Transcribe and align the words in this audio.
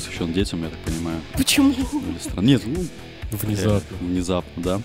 посвящен 0.00 0.32
детям, 0.32 0.62
я 0.62 0.70
так 0.70 0.78
понимаю. 0.80 1.20
Почему? 1.34 1.74
Нет, 2.38 2.62
ну, 2.64 2.86
Внезапно. 3.32 3.96
э, 4.00 4.04
внезапно, 4.04 4.62
да. 4.62 4.80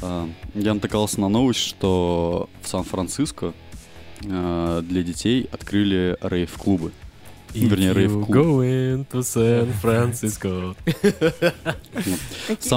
А, 0.00 0.28
Я 0.54 0.74
натыкался 0.74 1.20
на 1.20 1.28
новость, 1.28 1.58
что 1.58 2.48
в 2.62 2.68
Сан-Франциско 2.68 3.52
э, 4.22 4.82
для 4.84 5.02
детей 5.02 5.48
открыли 5.50 6.16
рейв-клубы. 6.20 6.92
Вернее, 7.52 7.90
you 7.90 7.94
рейв-клуб. 7.94 8.28
go 8.30 8.60
into 8.62 9.20
San 9.22 9.72
Francisco. 9.82 10.76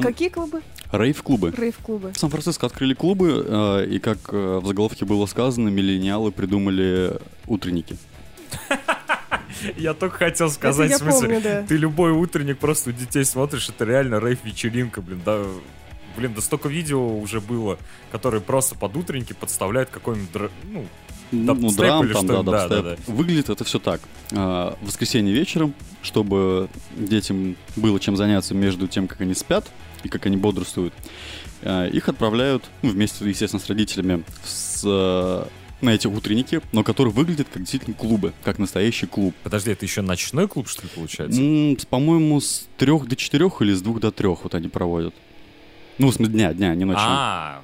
Какие, 0.01 0.29
клубы? 0.29 0.61
Рейв-клубы. 0.91 1.53
Рейв-клубы. 1.55 2.11
В 2.13 2.17
Сан-Франциско 2.17 2.65
открыли 2.65 2.95
клубы, 2.95 3.45
э, 3.47 3.85
и 3.85 3.99
как 3.99 4.33
в 4.33 4.65
заголовке 4.65 5.05
было 5.05 5.27
сказано, 5.27 5.69
миллениалы 5.69 6.31
придумали 6.31 7.19
утренники. 7.45 7.97
Я 9.77 9.93
только 9.93 10.17
хотел 10.17 10.49
сказать, 10.49 10.91
в 10.91 10.97
смысле, 10.97 11.27
помню, 11.27 11.41
да. 11.41 11.63
ты 11.63 11.77
любой 11.77 12.11
утренник 12.11 12.57
просто 12.59 12.89
у 12.89 12.93
детей 12.93 13.25
смотришь, 13.25 13.69
это 13.69 13.85
реально 13.85 14.19
рейв-вечеринка, 14.19 15.01
блин, 15.01 15.21
да. 15.25 15.43
Блин, 16.17 16.33
да 16.35 16.41
столько 16.41 16.67
видео 16.67 17.17
уже 17.19 17.39
было, 17.39 17.77
которые 18.11 18.41
просто 18.41 18.75
под 18.75 18.97
утренники 18.97 19.31
подставляют 19.31 19.89
какой-нибудь, 19.89 20.29
др- 20.33 20.51
ну, 20.63 20.85
Ну, 21.31 21.45
Дабстеп 21.55 21.77
драм 21.77 22.03
или 22.05 22.11
там, 22.13 22.27
да, 22.27 22.43
Да, 22.43 22.67
да, 22.67 22.81
дабстеп. 22.81 23.07
Выглядит 23.07 23.49
это 23.49 23.63
все 23.63 23.79
так. 23.79 24.01
А, 24.33 24.77
В 24.81 24.87
воскресенье 24.87 25.33
вечером, 25.33 25.73
чтобы 26.01 26.67
детям 26.97 27.55
было 27.77 27.97
чем 28.01 28.17
заняться 28.17 28.53
между 28.53 28.87
тем, 28.89 29.07
как 29.07 29.21
они 29.21 29.33
спят 29.33 29.71
и 30.03 30.09
как 30.09 30.25
они 30.25 30.35
бодрствуют, 30.35 30.93
а, 31.63 31.87
их 31.87 32.09
отправляют, 32.09 32.65
ну, 32.81 32.89
вместе, 32.89 33.23
естественно, 33.29 33.61
с 33.63 33.67
родителями, 33.67 34.23
с, 34.43 34.81
э, 34.85 35.45
на 35.81 35.89
эти 35.91 36.07
утренники, 36.07 36.61
но 36.71 36.83
которые 36.83 37.13
выглядят 37.13 37.47
как 37.51 37.61
действительно 37.63 37.95
клубы, 37.95 38.33
как 38.43 38.59
настоящий 38.59 39.05
клуб. 39.07 39.33
подожди, 39.43 39.71
это 39.71 39.85
еще 39.85 40.01
ночной 40.01 40.47
клуб, 40.47 40.67
что 40.67 40.83
ли, 40.83 40.89
получается? 40.93 41.41
М, 41.41 41.77
с- 41.79 41.85
По-моему, 41.85 42.39
с 42.39 42.67
трех 42.77 43.07
до 43.07 43.15
четырех 43.15 43.61
или 43.61 43.73
с 43.73 43.81
двух 43.81 43.99
до 43.99 44.11
трех 44.11 44.43
вот 44.43 44.55
они 44.55 44.67
проводят. 44.67 45.13
Ну, 45.97 46.11
смысле, 46.11 46.33
дня, 46.33 46.53
дня, 46.53 46.73
не 46.75 46.85
ночью. 46.85 47.03
А, 47.05 47.61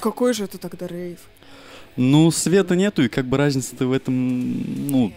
Какой 0.00 0.34
же 0.34 0.44
это 0.44 0.58
тогда 0.58 0.86
рейв? 0.86 1.20
Ну, 1.96 2.30
света 2.30 2.74
нету, 2.76 3.02
и 3.04 3.08
как 3.08 3.26
бы 3.26 3.36
разница-то 3.36 3.86
в 3.86 3.92
этом, 3.92 4.90
ну, 4.90 5.12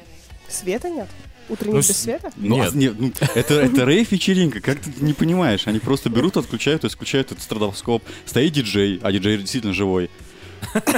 Света 0.48 0.90
нет? 0.90 1.08
Утренник 1.50 1.74
Ну, 1.74 1.80
без 1.80 1.88
с- 1.88 1.98
света? 2.04 2.32
Ну, 2.38 2.56
Нет. 2.58 2.72
а- 2.74 2.78
нет, 2.78 2.94
ну, 3.00 3.12
это, 3.36 3.56
это 3.56 3.84
рейв-вечеринка, 3.86 4.62
как 4.62 4.80
ты 4.80 4.92
не 5.04 5.14
понимаешь? 5.14 5.66
Они 5.68 5.80
просто 5.80 6.10
берут, 6.10 6.38
отключают, 6.38 6.82
то 6.82 6.86
есть 6.86 6.96
включают 6.96 7.32
этот 7.32 7.44
страдоскоп, 7.44 8.04
стоит 8.26 8.54
диджей, 8.54 9.00
а 9.02 9.12
диджей 9.12 9.38
действительно 9.40 9.74
живой. 9.74 10.10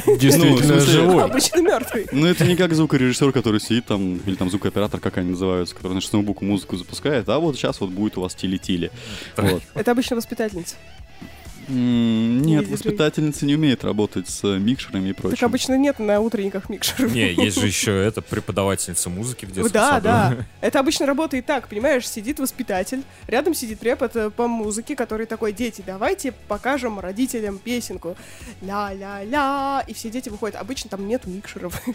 Ну, 0.06 0.18
Действительно 0.18 0.80
живой. 0.80 1.24
Обычно 1.24 1.62
мертвый. 1.62 2.08
Ну, 2.12 2.28
это 2.28 2.46
не 2.46 2.56
как 2.56 2.74
звукорежиссер, 2.74 3.32
который 3.32 3.60
сидит 3.60 3.86
там, 3.86 4.18
или 4.18 4.36
там 4.36 4.50
звукооператор, 4.50 5.00
как 5.00 5.18
они 5.18 5.32
называются, 5.32 5.76
который, 5.76 5.94
значит, 5.94 6.10
с 6.10 6.14
ноутбука 6.14 6.44
музыку 6.44 6.78
запускает, 6.78 7.28
а 7.30 7.40
вот 7.40 7.56
сейчас 7.56 7.80
вот 7.80 7.90
будет 7.90 8.18
у 8.18 8.22
вас 8.22 8.36
тили-тили. 8.36 8.92
Вот. 9.38 9.62
Это 9.76 9.92
обычно 9.92 10.16
воспитательница. 10.16 10.76
Нет, 11.72 12.62
диджей. 12.62 12.72
воспитательница 12.74 13.46
не 13.46 13.56
умеет 13.56 13.84
работать 13.84 14.28
с 14.30 14.44
э, 14.44 14.60
микшерами 14.60 15.10
и 15.10 15.14
прочим. 15.14 15.38
Так 15.38 15.44
обычно 15.44 15.78
нет 15.78 16.00
на 16.00 16.20
утренниках 16.20 16.70
микшеров. 16.70 17.14
не, 17.14 17.34
есть 17.34 17.60
же 17.60 17.68
еще 17.72 17.92
это 18.04 18.22
преподавательница 18.22 19.10
музыки 19.10 19.46
в 19.46 19.52
детском 19.52 19.72
Да, 19.72 19.90
саду. 19.90 20.04
да. 20.04 20.36
Это 20.62 20.80
обычно 20.80 21.06
работает 21.06 21.46
так, 21.46 21.68
понимаешь, 21.68 22.08
сидит 22.08 22.40
воспитатель, 22.40 23.04
рядом 23.28 23.54
сидит 23.54 23.80
препод 23.80 24.16
э, 24.16 24.30
по 24.30 24.48
музыке, 24.48 24.96
который 24.96 25.26
такой, 25.26 25.54
дети, 25.54 25.84
давайте 25.86 26.34
покажем 26.48 27.00
родителям 27.00 27.58
песенку. 27.58 28.16
Ля-ля-ля. 28.62 29.84
И 29.88 29.94
все 29.94 30.10
дети 30.10 30.30
выходят. 30.30 30.56
Обычно 30.56 30.90
там 30.90 31.08
нет 31.08 31.26
микшеров. 31.26 31.82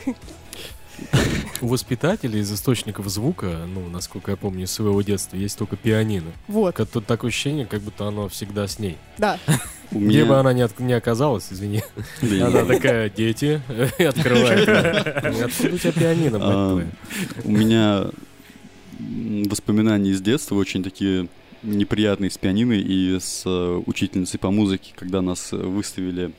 У 1.63 1.69
воспитателей 1.69 2.41
из 2.41 2.53
источников 2.53 3.09
звука, 3.09 3.61
ну, 3.73 3.89
насколько 3.89 4.31
я 4.31 4.37
помню, 4.37 4.65
из 4.65 4.71
своего 4.73 5.01
детства, 5.03 5.37
есть 5.37 5.57
только 5.59 5.77
пианино. 5.77 6.31
Вот, 6.49 6.75
Как 6.77 6.89
тут 6.89 7.07
такое 7.07 7.31
ощущение, 7.31 7.65
как 7.67 7.81
будто 7.81 8.07
оно 8.07 8.29
всегда 8.29 8.67
с 8.69 8.79
ней. 8.79 8.97
да. 9.19 9.39
У 9.93 10.01
Где 10.01 10.23
бы 10.25 10.31
меня... 10.31 10.41
она 10.41 10.53
ни, 10.53 10.61
от- 10.63 10.81
ни 10.81 10.93
оказалась, 10.93 11.47
извини. 11.53 11.81
Да 12.21 12.49
Она 12.49 12.65
такая, 12.65 13.09
дети, 13.09 13.63
и 13.99 14.03
открывает. 14.05 14.69
Откуда 14.69 15.75
у 15.75 15.79
тебя 15.79 15.93
пианино, 15.93 16.39
А? 16.43 16.83
У 17.45 17.51
меня 17.51 18.07
воспоминания 18.99 20.11
из 20.11 20.21
детства 20.21 20.57
очень 20.57 20.83
такие 20.83 21.29
неприятные 21.63 22.31
с 22.31 22.39
пианино 22.39 22.73
и 22.73 23.19
с 23.19 23.43
э, 23.47 23.83
учительницей 23.87 24.39
по 24.39 24.51
музыке, 24.51 24.93
когда 24.97 25.23
нас 25.23 25.53
выставили 25.53 26.33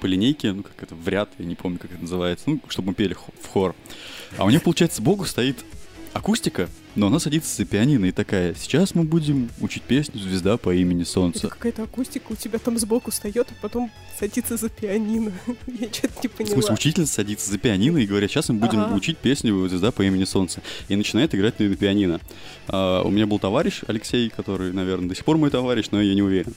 по 0.00 0.06
линейке, 0.06 0.52
ну 0.52 0.62
как 0.62 0.82
это, 0.82 0.94
в 0.94 1.06
ряд, 1.08 1.30
я 1.38 1.44
не 1.44 1.54
помню, 1.54 1.78
как 1.78 1.92
это 1.92 2.00
называется, 2.00 2.44
ну, 2.50 2.60
чтобы 2.68 2.88
мы 2.88 2.94
пели 2.94 3.14
в 3.14 3.46
хор. 3.46 3.74
А 4.38 4.44
у 4.44 4.50
нее, 4.50 4.60
получается, 4.60 4.98
сбоку 4.98 5.24
стоит 5.26 5.56
акустика, 6.12 6.68
но 6.96 7.06
она 7.06 7.20
садится 7.20 7.54
за 7.56 7.64
пианино 7.64 8.06
и 8.06 8.10
такая, 8.10 8.54
сейчас 8.54 8.96
мы 8.96 9.04
будем 9.04 9.48
учить 9.60 9.84
песню 9.84 10.18
«Звезда 10.20 10.56
по 10.56 10.74
имени 10.74 11.02
Это 11.02 11.10
Солнце». 11.10 11.48
какая-то 11.48 11.84
акустика 11.84 12.32
у 12.32 12.34
тебя 12.34 12.58
там 12.58 12.78
сбоку 12.80 13.12
встает, 13.12 13.46
а 13.50 13.54
потом 13.62 13.92
садится 14.18 14.56
за 14.56 14.68
пианино. 14.68 15.30
Я 15.68 15.86
что-то 15.92 16.14
не 16.22 16.28
В 16.28 16.32
поняла. 16.32 16.54
смысле, 16.54 16.74
учительница 16.74 17.14
садится 17.14 17.48
за 17.48 17.58
пианино 17.58 17.98
и 17.98 18.06
говорит, 18.06 18.30
сейчас 18.30 18.48
мы 18.48 18.56
будем 18.56 18.80
Ага. 18.80 18.94
учить 18.94 19.18
песню 19.18 19.68
«Звезда 19.68 19.92
по 19.92 20.02
имени 20.02 20.24
Солнце». 20.24 20.62
И 20.88 20.96
начинает 20.96 21.32
играть 21.34 21.60
на 21.60 21.68
на 21.68 21.76
пианино. 21.76 22.20
А, 22.66 23.02
у 23.02 23.10
меня 23.10 23.26
был 23.28 23.38
товарищ 23.38 23.82
Алексей, 23.86 24.28
который, 24.30 24.72
наверное, 24.72 25.08
до 25.10 25.14
сих 25.14 25.24
пор 25.24 25.36
мой 25.36 25.50
товарищ, 25.50 25.86
но 25.92 26.02
я 26.02 26.14
не 26.14 26.22
уверен. 26.22 26.54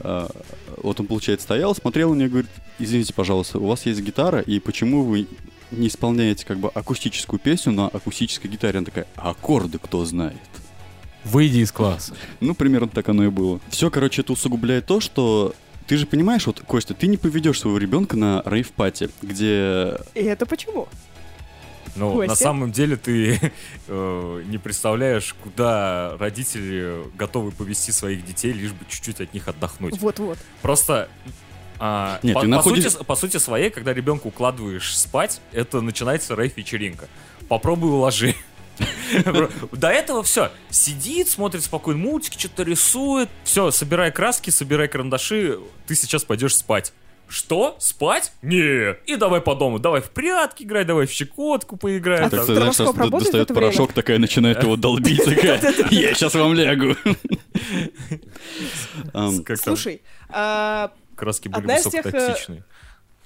А, 0.00 0.28
вот 0.76 1.00
он, 1.00 1.06
получается, 1.06 1.44
стоял, 1.44 1.74
смотрел 1.74 2.10
на 2.10 2.14
меня 2.14 2.26
и 2.26 2.28
говорит, 2.28 2.50
извините, 2.78 3.14
пожалуйста, 3.14 3.58
у 3.58 3.66
вас 3.66 3.86
есть 3.86 4.00
гитара, 4.00 4.40
и 4.40 4.58
почему 4.58 5.04
вы 5.04 5.26
не 5.70 5.88
исполняете 5.88 6.44
как 6.44 6.58
бы 6.58 6.68
акустическую 6.68 7.40
песню 7.40 7.72
на 7.72 7.88
акустической 7.88 8.50
гитаре? 8.50 8.78
Она 8.78 8.86
такая, 8.86 9.06
а 9.16 9.30
аккорды 9.30 9.78
кто 9.78 10.04
знает? 10.04 10.36
Выйди 11.24 11.58
из 11.58 11.70
класса. 11.70 12.14
Ну, 12.40 12.54
примерно 12.54 12.88
так 12.88 13.08
оно 13.08 13.24
и 13.24 13.28
было. 13.28 13.60
Все, 13.68 13.90
короче, 13.90 14.22
это 14.22 14.32
усугубляет 14.32 14.86
то, 14.86 15.00
что 15.00 15.54
ты 15.86 15.96
же 15.96 16.06
понимаешь, 16.06 16.46
вот, 16.46 16.60
Костя, 16.60 16.94
ты 16.94 17.06
не 17.06 17.16
поведешь 17.16 17.60
своего 17.60 17.78
ребенка 17.78 18.16
на 18.16 18.42
рейв-пати, 18.44 19.10
где 19.20 19.98
И 20.14 20.20
это 20.20 20.46
почему? 20.46 20.88
Ну, 21.94 22.20
на 22.22 22.28
Костя? 22.28 22.44
самом 22.44 22.72
деле 22.72 22.96
ты 22.96 23.38
э, 23.88 24.42
не 24.46 24.58
представляешь, 24.58 25.34
куда 25.42 26.16
родители 26.18 27.02
готовы 27.16 27.50
повести 27.50 27.90
своих 27.90 28.24
детей, 28.24 28.52
лишь 28.52 28.72
бы 28.72 28.84
чуть-чуть 28.88 29.20
от 29.20 29.34
них 29.34 29.48
отдохнуть. 29.48 29.98
Вот-вот. 30.00 30.38
Просто 30.62 31.08
а, 31.78 32.20
Нет, 32.22 32.34
по, 32.34 32.40
ты 32.40 32.46
по 32.46 32.50
находишь- 32.50 32.92
сути, 32.92 33.04
по 33.04 33.16
сути 33.16 33.36
своей, 33.38 33.68
когда 33.70 33.92
ребенка 33.92 34.28
укладываешь 34.28 34.96
спать, 34.96 35.40
это 35.52 35.80
начинается 35.80 36.34
рейв-вечеринка. 36.34 37.08
Попробуй 37.48 37.90
уложи. 37.90 38.34
До 39.72 39.88
этого 39.88 40.22
все. 40.22 40.50
Сидит, 40.70 41.28
смотрит 41.28 41.62
спокойно 41.64 42.00
мультики, 42.00 42.38
что-то 42.38 42.62
рисует. 42.62 43.28
Все, 43.44 43.70
собирай 43.70 44.10
краски, 44.12 44.50
собирай 44.50 44.88
карандаши. 44.88 45.58
Ты 45.86 45.94
сейчас 45.94 46.24
пойдешь 46.24 46.56
спать. 46.56 46.92
Что? 47.32 47.76
Спать? 47.78 48.30
Не. 48.42 48.92
И 49.06 49.16
давай 49.16 49.40
по 49.40 49.54
дому. 49.54 49.78
Давай 49.78 50.02
в 50.02 50.10
прятки 50.10 50.64
играй, 50.64 50.84
давай 50.84 51.06
в 51.06 51.10
щекотку 51.10 51.78
поиграем. 51.78 52.26
А 52.26 52.30
Так, 52.30 52.44
ты 52.44 52.54
знаешь, 52.54 52.76
в 52.76 53.10
достает 53.10 53.48
порошок, 53.48 53.94
такая 53.94 54.18
начинает 54.18 54.62
его 54.62 54.76
долбить, 54.76 55.24
такая, 55.24 55.58
я 55.90 56.12
сейчас 56.12 56.34
вам 56.34 56.52
лягу. 56.52 56.94
Слушай, 59.56 60.02
а, 60.28 60.92
краски 61.16 61.48
были 61.48 61.66
тех, 61.82 62.04
э, 62.04 62.10
высокотоксичные. 62.10 62.64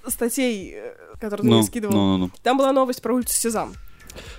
статей, 0.07 0.73
э, 0.75 0.93
которую 1.19 1.43
ты 1.43 1.47
Ну, 1.47 1.57
мне 1.57 1.63
скидывал, 1.63 1.93
ну, 1.93 2.17
ну. 2.17 2.31
там 2.43 2.57
была 2.57 2.71
новость 2.71 3.01
про 3.01 3.13
улицу 3.13 3.33
Сезам. 3.33 3.73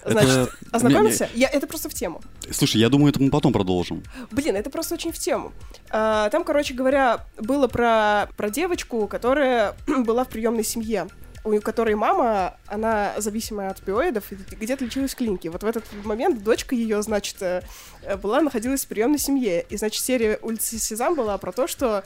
Это- 0.02 0.10
Значит, 0.12 0.30
не- 0.62 0.68
ознакомился? 0.72 1.28
Я, 1.34 1.48
это 1.48 1.66
просто 1.66 1.88
в 1.88 1.94
тему. 1.94 2.20
Слушай, 2.50 2.78
я 2.80 2.88
думаю, 2.88 3.10
это 3.10 3.20
мы 3.22 3.30
потом 3.30 3.52
продолжим. 3.52 4.02
Блин, 4.30 4.56
это 4.56 4.70
просто 4.70 4.94
очень 4.94 5.12
в 5.12 5.18
тему. 5.18 5.52
А, 5.90 6.28
там, 6.30 6.44
короче 6.44 6.74
говоря, 6.74 7.26
было 7.38 7.68
про, 7.68 8.28
про 8.36 8.50
девочку, 8.50 9.06
которая 9.06 9.74
была 9.86 10.24
в 10.24 10.28
приемной 10.28 10.64
семье 10.64 11.08
у 11.44 11.60
которой 11.60 11.94
мама, 11.94 12.56
она 12.66 13.14
зависимая 13.18 13.70
от 13.70 13.80
опиоидов, 13.80 14.32
и 14.32 14.34
где-то 14.34 14.84
лечилась 14.84 15.12
в 15.14 15.16
клинике. 15.16 15.48
Вот 15.48 15.62
в 15.62 15.66
этот 15.66 15.84
момент 16.04 16.42
дочка 16.42 16.74
ее, 16.74 17.00
значит, 17.00 17.36
э, 17.40 17.62
была, 18.22 18.42
находилась 18.42 18.84
в 18.84 18.88
приемной 18.88 19.18
семье. 19.18 19.64
И, 19.70 19.76
значит, 19.78 20.02
серия 20.04 20.38
«Улица 20.42 20.78
Сезам» 20.78 21.14
была 21.14 21.38
про 21.38 21.52
то, 21.52 21.66
что 21.66 22.04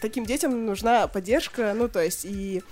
таким 0.00 0.24
детям 0.26 0.66
нужна 0.66 1.06
поддержка, 1.06 1.72
ну, 1.76 1.88
то 1.88 2.02
есть, 2.02 2.24
и 2.24 2.64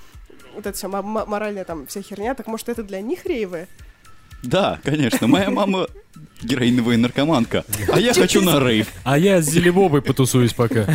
вот 0.55 0.83
мо- 0.85 1.03
мо- 1.03 1.27
моральная 1.27 1.65
там 1.65 1.87
вся 1.87 2.03
херня, 2.03 2.35
так 2.35 2.47
может, 2.49 2.69
это 2.69 2.83
для 2.83 3.01
них 3.01 3.25
рейвы? 3.27 3.69
Да, 4.43 4.79
конечно, 4.85 5.27
моя 5.27 5.51
мама 5.51 5.89
героиновая 6.43 6.97
наркоманка, 6.97 7.65
а 7.93 7.99
я 7.99 8.15
хочу 8.15 8.41
на 8.43 8.61
рейв. 8.61 8.87
А 9.03 9.19
я 9.19 9.43
с 9.43 9.47
Зелебобой 9.47 10.03
потусуюсь 10.03 10.53
пока. 10.53 10.87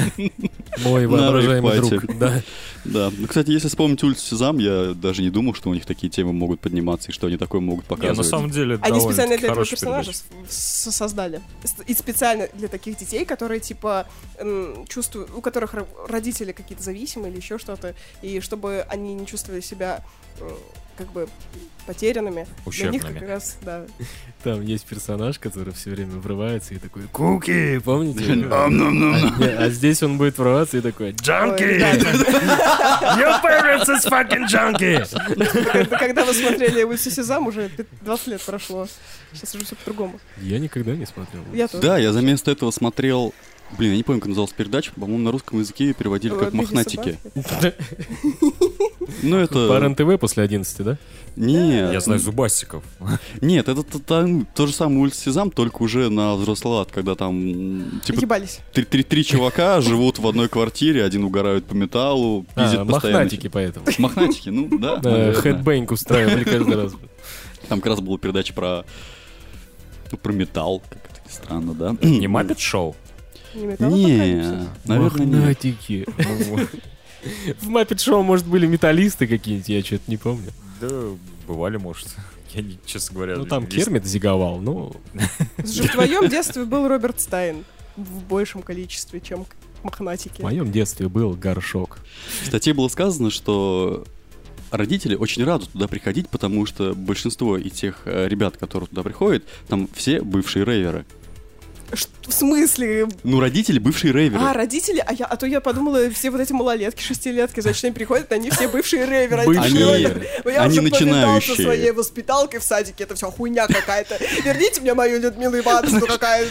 Мой 0.84 1.06
воображаемый 1.08 1.78
друг. 1.80 2.18
Да. 2.18 2.42
Да, 2.86 3.12
ну, 3.18 3.28
кстати, 3.28 3.50
если 3.52 3.68
вспомнить 3.68 4.02
улицу 4.04 4.26
Сезам, 4.26 4.58
я 4.58 4.94
даже 4.94 5.22
не 5.22 5.30
думал, 5.30 5.54
что 5.54 5.70
у 5.70 5.74
них 5.74 5.86
такие 5.86 6.10
темы 6.10 6.32
могут 6.34 6.60
подниматься 6.62 7.12
и 7.12 7.14
что 7.14 7.28
они 7.28 7.38
такое 7.38 7.62
могут 7.62 7.86
Не, 7.86 7.90
показывать. 7.90 8.18
на 8.18 8.24
самом 8.24 8.52
деле, 8.52 8.78
Они 8.82 9.00
специально 9.02 9.38
для 9.38 9.50
этого 9.50 9.66
персонажа 9.66 10.12
создали. 10.50 11.42
И 11.88 11.94
специально 11.94 12.48
для 12.54 12.68
таких 12.70 12.98
детей, 12.98 13.26
которые, 13.26 13.60
типа, 13.60 14.08
чувствуют, 14.90 15.30
у 15.36 15.42
которых 15.42 15.74
ро- 15.74 15.88
родители 16.08 16.52
какие-то 16.54 16.84
зависимые 16.84 17.32
или 17.32 17.38
еще 17.40 17.58
что-то, 17.58 17.96
и 18.22 18.40
чтобы 18.40 18.86
они 18.90 19.14
не 19.14 19.26
чувствовали 19.26 19.62
себя 19.62 20.04
как 20.98 21.12
бы 21.12 21.28
потерянными. 21.86 22.46
Для 22.66 22.90
них 22.92 23.02
Ущербными. 23.02 23.20
как 23.20 23.28
раз, 23.28 23.58
да. 23.62 23.86
Там 24.44 24.62
есть 24.62 24.86
персонаж, 24.86 25.38
который 25.40 25.74
все 25.74 25.90
время 25.92 26.12
врывается 26.18 26.74
и 26.74 26.78
такой 26.78 27.04
«Куки!» 27.12 27.80
Помните? 27.80 28.48
А, 28.52 28.68
а 29.66 29.70
здесь 29.70 30.02
он 30.04 30.18
будет 30.18 30.38
врываться 30.38 30.78
и 30.78 30.82
такой 30.82 31.08
Ой, 31.08 31.14
«Джанки! 31.14 31.64
Your 31.64 33.42
parents 33.44 33.88
is 33.90 34.06
fucking 34.10 34.48
junkie!» 34.48 35.90
когда- 35.98 36.24
вы 36.26 36.34
смотрели 36.34 36.84
«Улицу 36.84 37.12
Сезам», 37.12 37.48
уже 37.48 37.70
пи- 37.70 37.86
20 38.02 38.28
лет 38.28 38.42
прошло. 38.42 38.88
Сейчас 39.34 39.56
уже 39.56 39.66
все 39.66 39.76
по-другому. 39.76 40.20
Я 40.42 40.60
никогда 40.60 40.96
не 40.96 41.06
смотрел. 41.06 41.44
Да, 41.82 41.98
я 41.98 42.14
за 42.14 42.22
место 42.22 42.52
этого 42.52 42.72
смотрел... 42.72 43.34
Блин, 43.78 43.92
я 43.92 43.98
не 43.98 44.04
помню, 44.04 44.22
как 44.22 44.28
называлась 44.28 44.54
передача. 44.54 44.92
По-моему, 44.94 45.18
на 45.24 45.32
русском 45.32 45.60
языке 45.60 45.86
ее 45.88 45.94
переводили 45.96 46.38
как 46.38 46.54
«Мохнатики». 46.54 47.18
Ну, 49.22 49.32
По 49.48 49.54
это... 49.58 49.80
РЕН-ТВ 49.80 50.20
после 50.20 50.44
11, 50.44 50.84
да? 50.86 50.98
Нет, 51.36 51.92
Я 51.92 52.00
знаю 52.00 52.20
зубастиков. 52.20 52.84
нет, 53.42 53.68
это 53.68 53.82
то, 53.84 53.98
там 54.00 54.46
то 54.54 54.68
же 54.68 54.74
самое 54.74 55.00
«Улица 55.02 55.22
Сезам», 55.22 55.50
только 55.50 55.82
уже 55.82 56.10
на 56.10 56.36
взрослый 56.36 56.76
лад, 56.76 56.92
когда 56.92 57.16
там, 57.16 58.00
типа, 58.04 58.20
Ебались. 58.20 58.60
три, 58.72 58.86
три- 58.86 59.04
три 59.04 59.26
чувака 59.26 59.82
живут 59.82 60.20
в 60.20 60.28
одной 60.28 60.48
квартире, 60.48 61.04
один 61.04 61.24
угорают 61.24 61.66
по 61.66 61.74
металлу, 61.74 62.46
пиздит 62.56 62.80
А, 62.82 62.86
постоянно. 62.86 63.20
мохнатики 63.22 63.48
поэтому. 63.48 63.86
Мохнатики, 63.98 64.50
ну 64.50 64.78
да. 64.78 64.98
Да. 64.98 65.34
Хэдбэнг 65.34 65.92
устраивали 65.92 66.44
каждый 66.44 66.76
раз. 66.76 66.94
Там 67.68 67.80
как 67.82 67.92
раз 67.94 68.00
была 68.02 68.18
передача 68.20 68.54
про... 68.54 68.86
ну, 70.12 70.18
про 70.20 70.32
металл, 70.34 70.84
как 70.88 71.00
это 71.24 71.34
странно, 71.34 71.74
да? 71.74 71.96
Не 72.02 72.28
Маппет 72.28 72.60
Шоу? 72.60 72.96
Не, 73.56 73.76
наверное, 74.86 75.26
нет. 75.26 75.32
Мохнатики. 75.32 76.06
В 77.60 77.68
Маппет 77.68 78.02
Шоу, 78.02 78.24
может, 78.24 78.46
были 78.46 78.66
металлисты 78.68 79.28
какие-нибудь, 79.28 79.70
я 79.70 79.84
что-то 79.84 80.04
не 80.08 80.18
помню. 80.18 80.52
Да, 80.82 80.90
бывали, 81.48 81.78
может. 81.78 82.08
Я, 82.54 82.62
не, 82.62 82.78
честно 82.86 83.16
говоря... 83.16 83.36
Ну, 83.38 83.46
там 83.46 83.66
весь- 83.66 83.84
Кермит 83.84 84.06
зиговал, 84.06 84.60
ну... 84.60 84.96
В 85.58 85.88
твоем 85.88 86.30
детстве 86.30 86.66
был 86.66 86.88
Роберт 86.88 87.20
Стайн 87.20 87.66
в 87.96 88.24
большем 88.26 88.62
количестве, 88.62 89.20
чем 89.22 89.48
мохнатики. 89.82 90.42
В 90.42 90.44
моем 90.44 90.72
детстве 90.72 91.08
был 91.10 91.32
горшок. 91.32 92.00
В 92.44 92.48
статье 92.48 92.74
было 92.76 92.88
сказано, 92.90 93.32
что 93.32 94.06
родители 94.72 95.16
очень 95.16 95.44
рады 95.44 95.66
туда 95.66 95.88
приходить, 95.88 96.30
потому 96.30 96.66
что 96.66 96.94
большинство 96.94 97.58
и 97.58 97.70
тех 97.70 98.02
э, 98.06 98.28
ребят, 98.28 98.58
которые 98.58 98.88
туда 98.88 99.04
приходят, 99.04 99.44
там 99.68 99.88
все 99.94 100.22
бывшие 100.22 100.66
рейверы. 100.66 101.06
В 101.94 102.32
смысле? 102.32 103.08
Ну, 103.24 103.40
родители 103.40 103.80
бывшие 103.80 104.14
рейверы. 104.14 104.44
А, 104.44 104.54
родители? 104.54 105.04
А, 105.06 105.14
я, 105.14 105.26
а 105.26 105.36
то 105.36 105.46
я 105.46 105.62
подумала, 105.62 106.10
все 106.10 106.30
вот 106.30 106.42
эти 106.42 106.54
малолетки, 106.54 107.02
шестилетки, 107.02 107.60
значит, 107.60 107.84
они 107.84 107.94
приходят, 107.94 108.32
они 108.32 108.50
все 108.50 108.68
бывшие 108.68 109.06
рейверы. 109.06 109.46
Бывшие 109.46 109.66
Они 109.66 110.08
«Ну, 110.44 110.52
Я 110.52 110.62
Они 110.62 110.80
начинающие. 110.80 111.56
со 111.56 111.62
своей 111.62 111.92
воспиталкой 111.92 112.60
в 112.60 112.64
садике, 112.64 113.04
это 113.04 113.16
все 113.16 113.30
хуйня 113.30 113.68
какая-то. 113.68 114.18
Верните 114.44 114.82
мне 114.82 114.94
мою 114.94 115.20
Людмилу 115.20 115.58
Ивановну 115.58 116.06
какая 116.06 116.48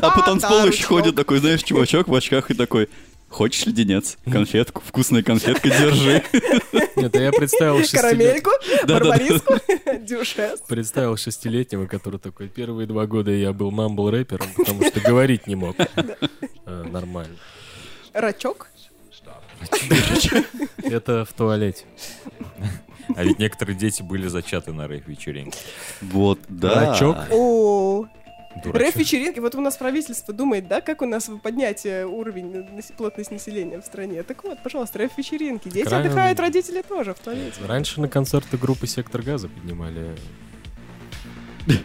А 0.00 0.10
по 0.10 0.22
танцполу 0.22 0.66
еще 0.66 0.84
ходит 0.84 1.16
такой, 1.16 1.38
знаешь, 1.38 1.62
чувачок 1.62 2.08
в 2.08 2.14
очках 2.14 2.50
и 2.50 2.54
такой... 2.54 2.88
Хочешь 3.32 3.64
леденец? 3.64 4.18
Конфетку, 4.30 4.82
вкусная 4.84 5.22
конфетка, 5.22 5.68
держи. 5.68 6.22
Нет, 6.96 7.16
а 7.16 7.18
я 7.18 7.32
представил 7.32 7.78
шестилетнего, 7.78 8.02
Карамельку, 8.02 8.50
барбариску, 8.86 9.54
дюшес. 10.06 10.60
представил 10.68 11.16
шестилетнего, 11.16 11.86
который 11.86 12.20
такой, 12.20 12.48
первые 12.48 12.86
два 12.86 13.06
года 13.06 13.30
я 13.30 13.54
был 13.54 13.70
мамбл 13.70 14.10
рэпером, 14.10 14.46
потому 14.54 14.84
что 14.84 15.00
говорить 15.00 15.46
не 15.46 15.54
мог. 15.54 15.76
А, 16.64 16.84
Нормально. 16.84 17.36
Рачок. 18.12 18.68
Это 20.82 21.24
в 21.24 21.32
туалете. 21.32 21.84
А 23.16 23.24
ведь 23.24 23.38
некоторые 23.38 23.76
дети 23.76 24.02
были 24.02 24.28
зачаты 24.28 24.72
на 24.72 24.86
рейв-вечеринке. 24.86 25.58
Вот, 26.02 26.38
да. 26.48 26.92
Рачок? 26.92 27.16
Рэп-вечеринки, 28.64 29.38
вот 29.40 29.54
у 29.54 29.60
нас 29.60 29.76
правительство 29.76 30.32
думает, 30.34 30.68
да, 30.68 30.80
как 30.80 31.02
у 31.02 31.06
нас 31.06 31.28
поднять 31.42 31.84
э, 31.86 32.04
уровень 32.04 32.64
нас- 32.74 32.92
плотность 32.96 33.30
населения 33.30 33.80
в 33.80 33.84
стране. 33.84 34.22
Так 34.22 34.44
вот, 34.44 34.62
пожалуйста, 34.62 34.98
рэп-вечеринки. 34.98 35.68
Дети 35.68 35.86
Крайне- 35.88 36.06
отдыхают, 36.08 36.40
родители 36.40 36.82
тоже 36.82 37.14
в 37.14 37.18
туалете. 37.18 37.56
Раньше 37.66 38.00
на 38.00 38.08
концерты 38.08 38.56
группы 38.56 38.86
«Сектор 38.86 39.22
газа» 39.22 39.48
поднимали. 39.48 40.16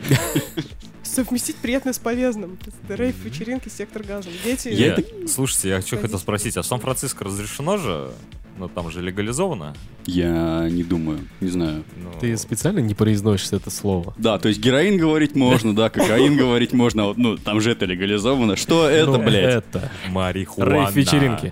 Совместить 1.17 1.55
приятное 1.55 1.93
с 1.93 1.97
полезным. 1.97 2.59
Рэп-вечеринки, 2.87 3.69
сектор 3.69 4.03
газом. 4.03 4.31
Дети... 4.45 4.67
Я 4.67 4.95
Я- 4.95 5.27
Слушайте, 5.27 5.69
я 5.69 5.81
что 5.81 5.97
хотел 5.97 6.19
спросить, 6.19 6.57
а 6.57 6.61
в 6.61 6.65
Сан-Франциско 6.67 7.23
разрешено 7.25 7.77
же? 7.77 8.11
Ну, 8.59 8.67
там 8.69 8.91
же 8.91 9.01
легализовано. 9.01 9.75
Я 10.05 10.67
не 10.69 10.83
думаю, 10.83 11.19
не 11.41 11.49
знаю. 11.49 11.83
Ну, 11.95 12.11
Ты 12.19 12.37
специально 12.37 12.77
не 12.79 12.93
произносишь 12.93 13.51
это 13.51 13.71
слово? 13.71 14.13
Да, 14.19 14.37
то 14.37 14.47
есть 14.47 14.59
героин 14.61 14.97
говорить 14.99 15.35
можно, 15.35 15.75
да, 15.75 15.89
кокаин 15.89 16.37
говорить 16.43 16.71
можно, 16.73 17.03
а 17.03 17.05
вот, 17.07 17.17
ну, 17.17 17.35
там 17.37 17.61
же 17.61 17.71
это 17.71 17.85
легализовано. 17.85 18.55
Что 18.55 18.87
это, 18.87 19.17
Ну, 19.17 19.23
блядь? 19.23 19.55
Это. 19.55 19.91
Марихуана. 20.09 20.69
Рейв-вечеринки. 20.69 21.51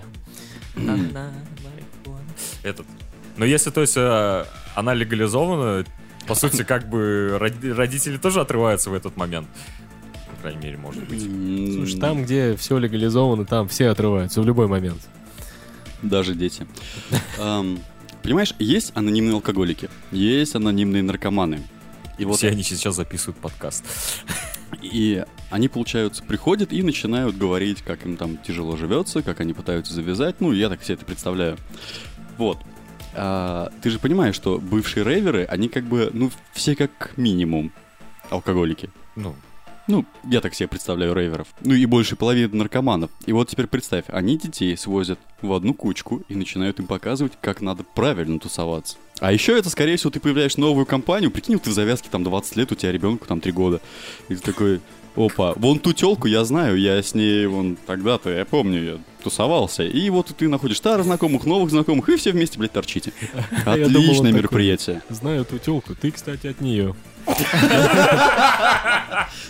Она, 0.76 0.94
марихуана. 0.94 2.28
Этот. 2.62 2.86
Но 3.36 3.44
если, 3.44 3.70
то 3.70 3.80
есть, 3.80 3.96
э, 3.96 4.44
она 4.76 4.94
легализована, 4.94 5.84
по 6.26 6.34
сути, 6.34 6.62
как 6.62 6.88
бы 6.88 7.36
роди- 7.40 7.72
родители 7.72 8.16
тоже 8.16 8.40
отрываются 8.40 8.90
в 8.90 8.94
этот 8.94 9.16
момент. 9.16 9.48
По 10.36 10.42
крайней 10.42 10.62
мере, 10.62 10.76
может 10.76 11.08
быть. 11.08 11.22
Слушай, 11.74 12.00
там, 12.00 12.24
где 12.24 12.56
все 12.56 12.78
легализовано, 12.78 13.44
там 13.44 13.68
все 13.68 13.88
отрываются 13.88 14.40
в 14.40 14.46
любой 14.46 14.66
момент. 14.68 15.00
Даже 16.02 16.34
дети. 16.34 16.66
Понимаешь, 18.22 18.54
есть 18.58 18.90
анонимные 18.94 19.34
алкоголики, 19.34 19.88
есть 20.10 20.54
анонимные 20.56 21.02
наркоманы. 21.02 21.62
И 22.18 22.24
вот 22.24 22.38
Все 22.38 22.48
они 22.48 22.62
сейчас 22.62 22.96
записывают 22.96 23.38
подкаст. 23.38 23.84
И 24.82 25.24
они, 25.50 25.68
получается, 25.68 26.24
приходят 26.24 26.72
и 26.72 26.82
начинают 26.82 27.36
говорить, 27.36 27.82
как 27.82 28.04
им 28.04 28.16
там 28.16 28.36
тяжело 28.38 28.76
живется, 28.76 29.22
как 29.22 29.40
они 29.40 29.52
пытаются 29.52 29.94
завязать. 29.94 30.40
Ну, 30.40 30.52
я 30.52 30.68
так 30.68 30.82
себе 30.82 30.94
это 30.94 31.04
представляю. 31.04 31.56
Вот. 32.36 32.58
А, 33.16 33.70
ты 33.82 33.90
же 33.90 33.98
понимаешь, 33.98 34.34
что 34.34 34.58
бывшие 34.58 35.04
рейверы, 35.04 35.44
они 35.44 35.68
как 35.68 35.84
бы, 35.84 36.10
ну, 36.12 36.30
все 36.52 36.76
как 36.76 37.12
минимум 37.16 37.72
алкоголики. 38.30 38.90
Ну, 39.14 39.34
Ну, 39.88 40.04
я 40.24 40.40
так 40.40 40.52
себе 40.52 40.66
представляю 40.66 41.14
рейверов. 41.14 41.46
Ну 41.60 41.72
и 41.72 41.86
больше 41.86 42.16
половины 42.16 42.56
наркоманов. 42.56 43.10
И 43.24 43.32
вот 43.32 43.48
теперь 43.48 43.68
представь, 43.68 44.04
они 44.08 44.36
детей 44.36 44.76
свозят 44.76 45.20
в 45.42 45.52
одну 45.52 45.74
кучку 45.74 46.24
и 46.28 46.34
начинают 46.34 46.80
им 46.80 46.86
показывать, 46.88 47.34
как 47.40 47.60
надо 47.60 47.84
правильно 47.84 48.40
тусоваться. 48.40 48.96
А 49.20 49.32
еще 49.32 49.56
это, 49.56 49.70
скорее 49.70 49.96
всего, 49.96 50.10
ты 50.10 50.18
появляешь 50.18 50.56
новую 50.56 50.86
компанию, 50.86 51.30
прикинь, 51.30 51.60
ты 51.60 51.70
в 51.70 51.72
завязке 51.72 52.08
там 52.10 52.24
20 52.24 52.56
лет, 52.56 52.72
у 52.72 52.74
тебя 52.74 52.90
ребенку 52.90 53.26
там 53.26 53.40
3 53.40 53.52
года. 53.52 53.80
И 54.28 54.34
ты 54.34 54.42
такой, 54.42 54.80
опа, 55.16 55.54
вон 55.56 55.78
ту 55.78 55.92
телку 55.92 56.28
я 56.28 56.44
знаю, 56.44 56.78
я 56.78 57.02
с 57.02 57.14
ней 57.14 57.46
вон 57.46 57.76
тогда-то, 57.86 58.30
я 58.30 58.44
помню, 58.44 58.82
я 58.82 58.98
тусовался. 59.22 59.82
И 59.84 60.10
вот 60.10 60.28
ты 60.36 60.48
находишь 60.48 60.76
старых 60.76 61.06
знакомых, 61.06 61.44
новых 61.46 61.70
знакомых, 61.70 62.08
и 62.08 62.16
все 62.16 62.32
вместе, 62.32 62.58
блядь, 62.58 62.72
торчите. 62.72 63.12
Отличное 63.66 64.32
мероприятие. 64.32 65.02
Знаю 65.08 65.42
эту 65.42 65.58
телку, 65.58 65.94
ты, 65.94 66.10
кстати, 66.10 66.46
от 66.46 66.60
нее. 66.60 66.94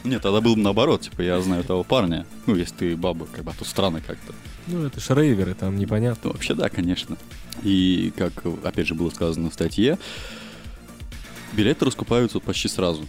Нет, 0.05 0.23
тогда 0.23 0.41
было 0.41 0.55
бы 0.55 0.61
наоборот, 0.61 1.03
типа, 1.03 1.21
я 1.21 1.41
знаю 1.43 1.63
того 1.63 1.85
парня. 1.85 2.25
Ну, 2.47 2.57
если 2.57 2.75
ты 2.75 2.97
баба, 2.97 3.27
как 3.27 3.45
бы, 3.45 3.51
а 3.51 3.55
то 3.55 3.65
странно 3.65 4.01
как-то. 4.01 4.33
Ну, 4.67 4.87
это 4.87 4.99
ж 5.01 5.11
рейверы, 5.11 5.55
там 5.55 5.77
непонятно. 5.79 6.23
Ну, 6.25 6.33
вообще, 6.33 6.55
да, 6.55 6.69
конечно. 6.69 7.19
И, 7.63 8.13
как, 8.17 8.33
опять 8.65 8.87
же, 8.87 8.95
было 8.95 9.11
сказано 9.11 9.51
в 9.51 9.55
статье, 9.55 9.99
билеты 11.53 11.85
раскупаются 11.85 12.41
почти 12.41 12.69
сразу. 12.69 13.05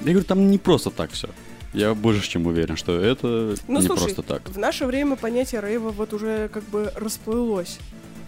Я 0.00 0.12
говорю, 0.12 0.24
там 0.24 0.50
не 0.50 0.58
просто 0.58 0.90
так 0.90 1.10
все. 1.12 1.28
Я 1.76 1.94
больше 1.94 2.26
чем 2.26 2.46
уверен, 2.46 2.74
что 2.76 2.98
это 2.98 3.54
Ну, 3.68 3.80
не 3.80 3.86
слушай, 3.86 4.04
просто 4.04 4.22
так. 4.22 4.48
в 4.48 4.56
наше 4.56 4.86
время 4.86 5.14
понятие 5.14 5.60
рейва 5.60 5.90
вот 5.90 6.14
уже 6.14 6.48
как 6.48 6.64
бы 6.64 6.90
расплылось. 6.96 7.78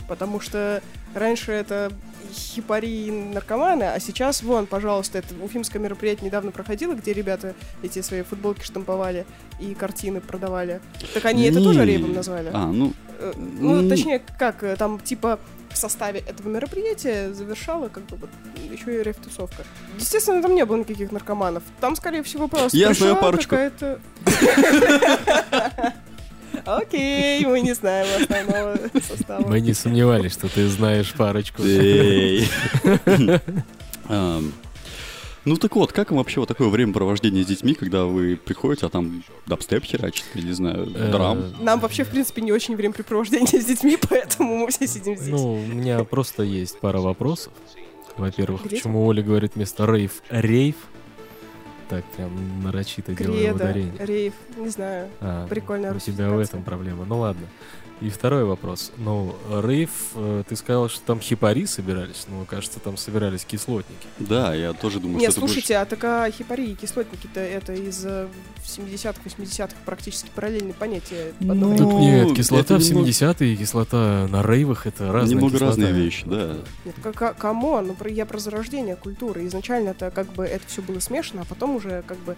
Потому 0.08 0.40
что 0.40 0.82
раньше 1.14 1.52
это 1.52 1.92
хипари 2.32 2.88
и 2.88 3.10
наркоманы, 3.10 3.84
а 3.84 4.00
сейчас, 4.00 4.42
вон, 4.42 4.66
пожалуйста, 4.66 5.18
это 5.18 5.34
уфимское 5.42 5.80
мероприятие 5.80 6.26
недавно 6.26 6.50
проходило, 6.50 6.94
где 6.94 7.12
ребята 7.12 7.54
эти 7.82 8.00
свои 8.02 8.22
футболки 8.22 8.62
штамповали 8.64 9.26
и 9.60 9.74
картины 9.74 10.20
продавали. 10.20 10.80
Так 11.14 11.24
они 11.26 11.44
это 11.44 11.62
тоже 11.62 11.84
рейвом 11.84 12.14
назвали. 12.14 12.50
А, 12.52 12.66
ну, 12.66 12.92
Э, 13.20 13.32
Ну, 13.36 13.80
м. 13.80 13.88
точнее, 13.88 14.22
как, 14.38 14.62
э, 14.62 14.76
там, 14.76 15.00
типа, 15.00 15.40
в 15.70 15.76
составе 15.76 16.20
этого 16.20 16.48
мероприятия 16.48 17.32
завершала, 17.34 17.88
как 17.88 18.04
бы, 18.04 18.16
вот, 18.16 18.30
еще 18.70 19.00
и 19.00 19.02
рейв-тусовка. 19.02 19.64
Естественно, 19.98 20.40
там 20.40 20.54
не 20.54 20.64
было 20.64 20.76
никаких 20.76 21.10
наркоманов. 21.12 21.62
Там, 21.80 21.96
скорее 21.96 22.22
всего, 22.22 22.48
просто 22.48 22.76
Я 22.76 22.94
знаю 22.94 23.16
парочку. 23.16 23.56
Окей, 26.64 27.44
мы 27.44 27.60
не 27.60 27.74
знаем 27.74 28.22
основного 28.22 28.78
состава. 29.00 29.46
Мы 29.46 29.60
не 29.60 29.74
сомневались, 29.74 30.32
что 30.32 30.48
ты 30.48 30.66
знаешь 30.68 31.12
парочку. 31.14 31.62
Ну 35.44 35.56
так 35.56 35.76
вот, 35.76 35.92
как 35.92 36.10
вам 36.10 36.18
вообще 36.18 36.40
вот 36.40 36.48
такое 36.48 36.68
времяпровождение 36.68 37.42
с 37.42 37.46
детьми, 37.46 37.72
когда 37.72 38.04
вы 38.04 38.36
приходите, 38.36 38.84
а 38.84 38.90
там 38.90 39.22
дабстеп 39.46 39.82
херачит, 39.82 40.26
я 40.34 40.42
не 40.42 40.52
знаю, 40.52 40.92
Э, 40.94 41.10
драм? 41.10 41.42
Нам 41.60 41.80
вообще, 41.80 42.04
в 42.04 42.08
принципе, 42.08 42.42
не 42.42 42.52
очень 42.52 42.76
времяпрепровождение 42.76 43.58
с 43.58 43.64
детьми, 43.64 43.96
поэтому 44.10 44.58
мы 44.58 44.70
все 44.70 44.86
сидим 44.86 45.16
здесь. 45.16 45.30
Ну, 45.30 45.54
у 45.54 45.66
меня 45.66 46.04
просто 46.04 46.42
есть 46.42 46.78
пара 46.80 46.98
вопросов. 46.98 47.52
Во-первых, 48.18 48.64
почему 48.64 49.06
Оля 49.06 49.22
говорит 49.22 49.52
вместо 49.54 49.86
рейв 49.86 50.22
рейв? 50.28 50.74
Так 51.88 52.04
прям 52.16 52.62
нарочито 52.62 53.14
делая 53.14 53.38
Креда, 53.38 53.54
ударение. 53.54 53.92
рейв, 54.07 54.35
не 54.57 54.68
знаю. 54.68 55.09
А, 55.21 55.47
Прикольная 55.49 55.95
У 55.95 55.99
тебя 55.99 56.30
в 56.30 56.38
этом 56.38 56.62
проблема. 56.62 57.04
Ну 57.07 57.18
ладно. 57.21 57.47
И 58.00 58.11
второй 58.11 58.45
вопрос. 58.45 58.93
Ну, 58.97 59.35
рейв, 59.61 59.90
э, 60.14 60.45
ты 60.49 60.55
сказал, 60.55 60.88
что 60.88 61.00
там 61.05 61.21
хипари 61.21 61.67
собирались. 61.67 62.26
Ну, 62.28 62.45
кажется, 62.45 62.78
там 62.78 62.97
собирались 62.97 63.45
кислотники. 63.45 64.07
Да, 64.19 64.55
я 64.55 64.73
тоже 64.73 65.00
думаю, 65.00 65.19
Нет, 65.19 65.33
что 65.33 65.40
это 65.40 65.49
слушайте, 65.49 65.76
а 65.78 65.85
так 65.85 66.05
а 66.05 66.31
хипари 66.31 66.71
и 66.71 66.75
кислотники-то 66.76 67.40
это 67.40 67.73
из 67.73 68.05
э, 68.05 68.28
70-х, 68.64 69.21
80-х 69.25 69.75
практически 69.85 70.31
параллельные 70.35 70.75
понятия. 70.75 71.33
Ну. 71.40 71.76
Тут 71.76 71.81
Ну, 71.81 71.99
нет, 72.00 72.37
кислота 72.37 72.75
это 72.76 72.85
в 72.85 72.88
немного- 72.88 73.09
70-е 73.09 73.52
и 73.52 73.57
кислота 73.57 74.28
на 74.31 74.43
рейвах 74.43 74.87
это 74.87 74.99
больше 75.05 75.12
разные 75.12 75.35
немного 75.35 75.52
кислота. 75.55 75.67
разные 75.71 75.93
вещи, 75.93 76.25
да. 76.26 76.57
Нет, 76.85 76.95
к- 77.02 77.12
к- 77.12 77.35
come 77.35 77.65
on, 77.65 77.88
ну 77.99 78.09
я 78.09 78.26
про 78.26 78.38
зарождение 78.38 78.95
культуры. 78.97 79.45
Изначально 79.47 79.90
это 79.90 80.11
как 80.12 80.33
бы 80.35 80.45
это 80.45 80.64
все 80.69 80.83
было 80.83 81.00
смешано, 81.00 81.43
а 81.43 81.45
потом 81.45 81.75
уже 81.76 82.02
как 82.07 82.19
бы 82.19 82.37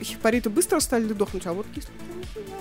э, 0.00 0.02
хипариты 0.04 0.50
быстро 0.50 0.80
стали 0.80 1.04
дохнуть, 1.12 1.46
а 1.46 1.52
вот 1.52 1.66
кислоты 1.72 1.92
нифига. 2.18 2.56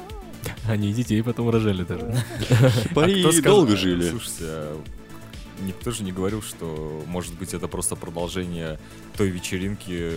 Они 0.67 0.89
и 0.89 0.93
детей 0.93 1.21
потом 1.23 1.49
рожали 1.49 1.83
даже. 1.83 2.13
Пари 2.95 3.23
А 3.23 3.41
долго 3.41 3.75
жили. 3.75 4.09
Слушайте, 4.09 4.43
а 4.43 4.81
никто 5.61 5.91
же 5.91 6.03
не 6.03 6.11
говорил, 6.11 6.41
что, 6.41 7.03
может 7.07 7.33
быть, 7.35 7.53
это 7.53 7.67
просто 7.67 7.95
продолжение 7.95 8.79
той 9.15 9.29
вечеринки, 9.29 10.11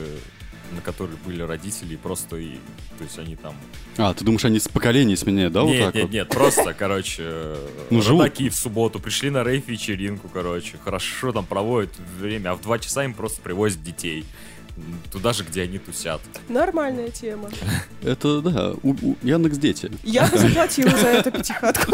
на 0.72 0.80
которой 0.80 1.16
были 1.24 1.42
родители, 1.42 1.94
и 1.94 1.96
просто 1.96 2.36
и, 2.36 2.54
то 2.98 3.04
есть 3.04 3.18
они 3.18 3.36
там... 3.36 3.54
А, 3.96 4.14
ты 4.14 4.24
думаешь, 4.24 4.44
они 4.44 4.60
с 4.60 4.68
поколения 4.68 5.16
сменяют, 5.16 5.52
да, 5.52 5.62
вот 5.62 5.70
нет, 5.70 5.86
так 5.86 5.94
нет, 5.94 6.04
вот? 6.04 6.12
нет, 6.12 6.28
просто, 6.28 6.74
короче, 6.74 7.56
Ну, 7.90 8.02
живут. 8.02 8.38
в 8.38 8.54
субботу 8.54 9.00
пришли 9.00 9.30
на 9.30 9.42
рейв-вечеринку, 9.42 10.28
короче, 10.28 10.76
хорошо 10.82 11.32
там 11.32 11.44
проводят 11.46 11.92
время, 12.18 12.50
а 12.50 12.54
в 12.54 12.60
два 12.62 12.78
часа 12.78 13.04
им 13.04 13.14
просто 13.14 13.40
привозят 13.40 13.82
детей. 13.82 14.24
Туда 15.12 15.32
же, 15.32 15.44
где 15.44 15.62
они 15.62 15.78
тусят. 15.78 16.20
Нормальная 16.48 17.10
тема. 17.10 17.50
Это, 18.02 18.40
да, 18.40 18.72
у, 18.82 18.90
у- 18.92 19.16
Яндекс 19.22 19.58
Дети. 19.58 19.90
Я 20.02 20.26
бы 20.26 20.38
заплатила 20.38 20.90
за 20.96 21.06
это 21.08 21.30
пятихатку. 21.30 21.92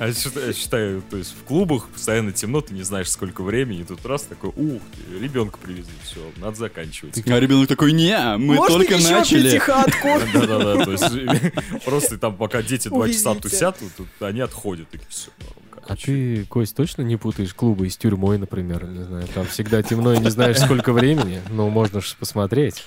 А 0.00 0.06
я 0.08 0.12
считаю, 0.52 1.02
то 1.08 1.16
есть 1.16 1.32
в 1.32 1.44
клубах 1.44 1.88
постоянно 1.88 2.32
темно, 2.32 2.60
ты 2.60 2.74
не 2.74 2.82
знаешь, 2.82 3.10
сколько 3.10 3.42
времени, 3.42 3.84
тут 3.84 4.04
раз 4.06 4.22
такой, 4.22 4.50
ух, 4.50 4.82
ребенка 5.20 5.58
привезли, 5.58 5.92
все, 6.04 6.20
надо 6.36 6.56
заканчивать. 6.56 7.20
А 7.28 7.40
ребенок 7.40 7.68
такой, 7.68 7.92
не, 7.92 8.16
мы 8.36 8.56
Можно 8.56 8.76
только 8.78 8.94
еще 8.94 9.10
начали. 9.10 9.60
Да-да-да, 10.32 10.84
то 10.84 10.92
есть 10.92 11.84
просто 11.84 12.18
там 12.18 12.36
пока 12.36 12.62
дети 12.62 12.88
два 12.88 13.08
часа 13.08 13.34
тусят, 13.34 13.78
тут- 13.78 13.94
тут 13.96 14.08
они 14.20 14.40
отходят, 14.40 14.88
такие, 14.90 15.06
все, 15.08 15.30
А 15.88 15.96
ты, 15.96 16.44
Кость, 16.44 16.76
точно 16.76 17.02
не 17.02 17.16
путаешь 17.16 17.54
клубы 17.54 17.88
с 17.88 17.96
тюрьмой, 17.96 18.36
например? 18.38 18.86
Не 18.86 19.04
знаю, 19.04 19.26
там 19.34 19.46
всегда 19.46 19.82
темно 19.82 20.12
и 20.12 20.18
не 20.18 20.30
знаешь, 20.30 20.58
сколько 20.58 20.92
времени. 20.92 21.40
Ну, 21.50 21.70
можно 21.70 22.00
же 22.00 22.14
посмотреть. 22.20 22.84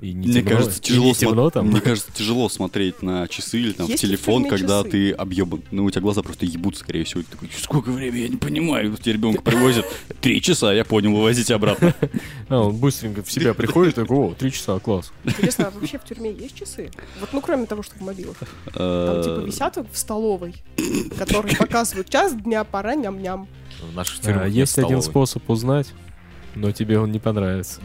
И 0.00 0.12
не 0.12 0.28
Мне 0.28 0.42
темно, 0.42 0.50
кажется, 0.50 0.78
и 0.78 0.82
тяжело 0.82 1.08
не 1.08 1.14
темно 1.14 1.50
там. 1.50 1.66
Мне 1.66 1.80
кажется, 1.80 2.12
тяжело 2.12 2.48
смотреть 2.48 3.02
на 3.02 3.26
часы 3.26 3.58
или 3.58 3.72
там 3.72 3.86
в 3.86 3.90
Есть 3.90 4.04
ли 4.04 4.08
в 4.08 4.10
телефон, 4.12 4.44
когда 4.48 4.78
часы? 4.84 4.90
ты 4.90 5.10
объебан. 5.10 5.62
Ну, 5.72 5.86
у 5.86 5.90
тебя 5.90 6.02
глаза 6.02 6.22
просто 6.22 6.46
ебут, 6.46 6.76
скорее 6.76 7.02
всего. 7.02 7.22
И 7.22 7.24
Ты 7.24 7.32
такой, 7.32 7.50
сколько 7.60 7.90
времени, 7.90 8.20
я 8.22 8.28
не 8.28 8.36
понимаю. 8.36 8.96
Тебе 8.96 9.14
ребенка 9.14 9.42
привозят. 9.42 9.86
Три 10.20 10.40
часа, 10.40 10.72
я 10.72 10.84
понял, 10.84 11.10
вывозите 11.12 11.54
обратно. 11.56 11.94
А, 12.48 12.60
он 12.60 12.76
быстренько 12.76 13.22
в 13.24 13.30
себя 13.30 13.54
приходит, 13.54 13.96
такой, 13.96 14.16
о, 14.16 14.34
три 14.34 14.52
часа, 14.52 14.78
класс. 14.78 15.12
Интересно, 15.24 15.66
а 15.66 15.70
вообще 15.70 15.98
в 15.98 16.04
тюрьме 16.04 16.32
есть 16.32 16.54
часы? 16.54 16.90
Вот, 17.20 17.30
ну, 17.32 17.40
кроме 17.40 17.66
того, 17.66 17.82
что 17.82 17.96
в 17.96 18.00
мобилах. 18.00 18.36
Там, 18.38 19.22
типа, 19.22 19.40
Э, 19.40 19.44
висят 19.46 19.76
в 19.76 19.98
столовой, 19.98 20.54
которые 21.18 21.47
показывают 21.56 22.08
час 22.10 22.34
дня, 22.34 22.64
пора, 22.64 22.94
ням-ням. 22.94 23.48
В 23.80 23.94
наших 23.94 24.18
А, 24.20 24.22
тюрьмах 24.22 24.48
Есть 24.48 24.78
один 24.78 25.02
способ 25.02 25.48
узнать, 25.48 25.88
но 26.54 26.72
тебе 26.72 26.98
он 26.98 27.12
не 27.12 27.18
понравится. 27.18 27.80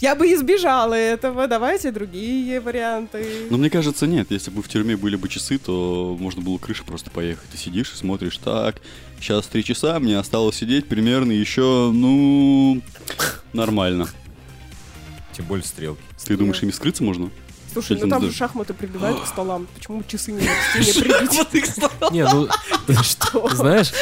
Я 0.00 0.16
бы 0.16 0.26
избежала 0.32 0.94
этого, 0.94 1.46
давайте 1.46 1.92
другие 1.92 2.60
варианты. 2.60 3.46
Ну, 3.50 3.56
мне 3.56 3.70
кажется, 3.70 4.08
нет. 4.08 4.32
Если 4.32 4.50
бы 4.50 4.60
в 4.60 4.68
тюрьме 4.68 4.96
были 4.96 5.14
бы 5.14 5.28
часы, 5.28 5.58
то 5.58 6.16
можно 6.18 6.42
было 6.42 6.58
крыше 6.58 6.82
просто 6.82 7.08
поехать. 7.12 7.48
Ты 7.52 7.56
сидишь 7.56 7.92
и 7.92 7.96
смотришь, 7.96 8.36
так, 8.38 8.80
сейчас 9.20 9.46
три 9.46 9.62
часа, 9.62 10.00
мне 10.00 10.18
осталось 10.18 10.56
сидеть 10.56 10.88
примерно 10.88 11.30
еще, 11.30 11.92
ну, 11.94 12.82
нормально. 13.52 14.08
Тем 15.34 15.46
более 15.46 15.64
стрелки. 15.64 16.02
Ты 16.24 16.36
думаешь, 16.36 16.60
ими 16.64 16.72
скрыться 16.72 17.04
можно? 17.04 17.30
Слушай, 17.72 17.98
ну 18.00 18.08
там 18.08 18.22
же 18.22 18.32
шахматы 18.32 18.74
прибивают 18.74 19.20
к 19.20 19.26
столам. 19.26 19.66
Почему 19.74 20.02
часы 20.06 20.32
не 20.32 20.46
к 20.46 20.82
стене 20.82 21.28
прибить? 21.50 22.12
Не, 22.12 22.24
ну, 22.24 22.48
Что? 23.02 23.48
знаешь, 23.54 23.92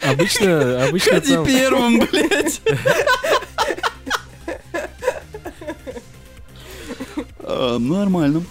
обычно, 0.00 0.84
обычно 0.86 1.20
там... 1.20 1.44
первым, 1.46 2.00
блядь! 2.00 2.60
А, 7.44 7.78
Нормально. 7.78 8.42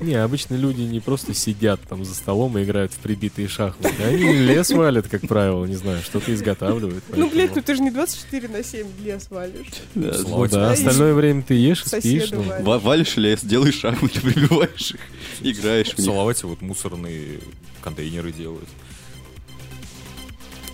Не, 0.00 0.14
обычно 0.14 0.54
люди 0.54 0.82
не 0.82 1.00
просто 1.00 1.34
сидят 1.34 1.80
там 1.88 2.04
за 2.04 2.14
столом 2.14 2.56
и 2.58 2.62
играют 2.64 2.92
в 2.92 2.98
прибитые 2.98 3.48
шахматы. 3.48 4.02
Они 4.02 4.32
лес 4.32 4.70
валят, 4.70 5.08
как 5.08 5.22
правило, 5.22 5.64
не 5.64 5.74
знаю, 5.76 6.02
что-то 6.02 6.32
изготавливают. 6.32 7.02
Ну, 7.08 7.28
блядь, 7.30 7.54
ну 7.56 7.62
ты 7.62 7.74
же 7.74 7.82
не 7.82 7.90
24 7.90 8.48
на 8.48 8.62
7 8.62 8.86
лес 9.04 9.26
валишь. 9.30 9.66
Да, 9.94 10.14
Ну 10.26 10.46
да, 10.48 10.70
остальное 10.72 11.14
время 11.14 11.42
ты 11.42 11.54
ешь 11.54 11.82
и 11.84 11.88
соседу 11.88 12.26
спишь. 12.26 12.30
ну. 12.32 12.42
валишь. 12.42 12.64
Ва- 12.66 12.78
Валишь 12.78 13.16
лес, 13.16 13.40
делаешь 13.44 13.78
шахматы, 13.80 14.20
прибиваешь 14.22 14.92
их, 14.92 15.00
играешь 15.40 15.88
в 15.90 15.94
В 15.94 15.98
них. 15.98 16.06
Салавате 16.06 16.46
вот 16.46 16.60
мусорные 16.62 17.40
контейнеры 17.82 18.32
делают. 18.32 18.68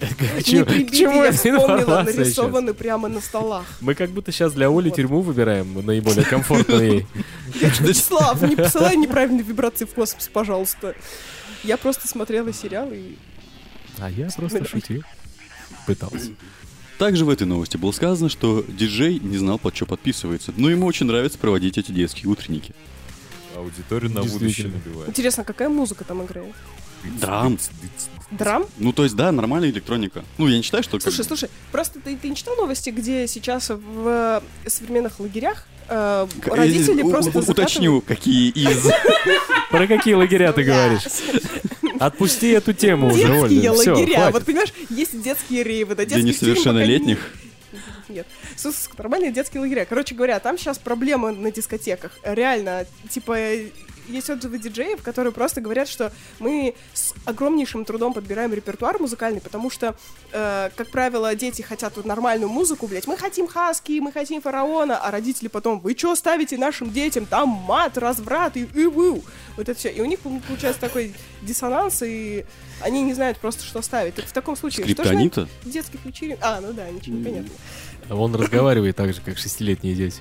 К 0.38 0.42
чему- 0.42 1.22
я 1.24 1.32
вспомнила, 1.32 2.04
сейчас? 2.04 2.16
нарисованы 2.16 2.74
прямо 2.74 3.08
на 3.08 3.20
столах. 3.20 3.64
Мы 3.80 3.94
как 3.94 4.10
будто 4.10 4.32
сейчас 4.32 4.52
для 4.52 4.68
Оли 4.68 4.88
Вот. 4.88 4.96
тюрьму 4.96 5.20
выбираем, 5.20 5.84
наиболее 5.84 6.24
комфортную. 6.24 7.06
Вячеслав, 7.54 8.42
не 8.42 8.56
посылай 8.56 8.96
неправильные 8.96 9.44
вибрации 9.44 9.84
в 9.84 9.94
космос, 9.94 10.28
пожалуйста. 10.32 10.94
Я 11.64 11.76
просто 11.76 12.08
смотрела 12.08 12.52
сериал 12.52 12.88
и... 12.92 13.16
А 13.98 14.10
я 14.10 14.28
просто 14.36 14.64
шутил. 14.66 15.02
Пытался. 15.86 16.30
Также 16.98 17.24
в 17.24 17.30
этой 17.30 17.46
новости 17.46 17.76
было 17.76 17.92
сказано, 17.92 18.28
что 18.28 18.64
диджей 18.68 19.18
не 19.18 19.36
знал, 19.38 19.58
под 19.58 19.74
что 19.74 19.86
подписывается, 19.86 20.52
но 20.56 20.70
ему 20.70 20.86
очень 20.86 21.06
нравится 21.06 21.38
проводить 21.38 21.78
эти 21.78 21.90
детские 21.92 22.28
утренники. 22.30 22.74
Аудиторию 23.56 24.10
на 24.12 24.22
будущее 24.22 24.68
набивает. 24.68 25.08
Интересно, 25.08 25.44
какая 25.44 25.68
музыка 25.68 26.04
там 26.04 26.24
играет? 26.24 26.54
Драм. 27.20 27.58
Драм? 28.32 28.64
Ну, 28.78 28.92
то 28.92 29.04
есть, 29.04 29.14
да, 29.14 29.30
нормальная 29.30 29.70
электроника. 29.70 30.24
Ну, 30.38 30.48
я 30.48 30.56
не 30.56 30.62
считаю, 30.62 30.82
что... 30.82 30.92
как- 30.92 31.02
Слушай, 31.02 31.24
слушай, 31.24 31.48
просто 31.70 32.00
ты, 32.00 32.16
ты 32.16 32.28
не 32.28 32.34
читал 32.36 32.56
новости, 32.56 32.90
где 32.90 33.26
сейчас 33.26 33.68
в 33.70 34.08
э, 34.64 34.68
современных 34.68 35.20
лагерях 35.20 35.66
э, 35.88 36.26
родители 36.46 37.02
э, 37.02 37.04
у- 37.04 37.10
просто 37.10 37.38
у- 37.38 37.42
Уточню, 37.42 38.00
какие 38.00 38.50
из... 38.50 38.90
Про 39.70 39.86
какие 39.86 40.14
лагеря 40.14 40.52
ты 40.52 40.64
говоришь? 40.64 41.02
Отпусти 41.98 42.48
эту 42.50 42.72
тему 42.72 43.08
уже, 43.08 43.18
Детские 43.26 43.70
Оля. 43.70 43.80
Все, 43.80 43.92
лагеря. 43.92 44.30
Вот 44.30 44.44
понимаешь, 44.44 44.72
есть 44.90 45.20
детские 45.22 45.62
рейвы, 45.62 45.94
да, 45.94 46.04
Для 46.04 46.16
тюрем 46.16 46.24
пока 46.26 46.28
несовершеннолетних. 46.46 47.30
Нет. 48.08 48.26
Слушай, 48.56 48.78
нормальные 48.98 49.32
детские 49.32 49.60
лагеря. 49.60 49.86
Короче 49.88 50.14
говоря, 50.14 50.38
там 50.40 50.58
сейчас 50.58 50.78
проблемы 50.78 51.32
на 51.32 51.50
дискотеках. 51.52 52.12
Реально, 52.24 52.86
типа, 53.08 53.36
есть 54.08 54.30
отзывы 54.30 54.58
диджеев, 54.58 55.02
которые 55.02 55.32
просто 55.32 55.60
говорят, 55.60 55.88
что 55.88 56.12
мы 56.38 56.74
с 56.92 57.14
огромнейшим 57.24 57.84
трудом 57.84 58.12
подбираем 58.12 58.52
репертуар 58.52 59.00
музыкальный, 59.00 59.40
потому 59.40 59.70
что, 59.70 59.94
э, 60.32 60.70
как 60.74 60.90
правило, 60.90 61.34
дети 61.34 61.62
хотят 61.62 61.96
вот 61.96 62.04
нормальную 62.04 62.48
музыку, 62.48 62.86
блять. 62.86 63.06
Мы 63.06 63.16
хотим 63.16 63.46
хаски, 63.46 64.00
мы 64.00 64.12
хотим 64.12 64.40
фараона, 64.42 64.98
а 64.98 65.10
родители 65.10 65.48
потом, 65.48 65.80
вы 65.80 65.96
что 65.96 66.14
ставите 66.16 66.56
нашим 66.56 66.90
детям? 66.90 67.26
Там 67.26 67.48
мат, 67.48 67.98
разврат 67.98 68.56
и, 68.56 68.62
и 68.74 68.86
ву. 68.86 69.22
Вот 69.56 69.68
это 69.68 69.78
все. 69.78 69.90
И 69.90 70.00
у 70.00 70.04
них 70.04 70.20
получается 70.20 70.80
такой 70.80 71.14
диссонанс, 71.42 72.02
и 72.02 72.44
они 72.80 73.02
не 73.02 73.14
знают 73.14 73.38
просто, 73.38 73.64
что 73.64 73.82
ставить. 73.82 74.14
Так 74.14 74.26
в 74.26 74.32
таком 74.32 74.56
случае, 74.56 74.84
что 74.84 75.04
же 75.04 75.10
Скриптонита? 75.10 75.48
детских 75.64 76.04
вечеринок... 76.04 76.38
А, 76.42 76.60
ну 76.60 76.72
да, 76.72 76.88
ничего 76.90 77.16
не 77.16 77.24
понятно. 77.24 77.50
А 78.08 78.14
Он 78.14 78.34
разговаривает 78.34 78.96
так 78.96 79.14
же, 79.14 79.20
как 79.20 79.38
шестилетние 79.38 79.94
дети. 79.94 80.20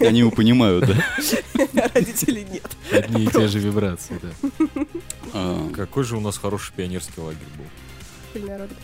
Они 0.00 0.20
его 0.20 0.30
понимают, 0.30 0.86
да? 0.86 0.96
А 1.58 1.90
родителей 1.94 2.46
нет. 2.50 2.68
Одни 2.92 3.24
и 3.24 3.26
те 3.28 3.48
же 3.48 3.58
вибрации, 3.58 4.20
да. 4.22 4.50
А, 5.32 5.70
Какой 5.74 6.04
же 6.04 6.16
у 6.16 6.20
нас 6.20 6.38
хороший 6.38 6.72
пионерский 6.74 7.20
лагерь 7.20 7.38
был. 7.56 8.48
Радуга. 8.48 8.74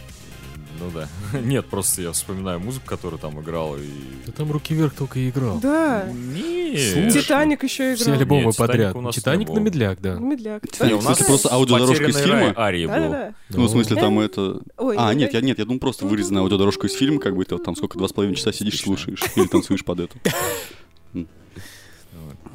Ну 0.80 0.90
да. 0.92 1.08
Нет, 1.40 1.66
просто 1.66 2.02
я 2.02 2.12
вспоминаю 2.12 2.58
музыку, 2.60 2.86
которая 2.86 3.18
там 3.20 3.40
играла, 3.40 3.76
и... 3.76 3.88
Да 4.26 4.32
там 4.32 4.50
руки 4.50 4.74
вверх 4.74 4.94
только 4.94 5.18
и 5.20 5.28
играл. 5.30 5.58
Да. 5.60 6.04
Нет. 6.12 7.12
Титаник 7.12 7.62
еще 7.62 7.94
Все 7.94 8.04
играл. 8.04 8.18
альбомы 8.20 8.46
Нет, 8.46 8.56
подряд. 8.56 8.96
у 8.96 9.00
нас 9.00 9.14
не 9.16 9.20
Титаник 9.20 9.48
на 9.50 9.58
медляк, 9.58 10.00
да. 10.00 10.14
Медляк. 10.14 10.62
Титаник, 10.68 10.96
в 10.96 11.02
смысле, 11.02 11.24
да. 11.24 11.28
просто 11.28 11.52
аудиодорожка 11.52 12.04
из 12.04 12.14
«Потерянный 12.14 12.40
фильма? 12.40 12.54
рай» 12.54 12.66
Арии 12.68 12.86
Да, 12.86 13.00
был. 13.00 13.10
да. 13.10 13.34
Ну, 13.50 13.64
в 13.66 13.70
смысле, 13.70 13.96
там 13.96 14.18
это... 14.20 14.60
Ой, 14.78 14.96
А, 14.98 15.12
не 15.14 15.20
нет, 15.20 15.34
я, 15.34 15.40
нет, 15.40 15.58
я 15.58 15.64
думаю, 15.64 15.80
просто 15.80 16.06
вырезанная 16.06 16.42
аудиодорожка 16.42 16.86
из 16.86 16.94
фильма, 16.94 17.20
как 17.20 17.36
бы 17.36 17.44
ты 17.44 17.56
там 17.58 17.76
сколько, 17.76 17.98
два 17.98 18.08
с 18.08 18.12
половиной 18.12 18.36
часа 18.36 18.52
сидишь, 18.52 18.80
слушаешь 18.80 19.22
или 19.36 19.46
танцуешь 19.46 19.84
под. 19.84 20.10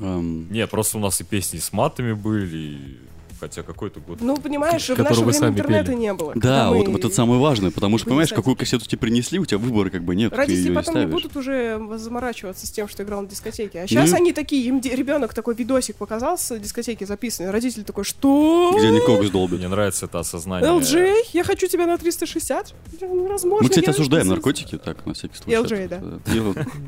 Эм, 0.02 0.48
Не, 0.52 0.68
просто 0.68 0.98
у 0.98 1.02
нас 1.02 1.22
и 1.22 1.24
песни 1.24 1.60
с 1.60 1.72
матами 1.74 2.14
были, 2.14 2.58
и 2.58 2.98
Хотя 3.39 3.62
какой 3.63 3.89
это 3.89 4.00
год? 4.00 4.20
Ну, 4.22 4.36
понимаешь, 4.38 4.84
в 4.84 4.88
Который 4.89 5.10
наше 5.10 5.22
время 5.22 5.34
сами 5.34 5.51
интернета 5.53 5.86
пели. 5.91 5.96
не 6.00 6.13
было. 6.13 6.34
Да, 6.36 6.72
вот, 6.72 6.88
мы- 6.88 6.94
вот 6.94 7.06
это 7.06 7.13
самое 7.13 7.39
важное, 7.39 7.70
потому 7.72 7.98
что, 7.98 8.08
понимаешь, 8.08 8.34
какую 8.34 8.56
кассету 8.56 8.86
тебе 8.86 8.98
принесли, 8.98 9.38
у 9.39 9.46
тебя 9.46 9.60
выбора 9.60 9.89
как 9.91 10.03
бы 10.03 10.15
нет, 10.15 10.34
Родители 10.34 10.70
не 10.70 10.75
потом 10.75 10.96
не 10.96 11.01
ставишь. 11.01 11.13
будут 11.13 11.36
уже 11.38 11.79
заморачиваться 11.98 12.65
с 12.65 12.72
тем, 12.72 12.88
что 12.88 13.03
играл 13.03 13.22
на 13.22 13.27
дискотеке. 13.27 13.82
А 13.82 13.88
сейчас 13.88 14.10
Ну 14.12 14.15
они 14.17 14.34
такие, 14.34 14.65
им 14.67 14.82
ребенок 14.82 15.34
такой 15.34 15.53
видосик 15.56 15.96
показал 15.98 16.38
с 16.38 16.58
дискотеки 16.58 17.03
записанный. 17.03 17.51
Родитель 17.51 17.84
такой, 17.84 18.03
что? 18.03 18.74
Где 18.77 18.88
они 18.88 19.00
кокс 19.01 19.29
долбят. 19.29 19.60
Мне 19.60 19.67
нравится 19.67 20.06
это 20.08 20.20
осознание. 20.20 20.70
LJ, 20.70 21.13
я 21.34 21.44
хочу 21.44 21.67
тебя 21.67 21.86
на 21.86 21.98
360. 21.98 22.74
Невозможно. 23.01 23.63
Мы, 23.63 23.70
кстати, 23.70 23.89
осуждаем 23.89 24.25
не- 24.25 24.32
наркотики, 24.32 24.77
так, 24.77 25.06
на 25.06 25.13
всякий 25.13 25.36
случай. 25.36 25.58
LJ, 25.58 25.88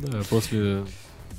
Да, 0.01 0.21
после 0.29 0.83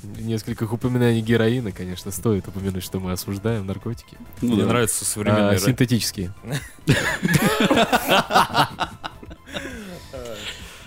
нескольких 0.03 0.71
упоминаний 0.73 1.21
героина, 1.21 1.71
конечно, 1.71 2.11
стоит 2.11 2.47
упомянуть, 2.47 2.83
что 2.83 2.99
мы 2.99 3.11
осуждаем 3.11 3.65
наркотики. 3.67 4.17
ну 4.41 4.53
Мне 4.53 4.63
да. 4.63 4.69
нравится 4.69 5.03
А, 5.03 5.05
современный 5.05 5.51
рэп. 5.55 5.61
синтетические. 5.61 6.33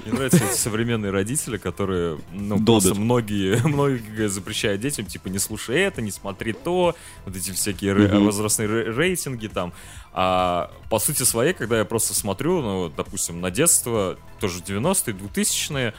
Мне 0.04 0.12
нравятся 0.12 0.44
эти 0.44 0.54
современные 0.58 1.10
родители, 1.10 1.56
которые, 1.56 2.18
ну, 2.30 2.62
просто 2.62 2.94
многие, 2.94 3.56
многие 3.66 4.28
запрещают 4.28 4.82
детям, 4.82 5.06
типа, 5.06 5.28
не 5.28 5.38
слушай 5.38 5.80
это, 5.80 6.02
не 6.02 6.10
смотри 6.10 6.52
то, 6.52 6.94
вот 7.24 7.34
эти 7.36 7.52
всякие 7.52 7.94
Мгм. 7.94 8.24
возрастные 8.26 8.68
рейтинги 8.68 9.46
там. 9.46 9.72
А 10.12 10.70
по 10.90 10.98
сути 10.98 11.22
своей, 11.22 11.54
когда 11.54 11.78
я 11.78 11.84
просто 11.86 12.12
смотрю, 12.12 12.60
ну, 12.60 12.88
допустим, 12.94 13.40
на 13.40 13.50
детство, 13.50 14.18
тоже 14.40 14.60
90-е, 14.60 15.14
2000-е, 15.14 15.94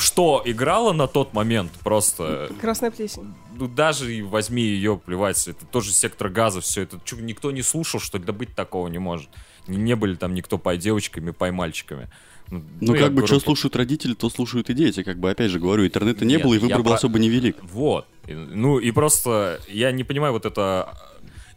что 0.00 0.42
играло 0.44 0.92
на 0.92 1.06
тот 1.06 1.32
момент, 1.34 1.70
просто 1.84 2.50
Красная 2.60 2.90
плесень. 2.90 3.32
ну 3.56 3.68
даже 3.68 4.24
возьми 4.24 4.62
ее, 4.62 4.96
плевать, 4.98 5.46
это 5.46 5.64
тоже 5.66 5.92
сектор 5.92 6.28
газа, 6.28 6.60
все 6.60 6.82
это 6.82 6.98
чё, 7.04 7.16
никто 7.20 7.50
не 7.50 7.62
слушал, 7.62 8.00
что 8.00 8.18
да 8.18 8.32
быть 8.32 8.54
такого 8.54 8.88
не 8.88 8.98
может. 8.98 9.28
Не, 9.68 9.76
не 9.76 9.94
были 9.96 10.14
там 10.16 10.34
никто 10.34 10.58
пой 10.58 10.78
девочками, 10.78 11.30
пой 11.30 11.50
мальчиками. 11.52 12.08
Ну, 12.48 12.94
я 12.94 13.02
как 13.02 13.10
бы, 13.10 13.18
говорю, 13.18 13.26
что 13.28 13.36
по- 13.36 13.42
слушают 13.44 13.76
родители, 13.76 14.14
то 14.14 14.28
слушают 14.28 14.70
и 14.70 14.74
дети. 14.74 15.04
Как 15.04 15.20
бы, 15.20 15.30
опять 15.30 15.52
же 15.52 15.60
говорю, 15.60 15.86
интернета 15.86 16.24
не 16.24 16.34
Нет, 16.34 16.42
было, 16.42 16.54
и 16.54 16.58
выбор 16.58 16.78
был 16.78 16.84
про- 16.86 16.94
особо 16.94 17.20
невелик. 17.20 17.56
Вот. 17.62 18.06
И, 18.26 18.34
Ну 18.34 18.78
и 18.80 18.90
просто 18.90 19.60
я 19.68 19.92
не 19.92 20.02
понимаю 20.02 20.32
вот 20.32 20.46
это 20.46 20.98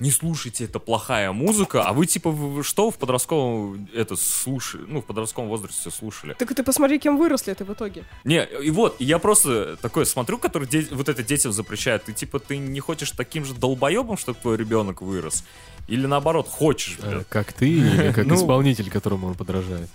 не 0.03 0.11
слушайте, 0.11 0.65
это 0.65 0.79
плохая 0.79 1.31
музыка, 1.31 1.83
а 1.83 1.93
вы 1.93 2.05
типа 2.05 2.29
вы- 2.29 2.63
что 2.63 2.91
в 2.91 2.97
подростковом 2.97 3.87
это 3.95 4.15
слушали, 4.15 4.83
ну 4.87 5.01
в 5.01 5.05
подростковом 5.05 5.49
возрасте 5.49 5.89
слушали? 5.91 6.33
Так 6.33 6.51
и 6.51 6.53
ты 6.53 6.63
посмотри, 6.63 6.99
кем 6.99 7.17
выросли 7.17 7.53
ты 7.53 7.63
в 7.65 7.71
итоге. 7.73 8.03
Не, 8.25 8.43
и 8.45 8.69
вот, 8.71 8.95
и 8.99 9.05
я 9.05 9.17
просто 9.19 9.77
такой 9.81 10.05
смотрю, 10.05 10.37
который 10.37 10.67
де- 10.67 10.87
вот 10.91 11.07
это 11.09 11.23
детям 11.23 11.51
запрещает, 11.53 12.03
ты 12.03 12.13
типа 12.13 12.39
ты 12.39 12.57
не 12.57 12.79
хочешь 12.81 13.11
таким 13.11 13.45
же 13.45 13.53
долбоебом, 13.53 14.17
чтобы 14.17 14.37
твой 14.41 14.57
ребенок 14.57 15.01
вырос? 15.01 15.43
Или 15.87 16.05
наоборот, 16.05 16.47
хочешь, 16.49 16.97
Э, 17.01 17.09
блин? 17.09 17.25
Как 17.29 17.53
ты 17.53 17.69
или 17.69 18.11
как 18.15 18.25
Ну. 18.25 18.35
исполнитель, 18.35 18.89
которому 18.89 19.27
он 19.27 19.35
подражает. 19.35 19.89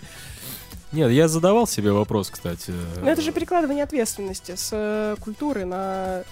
Нет, 0.93 1.11
я 1.11 1.29
задавал 1.29 1.67
себе 1.67 1.93
вопрос, 1.93 2.31
кстати. 2.31 2.73
Но 3.03 3.11
это 3.11 3.21
же 3.21 3.31
перекладывание 3.33 3.85
ответственности 3.85 4.55
с 4.57 4.71
э, 4.73 5.17
культуры 5.21 5.67
на 5.67 6.25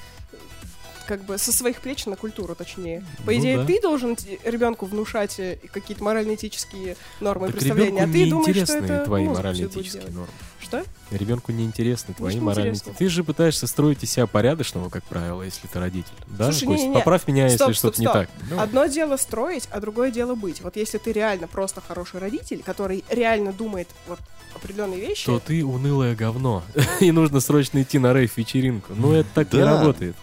как 1.06 1.24
бы 1.24 1.38
со 1.38 1.52
своих 1.52 1.80
плеч 1.80 2.06
на 2.06 2.16
культуру, 2.16 2.54
точнее. 2.54 3.04
По 3.24 3.32
Ну 3.32 3.38
идее, 3.38 3.58
да. 3.58 3.64
ты 3.64 3.80
должен 3.80 4.16
ребенку 4.44 4.86
внушать 4.86 5.38
э, 5.38 5.58
какие-то 5.72 6.02
морально-этические 6.04 6.96
нормы 7.20 7.46
и 7.46 7.50
Так 7.50 7.58
представления, 7.58 8.04
а 8.04 8.06
ты 8.06 8.24
не 8.24 8.30
думаешь, 8.30 8.56
что 8.56 8.76
это 8.78 9.04
твои 9.04 9.26
морально-этические 9.26 10.10
нормы. 10.10 10.32
Что? 10.60 10.84
Ребенку 11.10 11.52
не 11.52 11.64
интересны 11.64 12.12
твои 12.14 12.34
Может, 12.34 12.42
моральные... 12.42 12.74
интересно. 12.74 12.94
Ты 12.98 13.08
же 13.08 13.22
пытаешься 13.22 13.66
строить 13.66 14.02
из 14.02 14.10
себя 14.10 14.26
порядочного, 14.26 14.88
как 14.88 15.04
правило, 15.04 15.42
если 15.42 15.68
ты 15.68 15.78
родитель. 15.78 16.10
Да? 16.26 16.50
Слушай, 16.50 16.66
Кость, 16.66 16.78
не-не-не. 16.80 16.94
поправь 16.94 17.28
меня, 17.28 17.48
Стоп, 17.48 17.68
если 17.68 17.78
стоп, 17.78 17.94
что-то 17.94 18.00
не 18.00 18.06
так. 18.06 18.28
Ну, 18.50 18.58
Одно 18.58 18.86
дело 18.86 19.16
строить, 19.16 19.68
а 19.70 19.80
другое 19.80 20.10
дело 20.10 20.34
быть. 20.34 20.60
Вот 20.62 20.76
если 20.76 20.98
ты 20.98 21.12
реально 21.12 21.46
просто 21.46 21.80
хороший 21.80 22.18
родитель, 22.18 22.62
который 22.64 23.04
реально 23.08 23.52
думает 23.52 23.88
вот 24.08 24.18
определенные 24.54 24.98
вещи, 25.00 25.26
то 25.26 25.38
ты 25.38 25.64
унылое 25.64 26.16
говно. 26.16 26.64
И 27.00 27.12
нужно 27.12 27.40
срочно 27.40 27.82
идти 27.82 27.98
на 27.98 28.12
рейв-вечеринку. 28.12 28.94
Ну, 28.96 29.12
это 29.12 29.28
так 29.34 29.52
не 29.52 29.62
работает. 29.62 30.16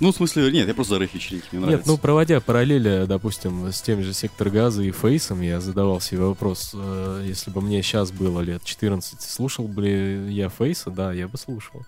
Ну, 0.00 0.12
в 0.12 0.16
смысле, 0.16 0.50
нет, 0.52 0.68
я 0.68 0.74
просто 0.74 0.94
за 0.94 1.00
рэф-вечеринки, 1.00 1.46
мне 1.52 1.60
Нет, 1.60 1.68
нравится. 1.68 1.90
ну 1.90 1.98
проводя 1.98 2.40
параллели, 2.40 3.06
допустим, 3.06 3.66
с 3.72 3.80
тем 3.80 4.02
же 4.02 4.12
Сектор 4.12 4.50
Газа 4.50 4.82
и 4.82 4.90
Фейсом, 4.90 5.40
я 5.40 5.60
задавал 5.60 6.00
себе 6.00 6.20
вопрос, 6.20 6.72
э, 6.74 7.24
если 7.26 7.50
бы 7.50 7.60
мне 7.60 7.82
сейчас 7.82 8.12
было 8.12 8.40
лет 8.40 8.62
14, 8.64 9.20
слушал 9.20 9.66
бы 9.68 9.82
ли 9.82 10.32
я 10.32 10.48
Фейса? 10.48 10.90
Да, 10.90 11.12
я 11.12 11.28
бы 11.28 11.38
слушал. 11.38 11.82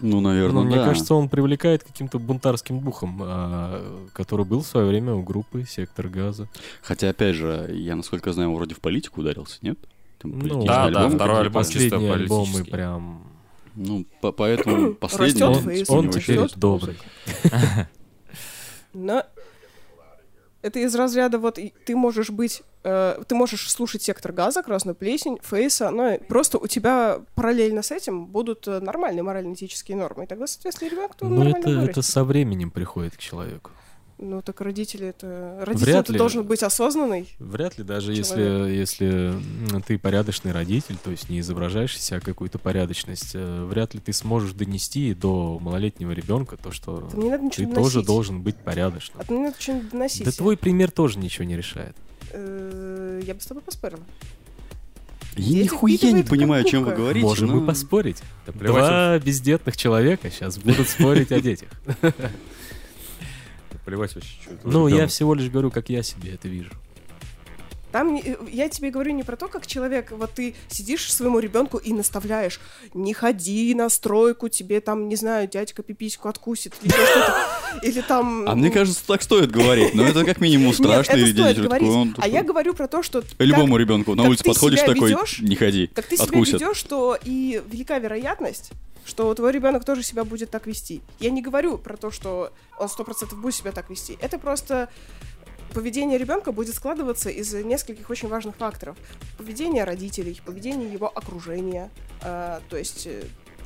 Ну, 0.00 0.20
наверное, 0.20 0.54
Но 0.54 0.64
мне 0.64 0.76
да. 0.76 0.86
кажется, 0.86 1.14
он 1.14 1.28
привлекает 1.28 1.84
каким-то 1.84 2.18
бунтарским 2.18 2.80
духом, 2.80 3.20
а, 3.22 4.08
который 4.12 4.44
был 4.44 4.60
в 4.62 4.66
свое 4.66 4.86
время 4.86 5.14
у 5.14 5.22
группы 5.22 5.64
Сектор 5.68 6.08
Газа. 6.08 6.48
Хотя, 6.82 7.10
опять 7.10 7.36
же, 7.36 7.70
я, 7.72 7.94
насколько 7.94 8.32
знаю, 8.32 8.52
вроде 8.54 8.74
в 8.74 8.80
политику 8.80 9.20
ударился, 9.20 9.58
нет? 9.62 9.78
Там 10.18 10.38
Ну, 10.38 10.64
Да, 10.64 10.90
да, 10.90 11.00
альбомы 11.00 11.14
второй 11.14 11.40
альбом 11.42 11.62
чисто 11.62 11.78
Последние 11.78 12.12
альбомы 12.12 12.44
политический. 12.44 12.70
прям... 12.70 13.22
Ну, 13.76 14.06
по- 14.20 14.32
поэтому 14.32 14.94
последний... 14.94 15.42
Он, 15.42 15.56
он 15.88 16.10
теперь 16.10 16.40
добрый. 16.56 16.96
Но 18.92 19.24
это 20.62 20.78
из 20.78 20.94
разряда 20.94 21.38
вот 21.38 21.58
ты 21.84 21.96
можешь 21.96 22.30
быть, 22.30 22.62
э, 22.84 23.22
ты 23.28 23.34
можешь 23.34 23.70
слушать 23.70 24.02
сектор 24.02 24.32
газа, 24.32 24.62
красную 24.62 24.94
плесень, 24.94 25.38
фейса, 25.42 25.90
но 25.90 26.16
просто 26.18 26.58
у 26.58 26.66
тебя 26.66 27.20
параллельно 27.34 27.82
с 27.82 27.90
этим 27.90 28.26
будут 28.26 28.66
э, 28.66 28.80
нормальные 28.80 29.22
морально-этические 29.22 29.96
нормы. 29.96 30.24
И 30.24 30.26
тогда, 30.26 30.46
соответственно, 30.46 30.88
ребенок 30.90 31.16
то 31.16 31.26
Но 31.26 31.36
нормально 31.36 31.58
это, 31.58 31.68
это 31.70 31.80
вырастет. 31.80 32.04
со 32.06 32.24
временем 32.24 32.70
приходит 32.70 33.14
к 33.16 33.18
человеку. 33.18 33.72
Ну 34.16 34.42
так 34.42 34.60
родители 34.60 35.08
это... 35.08 35.58
Родитель 35.62 35.86
Вряд 35.86 36.04
это 36.04 36.12
ли. 36.12 36.18
должен 36.18 36.44
быть 36.44 36.62
осознанный. 36.62 37.28
Вряд 37.40 37.78
ли, 37.78 37.84
даже 37.84 38.12
если, 38.14 38.34
Человек. 38.36 38.72
если 38.78 39.34
ты 39.86 39.98
порядочный 39.98 40.52
родитель, 40.52 40.96
то 41.02 41.10
есть 41.10 41.28
не 41.28 41.40
изображаешь 41.40 41.96
из 41.96 42.02
себя 42.02 42.20
какую-то 42.20 42.58
порядочность, 42.60 43.32
э, 43.34 43.64
вряд 43.64 43.92
ли 43.94 44.00
ты 44.00 44.12
сможешь 44.12 44.52
донести 44.52 45.14
до 45.14 45.58
малолетнего 45.60 46.12
ребенка 46.12 46.56
то, 46.56 46.70
что 46.70 47.10
надо 47.12 47.38
ты 47.38 47.44
ничего 47.44 47.74
тоже 47.74 47.94
доносить. 47.94 48.06
должен 48.06 48.42
быть 48.42 48.56
порядочным. 48.56 49.20
А 49.26 49.32
не 49.32 49.40
надо 49.40 49.56
что-нибудь 49.60 49.90
доносить. 49.90 50.24
Да 50.24 50.30
твой 50.30 50.56
пример 50.56 50.92
тоже 50.92 51.18
ничего 51.18 51.44
не 51.44 51.56
решает. 51.56 51.96
Э, 52.30 53.20
Я 53.26 53.34
бы 53.34 53.40
с 53.40 53.46
тобой 53.46 53.62
поспорила. 53.64 54.02
Я 55.36 55.64
нихуя 55.64 56.12
не 56.12 56.22
понимаю, 56.22 56.64
о 56.64 56.68
чем 56.68 56.84
вы 56.84 56.94
говорите. 56.94 57.26
Можем 57.26 57.48
но- 57.48 57.56
мы 57.56 57.66
поспорить. 57.66 58.22
Да 58.46 58.52
плевать 58.52 58.76
Два 58.84 59.18
бездетных 59.18 59.76
человека 59.76 60.30
сейчас 60.30 60.58
будут 60.58 60.88
спорить 60.88 61.32
о 61.32 61.40
детях. 61.40 61.68
плевать 63.84 64.14
вообще, 64.14 64.30
что 64.42 64.52
это 64.54 64.68
Ну, 64.68 64.88
я 64.88 65.06
всего 65.06 65.34
лишь 65.34 65.50
говорю, 65.50 65.70
как 65.70 65.88
я 65.88 66.02
себе 66.02 66.32
это 66.34 66.48
вижу. 66.48 66.70
Там 67.94 68.16
э, 68.16 68.34
я 68.50 68.68
тебе 68.68 68.90
говорю 68.90 69.12
не 69.12 69.22
про 69.22 69.36
то, 69.36 69.46
как 69.46 69.68
человек, 69.68 70.10
вот 70.10 70.32
ты 70.32 70.56
сидишь 70.66 71.12
своему 71.12 71.38
ребенку 71.38 71.78
и 71.78 71.92
наставляешь, 71.92 72.58
не 72.92 73.14
ходи 73.14 73.72
на 73.72 73.88
стройку, 73.88 74.48
тебе 74.48 74.80
там, 74.80 75.08
не 75.08 75.14
знаю, 75.14 75.46
дядька 75.46 75.84
пипиську 75.84 76.28
откусит, 76.28 76.74
или 76.82 76.90
что-то. 76.90 77.36
Или 77.82 78.00
там... 78.00 78.48
А 78.48 78.56
мне 78.56 78.72
кажется, 78.72 79.06
так 79.06 79.22
стоит 79.22 79.52
говорить, 79.52 79.94
но 79.94 80.04
это 80.04 80.24
как 80.24 80.40
минимум 80.40 80.66
Нет, 80.66 80.76
страшно. 80.76 81.12
это 81.12 81.20
стоит 81.20 81.56
говорить. 81.56 81.70
такой, 81.70 81.88
он 81.88 82.16
А 82.18 82.26
я 82.26 82.42
говорю 82.42 82.74
про 82.74 82.88
то, 82.88 83.04
что... 83.04 83.22
Любому 83.38 83.76
ребенку 83.76 84.16
на 84.16 84.24
как 84.24 84.30
улице 84.30 84.42
подходишь 84.42 84.80
такой, 84.80 85.10
ведёшь, 85.10 85.38
не 85.38 85.54
ходи, 85.54 85.86
Как 85.86 86.06
ты 86.06 86.16
себя 86.16 86.36
ведешь, 86.36 86.76
что 86.76 87.16
и 87.22 87.62
велика 87.70 88.00
вероятность, 88.00 88.72
что 89.04 89.32
твой 89.34 89.52
ребенок 89.52 89.84
тоже 89.84 90.02
себя 90.02 90.24
будет 90.24 90.50
так 90.50 90.66
вести. 90.66 91.00
Я 91.20 91.30
не 91.30 91.42
говорю 91.42 91.78
про 91.78 91.96
то, 91.96 92.10
что 92.10 92.52
он 92.76 92.88
сто 92.88 93.04
процентов 93.04 93.40
будет 93.40 93.54
себя 93.54 93.70
так 93.70 93.88
вести. 93.90 94.18
Это 94.20 94.38
просто 94.38 94.88
поведение 95.74 96.16
ребенка 96.18 96.52
будет 96.52 96.74
складываться 96.74 97.28
из 97.28 97.52
нескольких 97.52 98.08
очень 98.08 98.28
важных 98.28 98.56
факторов. 98.56 98.96
Поведение 99.36 99.84
родителей, 99.84 100.40
поведение 100.44 100.92
его 100.92 101.08
окружения, 101.08 101.90
а, 102.22 102.62
то 102.70 102.76
есть 102.76 103.06
э, 103.06 103.24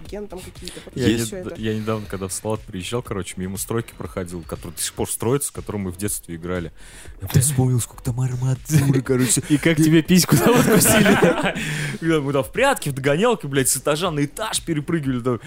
ген 0.09 0.27
там 0.27 0.41
какие-то. 0.41 0.81
Я, 0.95 1.09
не- 1.09 1.39
это. 1.41 1.55
я 1.61 1.75
недавно, 1.75 2.07
когда 2.07 2.29
в 2.29 2.33
Салат 2.33 2.61
приезжал, 2.61 3.03
короче, 3.03 3.35
мимо 3.37 3.59
стройки 3.59 3.93
проходил, 3.97 4.43
который 4.43 4.73
до 4.73 4.81
сих 4.81 4.95
пор 4.95 5.11
строится, 5.11 5.49
с 5.49 5.51
которым 5.51 5.83
мы 5.83 5.93
в 5.93 5.97
детстве 5.97 6.37
играли. 6.37 6.73
Я 7.21 7.29
блядь, 7.29 7.45
вспомнил, 7.45 7.81
сколько 7.81 8.03
там 8.03 8.21
арматуры, 8.21 9.03
короче. 9.03 9.43
И 9.49 9.59
как 9.59 9.77
тебе 9.77 10.03
письку 10.03 10.37
там 10.37 10.59
откусили? 10.59 11.59
Мы 12.21 12.33
там 12.33 12.45
в 12.45 12.53
прятки, 12.53 12.89
в 12.91 12.95
догонялке, 12.95 13.49
блядь, 13.49 13.69
с 13.69 13.77
этажа 13.77 14.11
на 14.11 14.25
этаж 14.25 14.63
перепрыгивали. 14.63 15.41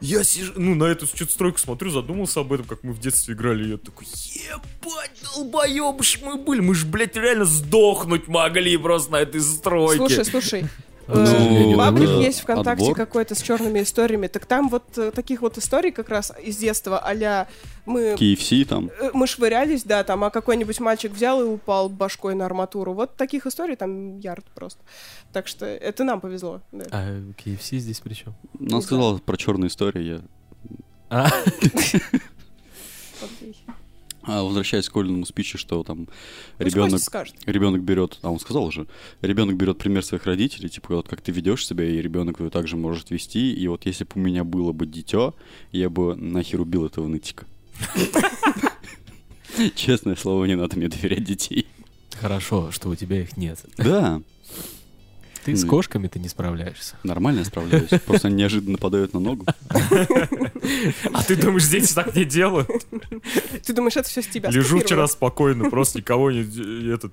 Я 0.00 0.24
сижу, 0.24 0.52
ну, 0.56 0.74
на 0.74 0.84
эту 0.84 1.06
что-то 1.06 1.32
стройку 1.32 1.58
смотрю, 1.58 1.90
задумался 1.90 2.40
об 2.40 2.52
этом, 2.52 2.66
как 2.66 2.82
мы 2.82 2.92
в 2.92 3.00
детстве 3.00 3.34
играли. 3.34 3.64
И 3.64 3.70
я 3.70 3.76
такой, 3.76 4.06
ебать, 4.06 5.10
долбоебы 5.22 6.04
ж 6.04 6.18
мы 6.22 6.36
были. 6.36 6.60
Мы 6.60 6.74
ж, 6.74 6.84
блядь, 6.84 7.16
реально 7.16 7.44
сдохнуть 7.44 8.28
могли 8.28 8.76
просто 8.76 9.12
на 9.12 9.16
этой 9.16 9.40
стройке. 9.40 9.96
Слушай, 9.96 10.24
слушай. 10.24 10.66
Ну, 11.08 11.74
э, 11.74 11.76
Паблик 11.76 12.08
это 12.08 12.20
есть 12.20 12.40
ВКонтакте 12.40 12.94
какой-то 12.94 13.34
с 13.34 13.42
черными 13.42 13.82
историями. 13.82 14.26
Так 14.26 14.46
там 14.46 14.68
вот 14.68 14.98
э, 14.98 15.12
таких 15.12 15.42
вот 15.42 15.56
историй 15.58 15.92
как 15.92 16.08
раз 16.08 16.32
из 16.42 16.56
детства 16.56 16.98
а 16.98 17.46
мы 17.84 18.14
KFC 18.14 18.64
там. 18.64 18.90
Э, 19.00 19.10
Мы 19.14 19.26
швырялись, 19.26 19.84
да, 19.84 20.02
там, 20.02 20.24
а 20.24 20.30
какой-нибудь 20.30 20.80
мальчик 20.80 21.12
взял 21.12 21.40
и 21.40 21.44
упал 21.44 21.88
башкой 21.88 22.34
на 22.34 22.44
арматуру. 22.46 22.92
Вот 22.92 23.16
таких 23.16 23.46
историй 23.46 23.76
там 23.76 24.18
ярд 24.18 24.44
просто. 24.54 24.82
Так 25.32 25.46
что 25.46 25.64
это 25.66 26.02
нам 26.02 26.20
повезло. 26.20 26.60
да. 26.72 26.84
А 26.90 27.20
KFC 27.44 27.78
здесь 27.78 28.00
при 28.00 28.14
чем? 28.14 28.34
Она 28.58 28.80
сказала 28.80 29.18
про 29.18 29.36
черную 29.36 29.68
историю, 29.68 30.04
я... 30.04 30.20
А. 31.08 31.28
А, 34.26 34.42
возвращаясь 34.42 34.88
к 34.88 34.92
Колиному 34.92 35.24
спичу, 35.24 35.56
что 35.56 35.82
там 35.84 36.08
Пусть 36.58 36.74
ребенок, 36.74 37.00
ребенок 37.46 37.82
берет, 37.82 38.18
а 38.22 38.30
он 38.30 38.40
сказал 38.40 38.64
уже, 38.64 38.86
ребенок 39.22 39.56
берет 39.56 39.78
пример 39.78 40.04
своих 40.04 40.26
родителей, 40.26 40.68
типа 40.68 40.96
вот 40.96 41.08
как 41.08 41.20
ты 41.20 41.30
ведешь 41.30 41.66
себя, 41.66 41.84
и 41.84 42.02
ребенок 42.02 42.40
его 42.40 42.50
также 42.50 42.76
может 42.76 43.10
вести. 43.10 43.54
И 43.54 43.68
вот 43.68 43.86
если 43.86 44.04
бы 44.04 44.10
у 44.16 44.18
меня 44.18 44.42
было 44.42 44.72
бы 44.72 44.86
дитё, 44.86 45.34
я 45.70 45.88
бы 45.88 46.16
нахер 46.16 46.60
убил 46.60 46.86
этого 46.86 47.06
нытика. 47.06 47.46
Честное 49.74 50.16
слово, 50.16 50.44
не 50.46 50.56
надо 50.56 50.76
мне 50.76 50.88
доверять 50.88 51.24
детей. 51.24 51.66
Хорошо, 52.20 52.70
что 52.72 52.88
у 52.88 52.94
тебя 52.94 53.20
их 53.20 53.36
нет. 53.36 53.64
Да, 53.76 54.22
Ты 55.46 55.56
с 55.56 55.62
Ну. 55.62 55.68
кошками 55.70 56.08
ты 56.08 56.18
не 56.18 56.28
справляешься. 56.28 56.96
нормально 57.04 57.44
справляюсь. 57.44 57.88
Просто 58.04 58.28
они 58.28 58.36
неожиданно 58.38 58.72
нападают 58.72 59.14
на 59.14 59.20
ногу. 59.20 59.46
А 61.12 61.22
ты 61.22 61.36
думаешь, 61.36 61.66
дети 61.68 61.94
так 61.94 62.14
не 62.14 62.24
делают? 62.24 62.68
Ты 63.64 63.72
думаешь, 63.72 63.96
это 63.96 64.08
все 64.08 64.22
с 64.22 64.26
тебя 64.26 64.50
Лежу 64.50 64.80
вчера 64.80 65.06
спокойно, 65.06 65.70
просто 65.70 65.98
никого 65.98 66.30
не, 66.30 66.92
этот, 66.92 67.12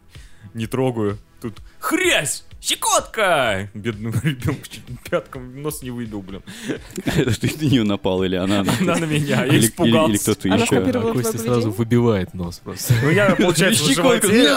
не 0.53 0.65
трогаю. 0.67 1.17
Тут 1.41 1.61
хрясь! 1.79 2.43
Щекотка! 2.63 3.67
Бедному 3.73 4.15
ребенку 4.23 4.61
пятком 5.09 5.61
нос 5.61 5.83
не 5.83 5.91
выбил, 5.91 6.21
блин. 6.21 6.41
Это 7.05 7.41
ты 7.41 7.51
на 7.59 7.69
нее 7.69 7.83
напал 7.83 8.23
или 8.23 8.37
она? 8.37 8.63
Она 8.79 8.95
на 8.95 9.03
меня, 9.03 9.43
я 9.43 9.59
испугался. 9.59 10.11
или 10.11 10.17
кто-то 10.17 10.47
Она 10.47 10.63
еще. 10.63 10.77
А 10.77 11.13
Костя 11.13 11.37
сразу 11.39 11.71
выбивает 11.71 12.33
нос 12.33 12.61
просто. 12.63 12.93
Ну 13.03 13.09
я, 13.09 13.35
получается, 13.35 13.85
на 13.85 13.93
животе, 13.93 14.53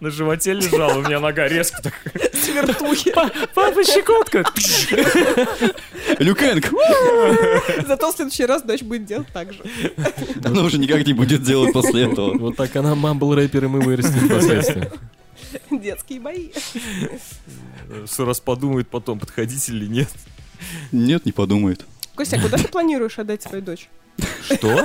на! 0.00 0.10
животе 0.10 0.54
лежал, 0.54 0.98
у 0.98 1.02
меня 1.02 1.20
нога 1.20 1.46
резко 1.46 1.82
так... 1.82 1.92
Свертухи. 2.32 3.12
Папа, 3.54 3.84
щекотка! 3.84 4.42
Люкенг! 6.20 6.72
Зато 7.86 8.12
в 8.12 8.16
следующий 8.16 8.46
раз 8.46 8.62
дочь 8.62 8.82
будет 8.82 9.04
делать 9.04 9.28
так 9.30 9.52
же. 9.52 9.60
Она 10.42 10.62
уже 10.62 10.78
никак 10.78 11.06
не 11.06 11.12
будет 11.12 11.42
делать 11.42 11.74
после 11.74 12.10
этого. 12.10 12.38
Вот 12.38 12.56
так 12.56 12.74
она 12.76 12.94
мамбл 12.94 13.34
рэпер, 13.34 13.64
и 13.64 13.68
мы 13.68 13.80
вырастем 13.80 14.26
впоследствии. 14.26 14.90
Детские 15.70 16.20
бои. 16.20 16.50
Все 18.06 18.24
раз 18.24 18.40
подумает 18.40 18.88
потом, 18.88 19.18
подходить 19.18 19.68
или 19.68 19.86
нет. 19.86 20.08
Нет, 20.92 21.26
не 21.26 21.32
подумает. 21.32 21.84
Костя, 22.14 22.36
а 22.36 22.40
куда 22.40 22.58
ты 22.58 22.68
планируешь 22.68 23.18
отдать 23.18 23.42
свою 23.42 23.62
дочь? 23.62 23.88
Что? 24.44 24.84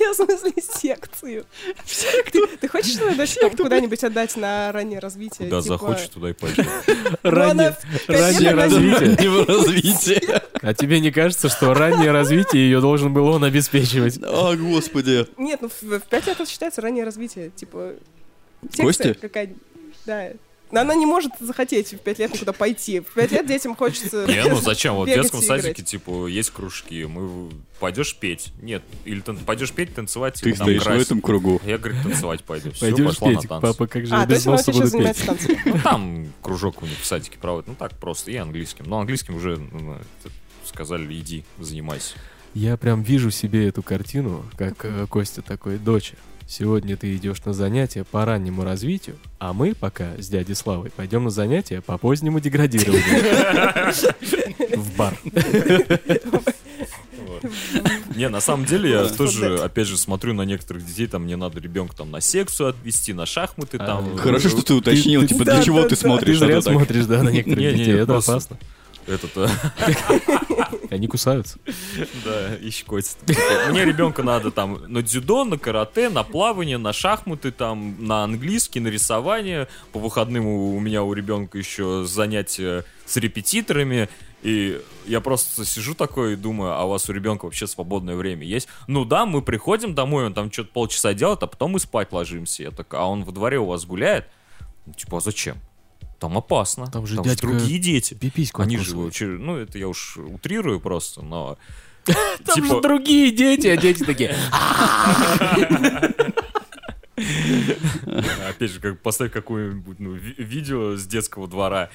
Я 0.00 0.12
в 0.12 0.16
смысле 0.16 0.52
секцию. 0.60 1.46
Ты, 2.32 2.46
ты 2.60 2.68
хочешь 2.68 2.94
свою 2.94 3.14
дочь 3.16 3.34
там 3.34 3.56
куда-нибудь 3.56 4.02
отдать 4.04 4.36
на 4.36 4.70
раннее 4.72 4.98
развитие? 4.98 5.48
Куда 5.48 5.62
типа- 5.62 5.74
захочешь, 5.74 6.08
туда 6.08 6.30
и 6.30 6.32
пойдешь. 6.32 6.66
Ну, 6.86 7.30
Раннее, 7.30 7.76
раннее 8.06 8.50
развитие. 8.52 9.44
Развитие. 9.46 10.42
А 10.62 10.74
тебе 10.74 11.00
не 11.00 11.10
кажется, 11.10 11.48
что 11.48 11.74
раннее 11.74 12.10
развитие 12.10 12.64
ее 12.64 12.80
должен 12.80 13.12
был 13.12 13.26
он 13.26 13.44
обеспечивать? 13.44 14.18
О, 14.22 14.54
господи. 14.56 15.26
Нет, 15.38 15.60
ну 15.62 15.68
в, 15.68 15.82
в 15.82 16.02
пять 16.02 16.26
лет 16.26 16.40
это 16.40 16.48
считается 16.48 16.80
раннее 16.80 17.04
развитие. 17.04 17.50
Типа, 17.50 17.94
секция 18.70 18.84
Костя? 18.84 19.14
какая 19.14 19.54
Да. 20.06 20.32
Но 20.72 20.80
она 20.80 20.96
не 20.96 21.06
может 21.06 21.30
захотеть 21.38 21.92
в 21.92 21.98
пять 21.98 22.18
лет 22.18 22.32
никуда 22.32 22.52
пойти. 22.52 22.98
В 22.98 23.12
пять 23.14 23.30
лет 23.30 23.46
детям 23.46 23.76
хочется... 23.76 24.26
Не, 24.26 24.44
ну 24.48 24.56
зачем? 24.56 24.94
Вот 24.94 25.08
в 25.08 25.12
детском 25.12 25.40
садике, 25.40 25.84
типа, 25.84 26.26
есть 26.26 26.50
кружки, 26.50 27.04
мы 27.04 27.50
пойдешь 27.78 28.16
петь? 28.16 28.52
Нет. 28.60 28.82
Или 29.04 29.20
тан- 29.20 29.36
пойдешь 29.44 29.70
петь, 29.72 29.94
танцевать, 29.94 30.40
Ты 30.40 30.52
там 30.52 30.66
стоишь 30.66 30.82
в 30.82 30.84
красить. 30.84 31.06
этом 31.06 31.20
кругу. 31.20 31.60
Я, 31.64 31.78
говорит, 31.78 32.02
танцевать 32.02 32.42
пойду. 32.42 32.72
Все, 32.72 32.86
Пойдешь 32.86 33.06
пошла 33.06 33.28
на 33.28 33.34
петь, 33.36 33.48
танцы. 33.48 33.66
папа, 33.68 33.86
как 33.86 34.06
же 34.06 34.14
А, 34.16 34.26
без 34.26 34.44
носа 34.46 34.72
буду 34.72 34.90
петь? 34.90 35.24
Ну, 35.64 35.78
там 35.78 36.32
кружок 36.42 36.82
у 36.82 36.86
них 36.86 36.98
в 36.98 37.04
садике 37.04 37.38
проводят. 37.38 37.68
Ну, 37.68 37.74
так 37.76 37.92
просто. 37.98 38.32
И 38.32 38.36
английским. 38.36 38.86
Но 38.88 38.98
английским 38.98 39.36
уже 39.36 39.58
ну, 39.58 39.92
это, 39.92 40.34
сказали, 40.64 41.14
иди, 41.14 41.44
занимайся. 41.60 42.16
Я 42.54 42.76
прям 42.76 43.02
вижу 43.02 43.30
себе 43.30 43.68
эту 43.68 43.82
картину, 43.82 44.44
как 44.56 44.84
э, 44.84 45.06
Костя 45.08 45.42
такой, 45.42 45.76
доча, 45.78 46.14
сегодня 46.46 46.96
ты 46.96 47.14
идешь 47.16 47.44
на 47.44 47.52
занятия 47.52 48.04
по 48.04 48.24
раннему 48.24 48.64
развитию, 48.64 49.16
а 49.38 49.52
мы 49.52 49.74
пока 49.74 50.16
с 50.18 50.28
дядей 50.28 50.54
Славой 50.54 50.90
пойдем 50.90 51.24
на 51.24 51.30
занятия 51.30 51.80
по 51.80 51.98
позднему 51.98 52.40
деградированию. 52.40 53.94
В 54.76 54.96
бар. 54.96 55.18
Не, 58.16 58.28
на 58.28 58.40
самом 58.40 58.64
деле 58.64 58.90
я 58.90 59.04
тоже, 59.06 59.58
опять 59.58 59.86
же, 59.86 59.96
смотрю 59.96 60.34
на 60.34 60.42
некоторых 60.42 60.86
детей, 60.86 61.06
там 61.06 61.24
мне 61.24 61.36
надо 61.36 61.60
ребенка 61.60 61.96
там 61.96 62.10
на 62.10 62.20
секцию 62.20 62.70
отвести, 62.70 63.12
на 63.12 63.26
шахматы, 63.26 63.78
там. 63.78 64.16
Хорошо, 64.16 64.48
что 64.48 64.62
ты 64.62 64.74
уточнил, 64.74 65.26
типа, 65.26 65.44
для 65.44 65.62
чего 65.62 65.82
ты 65.82 65.82
да. 65.82 65.88
Ты 65.90 65.96
смотришь 65.96 66.38
зря 66.38 66.62
смотришь, 66.62 67.06
да, 67.06 67.22
на 67.22 67.30
некоторых 67.30 67.76
детей, 67.76 67.94
это 67.94 68.16
опасно. 68.16 68.58
Этот, 69.06 69.30
Они 70.90 71.06
кусаются. 71.08 71.58
да, 72.24 72.56
и 72.56 72.70
щекотит. 72.70 73.16
Мне 73.70 73.84
ребенка 73.84 74.22
надо 74.22 74.50
там 74.50 74.80
на 74.88 75.02
дзюдо, 75.02 75.44
на 75.44 75.58
карате, 75.58 76.08
на 76.08 76.22
плавание, 76.22 76.78
на 76.78 76.92
шахматы, 76.92 77.50
там, 77.50 77.96
на 77.98 78.24
английский, 78.24 78.80
на 78.80 78.88
рисование. 78.88 79.68
По 79.92 79.98
выходным 79.98 80.46
у 80.46 80.74
у 80.74 80.80
меня 80.80 81.02
у 81.02 81.12
ребенка 81.12 81.58
еще 81.58 82.04
занятия 82.04 82.84
с 83.06 83.16
репетиторами. 83.16 84.08
И 84.42 84.80
я 85.06 85.20
просто 85.20 85.64
сижу 85.64 85.94
такой 85.94 86.34
и 86.34 86.36
думаю, 86.36 86.72
а 86.72 86.84
у 86.84 86.90
вас 86.90 87.08
у 87.08 87.12
ребенка 87.12 87.46
вообще 87.46 87.66
свободное 87.66 88.14
время 88.14 88.44
есть? 88.44 88.68
Ну 88.86 89.06
да, 89.06 89.24
мы 89.24 89.40
приходим 89.40 89.94
домой, 89.94 90.26
он 90.26 90.34
там 90.34 90.52
что-то 90.52 90.70
полчаса 90.72 91.14
делает, 91.14 91.42
а 91.42 91.46
потом 91.46 91.72
мы 91.72 91.78
спать 91.80 92.12
ложимся. 92.12 92.64
Я 92.64 92.70
так, 92.70 92.92
а 92.92 93.06
он 93.06 93.24
во 93.24 93.32
дворе 93.32 93.58
у 93.58 93.64
вас 93.64 93.86
гуляет? 93.86 94.26
Ну, 94.84 94.92
Типа, 94.92 95.16
а 95.18 95.20
зачем? 95.20 95.56
Там 96.18 96.36
опасно. 96.38 96.86
Там 96.86 97.06
же 97.06 97.16
же 97.16 97.22
дядька 97.22 97.46
другие 97.46 97.78
дети. 97.78 98.14
Пипиську 98.14 98.62
Они 98.62 98.76
же, 98.76 98.82
откусывает. 98.82 99.06
вообще- 99.06 99.26
ну 99.26 99.56
это 99.56 99.78
я 99.78 99.88
уж 99.88 100.16
утрирую 100.16 100.80
просто, 100.80 101.22
но... 101.22 101.58
Там 102.04 102.54
типа- 102.54 102.66
же 102.66 102.80
другие 102.80 103.30
дети, 103.30 103.66
а 103.68 103.76
дети 103.76 104.04
такие... 104.04 104.36
Опять 108.48 108.70
же, 108.70 108.80
как 108.80 109.00
поставь 109.00 109.32
какое-нибудь 109.32 109.98
ну, 110.00 110.12
ви- 110.12 110.34
видео 110.38 110.96
с 110.96 111.06
детского 111.06 111.46
двора. 111.48 111.90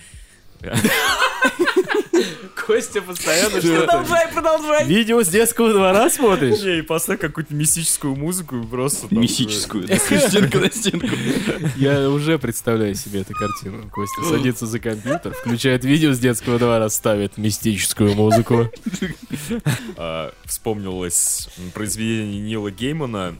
Костя 2.67 3.01
постоянно 3.01 3.61
Продолжай, 3.61 4.27
продолжай. 4.31 4.85
Видео 4.85 5.23
с 5.23 5.29
детского 5.29 5.71
двора 5.73 6.09
смотришь? 6.09 6.61
Не, 6.61 6.79
и 6.79 6.81
поставь 6.81 7.19
какую-то 7.19 7.53
мистическую 7.55 8.15
музыку 8.15 8.57
и 8.57 8.63
просто... 8.65 9.07
там, 9.07 9.19
Мистическую. 9.19 9.87
да, 9.87 9.97
Стенка 9.97 10.59
на 10.59 10.69
стенку. 10.69 11.07
Я 11.77 12.09
уже 12.09 12.37
представляю 12.37 12.93
себе 12.93 13.21
эту 13.21 13.33
картину. 13.33 13.89
Костя 13.89 14.23
садится 14.23 14.67
за 14.67 14.79
компьютер, 14.79 15.33
включает 15.33 15.83
видео 15.83 16.13
с 16.13 16.19
детского 16.19 16.59
двора, 16.59 16.89
ставит 16.89 17.37
мистическую 17.37 18.13
музыку. 18.13 18.69
а, 19.97 20.31
Вспомнилось 20.45 21.49
произведение 21.73 22.41
Нила 22.41 22.69
Геймана 22.69 23.35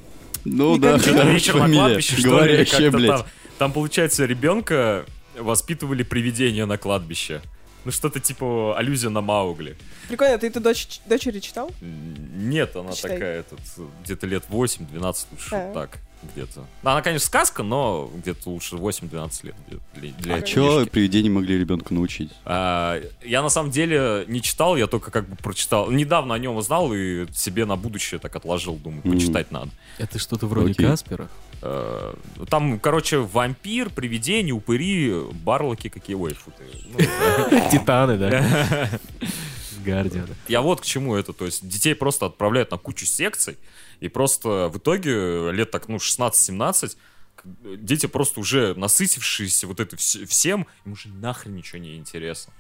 Ну 0.45 0.77
да, 0.77 0.97
вечер 0.97 1.55
на 1.55 1.69
кладбище, 1.69 2.15
что 2.15 2.21
ли, 2.21 2.29
Говорящая, 2.29 2.91
блядь. 2.91 3.25
Там, 3.59 3.73
получается, 3.73 4.25
ребенка 4.25 5.05
воспитывали 5.39 6.03
привидения 6.03 6.65
на 6.65 6.77
кладбище. 6.77 7.41
Ну, 7.85 7.91
что-то 7.91 8.19
типа 8.19 8.77
аллюзия 8.77 9.09
на 9.09 9.21
Маугли. 9.21 9.77
Прикольно, 10.09 10.37
ты 10.37 10.47
это 10.47 10.59
дочь, 10.59 10.99
дочери 11.05 11.39
читал? 11.39 11.71
Нет, 11.81 12.75
она 12.75 12.91
Читай. 12.91 13.11
такая, 13.11 13.39
этот, 13.39 13.59
где-то 14.03 14.27
лет 14.27 14.43
8-12 14.49 15.25
лучше, 15.31 15.55
А. 15.55 15.73
так, 15.73 15.99
где-то. 16.33 16.65
Ну, 16.83 16.89
Она, 16.89 17.01
конечно, 17.01 17.25
сказка, 17.25 17.63
но 17.63 18.09
где-то 18.15 18.49
лучше 18.49 18.75
8-12 18.75 19.45
лет 19.45 19.55
для, 19.95 20.11
для, 20.13 20.35
А 20.35 20.41
книжки. 20.41 20.89
привидения 20.89 21.29
могли 21.29 21.57
ребенка 21.57 21.93
научить? 21.93 22.31
А, 22.45 23.01
я 23.23 23.41
на 23.41 23.49
самом 23.49 23.71
деле 23.71 24.25
не 24.27 24.41
читал, 24.41 24.75
я 24.75 24.87
только 24.87 25.11
как 25.11 25.27
бы 25.29 25.35
прочитал. 25.37 25.89
Недавно 25.91 26.35
о 26.35 26.39
нем 26.39 26.55
узнал 26.55 26.93
и 26.93 27.25
себе 27.33 27.65
на 27.65 27.75
будущее 27.75 28.19
так 28.19 28.35
отложил, 28.35 28.75
думаю, 28.75 29.01
Мгм. 29.03 29.13
почитать 29.13 29.51
надо. 29.51 29.71
Это 29.97 30.19
что-то 30.19 30.45
вроде 30.47 30.71
Окей. 30.71 30.85
Каспера. 30.85 31.29
Э, 31.61 32.13
Там, 32.49 32.79
короче, 32.79 33.17
вампир, 33.19 33.89
привидение, 33.89 34.53
упыри, 34.53 35.13
барлоки 35.43 35.89
какие. 35.89 36.15
Ой, 36.15 36.33
фу 36.33 36.51
ты. 36.57 36.63
Ну, 36.93 36.99
Титаны, 37.71 38.17
да? 38.17 38.89
Гардианы. 39.85 40.35
Я 40.47 40.61
вот 40.61 40.81
к 40.81 40.85
чему 40.85 41.15
это. 41.15 41.31
То 41.33 41.45
есть 41.45 41.67
детей 41.67 41.95
просто 41.95 42.25
отправляют 42.25 42.71
на 42.71 42.77
кучу 42.77 43.05
секций, 43.05 43.57
и 43.99 44.07
просто 44.09 44.69
в 44.73 44.77
итоге 44.77 45.51
лет 45.51 45.71
так, 45.71 45.87
ну, 45.87 45.97
16-17, 45.97 46.97
к- 47.35 47.43
дети 47.77 48.05
просто 48.07 48.39
уже 48.39 48.73
насытившиеся 48.75 49.67
вот 49.67 49.79
это 49.79 49.95
вс- 49.95 50.25
всем, 50.25 50.67
им 50.85 50.93
уже 50.93 51.09
нахрен 51.09 51.55
ничего 51.55 51.79
не 51.79 51.97
интересно. 51.97 52.53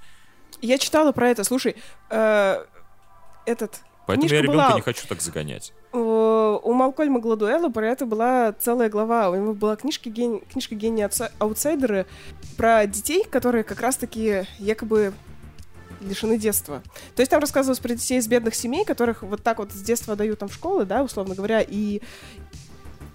Я 0.61 0.77
читала 0.77 1.11
про 1.11 1.29
это. 1.29 1.43
Слушай, 1.43 1.75
э, 2.09 2.65
этот... 3.45 3.79
Поэтому 4.07 4.27
я 4.29 4.41
ребенка 4.41 4.57
была- 4.69 4.75
не 4.75 4.81
хочу 4.81 5.07
так 5.07 5.21
загонять. 5.21 5.71
У 5.91 6.73
Малкольма 6.73 7.19
Гладуэла 7.19 7.69
про 7.69 7.87
это 7.87 8.05
была 8.07 8.53
целая 8.53 8.89
глава. 8.89 9.29
У 9.29 9.35
него 9.35 9.53
была 9.53 9.75
книжка, 9.75 10.09
ген... 10.09 10.39
книжка 10.41 10.73
«Гении 10.75 11.05
аутса- 11.05 11.31
аутсайдеры» 11.39 12.05
про 12.57 12.85
детей, 12.87 13.23
которые 13.23 13.63
как 13.63 13.79
раз-таки 13.81 14.45
якобы 14.57 15.13
лишены 16.01 16.37
детства. 16.37 16.81
То 17.15 17.21
есть 17.21 17.29
там 17.31 17.39
рассказывалось 17.39 17.79
про 17.79 17.89
детей 17.89 18.17
из 18.17 18.27
бедных 18.27 18.55
семей, 18.55 18.85
которых 18.85 19.23
вот 19.23 19.43
так 19.43 19.59
вот 19.59 19.71
с 19.71 19.81
детства 19.81 20.15
дают 20.15 20.39
там 20.39 20.49
в 20.49 20.53
школы, 20.53 20.85
да, 20.85 21.03
условно 21.03 21.35
говоря, 21.35 21.61
и 21.61 22.01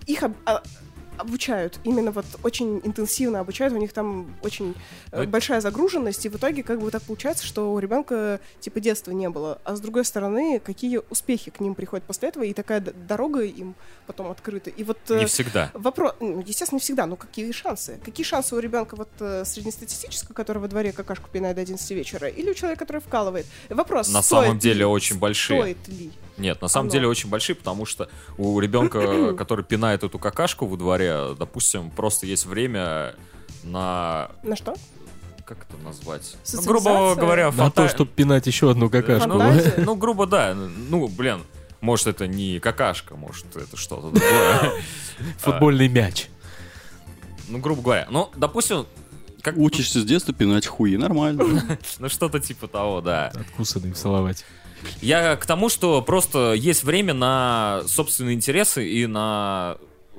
их 0.06 0.22
а- 0.22 0.62
обучают, 1.18 1.78
именно 1.84 2.10
вот 2.10 2.26
очень 2.42 2.80
интенсивно 2.84 3.40
обучают, 3.40 3.74
у 3.74 3.78
них 3.78 3.92
там 3.92 4.34
очень 4.42 4.74
э, 5.12 5.22
Ну, 5.22 5.28
большая 5.28 5.60
загруженность, 5.60 6.24
и 6.26 6.28
в 6.28 6.36
итоге 6.36 6.62
как 6.62 6.80
бы 6.80 6.90
так 6.90 7.02
получается, 7.02 7.46
что 7.46 7.72
у 7.72 7.78
ребенка 7.78 8.40
типа 8.60 8.80
детства 8.80 9.10
не 9.12 9.28
было, 9.28 9.60
а 9.64 9.76
с 9.76 9.80
другой 9.80 10.04
стороны, 10.04 10.60
какие 10.60 11.00
успехи 11.10 11.50
к 11.50 11.60
ним 11.60 11.74
приходят 11.74 12.04
после 12.04 12.28
этого, 12.28 12.42
и 12.44 12.52
такая 12.52 12.80
дорога 12.80 13.40
им 13.42 13.74
потом 14.06 14.30
открыта. 14.30 14.70
И 14.70 14.84
вот 14.84 14.98
э, 15.08 15.20
Не 15.20 15.26
всегда. 15.26 15.70
Вопрос, 15.74 16.14
ну, 16.20 16.42
естественно, 16.46 16.76
не 16.76 16.80
всегда, 16.82 17.06
но 17.06 17.16
какие 17.16 17.50
шансы? 17.52 17.98
Какие 18.04 18.24
шансы 18.24 18.54
у 18.54 18.58
ребенка 18.58 18.96
вот 18.96 19.08
э, 19.20 19.44
среднестатистического, 19.44 20.34
который 20.34 20.58
во 20.58 20.68
дворе 20.68 20.92
какашку 20.92 21.28
пинает 21.30 21.56
до 21.56 21.62
11 21.62 21.90
вечера, 21.92 22.28
или 22.28 22.50
у 22.50 22.54
человека, 22.54 22.84
который 22.84 23.00
вкалывает? 23.00 23.46
Вопрос, 23.68 24.08
На 24.12 24.22
самом 24.22 24.58
деле 24.58 24.80
ли- 24.80 24.84
очень 24.84 25.18
большие. 25.18 25.60
Стоит 25.60 25.88
ли? 25.88 26.12
Нет, 26.36 26.60
на 26.60 26.68
самом 26.68 26.86
Оно. 26.86 26.92
деле 26.92 27.08
очень 27.08 27.28
большие, 27.28 27.54
потому 27.56 27.86
что 27.86 28.08
у 28.38 28.58
ребенка, 28.60 29.34
который 29.38 29.64
пинает 29.64 30.02
эту 30.04 30.18
какашку 30.18 30.66
во 30.66 30.76
дворе, 30.76 31.34
допустим, 31.38 31.90
просто 31.90 32.26
есть 32.26 32.46
время 32.46 33.14
на... 33.62 34.30
На 34.42 34.56
что? 34.56 34.74
Как 35.44 35.66
это 35.68 35.76
назвать? 35.82 36.36
Ну, 36.52 36.62
грубо 36.62 37.14
говоря, 37.14 37.50
На 37.52 37.70
то, 37.70 37.82
фанта- 37.82 37.88
чтобы 37.88 38.10
пинать 38.10 38.46
еще 38.46 38.70
одну 38.70 38.88
какашку. 38.88 39.28
Ну, 39.28 39.38
Фантазия? 39.38 39.74
ну, 39.78 39.94
грубо, 39.94 40.26
да. 40.26 40.54
Ну, 40.54 41.06
блин, 41.08 41.42
может, 41.80 42.06
это 42.06 42.26
не 42.26 42.60
какашка, 42.60 43.14
может, 43.14 43.54
это 43.54 43.76
что-то 43.76 44.10
другое. 44.10 44.72
Футбольный 45.38 45.88
мяч. 45.88 46.28
Ну, 47.48 47.58
грубо 47.58 47.82
говоря. 47.82 48.06
Ну, 48.10 48.30
допустим, 48.36 48.86
как... 49.42 49.58
Учишься 49.58 50.00
с 50.00 50.04
детства 50.04 50.32
пинать 50.32 50.66
хуи, 50.66 50.96
нормально. 50.96 51.78
Ну, 51.98 52.08
что-то 52.08 52.40
типа 52.40 52.66
того, 52.66 53.02
да. 53.02 53.26
Откусанный 53.34 53.94
салавате. 53.94 54.44
Я 55.00 55.36
к 55.36 55.46
тому, 55.46 55.68
что 55.68 56.00
просто 56.02 56.52
есть 56.54 56.84
время 56.84 57.14
на 57.14 57.82
собственные 57.86 58.34
интересы 58.34 58.88
и 58.88 59.06
на 59.06 59.76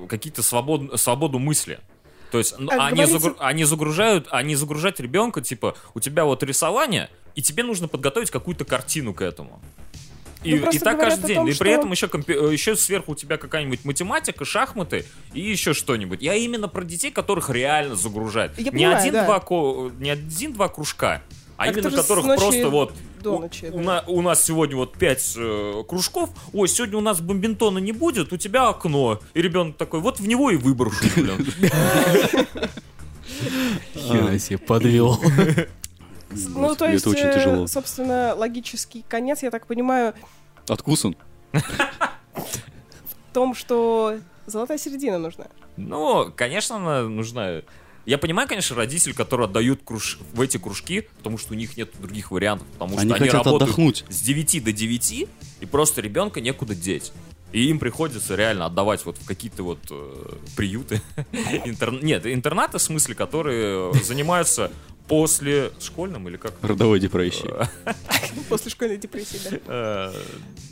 какие-то 0.08 0.42
свобод... 0.42 1.00
свободу 1.00 1.38
мысли. 1.38 1.78
То 2.30 2.38
есть 2.38 2.54
А 2.54 2.86
они, 2.88 3.02
говорите- 3.02 3.16
загру- 3.18 3.36
они 3.38 3.64
загружают, 3.64 4.28
они 4.30 4.56
загружают 4.56 5.00
ребенка, 5.00 5.40
типа, 5.40 5.76
у 5.94 6.00
тебя 6.00 6.24
вот 6.24 6.42
рисование, 6.42 7.08
и 7.34 7.42
тебе 7.42 7.62
нужно 7.62 7.88
подготовить 7.88 8.30
какую-то 8.30 8.64
картину 8.64 9.14
к 9.14 9.22
этому. 9.22 9.60
И, 10.42 10.54
Ну, 10.58 10.70
и 10.70 10.78
так 10.78 11.00
каждый 11.00 11.26
день. 11.28 11.36
том, 11.36 11.44
и 11.46 11.50
при 11.50 11.54
что- 11.54 11.64
этом 11.66 11.90
еще, 11.92 12.06
компи- 12.06 12.34
э, 12.34 12.52
еще 12.52 12.76
сверху 12.76 13.12
у 13.12 13.14
тебя 13.14 13.36
какая-нибудь 13.36 13.84
математика, 13.84 14.44
шахматы 14.44 15.04
и 15.32 15.40
еще 15.40 15.72
что-нибудь. 15.72 16.20
Я 16.22 16.34
именно 16.34 16.68
про 16.68 16.84
детей, 16.84 17.10
которых 17.10 17.50
реально 17.50 17.96
загружают. 17.96 18.56
Я 18.58 18.70
не 18.70 18.84
один-два 18.84 19.38
да. 19.38 19.40
ко- 19.40 19.90
не 19.98 20.10
один-два 20.10 20.68
кружка, 20.68 21.22
а, 21.56 21.64
А 21.64 21.68
именно 21.68 21.90
которых 21.90 22.26
ночи 22.26 22.38
просто 22.40 22.68
вот 22.68 22.92
до 23.26 23.36
у- 23.36 23.40
ночи, 23.40 23.66
у, 23.72 23.76
да. 23.78 23.82
на- 23.82 24.04
у 24.06 24.22
нас 24.22 24.42
сегодня 24.44 24.76
вот 24.76 24.96
пять 24.96 25.34
э, 25.36 25.82
кружков. 25.88 26.30
Ой, 26.52 26.68
сегодня 26.68 26.98
у 26.98 27.00
нас 27.00 27.20
бомбинтона 27.20 27.78
не 27.78 27.92
будет, 27.92 28.32
у 28.32 28.36
тебя 28.36 28.68
окно. 28.68 29.20
И 29.34 29.42
ребенок 29.42 29.76
такой, 29.76 30.00
вот 30.00 30.20
в 30.20 30.26
него 30.26 30.50
и 30.50 30.56
выброшу, 30.56 31.04
блин. 31.16 31.46
Хера 33.94 34.38
себе 34.38 34.58
подвел. 34.58 35.18
Ну, 36.30 36.74
то 36.74 36.86
есть, 36.86 37.06
очень 37.06 37.26
э, 37.26 37.34
тяжело. 37.34 37.66
собственно, 37.66 38.34
логический 38.36 39.04
конец, 39.08 39.42
я 39.42 39.50
так 39.50 39.66
понимаю, 39.66 40.12
Откусан? 40.68 41.16
в 41.52 41.62
том, 43.32 43.54
что 43.54 44.18
золотая 44.46 44.76
середина 44.78 45.18
нужна. 45.18 45.46
Ну, 45.76 46.32
конечно, 46.34 46.76
она 46.76 47.02
нужна. 47.02 47.62
Я 48.06 48.18
понимаю, 48.18 48.48
конечно, 48.48 48.76
родителей, 48.76 49.14
которые 49.14 49.46
отдают 49.46 49.80
круж... 49.84 50.18
в 50.32 50.40
эти 50.40 50.56
кружки, 50.58 51.02
потому 51.18 51.38
что 51.38 51.52
у 51.54 51.56
них 51.56 51.76
нет 51.76 51.90
других 52.00 52.30
вариантов, 52.30 52.66
потому 52.72 52.96
Они 52.98 53.10
что 53.12 53.22
они 53.22 53.28
работают 53.30 53.62
отдохнуть. 53.62 54.04
с 54.08 54.20
9 54.20 54.64
до 54.64 54.72
9, 54.72 55.28
и 55.60 55.66
просто 55.66 56.00
ребенка 56.00 56.40
некуда 56.40 56.74
деть. 56.74 57.12
И 57.52 57.68
им 57.68 57.78
приходится 57.78 58.34
реально 58.36 58.66
отдавать 58.66 59.04
вот 59.04 59.18
в 59.18 59.26
какие-то 59.26 59.62
вот 59.64 59.78
э, 59.90 60.32
приюты. 60.56 61.00
Интер- 61.64 62.02
Нет, 62.04 62.26
интернаты, 62.26 62.78
в 62.78 62.82
смысле, 62.82 63.14
которые 63.14 63.92
занимаются 64.04 64.70
после 65.08 65.72
школьным 65.80 66.28
или 66.28 66.36
как? 66.36 66.54
Родовой 66.62 67.00
депрессии. 67.00 67.48
После 68.48 68.70
школьной 68.70 68.98
депрессии, 68.98 69.40
да. 69.44 69.58
Э, 69.66 70.22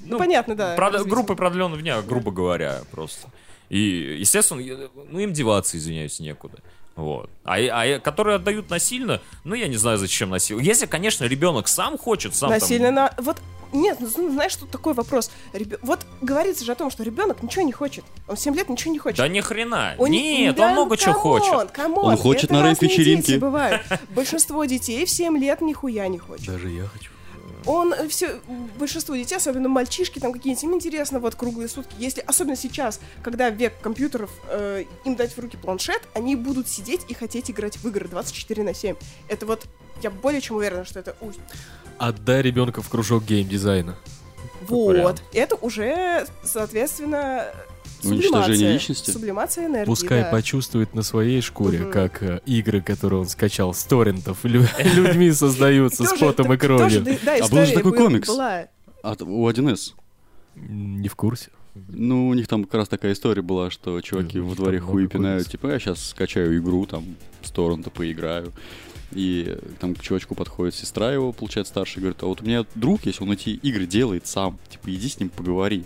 Ну, 0.07 0.19
понятно, 0.19 0.55
да. 0.55 0.77
Группы 1.05 1.35
продленного 1.37 1.81
дня, 1.81 2.01
грубо 2.03 2.31
говоря, 2.31 2.83
просто. 2.91 3.31
И, 3.71 4.17
естественно, 4.21 4.63
ну 5.11 5.19
им 5.19 5.33
деваться, 5.33 5.79
извиняюсь, 5.79 6.21
некуда. 6.21 6.59
Вот. 6.97 7.29
А, 7.45 7.57
а 7.59 7.99
которые 7.99 8.37
отдают 8.37 8.71
насильно, 8.71 9.21
ну 9.43 9.55
я 9.55 9.69
не 9.69 9.77
знаю, 9.77 9.99
зачем 9.99 10.31
насильно. 10.31 10.61
Если, 10.61 10.87
конечно, 10.87 11.25
ребенок 11.25 11.69
сам 11.69 11.99
хочет, 11.99 12.35
сам 12.35 12.51
там- 12.51 12.61
Насильно 12.61 12.91
на... 12.91 13.15
Вот, 13.19 13.43
нет, 13.73 13.99
ну, 14.01 14.07
знаешь, 14.31 14.55
тут 14.55 14.71
такой 14.71 14.95
вопрос. 14.95 15.33
Ребё- 15.53 15.81
Вот 15.83 16.07
говорится 16.21 16.65
же 16.65 16.71
о 16.71 16.75
том, 16.77 16.91
что 16.93 17.03
ребенок 17.03 17.43
ничего 17.43 17.63
не 17.65 17.73
хочет. 17.73 18.05
Он 18.29 18.37
7 18.37 18.55
лет 18.55 18.69
ничего 18.69 18.93
не 18.93 19.01
хочет. 19.01 19.19
Да 19.19 19.27
ни 19.27 19.41
хрена. 19.41 19.97
Он 19.99 20.09
не- 20.09 20.39
Нет, 20.45 20.57
да 20.57 20.67
он 20.69 20.73
много 20.75 20.97
чего 20.97 21.15
хочет. 21.15 21.73
come 21.73 21.91
on, 21.91 22.05
Он 22.13 22.17
хочет 22.17 22.45
это 22.45 22.55
на 22.55 22.75
дети 22.75 23.37
бывают. 23.39 23.83
Большинство 24.11 24.65
детей 24.65 25.05
в 25.05 25.11
7 25.11 25.37
лет 25.37 25.61
нихуя 25.61 26.07
не 26.07 26.19
хочет. 26.19 26.47
Даже 26.47 26.69
я 26.71 26.87
хочу. 26.87 27.11
Он 27.67 27.95
все, 28.09 28.41
большинство 28.79 29.17
детей, 29.17 29.37
особенно 29.37 29.69
мальчишки, 29.69 30.19
там 30.19 30.33
какие-нибудь, 30.33 30.65
им 30.65 30.75
интересно 30.75 31.19
вот 31.19 31.35
круглые 31.35 31.69
сутки. 31.69 31.95
Если, 31.99 32.21
особенно 32.21 32.57
сейчас, 32.57 33.01
когда 33.23 33.51
век 33.51 33.73
компьютеров, 33.81 34.31
э, 34.51 34.85
им 35.05 35.17
дать 35.17 35.33
в 35.33 35.39
руки 35.39 35.57
планшет, 35.57 36.03
они 36.15 36.37
будут 36.37 36.69
сидеть 36.69 37.03
и 37.09 37.15
хотеть 37.15 37.51
играть 37.51 37.77
в 37.77 37.89
игры 37.89 38.09
24 38.09 38.63
на 38.63 38.75
7. 38.75 38.97
Это 39.29 39.47
вот, 39.47 39.65
я 40.03 40.11
более 40.11 40.41
чем 40.41 40.57
уверена, 40.57 40.85
что 40.85 40.99
это 40.99 41.17
Отдай 41.99 42.43
ребенка 42.43 42.83
в 42.83 42.89
кружок 42.89 43.25
геймдизайна. 43.25 43.97
Вот. 44.69 45.23
Это 45.33 45.57
уже, 45.57 46.27
соответственно, 46.43 47.47
Уничтожение 48.07 48.57
сублимация. 48.57 48.73
личности? 48.73 49.11
Сублимация 49.11 49.67
энергии, 49.67 49.87
Пускай 49.87 50.23
да. 50.23 50.31
почувствует 50.31 50.95
на 50.95 51.03
своей 51.03 51.41
шкуре, 51.41 51.79
Мгм. 51.81 51.91
как 51.93 52.23
э, 52.23 52.41
игры, 52.47 52.81
которые 52.83 53.21
он 53.21 53.29
скачал 53.29 53.73
с 53.75 53.83
торрентов, 53.85 54.39
лю- 54.45 54.67
людьми 54.95 55.31
создаются 55.33 56.05
с 56.05 56.13
потом 56.19 56.53
и 56.53 56.57
кровью. 56.57 57.05
А 57.43 57.49
был 57.49 57.65
же 57.65 57.73
такой 57.73 57.93
комикс. 57.97 58.29
От, 59.03 59.23
у 59.23 59.49
1С. 59.49 59.95
М, 60.57 61.01
Не 61.03 61.09
в 61.09 61.17
курсе. 61.17 61.51
Ну, 61.89 62.29
у 62.29 62.35
них 62.35 62.47
там 62.47 62.65
как 62.65 62.75
раз 62.75 62.89
такая 62.89 63.13
история 63.15 63.43
была, 63.43 63.69
что 63.71 64.01
чуваки 64.01 64.39
во 64.39 64.55
дворе 64.55 64.79
хуи 64.79 65.09
пинают, 65.09 65.49
типа, 65.49 65.67
я 65.67 65.79
сейчас 65.81 66.11
скачаю 66.11 66.57
игру, 66.59 66.87
там, 66.87 67.17
с 67.43 67.51
торрента 67.51 67.91
поиграю. 67.91 68.53
И 69.15 69.57
там 69.81 69.95
к 69.95 70.03
чувачку 70.03 70.35
подходит 70.35 70.75
сестра 70.75 71.13
его, 71.13 71.33
получается, 71.33 71.73
старший, 71.73 72.01
говорит, 72.01 72.23
а 72.23 72.27
вот 72.27 72.43
у 72.43 72.45
меня 72.45 72.67
друг 72.75 73.07
есть, 73.07 73.21
он 73.21 73.33
эти 73.33 73.51
игры 73.51 73.87
делает 73.87 74.27
сам, 74.27 74.59
типа, 74.69 74.93
иди 74.93 75.09
с 75.09 75.19
ним 75.21 75.29
поговори. 75.29 75.85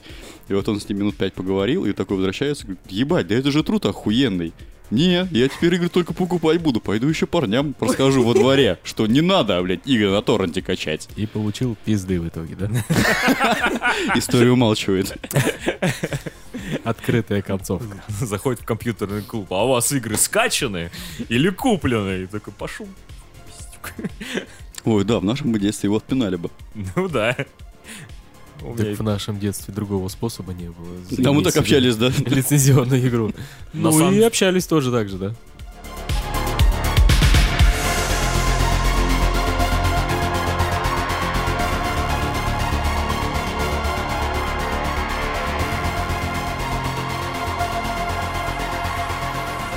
И 0.48 0.54
вот 0.54 0.68
он 0.68 0.80
с 0.80 0.88
ним 0.88 0.98
минут 0.98 1.16
пять 1.16 1.34
поговорил, 1.34 1.84
и 1.84 1.92
такой 1.92 2.16
возвращается, 2.16 2.64
говорит, 2.64 2.80
ебать, 2.88 3.26
да 3.26 3.34
это 3.34 3.50
же 3.50 3.62
труд 3.62 3.84
охуенный. 3.86 4.52
Не, 4.90 5.28
я 5.30 5.48
теперь 5.48 5.74
игры 5.74 5.90
только 5.90 6.14
покупать 6.14 6.62
буду, 6.62 6.80
пойду 6.80 7.08
еще 7.08 7.26
парням 7.26 7.74
расскажу 7.78 8.22
во 8.22 8.32
дворе, 8.32 8.78
что 8.84 9.06
не 9.06 9.20
надо, 9.20 9.60
блядь, 9.62 9.86
игры 9.86 10.10
на 10.10 10.22
торренте 10.22 10.62
качать. 10.62 11.08
И 11.16 11.26
получил 11.26 11.76
пизды 11.84 12.18
в 12.18 12.28
итоге, 12.28 12.56
да? 12.56 12.70
История 14.14 14.50
умалчивает. 14.50 15.14
Открытая 16.84 17.42
концовка. 17.42 18.02
Заходит 18.08 18.62
в 18.62 18.64
компьютерный 18.64 19.20
клуб, 19.20 19.52
а 19.52 19.66
у 19.66 19.68
вас 19.72 19.92
игры 19.92 20.16
скачаны 20.16 20.90
или 21.28 21.50
куплены? 21.50 22.22
И 22.22 22.26
такой, 22.26 22.54
пошел. 22.54 22.88
Ой, 24.84 25.04
да, 25.04 25.18
в 25.20 25.24
нашем 25.24 25.52
бы 25.52 25.58
детстве 25.58 25.88
его 25.88 25.96
отпинали 25.96 26.36
бы. 26.36 26.50
Ну 26.96 27.08
да. 27.08 27.36
У 28.62 28.74
меня 28.74 28.84
Так 28.86 28.98
в 28.98 29.02
нашем 29.02 29.38
детстве 29.38 29.72
другого 29.72 30.08
способа 30.08 30.52
не 30.52 30.68
было. 30.68 30.88
Да, 31.10 31.32
мы 31.32 31.42
так 31.42 31.56
общались, 31.56 31.96
да. 31.96 32.08
Лицензионную 32.26 33.06
игру. 33.06 33.32
Ну 33.72 33.92
самом- 33.92 34.14
и 34.14 34.22
общались 34.22 34.66
тоже 34.66 34.90
так 34.90 35.08
же, 35.08 35.16
да? 35.18 35.34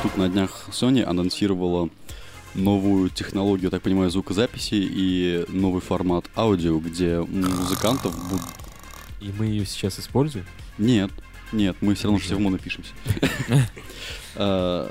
Тут 0.04 0.18
на 0.18 0.28
днях 0.30 0.66
Sony 0.72 1.04
анонсировала 1.04 1.90
новую 2.56 3.10
технологию, 3.10 3.72
так 3.72 3.82
понимаю, 3.82 4.10
звукозаписи 4.10 4.76
и 4.76 5.46
новый 5.50 5.82
формат 5.82 6.26
аудио, 6.36 6.80
где 6.80 7.20
музыкантов 7.20 8.14
будут... 8.30 8.46
И 9.20 9.32
мы 9.38 9.46
ее 9.46 9.66
сейчас 9.66 10.00
используем. 10.00 10.46
Нет, 10.78 11.12
нет, 11.52 11.76
мы 11.82 11.96
все 11.96 12.06
равно 12.06 12.20
все 12.20 12.36
в 12.36 12.40
моно 12.40 12.58
пишемся. 12.58 12.94
А, 14.36 14.90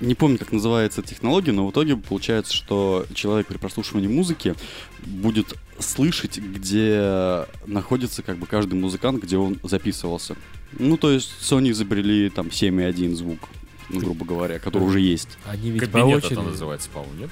Не 0.00 0.14
помню, 0.14 0.36
как 0.36 0.52
называется 0.52 1.00
технология, 1.02 1.52
но 1.52 1.66
в 1.66 1.70
итоге 1.70 1.96
получается, 1.96 2.52
что 2.52 3.06
человек 3.14 3.46
при 3.46 3.56
прослушивании 3.56 4.08
музыки 4.08 4.54
будет 4.98 5.54
слышать, 5.78 6.38
где 6.38 7.46
находится 7.66 8.22
как 8.22 8.36
бы 8.36 8.46
каждый 8.46 8.74
музыкант, 8.74 9.22
где 9.22 9.38
он 9.38 9.58
записывался. 9.62 10.36
Ну, 10.78 10.98
то 10.98 11.10
есть 11.10 11.30
Sony 11.40 11.70
изобрели 11.70 12.28
там 12.28 12.48
7.1 12.48 13.14
звук, 13.14 13.48
ну, 13.88 14.00
грубо 14.00 14.24
говоря, 14.24 14.58
который 14.58 14.84
уже 14.84 15.00
есть. 15.00 15.38
Они 15.46 15.70
ведь 15.70 15.82
по 15.82 15.86
Кабинет 15.86 16.18
это 16.18 16.26
очереди... 16.26 16.44
называется, 16.46 16.90
по-моему, 16.90 17.20
нет? 17.20 17.30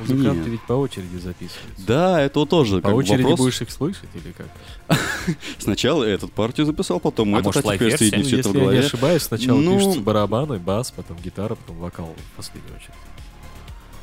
Музыканты 0.00 0.38
Нет. 0.38 0.48
ведь 0.48 0.62
по 0.62 0.72
очереди 0.72 1.16
записываются. 1.18 1.86
Да, 1.86 2.22
это 2.22 2.46
тоже 2.46 2.80
По 2.80 2.88
очереди 2.88 3.22
вопрос. 3.22 3.40
будешь 3.40 3.60
их 3.60 3.70
слышать 3.70 4.08
или 4.14 4.32
как? 4.32 4.48
Сначала 5.58 6.04
этот 6.04 6.32
партию 6.32 6.64
записал, 6.66 7.00
потом 7.00 7.34
А 7.34 7.40
этот, 7.40 7.54
может, 7.54 7.66
а 7.66 7.98
соединить 7.98 8.12
Ну, 8.12 8.36
если 8.36 8.38
это 8.38 8.48
в 8.48 8.54
я 8.54 8.70
не 8.72 8.78
ошибаюсь, 8.78 9.22
сначала 9.22 9.60
Ну- 9.60 9.76
пишутся 9.76 10.00
барабаны, 10.00 10.58
бас, 10.58 10.90
потом 10.90 11.18
гитара, 11.18 11.54
потом 11.54 11.76
вокал 11.76 12.14
в 12.32 12.36
последнюю 12.36 12.76
очередь. 12.76 12.94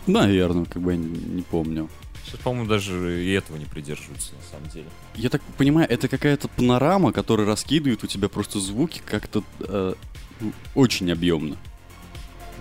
Наверное, 0.06 0.66
как 0.66 0.84
бы 0.84 0.92
я 0.92 0.98
не, 0.98 1.08
не 1.08 1.42
помню. 1.42 1.90
Сейчас, 2.26 2.40
по-моему, 2.42 2.68
даже 2.68 3.24
и 3.24 3.32
этого 3.32 3.58
не 3.58 3.66
придерживаются, 3.66 4.34
на 4.36 4.42
самом 4.52 4.70
деле. 4.70 4.88
Я 5.16 5.30
так 5.30 5.42
понимаю, 5.58 5.90
это 5.90 6.08
какая-то 6.08 6.48
панорама, 6.50 7.12
которая 7.12 7.48
раскидывает 7.48 8.04
у 8.04 8.08
тебя 8.08 8.30
просто 8.30 8.60
звуки 8.60 9.02
как-то 9.04 9.44
э, 9.62 9.94
ну, 10.42 10.52
очень 10.76 11.12
объемно. 11.12 11.58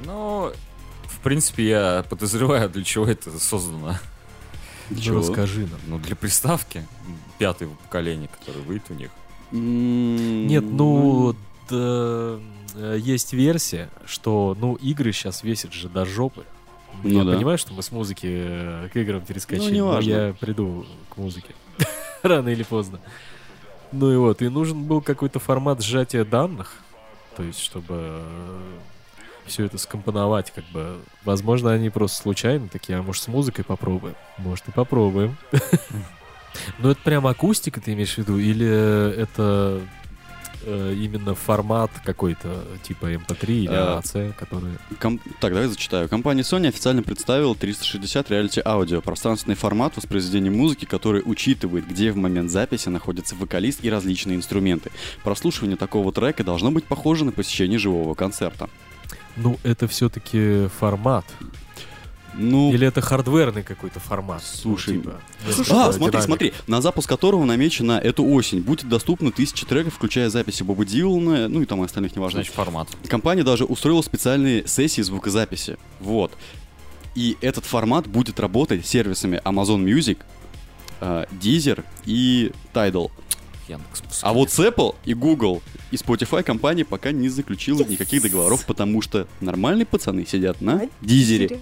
Но, 0.05 0.53
в 1.05 1.19
принципе, 1.21 1.69
я 1.69 2.05
подозреваю, 2.09 2.69
для 2.71 2.85
чего 2.85 3.07
это 3.07 3.39
создано. 3.39 3.97
Для 4.91 4.97
Ну, 4.99 5.03
чего? 5.03 5.19
расскажи 5.19 5.61
нам. 5.63 5.81
Ну, 5.87 5.99
для 5.99 6.15
приставки 6.17 6.87
пятого 7.39 7.75
поколения, 7.75 8.29
которое 8.29 8.61
выйдет 8.63 8.91
у 8.91 8.95
них. 8.95 9.11
М, 9.53 10.47
Нет, 10.47 10.65
ну, 10.65 11.35
да, 11.69 12.39
э, 12.75 12.99
есть 13.01 13.33
версия, 13.33 13.89
что, 14.05 14.57
ну, 14.61 14.75
игры 14.77 15.13
сейчас 15.13 15.43
весят 15.43 15.73
же 15.73 15.89
до 15.89 16.05
жопы. 16.05 16.45
Ну 17.03 17.11
я 17.11 17.25
да. 17.25 17.35
понимаю, 17.35 17.59
что 17.59 17.75
мы 17.75 17.83
с 17.83 17.91
музыки 17.93 18.27
э, 18.31 18.89
к 18.93 18.97
играм 18.97 19.21
перескочили, 19.21 19.79
Ну, 19.79 19.87
но 19.87 19.93
неважно. 19.93 20.11
я 20.11 20.35
приду 20.39 20.87
к 21.11 21.17
музыке. 21.17 21.55
Рано 22.23 22.49
или 22.49 22.63
поздно. 22.63 23.01
Ну 23.93 24.13
и 24.13 24.17
вот, 24.17 24.41
и 24.43 24.49
нужен 24.49 24.85
был 24.85 25.01
какой-то 25.01 25.39
формат 25.39 25.83
сжатия 25.83 26.25
данных, 26.25 26.75
то 27.37 27.43
есть, 27.43 27.61
чтобы 27.61 28.21
все 29.47 29.65
это 29.65 29.79
скомпоновать, 29.79 30.51
как 30.55 30.65
бы. 30.67 30.99
Возможно, 31.25 31.73
они 31.73 31.91
просто 31.91 32.21
случайно 32.23 32.69
такие, 32.69 32.99
а 32.99 33.03
может, 33.03 33.23
с 33.23 33.29
музыкой 33.29 33.65
попробуем? 33.65 34.15
Может, 34.39 34.69
и 34.69 34.73
попробуем. 34.73 35.37
Ну, 36.79 36.89
это 36.91 37.01
прям 37.03 37.27
акустика, 37.27 37.81
ты 37.83 37.93
имеешь 37.93 38.15
в 38.15 38.19
виду? 38.19 38.39
Или 38.39 38.67
это 39.21 39.81
э, 40.65 40.95
именно 40.97 41.35
формат 41.35 41.91
какой-то, 42.03 42.65
типа 42.83 43.13
MP3 43.13 43.47
или 43.51 43.69
А, 43.71 44.01
AAC, 44.01 44.33
который... 44.39 44.73
Ком- 44.99 45.21
Так, 45.39 45.53
давай 45.53 45.69
зачитаю. 45.69 46.09
Компания 46.09 46.41
Sony 46.41 46.69
официально 46.69 47.03
представила 47.03 47.55
360 47.55 48.31
Reality 48.31 48.63
Audio, 48.65 49.03
пространственный 49.03 49.55
формат 49.55 49.97
воспроизведения 49.97 50.51
музыки, 50.51 50.87
который 50.87 51.23
учитывает, 51.27 51.87
где 51.87 52.11
в 52.11 52.17
момент 52.17 52.51
записи 52.51 52.89
находится 52.89 53.35
вокалист 53.37 53.85
и 53.85 53.91
различные 53.91 54.37
инструменты. 54.37 54.91
Прослушивание 55.25 55.77
такого 55.77 56.11
трека 56.11 56.43
должно 56.43 56.71
быть 56.71 56.85
похоже 56.85 57.27
на 57.27 57.33
посещение 57.33 57.79
живого 57.79 58.15
концерта. 58.15 58.71
Ну, 59.37 59.59
это 59.63 59.87
все-таки 59.89 60.69
формат. 60.79 61.25
Ну, 62.39 62.71
Или 62.73 62.87
это 62.87 63.01
хардверный 63.01 63.63
какой-то 63.63 63.99
формат? 63.99 64.43
Слушай, 64.45 64.95
ну, 64.97 65.01
типа, 65.03 65.21
Слушай, 65.53 65.73
А, 65.75 65.91
смотри, 65.93 66.11
динамик. 66.11 66.25
смотри, 66.25 66.53
на 66.67 66.83
запуск 66.83 67.09
которого 67.09 67.45
намечена 67.45 67.93
эту 67.93 68.25
осень. 68.25 68.61
Будет 68.61 68.87
доступно 68.89 69.33
тысячи 69.33 69.65
треков, 69.65 69.95
включая 69.95 70.29
записи 70.29 70.63
Боба 70.63 70.85
Дилана, 70.85 71.49
ну 71.49 71.63
и 71.63 71.65
там 71.65 71.81
и 71.83 71.87
остальных, 71.87 72.15
неважно. 72.15 72.39
Значит, 72.41 72.55
формат. 72.55 72.89
Компания 73.09 73.43
даже 73.43 73.65
устроила 73.65 74.03
специальные 74.03 74.67
сессии 74.69 75.01
звукозаписи. 75.01 75.79
Вот. 76.01 76.33
И 77.15 77.39
этот 77.41 77.65
формат 77.65 78.07
будет 78.07 78.39
работать 78.39 78.85
с 78.85 78.91
сервисами 78.91 79.41
Amazon 79.45 79.83
Music, 79.83 80.19
э, 81.01 81.25
Deezer 81.41 81.85
и 82.05 82.53
Tidal. 82.75 83.11
Яндекс. 83.69 84.03
А 84.23 84.33
вот 84.33 84.51
с 84.51 84.59
Apple 84.59 84.95
и 85.05 85.15
Google 85.15 85.63
и 85.91 85.97
Spotify 85.97 86.43
компания 86.43 86.85
пока 86.85 87.13
не 87.13 87.29
заключила 87.29 87.83
никаких 87.85 88.23
договоров, 88.23 88.65
потому 88.67 89.03
что 89.03 89.27
нормальные 89.41 89.87
пацаны 89.87 90.27
сидят 90.27 90.61
на 90.61 90.77
На 90.77 90.89
Дизере. 91.01 91.61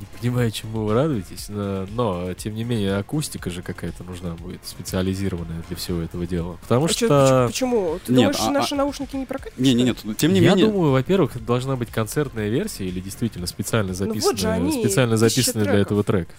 Не 0.00 0.06
понимаю, 0.18 0.50
чему 0.50 0.86
вы 0.86 0.94
радуетесь, 0.94 1.50
но, 1.50 1.86
но, 1.92 2.32
тем 2.32 2.54
не 2.54 2.64
менее 2.64 2.96
акустика 2.96 3.50
же 3.50 3.60
какая-то 3.60 4.02
нужна 4.02 4.34
будет, 4.34 4.60
специализированная 4.64 5.62
для 5.68 5.76
всего 5.76 6.00
этого 6.00 6.26
дела. 6.26 6.56
Потому 6.62 6.86
А 6.86 6.88
что... 6.88 7.44
почему? 7.48 7.98
Ты 8.06 8.12
Нет, 8.12 8.32
думаешь, 8.32 8.36
а- 8.40 8.50
наши 8.50 8.74
наушники 8.74 9.16
не 9.16 9.26
прокатят? 9.26 9.58
Не-не-не, 9.58 9.94
тем 10.14 10.32
не 10.32 10.40
я 10.40 10.50
менее... 10.50 10.68
думаю, 10.68 10.92
во-первых, 10.92 11.44
должна 11.44 11.76
быть 11.76 11.90
концертная 11.90 12.48
версия 12.48 12.86
или 12.86 12.98
действительно 12.98 13.46
специально 13.46 13.92
Ну 13.98 14.06
вот 14.06 14.14
же 14.14 14.20
записанная, 14.22 14.54
они, 14.56 14.72
специально 14.72 15.16
записанная 15.18 15.66
для 15.66 15.78
этого 15.80 16.02
трека. 16.02 16.32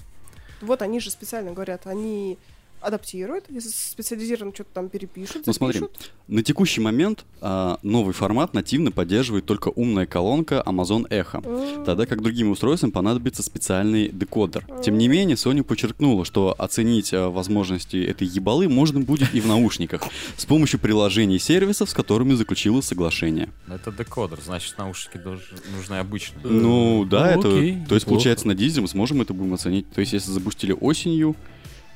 Вот 0.61 0.81
они 0.81 0.99
же 0.99 1.11
специально 1.11 1.51
говорят, 1.51 1.85
они 1.85 2.39
адаптируют, 2.81 3.45
если 3.49 3.69
специализированно 3.69 4.53
что-то 4.53 4.69
там 4.73 4.89
перепишут, 4.89 5.43
Ну, 5.45 5.53
смотри. 5.53 5.81
На 6.27 6.43
текущий 6.43 6.81
момент 6.81 7.25
а, 7.41 7.77
новый 7.83 8.13
формат 8.13 8.53
нативно 8.53 8.91
поддерживает 8.91 9.45
только 9.45 9.69
умная 9.69 10.05
колонка 10.05 10.63
Amazon 10.65 11.07
Echo. 11.09 11.45
М, 11.45 11.85
Тогда 11.85 12.05
как 12.05 12.21
другим 12.21 12.51
устройствам 12.51 12.91
понадобится 12.91 13.43
специальный 13.43 14.09
декодер. 14.09 14.65
Тем 14.83 14.97
не 14.97 15.07
менее, 15.07 15.35
Sony 15.35 15.63
подчеркнула, 15.63 16.25
что 16.25 16.55
оценить 16.57 17.13
а, 17.13 17.29
возможности 17.29 17.97
этой 18.03 18.27
ебалы 18.27 18.67
можно 18.69 18.99
будет 19.01 19.33
и 19.33 19.41
в 19.41 19.47
наушниках 19.47 20.03
с 20.37 20.45
помощью 20.45 20.79
приложений 20.79 21.35
и 21.35 21.39
сервисов, 21.39 21.89
с 21.89 21.93
которыми 21.93 22.33
заключила 22.33 22.81
соглашение. 22.81 23.49
Это 23.67 23.91
декодер, 23.91 24.39
значит, 24.43 24.77
наушники 24.77 25.17
должны, 25.17 25.57
нужны 25.75 25.95
обычные. 25.95 26.41
Ну 26.45 27.05
да, 27.05 27.33
ну, 27.35 27.39
это. 27.39 27.47
окей, 27.57 27.77
то 27.87 27.95
есть, 27.95 28.05
получается, 28.07 28.47
на 28.47 28.55
дизеле 28.55 28.81
мы 28.83 28.87
сможем 28.87 29.21
это 29.21 29.33
будем 29.33 29.53
оценить. 29.53 29.91
То 29.91 30.01
есть, 30.01 30.13
если 30.13 30.31
запустили 30.31 30.71
осенью, 30.79 31.35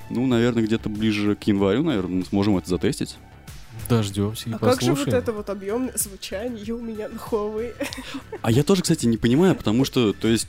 ну, 0.09 0.25
наверное, 0.27 0.63
где-то 0.63 0.89
ближе 0.89 1.35
к 1.35 1.43
январю, 1.43 1.83
наверное, 1.83 2.17
мы 2.19 2.25
сможем 2.25 2.57
это 2.57 2.69
затестить. 2.69 3.17
Дождемся 3.89 4.49
и 4.49 4.53
А 4.53 4.57
как 4.57 4.81
же 4.81 4.91
послушаем. 4.91 5.05
вот 5.05 5.13
это 5.13 5.31
вот 5.33 5.49
объемное 5.49 5.97
звучание 5.97 6.73
у 6.73 6.81
меня 6.81 7.09
на 7.09 7.17
Huawei? 7.17 7.73
А 8.41 8.51
я 8.51 8.63
тоже, 8.63 8.81
кстати, 8.81 9.05
не 9.05 9.17
понимаю, 9.17 9.55
потому 9.55 9.85
что, 9.85 10.13
то 10.13 10.27
есть, 10.27 10.47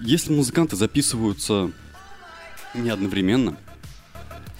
если 0.00 0.32
музыканты 0.34 0.76
записываются 0.76 1.70
не 2.74 2.90
одновременно, 2.90 3.56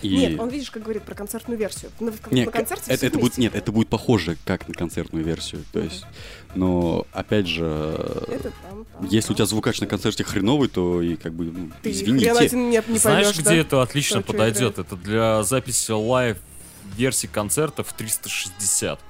и... 0.02 0.16
Нет, 0.16 0.38
он, 0.40 0.48
видишь, 0.48 0.70
как 0.70 0.82
говорит 0.82 1.02
про 1.04 1.14
концертную 1.14 1.58
версию. 1.58 1.90
На, 2.00 2.12
Нет, 2.30 2.46
на 2.46 2.52
концерте 2.52 2.90
это, 2.92 3.06
это 3.06 3.18
будет, 3.18 3.38
нет, 3.38 3.54
это 3.54 3.72
будет 3.72 3.88
похоже 3.88 4.36
как 4.44 4.68
на 4.68 4.74
концертную 4.74 5.24
версию. 5.24 5.64
То 5.72 5.80
есть, 5.80 6.04
но 6.54 7.06
опять 7.12 7.46
же, 7.46 7.64
Это 8.28 8.52
там, 8.62 8.84
там, 8.84 9.08
если 9.08 9.28
у 9.28 9.28
там. 9.28 9.36
тебя 9.36 9.46
звукач 9.46 9.80
на 9.80 9.86
концерте 9.86 10.24
хреновый, 10.24 10.68
то 10.68 11.00
и 11.00 11.16
как 11.16 11.32
бы, 11.32 11.44
ну, 11.46 11.70
Ты 11.82 11.90
извините. 11.92 12.26
хрен 12.32 12.44
один 12.44 12.70
не, 12.70 12.82
не 12.88 12.98
Знаешь, 12.98 13.26
поймешь, 13.26 13.38
где 13.38 13.50
да? 13.50 13.56
это 13.56 13.82
отлично 13.82 14.20
чё 14.22 14.26
подойдет? 14.26 14.78
Это 14.78 14.96
для 14.96 15.42
записи 15.42 15.92
live 15.92 16.36
версии 16.96 17.26
концертов 17.26 17.92
360. 17.92 19.00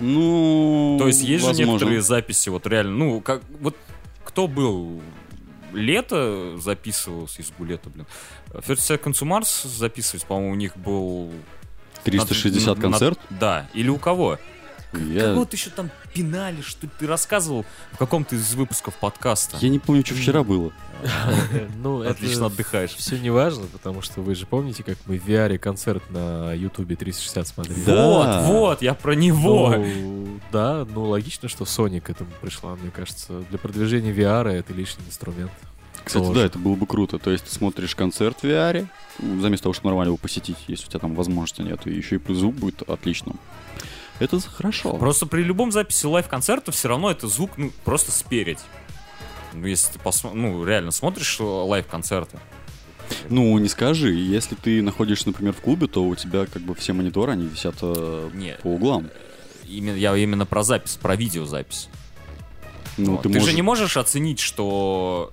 Ну, 0.00 0.96
То 0.98 1.08
есть 1.08 1.22
есть 1.22 1.44
возможно. 1.44 1.64
же 1.64 1.70
некоторые 1.72 2.02
записи, 2.02 2.48
вот 2.48 2.66
реально, 2.66 2.92
ну, 2.96 3.20
как, 3.20 3.42
вот 3.60 3.76
кто 4.24 4.48
был 4.48 5.00
лето 5.72 6.56
записывался, 6.58 7.42
из 7.42 7.52
лета, 7.58 7.88
блин. 7.90 8.06
Thirty 8.54 8.80
Seconds 8.80 9.12
to 9.14 9.26
Mars 9.26 9.66
записывались, 9.68 10.24
по-моему, 10.24 10.52
у 10.52 10.56
них 10.56 10.76
был... 10.76 11.32
360 12.04 12.66
над- 12.66 12.78
над- 12.78 12.80
концерт. 12.90 13.20
Да, 13.30 13.68
или 13.74 13.88
у 13.88 13.96
кого? 13.98 14.38
Я, 14.92 15.32
Кого-то 15.32 15.56
еще 15.56 15.70
там 15.70 15.90
пинали, 16.12 16.60
что 16.60 16.86
ты 16.86 17.06
рассказывал 17.06 17.64
в 17.92 17.96
каком-то 17.96 18.34
из 18.36 18.52
выпусков 18.54 18.94
подкаста. 18.96 19.56
я 19.60 19.70
не 19.70 19.78
помню, 19.78 20.04
что 20.04 20.14
вчера 20.14 20.42
было. 20.42 20.72
Ну, 21.82 22.02
Отлично 22.08 22.46
отдыхаешь. 22.46 22.90
все 22.90 23.18
не 23.18 23.30
важно, 23.30 23.66
потому 23.66 24.02
что 24.02 24.20
вы 24.20 24.34
же 24.34 24.46
помните, 24.46 24.82
как 24.84 24.98
мы 25.06 25.18
в 25.18 25.26
VR 25.26 25.58
концерт 25.58 26.02
на 26.10 26.52
Ютубе 26.52 26.94
360 26.96 27.48
смотрели? 27.48 27.80
Да. 27.84 28.06
Вот, 28.06 28.52
вот, 28.52 28.82
я 28.82 28.94
про 28.94 29.14
него. 29.14 29.74
Ну, 29.76 30.40
да, 30.52 30.86
ну 30.88 31.04
логично, 31.06 31.48
что 31.48 31.64
Sony 31.64 32.00
к 32.00 32.10
этому 32.10 32.30
пришла, 32.40 32.76
мне 32.76 32.90
кажется. 32.90 33.42
Для 33.50 33.58
продвижения 33.58 34.12
VR 34.12 34.48
это 34.48 34.72
лишний 34.74 35.04
инструмент. 35.06 35.50
Кстати, 36.04 36.24
Тоже. 36.24 36.40
да, 36.40 36.46
это 36.46 36.58
было 36.58 36.74
бы 36.74 36.86
круто. 36.86 37.18
То 37.18 37.30
есть 37.30 37.44
ты 37.44 37.50
смотришь 37.54 37.94
концерт 37.94 38.38
в 38.42 38.44
VR, 38.44 38.86
заместо 39.18 39.64
того, 39.64 39.72
чтобы 39.72 39.88
нормально 39.88 40.10
его 40.10 40.16
посетить, 40.16 40.56
если 40.66 40.86
у 40.86 40.88
тебя 40.88 41.00
там 41.00 41.14
возможности 41.14 41.62
нет, 41.62 41.86
и 41.86 41.90
еще 41.90 42.16
и 42.16 42.18
плюс 42.18 42.38
звук 42.38 42.54
будет 42.56 42.82
отличным. 42.88 43.38
Это 44.18 44.38
хорошо. 44.40 44.94
Просто 44.94 45.26
при 45.26 45.42
любом 45.42 45.72
записи 45.72 46.06
лайв-концерта 46.06 46.70
все 46.72 46.88
равно 46.88 47.10
это 47.10 47.28
звук, 47.28 47.52
ну, 47.56 47.72
просто 47.84 48.10
спереди. 48.12 48.60
Ну, 49.52 49.66
если 49.66 49.92
ты 49.92 49.98
посмо- 49.98 50.32
ну, 50.34 50.64
реально 50.64 50.90
смотришь 50.92 51.38
э, 51.40 51.44
лайв-концерты. 51.44 52.38
Ну, 53.28 53.56
не 53.58 53.68
скажи, 53.68 54.12
если 54.12 54.54
ты 54.54 54.80
находишься, 54.82 55.28
например, 55.28 55.52
в 55.52 55.60
клубе, 55.60 55.86
то 55.86 56.04
у 56.04 56.14
тебя 56.14 56.46
как 56.46 56.62
бы 56.62 56.74
все 56.74 56.92
мониторы, 56.92 57.32
они 57.32 57.46
висят 57.46 57.74
э, 57.82 58.30
Нет, 58.34 58.60
по 58.62 58.68
углам. 58.68 59.08
именно, 59.66 59.96
я 59.96 60.16
именно 60.16 60.46
про 60.46 60.62
запись, 60.62 60.98
про 61.00 61.16
видеозапись. 61.16 61.88
Ну, 62.96 63.12
Вот. 63.12 63.22
ты, 63.22 63.28
ты 63.28 63.34
можешь... 63.34 63.50
же 63.50 63.54
не 63.56 63.62
можешь 63.62 63.96
оценить, 63.96 64.40
что... 64.40 65.32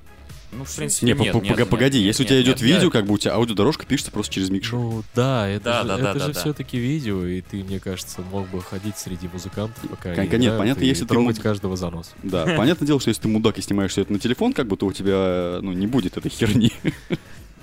Ну, 0.51 0.63
в 0.65 0.75
принципе, 0.75 1.05
Не, 1.05 1.13
нет, 1.13 1.31
по- 1.33 1.37
нет, 1.41 1.69
погоди, 1.69 1.99
нет, 1.99 2.07
если 2.07 2.23
у 2.23 2.25
нет, 2.25 2.29
тебя 2.29 2.41
идет 2.41 2.61
нет, 2.61 2.67
я- 2.69 2.75
видео, 2.77 2.89
как 2.89 3.05
бы 3.05 3.13
у 3.13 3.17
тебя 3.19 3.33
аудиодорожка 3.35 3.85
пишется 3.85 4.11
просто 4.11 4.33
через 4.33 4.49
микшер. 4.49 4.73
Ну 4.79 5.03
да, 5.13 5.47
это 5.47 5.65
Да, 5.65 5.81
же, 5.83 5.87
да, 5.87 5.93
это 5.95 6.03
да, 6.03 6.13
же 6.13 6.19
да, 6.19 6.27
да. 6.33 6.39
все-таки 6.39 6.77
видео, 6.79 7.23
и 7.25 7.41
ты, 7.41 7.63
мне 7.63 7.79
кажется, 7.79 8.21
мог 8.21 8.49
бы 8.49 8.59
ходить 8.61 8.97
среди 8.97 9.27
музыкантов, 9.27 9.77
пока 9.89 10.15
Кон- 10.15 10.27
они 10.27 10.37
нет, 10.37 10.57
понятно, 10.57 10.81
и 10.83 10.87
если 10.87 11.03
ты 11.03 11.09
трогать 11.09 11.39
каждого 11.39 11.77
за 11.77 11.91
нос. 11.91 12.11
Да, 12.23 12.45
понятное 12.57 12.87
дело, 12.87 12.99
что 12.99 13.09
если 13.09 13.21
ты 13.21 13.27
мудак 13.27 13.59
и 13.59 13.61
снимаешь 13.61 13.91
все 13.91 14.01
это 14.01 14.11
на 14.11 14.17
телефон, 14.19 14.53
как 14.53 14.65
бы, 14.67 14.75
то 14.75 14.87
у 14.87 14.91
тебя, 14.91 15.59
ну, 15.61 15.71
не 15.73 15.85
будет 15.87 16.17
этой 16.17 16.29
херни. 16.31 16.71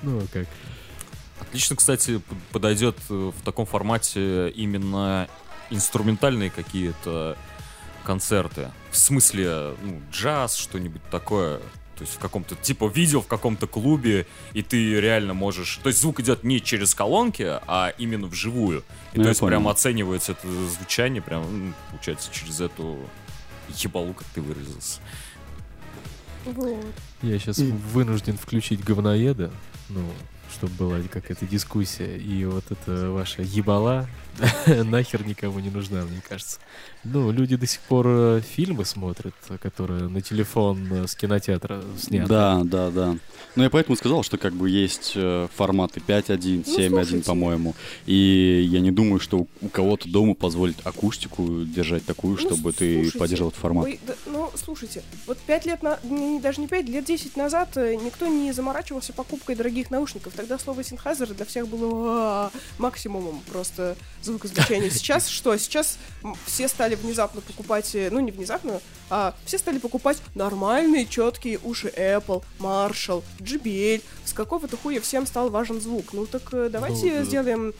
Ну, 0.03 0.19
а 0.21 0.27
как? 0.33 0.47
Отлично, 1.41 1.75
кстати, 1.75 2.21
подойдет 2.53 2.97
э, 3.09 3.33
в 3.37 3.43
таком 3.45 3.65
формате 3.67 4.51
именно 4.51 5.27
инструментальные 5.71 6.51
какие-то 6.51 7.37
концерты. 8.05 8.71
В 8.91 8.97
смысле, 8.99 9.75
ну, 9.83 10.01
джаз, 10.13 10.55
что-нибудь 10.57 11.03
такое. 11.11 11.61
То 11.97 12.03
есть 12.03 12.15
в 12.15 12.19
каком-то, 12.19 12.55
типа, 12.57 12.87
видео 12.95 13.23
в 13.23 13.27
каком-то 13.27 13.67
клубе, 13.67 14.27
и 14.53 14.63
ты 14.63 15.01
реально 15.01 15.33
можешь... 15.33 15.81
То 15.83 15.89
есть 15.89 16.01
звук 16.01 16.21
идет 16.21 16.45
не 16.45 16.61
через 16.61 16.95
колонки, 16.95 17.43
а 17.67 17.95
именно 17.97 18.27
вживую. 18.27 18.85
И 19.15 19.19
Ну, 19.19 19.23
то 19.23 19.29
есть 19.31 19.41
понял. 19.41 19.49
прям 19.53 19.69
оценивается 19.69 20.33
это 20.33 20.47
звучание, 20.69 21.23
прям, 21.23 21.69
ну, 21.69 21.73
получается, 21.91 22.29
через 22.33 22.61
эту 22.61 22.99
ебалу, 23.83 24.13
как 24.13 24.27
ты 24.35 24.43
выразился. 24.43 25.01
Вот. 26.45 26.85
Я 27.23 27.39
сейчас 27.39 27.59
И- 27.59 27.65
вынужден 27.73 28.37
включить 28.39 28.85
говноеда, 28.85 29.51
ну, 29.89 30.05
чтобы 30.53 30.75
была 30.75 31.01
какая-то 31.11 31.47
дискуссия. 31.47 32.17
И 32.19 32.45
вот 32.45 32.65
эта 32.71 33.11
ваша 33.11 33.43
ебала 33.43 34.09
нахер 34.67 35.27
никому 35.27 35.59
не 35.61 35.71
нужна, 35.71 36.03
мне 36.05 36.21
кажется. 36.29 36.59
Ну, 37.13 37.31
люди 37.31 37.57
до 37.57 37.67
сих 37.67 37.81
пор 37.81 38.07
э, 38.09 38.41
фильмы 38.41 38.85
смотрят, 38.85 39.35
которые 39.61 40.09
на 40.09 40.21
телефон 40.21 40.87
э, 40.93 41.07
с 41.07 41.15
кинотеатра 41.15 41.83
сняты. 41.99 42.29
Да, 42.29 42.63
да, 42.65 42.91
да. 42.91 43.17
Ну, 43.55 43.63
я 43.63 43.71
поэтому 43.71 43.97
сказал, 43.97 44.23
что 44.23 44.37
как 44.39 44.53
бы 44.55 44.69
есть 44.69 45.13
э, 45.15 45.49
форматы 45.55 46.01
5.1, 46.01 46.65
Ну, 46.67 46.73
7.1, 46.79 46.91
слушайте. 46.91 47.25
по-моему. 47.27 47.75
И 48.07 48.67
я 48.71 48.81
не 48.81 48.91
думаю, 48.91 49.21
что 49.21 49.47
у- 49.61 49.69
кого-то 49.69 50.09
дома 50.09 50.35
позволит 50.35 50.77
акустику 50.87 51.65
держать 51.65 52.05
такую, 52.05 52.35
Ну, 52.35 52.41
чтобы 52.41 52.73
ты 52.73 52.95
слушайте, 52.95 53.19
поддерживал 53.19 53.49
этот 53.51 53.61
формат. 53.61 53.85
Ой, 53.87 54.01
да, 54.07 54.15
ну, 54.27 54.51
слушайте, 54.55 55.03
вот 55.27 55.39
пять 55.39 55.65
лет, 55.65 55.83
на, 55.83 55.99
не- 56.05 56.41
даже 56.41 56.61
не 56.61 56.67
пять, 56.69 56.89
лет 56.89 57.05
10 57.05 57.37
назад 57.37 57.77
никто 57.77 58.27
не 58.27 58.53
заморачивался 58.53 59.13
покупкой 59.13 59.55
дорогих 59.55 59.91
наушников. 59.91 60.33
Тогда 60.35 60.59
слово 60.59 60.81
Sennheiser 60.81 61.33
для 61.35 61.45
всех 61.47 61.69
было 61.69 61.87
«А, 62.19 62.51
максимумом 62.79 63.41
просто 63.51 63.97
звукоизвлечения. 64.23 64.91
Сейчас 64.97 65.29
что? 65.29 65.57
Сейчас 65.57 65.99
все 66.47 66.69
стали 66.69 66.96
внезапно 66.97 67.41
покупать, 67.41 67.95
э, 67.95 68.09
ну 68.11 68.21
не 68.21 68.31
внезапно, 68.31 68.81
а 69.11 69.35
все 69.45 69.59
стали 69.59 69.79
покупать 69.79 70.23
нормальные, 70.35 71.07
четкие 71.07 71.59
уши 71.63 71.89
Apple, 71.97 72.43
Marshall, 72.59 73.23
JBL. 73.39 74.03
С 74.25 74.33
какого-то 74.33 74.77
хуя 74.77 75.01
всем 75.01 75.27
стал 75.27 75.51
важен 75.51 75.81
звук. 75.81 76.13
Ну 76.13 76.27
так 76.27 76.43
э, 76.53 76.69
давайте 76.71 77.19
да. 77.19 77.25
сделаем 77.25 77.75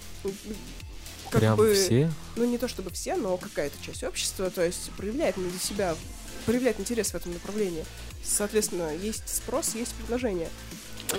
как 1.31 1.41
Прям 1.41 1.57
бы 1.57 1.75
все. 1.75 2.11
ну 2.37 2.45
не 2.45 2.59
то 2.59 2.69
чтобы 2.69 2.91
все, 2.91 3.17
но 3.17 3.37
какая-то 3.37 3.77
часть 3.85 4.05
общества, 4.05 4.51
то 4.51 4.65
есть 4.65 4.91
проявляет 4.97 5.37
на 5.37 5.51
себя, 5.59 5.97
проявляет 6.45 6.79
интерес 6.79 7.11
в 7.11 7.15
этом 7.15 7.33
направлении. 7.33 7.85
Соответственно, 8.23 8.95
есть 8.95 9.29
спрос, 9.29 9.75
есть 9.75 9.95
предложение. 9.95 10.49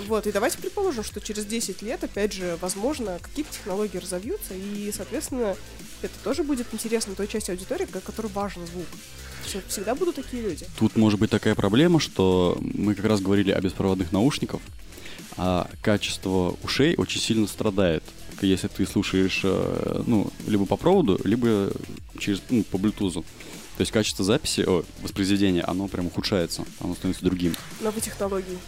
Вот, 0.06 0.26
и 0.26 0.32
давайте 0.32 0.58
предположим, 0.58 1.02
что 1.04 1.20
через 1.20 1.44
10 1.46 1.82
лет, 1.82 2.04
опять 2.04 2.32
же, 2.32 2.58
возможно, 2.60 3.18
какие-то 3.22 3.52
технологии 3.52 3.98
разовьются, 3.98 4.54
и, 4.54 4.92
соответственно, 4.94 5.56
это 6.02 6.12
тоже 6.22 6.42
будет 6.42 6.66
интересно 6.72 7.14
той 7.14 7.26
части 7.26 7.50
аудитории, 7.50 7.86
ко- 7.86 8.00
которой 8.00 8.28
важен 8.28 8.66
звук. 8.66 8.86
Всегда 9.68 9.94
будут 9.94 10.16
такие 10.16 10.42
люди. 10.42 10.66
Тут 10.78 10.96
может 10.96 11.18
быть 11.18 11.30
такая 11.30 11.54
проблема, 11.54 12.00
что 12.00 12.58
мы 12.60 12.94
как 12.94 13.06
раз 13.06 13.20
говорили 13.20 13.50
о 13.50 13.60
беспроводных 13.60 14.12
наушниках, 14.12 14.60
а 15.36 15.68
качество 15.82 16.54
ушей 16.62 16.94
очень 16.96 17.20
сильно 17.20 17.46
страдает, 17.46 18.02
если 18.42 18.68
ты 18.68 18.86
слушаешь, 18.86 19.40
э, 19.42 20.02
ну, 20.06 20.30
либо 20.46 20.66
по 20.66 20.76
проводу, 20.76 21.18
либо 21.24 21.70
через, 22.18 22.42
ну, 22.50 22.62
по 22.64 22.76
Bluetooth. 22.76 23.14
То 23.14 23.82
есть 23.82 23.92
качество 23.92 24.24
записи, 24.24 24.62
о, 24.66 24.84
воспроизведения, 25.02 25.64
оно 25.66 25.86
прям 25.88 26.06
ухудшается, 26.08 26.64
оно 26.80 26.94
становится 26.94 27.24
другим. 27.24 27.54
Новые 27.80 28.02
технологии. 28.02 28.58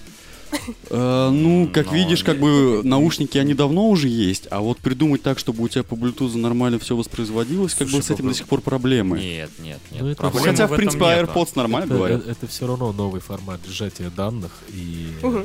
Э, 0.90 1.30
ну, 1.32 1.68
как 1.72 1.86
Но 1.86 1.92
видишь, 1.92 2.24
как 2.24 2.38
бы 2.38 2.82
наушники, 2.84 3.38
они 3.38 3.54
давно 3.54 3.88
уже 3.88 4.08
есть, 4.08 4.48
а 4.50 4.60
вот 4.60 4.78
придумать 4.78 5.22
так, 5.22 5.38
чтобы 5.38 5.62
у 5.62 5.68
тебя 5.68 5.82
по 5.84 5.94
Bluetooth 5.94 6.36
нормально 6.36 6.78
все 6.78 6.96
воспроизводилось, 6.96 7.74
как 7.74 7.88
бы 7.88 7.94
с 7.94 8.06
этим 8.06 8.08
попробуй. 8.08 8.32
до 8.32 8.38
сих 8.38 8.46
пор 8.48 8.60
проблемы. 8.60 9.18
Нет, 9.18 9.50
нет, 9.58 9.80
нет. 9.90 10.02
Ну, 10.02 10.08
это 10.08 10.30
Хотя, 10.30 10.66
в 10.66 10.74
принципе. 10.74 11.04
AirPods 11.04 11.52
нормально 11.54 11.86
это, 11.86 11.94
говорят. 11.94 12.26
это 12.26 12.46
все 12.46 12.66
равно 12.66 12.92
новый 12.92 13.20
формат 13.20 13.60
сжатия 13.66 14.10
данных, 14.10 14.52
и, 14.68 15.08
э, 15.22 15.44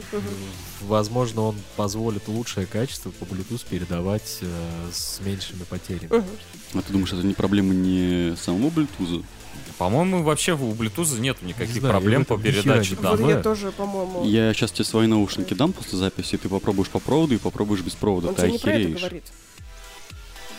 возможно, 0.81 1.41
он 1.41 1.55
позволит 1.75 2.27
лучшее 2.27 2.65
качество 2.65 3.11
по 3.11 3.23
Bluetooth 3.25 3.65
передавать 3.69 4.39
э, 4.41 4.47
с 4.91 5.19
меньшими 5.23 5.63
потерями. 5.69 6.23
А 6.73 6.81
ты 6.81 6.91
думаешь, 6.91 7.13
это 7.13 7.25
не 7.25 7.33
проблема 7.33 7.73
не 7.73 8.35
самого 8.37 8.69
Bluetooth? 8.69 9.23
По-моему, 9.77 10.23
вообще 10.23 10.53
у 10.53 10.73
Bluetooth 10.73 11.19
нету 11.19 11.45
никаких 11.45 11.75
знаю, 11.81 11.91
проблем 11.93 12.23
по 12.25 12.37
передаче 12.37 12.91
не 12.91 12.95
Вот 12.95 13.01
данных. 13.03 13.27
я 13.37 13.41
тоже, 13.41 13.71
по-моему... 13.71 14.23
Я 14.23 14.53
сейчас 14.53 14.71
тебе 14.71 14.85
свои 14.85 15.07
наушники 15.07 15.53
дам 15.53 15.73
после 15.73 15.97
записи, 15.97 16.35
и 16.35 16.37
ты 16.37 16.47
попробуешь 16.49 16.89
по 16.89 16.99
проводу 16.99 17.35
и 17.35 17.37
попробуешь 17.37 17.81
без 17.81 17.93
провода. 17.93 18.29
Он 18.29 18.35
ты 18.35 18.41
тебе 18.43 18.51
не 18.53 18.57
про 18.59 18.71
это 18.71 18.99
говорит. 18.99 19.23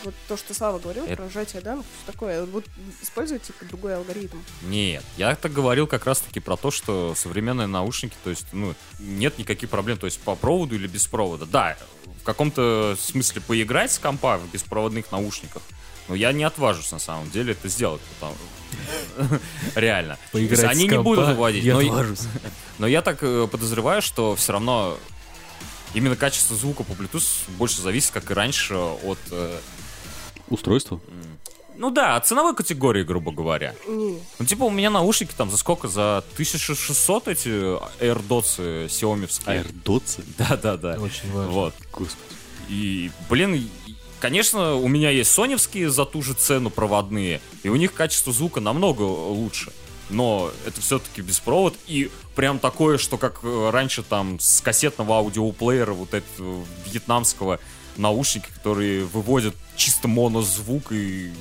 Вот 0.03 0.13
то, 0.27 0.37
что 0.37 0.53
Слава 0.53 0.77
говорил 0.79 1.03
Это- 1.05 1.15
про 1.23 1.29
сжатие 1.29 1.61
данных, 1.61 1.85
все 2.03 2.11
такое. 2.11 2.45
Вот 2.45 2.63
используйте 3.01 3.47
типа, 3.47 3.65
другой 3.65 3.95
алгоритм. 3.95 4.37
Нет, 4.61 5.03
я 5.17 5.35
так 5.35 5.51
говорил 5.51 5.87
как 5.87 6.05
раз-таки 6.05 6.39
про 6.39 6.55
то, 6.55 6.69
что 6.71 7.13
современные 7.15 7.67
наушники, 7.67 8.13
то 8.23 8.29
есть, 8.29 8.45
ну, 8.53 8.75
нет 8.99 9.37
никаких 9.39 9.69
проблем, 9.69 9.97
то 9.97 10.05
есть 10.05 10.19
по 10.19 10.35
проводу 10.35 10.75
или 10.75 10.87
без 10.87 11.07
провода. 11.07 11.45
Да, 11.45 11.75
в 12.21 12.23
каком-то 12.23 12.95
смысле 12.99 13.41
поиграть 13.41 13.91
с 13.91 13.97
компа 13.99 14.37
в 14.37 14.49
беспроводных 14.51 15.11
наушниках, 15.11 15.63
но 16.07 16.15
я 16.15 16.31
не 16.31 16.43
отважусь 16.43 16.91
на 16.91 16.99
самом 16.99 17.29
деле 17.29 17.53
это 17.53 17.67
сделать, 17.69 18.01
потому 18.15 18.35
реально. 19.75 20.17
Поиграть 20.31 20.63
они 20.63 20.87
не 20.87 20.99
будут 20.99 21.27
выводить, 21.27 21.63
я 21.63 21.73
но, 21.75 21.79
отважусь. 21.79 22.21
но 22.79 22.87
я 22.87 23.01
так 23.01 23.19
э, 23.21 23.47
подозреваю, 23.49 24.01
что 24.01 24.35
все 24.35 24.53
равно 24.53 24.97
именно 25.93 26.15
качество 26.15 26.55
звука 26.55 26.83
по 26.83 26.91
Bluetooth 26.91 27.49
больше 27.57 27.81
зависит, 27.81 28.11
как 28.11 28.29
и 28.29 28.33
раньше, 28.33 28.75
от 28.75 29.19
э, 29.31 29.57
Устройство? 30.49 30.95
м, 31.07 31.37
ну 31.77 31.91
да, 31.91 32.15
от 32.15 32.25
ценовой 32.25 32.55
категории, 32.55 33.03
грубо 33.03 33.31
говоря. 33.31 33.75
Не. 33.87 34.19
Ну, 34.39 34.45
типа, 34.45 34.63
у 34.63 34.71
меня 34.71 34.89
наушники 34.89 35.33
там 35.37 35.51
за 35.51 35.57
сколько? 35.57 35.87
За 35.87 36.23
1600 36.33 37.27
эти 37.27 37.49
AirDots 38.03 38.89
сиомевские? 38.89 39.63
AirDots? 39.63 40.23
Да-да-да. 40.37 40.97
Очень 40.99 41.31
важно. 41.31 41.51
Вот. 41.51 41.75
Господи. 41.91 42.35
И, 42.69 43.11
блин, 43.29 43.69
конечно, 44.27 44.75
у 44.75 44.89
меня 44.89 45.09
есть 45.09 45.31
соневские 45.31 45.89
за 45.89 46.03
ту 46.03 46.21
же 46.21 46.33
цену 46.33 46.69
проводные, 46.69 47.39
и 47.63 47.69
у 47.69 47.77
них 47.77 47.93
качество 47.93 48.33
звука 48.33 48.59
намного 48.59 49.03
лучше. 49.03 49.71
Но 50.09 50.51
это 50.65 50.81
все-таки 50.81 51.21
беспровод, 51.21 51.75
и 51.87 52.11
прям 52.35 52.59
такое, 52.59 52.97
что 52.97 53.17
как 53.17 53.39
э, 53.43 53.69
раньше 53.71 54.03
там 54.03 54.37
с 54.41 54.59
кассетного 54.59 55.15
аудиоплеера 55.19 55.93
вот 55.93 56.13
этого 56.13 56.65
вьетнамского 56.85 57.59
наушники, 57.95 58.47
которые 58.53 59.05
выводят 59.05 59.55
чисто 59.77 60.09
монозвук, 60.09 60.91
и 60.91 61.31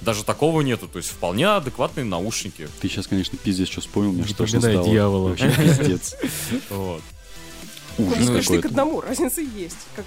даже 0.00 0.22
такого 0.22 0.60
нету. 0.60 0.86
То 0.86 0.98
есть 0.98 1.10
вполне 1.10 1.48
адекватные 1.48 2.04
наушники. 2.04 2.68
Ты 2.80 2.88
сейчас, 2.88 3.08
конечно, 3.08 3.36
пиздец, 3.38 3.68
что 3.68 3.80
вспомнил, 3.80 4.12
мне 4.12 4.22
Не 4.22 4.28
что 4.28 4.46
стало. 4.46 4.84
дьявола. 4.84 5.28
Вообще 5.30 5.50
пиздец. 5.50 6.14
Вот. 6.70 7.02
Ужас 7.98 8.28
пришли 8.28 8.58
к 8.58 8.62
какой-то. 8.62 8.68
одному, 8.68 9.00
разница 9.00 9.40
есть. 9.40 9.78
Как 9.96 10.04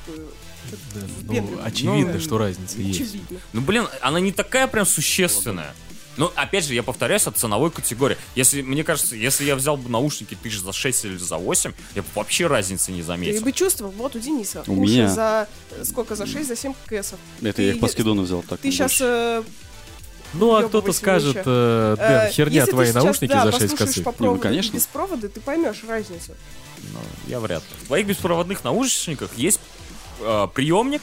Да, 0.93 1.01
ну, 1.33 1.59
очевидно, 1.63 2.13
Ну, 2.13 2.19
что 2.19 2.37
разница 2.37 2.79
есть. 2.79 3.01
очевидно. 3.01 3.39
Ну, 3.53 3.61
блин, 3.61 3.87
она 4.01 4.19
не 4.19 4.31
такая 4.31 4.67
прям 4.67 4.85
существенная. 4.85 5.73
Ну, 6.17 6.29
опять 6.35 6.65
же, 6.65 6.73
я 6.73 6.83
повторяюсь, 6.83 7.25
от 7.27 7.37
ценовой 7.37 7.71
категории. 7.71 8.17
Если, 8.35 8.61
мне 8.61 8.83
кажется, 8.83 9.15
если 9.15 9.45
я 9.45 9.55
взял 9.55 9.77
бы 9.77 9.89
наушники 9.89 10.35
тысяч 10.35 10.59
за 10.59 10.73
6 10.73 11.05
или 11.05 11.15
за 11.17 11.37
8, 11.37 11.71
я 11.95 12.01
бы 12.01 12.07
вообще 12.13 12.47
разницы 12.47 12.91
не 12.91 12.99
Ты 12.99 13.05
заметил. 13.07 13.41
бы 13.41 13.51
чувствовал, 13.53 13.91
вот 13.91 14.15
у 14.15 14.19
Дениса, 14.19 14.63
У 14.67 14.73
уши 14.81 14.91
меня. 14.91 15.07
за 15.07 15.47
э, 15.71 15.85
сколько, 15.85 16.15
за 16.15 16.25
6, 16.25 16.45
за 16.47 16.55
7 16.57 16.73
кэсов. 16.87 17.17
Это 17.41 17.61
я 17.61 17.69
их 17.69 17.75
Ты- 17.75 17.79
по 17.79 17.87
скидону 17.87 18.23
взял 18.23 18.41
так. 18.43 18.59
Ты 18.59 18.69
сейчас 18.69 18.99
больше. 18.99 19.43
Ну, 20.33 20.55
а 20.55 20.63
кто-то 20.63 20.91
скажет, 20.91 21.41
э, 21.45 21.95
Дэн, 21.97 22.31
херня 22.33 22.65
твои 22.65 22.91
наушники 22.91 23.31
за 23.31 23.51
6 23.51 23.53
послушаешь 23.53 23.77
косых. 23.79 24.03
по 24.03 24.13
ну, 24.19 24.37
конечно. 24.37 24.75
без 24.75 24.85
провода, 24.87 25.29
ты 25.29 25.39
поймешь 25.39 25.83
разницу. 25.87 26.33
Ну, 26.93 26.99
я 27.27 27.39
вряд 27.39 27.63
ли. 27.63 27.77
В 27.83 27.87
твоих 27.87 28.05
беспроводных 28.07 28.63
наушниках 28.63 29.31
есть 29.37 29.59
э, 30.19 30.47
приемник 30.53 31.01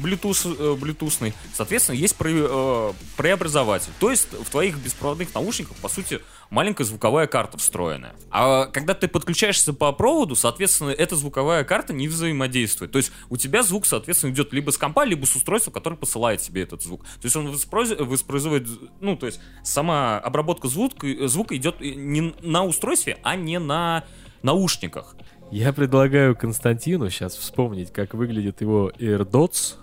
Bluetooth, 0.00 0.56
э, 0.58 0.76
блютусный, 0.76 1.34
соответственно, 1.52 1.96
есть 1.96 2.16
pre- 2.18 2.46
э, 2.48 2.92
преобразователь. 3.16 3.92
То 3.98 4.10
есть 4.10 4.28
в 4.32 4.50
твоих 4.50 4.78
беспроводных 4.78 5.34
наушниках, 5.34 5.76
по 5.76 5.88
сути, 5.88 6.20
маленькая 6.48 6.84
звуковая 6.84 7.26
карта 7.26 7.58
встроенная. 7.58 8.14
А 8.30 8.66
когда 8.66 8.94
ты 8.94 9.08
подключаешься 9.08 9.72
по 9.72 9.92
проводу, 9.92 10.36
соответственно, 10.36 10.90
эта 10.90 11.16
звуковая 11.16 11.64
карта 11.64 11.92
не 11.92 12.08
взаимодействует. 12.08 12.92
То 12.92 12.98
есть 12.98 13.12
у 13.28 13.36
тебя 13.36 13.62
звук, 13.62 13.86
соответственно, 13.86 14.30
идет 14.32 14.52
либо 14.52 14.70
с 14.70 14.78
компа, 14.78 15.04
либо 15.04 15.26
с 15.26 15.36
устройства, 15.36 15.70
которое 15.70 15.96
посылает 15.96 16.40
тебе 16.40 16.62
этот 16.62 16.82
звук. 16.82 17.04
То 17.04 17.24
есть 17.24 17.36
он 17.36 17.48
воспроиз- 17.48 18.02
воспроизводит, 18.02 18.68
ну, 19.00 19.16
то 19.16 19.26
есть 19.26 19.40
сама 19.62 20.18
обработка 20.18 20.68
звука, 20.68 21.06
звука 21.28 21.56
идет 21.56 21.80
не 21.80 22.34
на 22.40 22.64
устройстве, 22.64 23.18
а 23.22 23.36
не 23.36 23.58
на 23.58 24.04
наушниках. 24.42 25.14
Я 25.50 25.72
предлагаю 25.72 26.36
Константину 26.36 27.10
сейчас 27.10 27.34
вспомнить, 27.34 27.92
как 27.92 28.14
выглядит 28.14 28.60
его 28.60 28.92
AirDots. 28.98 29.74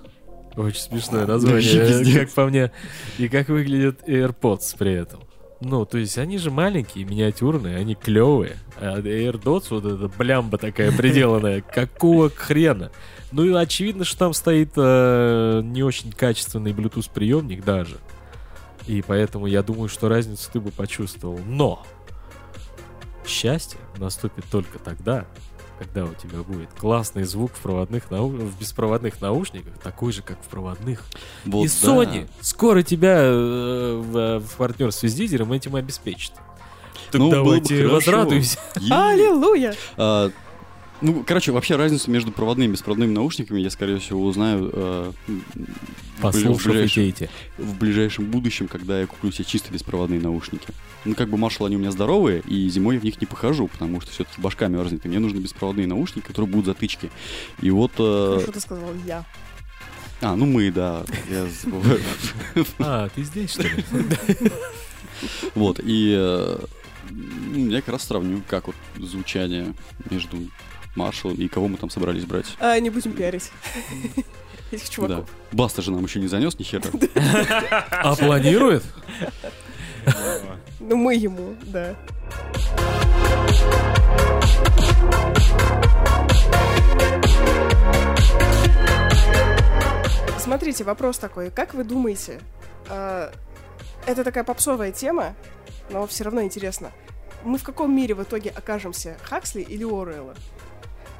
Очень 0.56 0.82
смешное 0.82 1.26
название, 1.26 2.20
как 2.20 2.32
по 2.32 2.46
мне. 2.46 2.72
И 3.18 3.28
как 3.28 3.50
выглядит 3.50 4.08
AirPods 4.08 4.76
при 4.78 4.94
этом. 4.94 5.22
Ну, 5.60 5.86
то 5.86 5.98
есть 5.98 6.18
они 6.20 6.38
же 6.38 6.52
маленькие, 6.52 7.04
миниатюрные, 7.04 7.78
они 7.78 7.96
клевые. 7.96 8.58
А 8.80 9.00
AirDots, 9.00 9.66
вот 9.72 9.86
эта 9.86 10.08
блямба 10.08 10.58
такая 10.58 10.92
приделанная, 10.92 11.62
какого 11.74 12.30
хрена? 12.30 12.92
Ну 13.32 13.44
и 13.44 13.52
очевидно, 13.52 14.06
что 14.06 14.20
там 14.20 14.34
стоит 14.34 14.72
э, 14.76 15.62
не 15.64 15.84
очень 15.84 16.12
качественный 16.12 16.72
Bluetooth 16.72 17.10
приемник 17.14 17.66
даже. 17.66 17.98
И 18.86 19.04
поэтому 19.06 19.48
я 19.48 19.64
думаю, 19.64 19.90
что 19.90 20.08
разницу 20.08 20.50
ты 20.52 20.62
бы 20.62 20.72
почувствовал. 20.72 21.40
Но 21.46 21.84
счастье 23.26 23.80
наступит 23.98 24.46
только 24.50 24.80
тогда, 24.80 25.26
когда 25.78 26.06
у 26.06 26.14
тебя 26.14 26.40
будет 26.44 26.70
классный 26.78 27.24
звук 27.24 27.52
в 27.54 27.62
проводных 27.62 28.10
нау... 28.12 28.30
в 28.30 28.60
беспроводных 28.60 29.22
наушниках, 29.22 29.74
такой 29.82 30.12
же, 30.12 30.22
как 30.22 30.38
в 30.42 30.48
проводных. 30.48 31.04
Вот, 31.46 31.66
и 31.66 31.68
да. 31.68 31.74
Sony 31.74 32.28
скоро 32.42 32.84
тебя 32.84 33.18
э, 33.20 34.02
в, 34.04 34.40
в 34.40 34.56
партнерстве 34.58 35.10
с 35.10 35.14
дизелем 35.14 35.52
этим 35.54 35.76
обеспечит. 35.76 36.34
Так 37.12 37.20
Ну, 37.20 37.30
бы 37.30 37.36
давайте 37.36 37.78
хорошо. 37.78 37.96
возрадуемся. 37.96 38.60
Аллилуйя! 38.90 39.76
а, 39.96 40.32
ну, 41.02 41.24
короче, 41.26 41.52
вообще 41.52 41.76
разницу 41.76 42.10
между 42.12 42.32
проводными 42.32 42.70
и 42.70 42.72
беспроводными 42.74 43.12
наушниками 43.14 43.60
я, 43.60 43.70
скорее 43.70 44.00
всего, 44.00 44.24
узнаю 44.24 44.70
э, 44.74 45.12
в 45.28 46.22
Послушав 46.22 46.66
ближайшем- 46.66 47.30
в 47.58 47.78
ближайшем 47.78 48.26
будущем, 48.26 48.68
когда 48.68 49.00
я 49.00 49.08
куплю 49.08 49.32
себе 49.32 49.46
чисто 49.46 49.72
беспроводные 49.72 50.20
наушники. 50.20 50.68
Ну, 51.06 51.16
как 51.16 51.30
бы 51.30 51.38
Marshall, 51.38 51.68
они 51.68 51.76
у 51.76 51.80
меня 51.80 51.92
здоровые, 51.92 52.42
и 52.48 52.68
зимой 52.70 52.96
я 52.96 53.02
в 53.02 53.04
них 53.04 53.22
не 53.22 53.28
похожу, 53.28 53.68
потому 53.68 54.02
что 54.02 54.12
все-таки 54.12 54.42
башка 54.42 54.68
мерзнет, 54.68 55.06
и 55.06 55.08
мне 55.10 55.20
нужны 55.20 55.38
беспроводные 55.40 55.88
наушники, 55.88 56.26
которые 56.26 56.50
будут 56.50 56.66
затычки. 56.66 57.12
И 57.62 57.70
вот... 57.70 57.92
э, 58.00 58.40
Что 58.42 58.52
ты 58.52 58.60
сказал? 58.60 58.90
Я. 59.06 59.24
А, 60.22 60.36
ну 60.36 60.46
мы, 60.48 60.72
да. 60.72 61.06
Я 61.30 61.46
забываю. 61.46 62.02
А, 62.80 63.08
ты 63.10 63.24
здесь, 63.24 63.52
что 63.52 63.64
ли? 63.64 63.70
Вот, 65.56 65.80
и 65.84 66.14
э, 66.16 66.60
ну, 67.10 67.70
я 67.70 67.82
как 67.82 67.94
раз 67.94 68.04
сравню, 68.04 68.42
как 68.48 68.68
вот 68.68 68.76
звучание 68.98 69.74
между 70.10 70.38
Marshall 70.98 71.36
и 71.36 71.48
кого 71.48 71.68
мы 71.68 71.78
там 71.78 71.90
собрались 71.90 72.26
брать. 72.26 72.56
А, 72.60 72.80
не 72.80 72.90
будем 72.90 73.14
пиарить. 73.14 73.52
Этих 74.72 74.88
Да. 74.88 74.92
чуваков. 74.92 75.30
Баста 75.54 75.82
же 75.82 75.92
нам 75.92 76.04
еще 76.04 76.20
не 76.20 76.28
занес 76.28 76.58
ни 76.60 76.64
хера. 76.64 76.84
А 77.92 78.16
планирует? 78.16 78.84
Ну, 80.80 80.96
мы 80.98 81.16
ему, 81.16 81.56
да. 81.64 81.96
Смотрите, 90.40 90.84
вопрос 90.84 91.18
такой. 91.18 91.50
Как 91.52 91.74
вы 91.74 91.84
думаете, 91.84 92.40
э, 92.90 93.32
это 94.06 94.24
такая 94.24 94.44
попсовая 94.44 94.92
тема, 94.92 95.36
но 95.90 96.08
все 96.08 96.24
равно 96.24 96.42
интересно. 96.44 96.92
Мы 97.44 97.58
в 97.58 97.64
каком 97.64 97.96
мире 97.96 98.16
в 98.16 98.24
итоге 98.24 98.50
окажемся? 98.52 99.18
Хаксли 99.24 99.62
или 99.62 99.84
Оруэлла? 99.84 100.36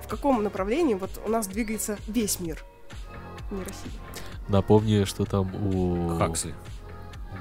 В 0.08 0.10
каком 0.10 0.42
направлении 0.42 0.94
вот 0.94 1.10
у 1.26 1.30
нас 1.30 1.48
двигается 1.48 1.98
весь 2.08 2.40
мир? 2.40 2.64
Не 3.52 3.60
Россия. 3.60 3.92
Напомни, 4.48 5.04
что 5.04 5.26
там 5.26 5.54
у... 5.54 6.18
Хаксли. 6.18 6.56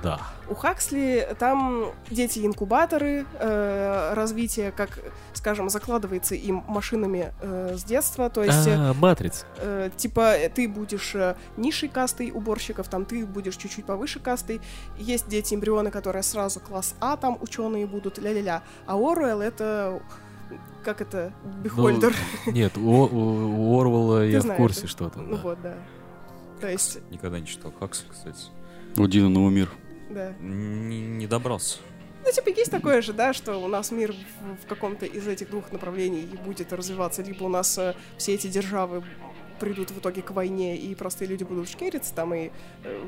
Да. 0.03 0.21
У 0.49 0.55
Хаксли 0.55 1.29
там 1.39 1.93
дети-инкубаторы, 2.11 3.25
э, 3.39 4.15
развитие, 4.15 4.73
как, 4.73 4.99
скажем, 5.33 5.71
закладывается 5.71 6.35
им 6.35 6.65
машинами 6.67 7.33
э, 7.41 7.77
с 7.77 7.85
детства, 7.85 8.29
то 8.31 8.43
есть... 8.43 8.69
А, 8.69 8.93
Матрица. 8.95 9.47
э, 9.59 9.91
типа 9.97 10.37
э, 10.37 10.49
ты 10.49 10.69
будешь 10.69 11.15
э, 11.15 11.37
низшей 11.57 11.89
кастой 11.89 12.31
уборщиков, 12.33 12.89
там 12.89 13.05
ты 13.05 13.25
будешь 13.25 13.57
чуть-чуть 13.57 13.87
повыше 13.87 14.19
кастой. 14.19 14.61
Есть 14.99 15.29
дети-эмбрионы, 15.29 15.91
которые 15.91 16.23
сразу 16.23 16.61
класс 16.61 16.95
А, 17.01 17.17
там 17.17 17.39
ученые 17.41 17.87
будут, 17.87 18.19
ля-ля-ля. 18.19 18.63
А 18.87 18.97
Оруэлл 18.97 19.41
это 19.41 20.03
как 20.87 21.01
это, 21.01 21.35
бихольдер. 21.65 22.15
Нет, 22.47 22.79
у, 22.79 22.81
у- 22.81 23.71
у 23.73 23.81
Орвелла 23.81 24.25
я 24.25 24.39
в 24.39 24.43
знаешь, 24.43 24.57
курсе, 24.57 24.83
да? 24.83 24.87
что 24.87 25.09
там. 25.11 25.29
Ну 25.29 25.37
да. 25.37 25.43
вот, 25.43 25.61
да. 25.61 25.75
То 26.61 26.71
есть, 26.71 26.99
Никогда 27.11 27.41
не 27.41 27.47
читал 27.47 27.73
Хаксли, 27.79 28.07
кстати. 28.11 28.47
У 28.97 29.07
Дина 29.09 29.29
новый 29.29 29.53
мир. 29.53 29.69
да. 30.11 30.33
Не, 30.41 31.01
не 31.01 31.27
добрался. 31.27 31.79
Ну, 32.25 32.33
типа, 32.33 32.49
есть 32.51 32.71
такое 32.71 33.03
же, 33.03 33.13
да, 33.13 33.33
что 33.33 33.57
у 33.57 33.69
нас 33.69 33.91
мир 33.91 34.13
в, 34.13 34.65
в 34.65 34.69
каком-то 34.69 35.07
из 35.07 35.27
этих 35.27 35.51
двух 35.51 35.71
направлений 35.73 36.29
будет 36.45 36.73
развиваться. 36.73 37.23
Либо 37.23 37.45
у 37.45 37.49
нас 37.49 37.77
э, 37.79 37.95
все 38.17 38.35
эти 38.35 38.47
державы 38.49 39.05
придут 39.59 39.91
в 39.91 39.99
итоге 39.99 40.23
к 40.23 40.31
войне, 40.33 40.77
и 40.77 40.95
простые 40.95 41.29
люди 41.29 41.45
будут 41.45 41.69
шкериться 41.69 42.15
там 42.15 42.35
и 42.35 42.51
э, 42.85 43.07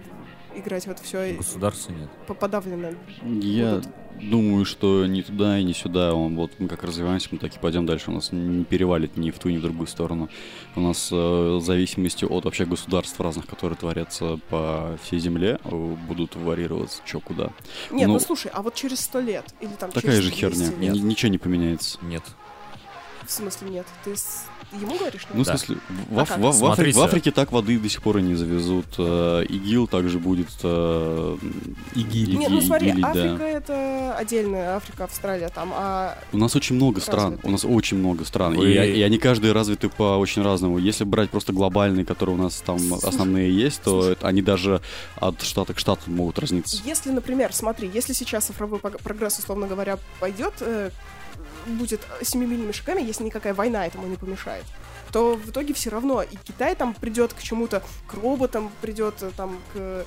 играть 0.56 0.86
в 0.86 0.90
это 0.90 1.02
все 1.02 1.34
Государства 1.34 1.92
нет. 1.92 2.08
подавленно. 2.38 2.94
Я 3.22 3.76
Будут. 3.76 3.88
думаю, 4.30 4.64
что 4.64 5.06
ни 5.06 5.22
туда 5.22 5.58
и 5.58 5.64
ни 5.64 5.72
сюда. 5.72 6.14
Он, 6.14 6.34
вот 6.36 6.52
мы 6.58 6.68
как 6.68 6.82
развиваемся, 6.84 7.28
мы 7.32 7.38
так 7.38 7.54
и 7.54 7.58
пойдем 7.58 7.86
дальше. 7.86 8.10
У 8.10 8.14
нас 8.14 8.32
не 8.32 8.64
перевалит 8.64 9.16
ни 9.16 9.30
в 9.30 9.38
ту, 9.38 9.48
ни 9.50 9.58
в 9.58 9.62
другую 9.62 9.86
сторону. 9.86 10.28
У 10.74 10.80
нас 10.80 11.10
э, 11.12 11.14
в 11.16 11.60
зависимости 11.60 12.24
от 12.24 12.44
вообще 12.44 12.64
государств 12.64 13.20
разных, 13.20 13.46
которые 13.46 13.76
творятся 13.76 14.38
по 14.48 14.98
всей 15.02 15.18
земле, 15.20 15.58
э, 15.64 15.94
будут 16.08 16.34
варьироваться 16.36 17.02
что 17.04 17.20
куда. 17.20 17.50
Нет, 17.90 18.08
ну, 18.08 18.14
Ну, 18.14 18.20
слушай, 18.20 18.50
а 18.54 18.62
вот 18.62 18.74
через 18.74 19.00
сто 19.00 19.20
лет 19.20 19.44
или 19.60 19.70
там 19.78 19.90
Такая 19.92 20.12
через 20.12 20.24
же 20.24 20.30
200 20.30 20.40
херня. 20.40 20.66
лет? 20.80 20.94
Ни- 20.94 20.98
ничего 21.00 21.30
не 21.30 21.38
поменяется. 21.38 21.98
Нет. 22.02 22.22
В 23.28 23.30
смысле 23.30 23.68
нет? 23.68 23.86
Ты 24.04 24.16
с- 24.16 24.44
ему 24.72 24.96
говоришь? 24.98 25.20
нет? 25.26 25.34
Ну, 25.34 25.42
в 25.42 25.46
Да. 25.46 25.58
смысле, 25.58 25.76
в, 26.08 26.18
А 26.18 26.24
в 26.24 26.28
в 26.28 26.32
Афри- 26.32 26.52
Смотрите. 26.52 26.98
в 26.98 27.02
Африке 27.02 27.30
так 27.30 27.52
воды 27.52 27.78
до 27.78 27.86
сих 27.90 28.00
пор 28.02 28.16
и 28.18 28.22
не 28.22 28.34
завезут. 28.36 28.86
Э, 28.96 29.44
ИГИЛ 29.46 29.86
также 29.86 30.18
будет... 30.18 30.48
э, 30.62 31.36
ИГИЛь. 31.94 32.30
иги- 32.34 32.38
Нет, 32.38 32.50
ну 32.50 32.60
смотри, 32.62 32.92
да. 32.92 33.08
Африка 33.10 33.44
это 33.44 34.14
отдельная, 34.16 34.76
Африка, 34.76 35.04
Австралия 35.04 35.50
там, 35.50 35.72
а 35.74 36.16
У 36.32 36.38
нас 36.38 36.56
очень 36.56 36.76
много 36.76 37.02
стран. 37.02 37.24
Развитых. 37.24 37.44
У 37.44 37.50
нас 37.50 37.64
очень 37.66 37.98
много 37.98 38.24
стран. 38.24 38.54
И, 38.54 38.66
и 38.72 39.02
они 39.02 39.18
каждый 39.18 39.52
развиты 39.52 39.90
по 39.90 40.16
очень 40.16 40.40
разному. 40.42 40.78
Если 40.78 41.04
брать 41.04 41.28
просто 41.28 41.52
глобальные, 41.52 42.06
которые 42.06 42.36
у 42.36 42.42
нас 42.42 42.62
там 42.64 42.78
Слушай, 42.78 43.08
основные 43.10 43.54
есть, 43.54 43.82
то 43.82 43.90
слушай. 43.90 44.12
это- 44.12 44.26
они 44.26 44.40
даже 44.40 44.80
от 45.16 45.42
штата 45.42 45.74
к 45.74 45.78
штату 45.78 46.10
могут 46.10 46.38
разниться. 46.38 46.80
Если, 46.86 47.10
например, 47.10 47.52
смотри, 47.52 47.90
если 47.92 48.14
сейчас 48.14 48.46
цифровой 48.46 48.78
прогресс, 48.80 49.38
условно 49.38 49.66
говоря, 49.66 49.98
пойдет, 50.18 50.54
э, 50.60 50.90
будет 51.76 52.00
семимильными 52.22 52.72
шагами, 52.72 53.02
если 53.02 53.24
никакая 53.24 53.54
война 53.54 53.86
этому 53.86 54.06
не 54.06 54.16
помешает, 54.16 54.64
то 55.12 55.34
в 55.34 55.50
итоге 55.50 55.74
все 55.74 55.90
равно 55.90 56.22
и 56.22 56.36
Китай 56.44 56.74
там 56.74 56.94
придет 56.94 57.32
к 57.32 57.42
чему-то, 57.42 57.82
к 58.06 58.14
роботам 58.14 58.70
придет, 58.80 59.22
э, 59.22 59.30
там, 59.36 59.58
к 59.72 60.04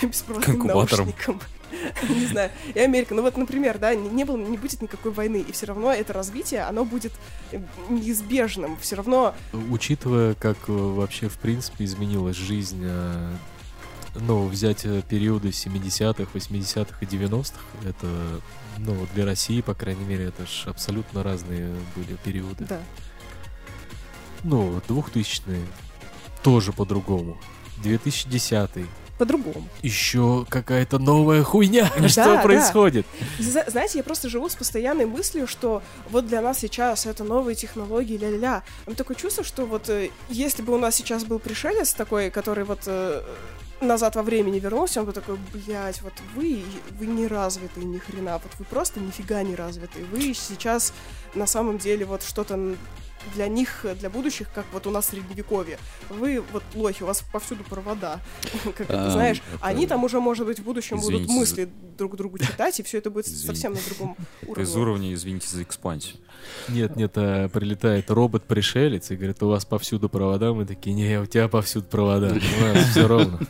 беспроводным 0.02 0.66
наушникам. 0.66 1.40
Не 2.08 2.26
знаю. 2.26 2.50
И 2.74 2.78
Америка. 2.78 3.14
Ну 3.14 3.22
вот, 3.22 3.36
например, 3.36 3.78
да, 3.78 3.94
не, 3.94 4.24
было, 4.24 4.36
не 4.36 4.56
будет 4.56 4.80
никакой 4.80 5.12
войны, 5.12 5.44
и 5.46 5.52
все 5.52 5.66
равно 5.66 5.92
это 5.92 6.12
развитие, 6.12 6.62
оно 6.62 6.84
будет 6.84 7.12
э, 7.52 7.60
неизбежным. 7.88 8.76
Все 8.78 8.96
равно 8.96 9.34
Учитывая, 9.70 10.34
как 10.34 10.56
э, 10.68 10.72
вообще 10.72 11.28
в 11.28 11.38
принципе 11.38 11.84
изменилась 11.84 12.36
жизнь, 12.36 12.84
ну, 14.20 14.46
взять 14.46 14.84
э, 14.84 15.02
периоды 15.08 15.48
70-х, 15.48 16.30
80-х 16.34 16.96
и 17.00 17.04
90-х, 17.04 17.60
это, 17.88 18.06
ну, 18.78 19.06
для 19.14 19.24
России, 19.24 19.60
по 19.60 19.74
крайней 19.74 20.04
мере, 20.04 20.24
это 20.26 20.46
ж 20.46 20.64
абсолютно 20.66 21.22
разные 21.22 21.74
были 21.96 22.16
периоды. 22.24 22.64
да. 22.68 22.80
Ну, 24.44 24.80
2000-е 24.88 25.60
тоже 26.42 26.72
по-другому. 26.72 27.36
2010 27.82 28.70
По-другому. 29.18 29.68
еще 29.82 30.46
какая-то 30.48 30.98
новая 31.00 31.42
хуйня. 31.42 31.90
Да, 31.98 32.08
Что 32.08 32.24
да. 32.36 32.42
происходит? 32.42 33.04
Зна- 33.40 33.64
Знаете, 33.66 33.98
я 33.98 34.04
просто 34.04 34.28
живу 34.28 34.48
с 34.48 34.54
постоянной 34.54 35.06
мыслью, 35.06 35.46
что 35.48 35.82
вот 36.10 36.26
для 36.28 36.40
нас 36.40 36.58
сейчас 36.58 37.06
это 37.06 37.24
новые 37.24 37.56
технологии, 37.56 38.16
ля-ля-ля. 38.16 38.62
Такое 38.96 39.16
чувство, 39.16 39.42
что 39.42 39.66
вот 39.66 39.88
э, 39.88 40.10
если 40.28 40.62
бы 40.62 40.72
у 40.74 40.78
нас 40.78 40.94
сейчас 40.94 41.24
был 41.24 41.40
пришелец 41.40 41.92
такой, 41.94 42.30
который 42.30 42.64
вот 42.64 42.80
э, 42.86 43.22
назад 43.80 44.16
во 44.16 44.22
времени 44.22 44.58
вернулся, 44.58 45.00
он 45.00 45.06
бы 45.06 45.12
такой, 45.12 45.36
блядь, 45.52 46.02
вот 46.02 46.12
вы, 46.34 46.62
вы 46.98 47.06
не 47.06 47.26
развитые 47.26 47.84
ни 47.86 47.98
хрена, 47.98 48.32
вот 48.38 48.52
вы 48.58 48.64
просто 48.64 49.00
нифига 49.00 49.42
не 49.42 49.54
развитые. 49.54 50.04
Вы 50.06 50.34
сейчас 50.34 50.92
на 51.34 51.46
самом 51.46 51.78
деле 51.78 52.04
вот 52.04 52.22
что-то 52.22 52.74
для 53.34 53.48
них, 53.48 53.84
для 53.98 54.08
будущих, 54.10 54.48
как 54.54 54.64
вот 54.72 54.86
у 54.86 54.90
нас 54.90 55.06
в 55.06 55.10
средневековье. 55.10 55.78
Вы 56.08 56.42
вот 56.52 56.62
лохи, 56.74 57.02
у 57.02 57.06
вас 57.06 57.22
повсюду 57.32 57.64
провода, 57.64 58.20
как 58.64 58.80
это 58.82 59.04
Ам, 59.06 59.10
знаешь. 59.10 59.38
это- 59.54 59.64
Они 59.66 59.86
там 59.86 60.04
уже, 60.04 60.20
может 60.20 60.46
быть, 60.46 60.60
в 60.60 60.62
будущем 60.64 60.96
будут 60.98 61.22
Извините 61.22 61.32
за- 61.34 61.38
мысли 61.40 61.68
друг 61.98 62.16
другу 62.16 62.38
читать, 62.38 62.78
и 62.78 62.82
все 62.84 62.98
это 62.98 63.10
будет 63.10 63.26
Извините. 63.26 63.46
совсем 63.46 63.72
на 63.74 63.80
другом 63.86 64.16
Это 64.42 64.60
из 64.62 64.70
уровне. 64.76 64.82
уровня, 65.08 65.14
извините 65.14 65.48
за 65.48 65.62
экспансию. 65.64 66.16
Нет, 66.68 66.94
нет, 66.96 67.12
а 67.16 67.48
прилетает 67.48 68.08
робот-пришелец 68.10 69.10
и 69.10 69.16
говорит, 69.16 69.42
у 69.42 69.48
вас 69.48 69.64
повсюду 69.64 70.08
провода. 70.08 70.52
Мы 70.54 70.64
такие, 70.64 70.94
не, 70.94 71.20
у 71.20 71.26
тебя 71.26 71.48
повсюду 71.48 71.86
провода. 71.86 72.28
У 72.60 72.64
нас 72.64 72.88
все 72.90 73.06
ровно. 73.08 73.40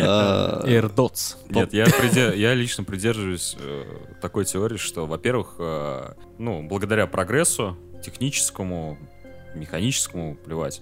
А, 0.00 0.62
AirDots. 0.66 1.36
Нет, 1.48 1.72
я, 1.72 2.54
лично 2.54 2.84
придерживаюсь 2.84 3.56
э, 3.58 3.84
такой 4.20 4.44
теории, 4.44 4.76
что, 4.76 5.06
во-первых, 5.06 5.56
э, 5.58 6.14
ну, 6.38 6.62
благодаря 6.66 7.06
прогрессу 7.06 7.76
техническому, 8.04 8.98
механическому, 9.54 10.36
плевать, 10.36 10.80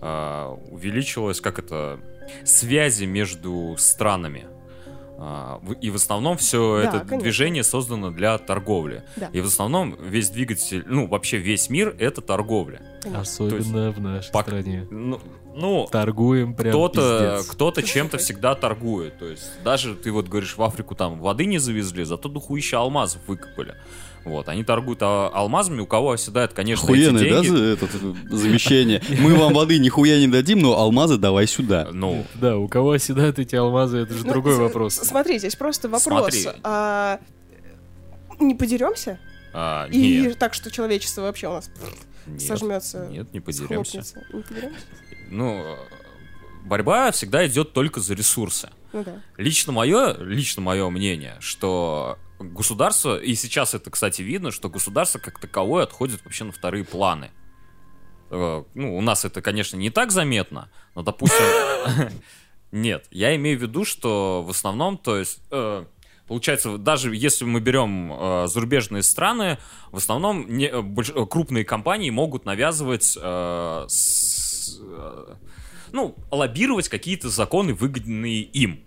э, 0.00 0.56
увеличилось, 0.70 1.40
как 1.40 1.58
это, 1.58 1.98
связи 2.44 3.04
между 3.04 3.76
странами. 3.78 4.46
И 5.80 5.88
в 5.88 5.94
основном 5.94 6.36
все 6.36 6.82
Да, 6.82 6.88
это 6.88 6.98
конечно. 6.98 7.20
движение 7.20 7.64
создано 7.64 8.10
для 8.10 8.36
торговли. 8.36 9.02
Да. 9.16 9.30
И 9.32 9.40
в 9.40 9.46
основном 9.46 9.96
весь 9.98 10.28
двигатель, 10.28 10.84
ну, 10.86 11.06
вообще 11.06 11.38
весь 11.38 11.70
мир 11.70 11.96
это 11.98 12.20
торговля. 12.20 12.82
Конечно. 13.00 13.22
Особенно 13.22 13.92
в 13.92 14.00
нашей 14.00 14.30
Пок- 14.30 14.42
стране. 14.42 14.86
Ну, 14.90 15.18
ну, 15.56 15.88
Торгуем 15.90 16.54
прям 16.54 16.70
кто-то 16.72 17.42
кто-то 17.50 17.82
чем-то 17.82 18.18
всегда 18.18 18.54
торгует. 18.54 19.18
То 19.18 19.26
есть 19.26 19.44
даже 19.64 19.94
ты 19.94 20.12
вот 20.12 20.28
говоришь, 20.28 20.56
в 20.56 20.62
Африку 20.62 20.94
там 20.94 21.18
воды 21.20 21.46
не 21.46 21.58
завезли, 21.58 22.04
зато 22.04 22.28
дохуища 22.28 22.78
алмазов 22.78 23.20
выкопали. 23.26 23.74
Вот, 24.24 24.48
они 24.48 24.64
торгуют 24.64 24.98
а, 25.02 25.28
алмазами, 25.32 25.80
у 25.82 25.86
кого 25.86 26.10
оседают, 26.10 26.52
конечно, 26.52 26.82
Охуенное, 26.84 27.22
эти 27.22 27.30
да, 27.30 27.42
деньги. 27.42 27.56
за- 27.56 27.62
этот, 27.64 27.90
э, 27.94 28.14
замещение? 28.36 29.00
Мы 29.20 29.36
вам 29.36 29.54
воды 29.54 29.78
нихуя 29.78 30.18
не 30.18 30.26
дадим, 30.26 30.58
но 30.58 30.72
алмазы 30.76 31.16
давай 31.16 31.46
сюда. 31.46 31.90
Ну, 31.92 32.24
Да, 32.34 32.56
у 32.58 32.66
кого 32.66 32.90
оседают 32.90 33.38
эти 33.38 33.54
алмазы, 33.54 33.98
это 33.98 34.14
же 34.14 34.26
Ну, 34.26 34.32
другой 34.32 34.54
с- 34.54 34.58
вопрос. 34.58 34.94
Смотри, 34.94 35.38
здесь 35.38 35.54
просто 35.54 35.88
вопрос. 35.88 36.34
Смотри. 36.34 36.46
А, 36.64 37.20
не 38.40 38.56
подеремся? 38.56 39.20
а, 39.54 39.86
И 39.92 40.22
нет, 40.22 40.38
так, 40.38 40.54
что 40.54 40.72
человечество 40.72 41.22
вообще 41.22 41.46
у 41.48 41.52
нас 41.52 41.70
нет, 42.26 42.42
сожмется, 42.42 43.06
нет, 43.08 43.32
не 43.32 43.38
подеремся. 43.38 44.02
схлопнется? 44.02 44.22
Не 44.32 44.42
подеремся? 44.42 44.76
Ну, 45.30 45.76
борьба 46.64 47.10
всегда 47.12 47.46
идет 47.46 47.72
только 47.72 48.00
за 48.00 48.14
ресурсы. 48.14 48.70
Ну 48.92 49.04
да. 49.04 49.20
Лично 49.36 49.72
мое, 49.72 50.16
лично 50.18 50.62
мое 50.62 50.88
мнение, 50.90 51.36
что 51.40 52.18
государство, 52.38 53.18
и 53.18 53.34
сейчас 53.34 53.74
это, 53.74 53.90
кстати, 53.90 54.22
видно, 54.22 54.50
что 54.50 54.68
государство 54.68 55.18
как 55.18 55.38
таковое 55.40 55.84
отходит 55.84 56.24
вообще 56.24 56.44
на 56.44 56.52
вторые 56.52 56.84
планы. 56.84 57.30
Э, 58.30 58.64
Ну, 58.74 58.96
у 58.96 59.00
нас 59.00 59.24
это, 59.24 59.40
конечно, 59.42 59.76
не 59.76 59.90
так 59.90 60.10
заметно, 60.12 60.70
но, 60.94 61.02
допустим... 61.02 61.44
Нет, 62.72 63.06
я 63.10 63.34
имею 63.36 63.58
в 63.58 63.62
виду, 63.62 63.84
что 63.84 64.42
в 64.42 64.50
основном, 64.50 64.98
то 64.98 65.16
есть... 65.16 65.40
э, 65.50 65.84
Получается, 66.26 66.76
даже 66.76 67.14
если 67.14 67.44
мы 67.44 67.60
берем 67.60 68.12
э, 68.12 68.46
зарубежные 68.48 69.04
страны, 69.04 69.58
в 69.92 69.96
основном 69.98 70.44
не- 70.48 70.72
больш- 70.72 71.24
крупные 71.28 71.64
компании 71.64 72.10
могут 72.10 72.44
навязывать, 72.44 73.16
э, 73.16 73.84
ну, 75.92 76.16
лоббировать 76.30 76.88
какие-то 76.88 77.28
законы, 77.28 77.74
выгодные 77.74 78.42
им. 78.42 78.82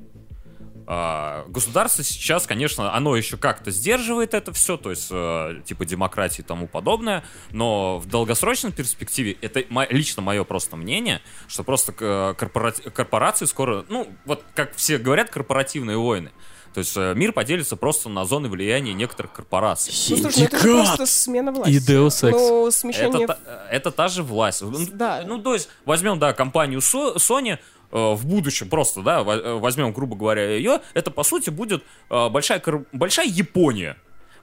А, 0.91 1.45
Государство 1.47 2.03
сейчас, 2.03 2.47
конечно, 2.47 2.95
оно 2.95 3.15
еще 3.15 3.37
как-то 3.37 3.69
сдерживает 3.69 4.33
это 4.33 4.51
все, 4.53 4.75
то 4.75 4.89
есть 4.89 5.09
э, 5.11 5.61
типа 5.63 5.85
демократии 5.85 6.41
и 6.41 6.43
тому 6.43 6.67
подобное, 6.67 7.23
но 7.51 7.99
в 7.99 8.07
долгосрочной 8.07 8.71
перспективе, 8.71 9.37
это 9.41 9.63
лично 9.91 10.23
мое 10.23 10.43
просто 10.43 10.77
мнение, 10.77 11.21
что 11.47 11.63
просто 11.63 11.93
э, 11.99 12.33
корпора- 12.35 12.89
корпорации 12.89 13.45
скоро, 13.45 13.85
ну, 13.87 14.07
вот 14.25 14.43
как 14.55 14.75
все 14.75 14.97
говорят, 14.97 15.29
корпоративные 15.29 15.97
войны. 15.97 16.31
То 16.73 16.79
есть 16.79 16.93
э, 16.95 17.13
мир 17.15 17.33
поделится 17.33 17.75
просто 17.75 18.09
на 18.09 18.25
зоны 18.25 18.47
влияния 18.47 18.93
некоторых 18.93 19.33
корпораций. 19.33 19.91
Ну, 20.09 20.17
слушай, 20.17 20.39
ну 20.39 20.45
это 20.45 20.57
же 20.59 20.63
просто 20.73 21.05
смена 21.07 21.51
власти. 21.51 21.71
И 21.71 21.77
Deus 21.79 22.07
Ex. 22.23 22.31
Ну, 22.31 22.71
смещение... 22.71 23.23
Это, 23.25 23.27
та- 23.27 23.67
это 23.71 23.91
та 23.91 24.07
же 24.07 24.21
власть. 24.23 24.61
Ну, 24.61 24.77
да. 24.93 25.23
Ну, 25.25 25.39
то 25.39 25.53
есть, 25.53 25.69
возьмем, 25.85 26.19
да, 26.19 26.31
компанию 26.33 26.79
Sony, 26.79 27.57
э, 27.91 28.13
в 28.13 28.25
будущем 28.25 28.69
просто, 28.69 29.01
да, 29.01 29.23
во- 29.23 29.33
э, 29.35 29.53
возьмем, 29.59 29.91
грубо 29.93 30.15
говоря, 30.15 30.45
ее, 30.55 30.81
это, 30.93 31.09
по 31.09 31.23
сути, 31.23 31.49
будет 31.49 31.83
э, 32.11 32.29
большая, 32.29 32.59
кор- 32.59 32.85
большая 32.93 33.27
Япония. 33.27 33.97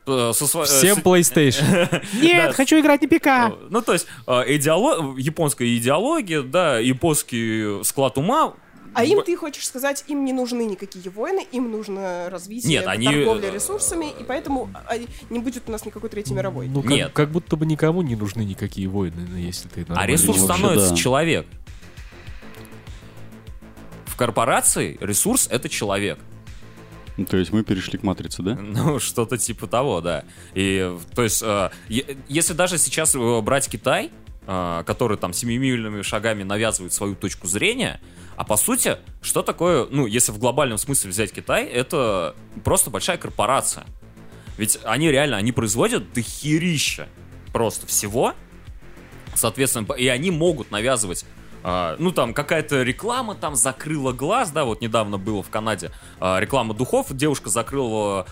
э, 0.09 0.33
со 0.35 0.45
сво- 0.47 0.63
э, 0.63 0.67
Всем 0.67 0.99
PlayStation. 0.99 2.03
Нет, 2.21 2.47
Да. 2.49 2.53
хочу 2.53 2.79
играть 2.81 3.03
на 3.03 3.09
ПК. 3.09 3.27
э, 3.27 3.67
Ну, 3.71 3.83
то 3.83 3.93
есть, 3.93 4.07
э, 4.27 4.33
идеоло- 4.57 5.17
японская 5.19 5.69
идеология, 5.77 6.43
да, 6.43 6.79
японский 6.81 7.83
склад 7.85 8.19
ума. 8.19 8.55
А 8.97 9.05
им 9.05 9.23
ты 9.23 9.37
хочешь 9.37 9.67
сказать, 9.67 10.05
им 10.09 10.25
не 10.25 10.33
нужны 10.33 10.65
никакие 10.65 11.11
войны, 11.11 11.47
им 11.53 11.71
нужно 11.71 12.31
развитие, 12.31 12.79
Нет, 12.79 12.87
они, 12.87 13.07
торговля 13.07 13.51
э, 13.51 13.55
ресурсами, 13.55 14.07
и 14.19 14.25
поэтому 14.25 14.71
а, 14.73 14.95
не 15.29 15.39
будет 15.39 15.65
у 15.69 15.73
нас 15.73 15.85
никакой 15.85 16.09
Третьей 16.09 16.35
мировой. 16.35 16.67
Ну, 16.69 16.81
как, 16.81 16.91
Нет. 16.91 17.13
как 17.13 17.31
будто 17.31 17.57
бы 17.57 17.67
никому 17.67 18.01
не 18.01 18.17
нужны 18.17 18.43
никакие 18.43 18.89
войны, 18.89 19.27
ну, 19.29 19.37
если 19.37 19.69
ты 19.69 19.85
А 19.91 20.07
ресурс 20.07 20.41
становится 20.41 20.91
да. 20.91 20.97
человек. 20.97 21.47
В 24.07 24.17
корпорации 24.17 24.97
ресурс— 25.01 25.47
это 25.51 25.69
человек. 25.69 26.19
Ну, 27.19 27.27
То 27.27 27.37
есть 27.37 27.53
мы 27.53 27.65
перешли 27.65 27.99
к 27.99 28.03
матрице, 28.03 28.43
да? 28.43 28.55
Ну, 28.61 28.99
что-то 28.99 29.37
типа 29.37 29.67
того, 29.67 30.01
да. 30.01 30.25
И, 30.55 30.97
то 31.15 31.23
есть, 31.23 31.43
э, 31.43 31.71
если 31.89 32.55
даже 32.55 32.79
сейчас 32.79 33.15
э, 33.15 33.41
брать 33.43 33.69
Китай, 33.69 34.11
э, 34.47 34.83
который 34.87 35.17
там 35.17 35.33
семимильными 35.33 36.03
шагами 36.03 36.43
навязывает 36.43 36.93
свою 36.93 37.15
точку 37.15 37.47
зрения, 37.47 38.01
а 38.37 38.45
по 38.45 38.57
сути, 38.57 38.99
что 39.23 39.43
такое, 39.43 39.87
ну, 39.91 40.07
если 40.07 40.33
в 40.33 40.39
глобальном 40.39 40.79
смысле 40.79 41.11
взять 41.11 41.33
Китай, 41.33 41.65
это 41.65 42.35
просто 42.65 42.91
большая 42.91 43.17
корпорация. 43.17 43.85
Ведь 44.59 44.79
они 44.85 45.11
реально, 45.11 45.37
они 45.37 45.53
производят 45.53 46.13
дохерища 46.13 47.09
просто 47.53 47.87
всего, 47.87 48.35
соответственно, 49.35 49.93
и 49.95 50.09
они 50.09 50.31
могут 50.31 50.71
навязывать 50.71 51.25
а, 51.69 51.97
ну, 51.99 52.13
там, 52.13 52.33
какая-то 52.33 52.83
реклама 52.83 53.35
там 53.35 53.57
закрыла 53.57 54.13
глаз, 54.13 54.53
да, 54.53 54.65
вот 54.65 54.81
недавно 54.83 55.19
было 55.19 55.43
в 55.43 55.51
Канаде 55.51 55.91
а, 56.21 56.39
реклама 56.39 56.75
духов, 56.75 57.09
девушка 57.11 57.51
закрыла 57.51 58.27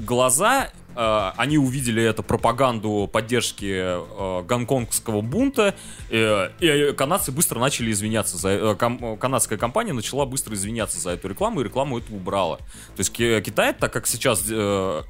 глаза, 0.00 0.70
а, 0.94 1.32
они 1.36 1.58
увидели 1.58 2.02
это 2.02 2.22
пропаганду 2.22 3.08
поддержки 3.12 3.72
а, 3.74 4.42
гонконгского 4.42 5.20
бунта, 5.20 5.74
э, 6.10 6.50
и 6.60 6.92
канадцы 6.94 7.30
быстро 7.32 7.60
начали 7.60 7.92
извиняться 7.92 8.36
за... 8.36 8.48
э, 8.50 9.16
канадская 9.16 9.58
компания 9.58 9.92
начала 9.92 10.24
быстро 10.26 10.54
извиняться 10.54 10.98
за 10.98 11.10
эту 11.10 11.28
рекламу, 11.28 11.60
и 11.60 11.64
рекламу 11.64 11.98
эту 11.98 12.14
убрала. 12.14 12.56
То 12.56 12.98
есть 12.98 13.12
Ки- 13.12 13.40
Китай, 13.40 13.72
так 13.74 13.92
как 13.92 14.06
сейчас 14.06 14.44
э, 14.50 15.02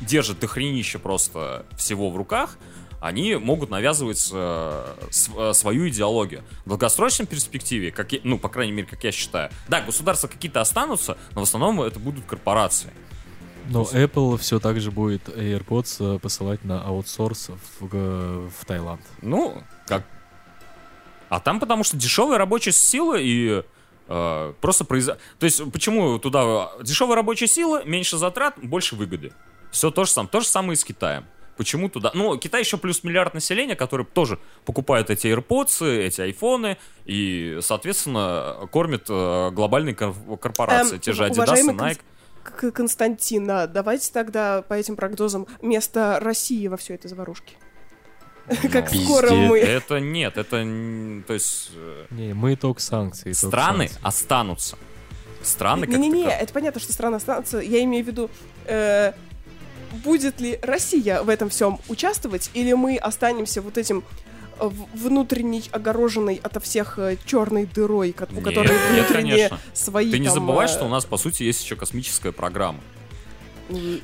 держит 0.00 0.40
дохренище 0.40 0.98
просто 0.98 1.66
всего 1.76 2.10
в 2.10 2.16
руках, 2.16 2.58
они 3.00 3.36
могут 3.36 3.70
навязывать 3.70 4.28
э, 4.32 4.94
св- 5.10 5.38
э, 5.38 5.52
свою 5.54 5.88
идеологию. 5.88 6.42
В 6.64 6.68
долгосрочной 6.68 7.26
перспективе, 7.26 7.92
как 7.92 8.12
я- 8.12 8.20
ну, 8.24 8.38
по 8.38 8.48
крайней 8.48 8.72
мере, 8.72 8.88
как 8.88 9.02
я 9.04 9.12
считаю, 9.12 9.50
да, 9.68 9.80
государства 9.80 10.28
какие-то 10.28 10.60
останутся, 10.60 11.16
но 11.34 11.40
в 11.40 11.44
основном 11.44 11.80
это 11.80 11.98
будут 11.98 12.24
корпорации. 12.26 12.90
Но 13.70 13.82
Apple 13.82 14.36
все 14.38 14.58
так 14.58 14.80
же 14.80 14.90
будет 14.90 15.28
AirPods 15.28 16.16
э, 16.16 16.18
посылать 16.18 16.64
на 16.64 16.82
аутсорс 16.82 17.50
в, 17.78 17.88
э, 17.92 18.48
в 18.58 18.64
Таиланд. 18.64 19.00
Ну, 19.22 19.62
как... 19.86 20.04
А 21.28 21.38
там 21.38 21.60
потому 21.60 21.84
что 21.84 21.96
дешевая 21.96 22.38
рабочая 22.38 22.72
сила 22.72 23.16
и 23.18 23.62
э, 24.08 24.52
просто 24.60 24.84
произ... 24.84 25.06
То 25.06 25.46
есть, 25.46 25.62
почему 25.72 26.18
туда 26.18 26.70
дешевая 26.82 27.16
рабочая 27.16 27.46
сила, 27.46 27.84
меньше 27.84 28.16
затрат, 28.16 28.54
больше 28.60 28.96
выгоды. 28.96 29.32
Все 29.70 29.90
то 29.92 30.04
же 30.04 30.10
самое. 30.10 30.30
То 30.30 30.40
же 30.40 30.46
самое 30.46 30.72
и 30.72 30.76
с 30.76 30.84
Китаем. 30.84 31.24
Почему 31.56 31.88
туда? 31.88 32.10
Ну, 32.14 32.36
Китай 32.38 32.62
еще 32.62 32.78
плюс 32.78 33.04
миллиард 33.04 33.34
населения, 33.34 33.76
которые 33.76 34.06
тоже 34.06 34.38
покупают 34.64 35.10
эти 35.10 35.26
AirPods, 35.26 35.86
эти 35.86 36.22
айфоны, 36.22 36.78
и, 37.04 37.58
соответственно, 37.60 38.66
кормят 38.72 39.04
э, 39.08 39.50
глобальные 39.52 39.94
кор- 39.94 40.38
корпорации. 40.40 40.94
Эм, 40.94 41.00
Те 41.00 41.12
же 41.12 41.26
Adidas 41.26 41.60
и 41.60 41.68
Nike. 41.68 42.00
К- 42.56 42.70
Константин, 42.72 43.50
а 43.50 43.66
давайте 43.66 44.10
тогда 44.12 44.62
по 44.62 44.74
этим 44.74 44.96
прогнозам 44.96 45.46
место 45.62 46.18
России 46.20 46.66
во 46.68 46.76
всей 46.76 46.94
этой 46.94 47.08
заварушке. 47.08 47.54
Как 48.72 48.92
Ну, 48.92 49.00
скоро 49.04 49.28
пиздец. 49.28 49.48
мы... 49.48 49.58
Это 49.60 50.00
нет, 50.00 50.36
это... 50.36 50.56
То 51.26 51.32
есть... 51.34 51.70
э, 51.76 52.06
Не, 52.10 52.34
мы 52.34 52.54
итог 52.54 52.80
санкций. 52.80 53.32
итог 53.32 53.48
Страны 53.50 53.90
останутся. 54.02 54.76
Страны 55.42 55.86
как 55.86 55.96
Не-не-не, 55.98 56.24
это 56.30 56.52
понятно, 56.52 56.80
что 56.80 56.92
страна 56.92 57.18
останется. 57.18 57.58
Я 57.60 57.82
имею 57.84 58.04
в 58.04 58.08
виду, 58.08 58.28
э, 58.66 59.12
будет 60.04 60.40
ли 60.40 60.58
Россия 60.62 61.22
в 61.22 61.28
этом 61.28 61.48
всем 61.48 61.78
участвовать, 61.88 62.50
или 62.54 62.72
мы 62.72 62.96
останемся 62.96 63.62
вот 63.62 63.78
этим 63.78 64.02
э, 64.60 64.66
в- 64.68 64.96
внутренней 64.96 65.64
огороженной 65.72 66.40
ото 66.42 66.60
всех 66.60 66.98
черной 67.26 67.66
дырой, 67.66 68.14
у 68.30 68.34
Нет, 68.34 68.44
которой 68.44 68.68
нет, 68.68 69.06
внутренние 69.08 69.36
конечно. 69.48 69.58
свои 69.74 70.10
Ты 70.10 70.18
не 70.18 70.26
там, 70.26 70.34
забывай, 70.34 70.66
э, 70.66 70.68
что 70.68 70.84
у 70.84 70.88
нас, 70.88 71.04
по 71.04 71.16
сути, 71.16 71.42
есть 71.44 71.62
еще 71.64 71.76
космическая 71.76 72.32
программа. 72.32 72.80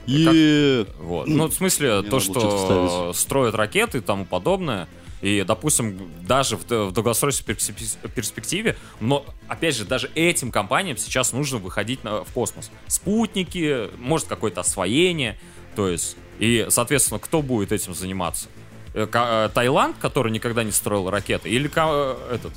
И 0.06 0.86
Вот. 1.00 1.26
Ну, 1.26 1.46
в 1.48 1.54
смысле, 1.54 2.00
Мне 2.00 2.10
то, 2.10 2.20
что 2.20 3.12
строят 3.14 3.54
ракеты 3.54 3.98
и 3.98 4.00
тому 4.00 4.24
подобное. 4.24 4.88
И, 5.22 5.42
допустим, 5.46 5.98
даже 6.26 6.56
в, 6.58 6.66
долгосрочной 6.66 7.54
перспе- 7.54 8.08
перспективе, 8.14 8.76
но, 9.00 9.24
опять 9.48 9.74
же, 9.74 9.84
даже 9.86 10.10
этим 10.14 10.52
компаниям 10.52 10.98
сейчас 10.98 11.32
нужно 11.32 11.58
выходить 11.58 12.04
на- 12.04 12.22
в 12.22 12.30
космос. 12.32 12.70
Спутники, 12.86 13.88
может, 13.98 14.28
какое-то 14.28 14.60
освоение. 14.60 15.38
То 15.74 15.88
есть, 15.88 16.16
и, 16.38 16.66
соответственно, 16.68 17.18
кто 17.18 17.40
будет 17.40 17.72
этим 17.72 17.94
заниматься? 17.94 18.48
Э, 18.96 19.06
э, 19.12 19.48
Таиланд, 19.52 19.96
который 20.00 20.32
никогда 20.32 20.64
не 20.64 20.72
строил 20.72 21.10
ракеты, 21.10 21.50
или 21.50 21.70
э, 21.74 22.16
этот, 22.34 22.52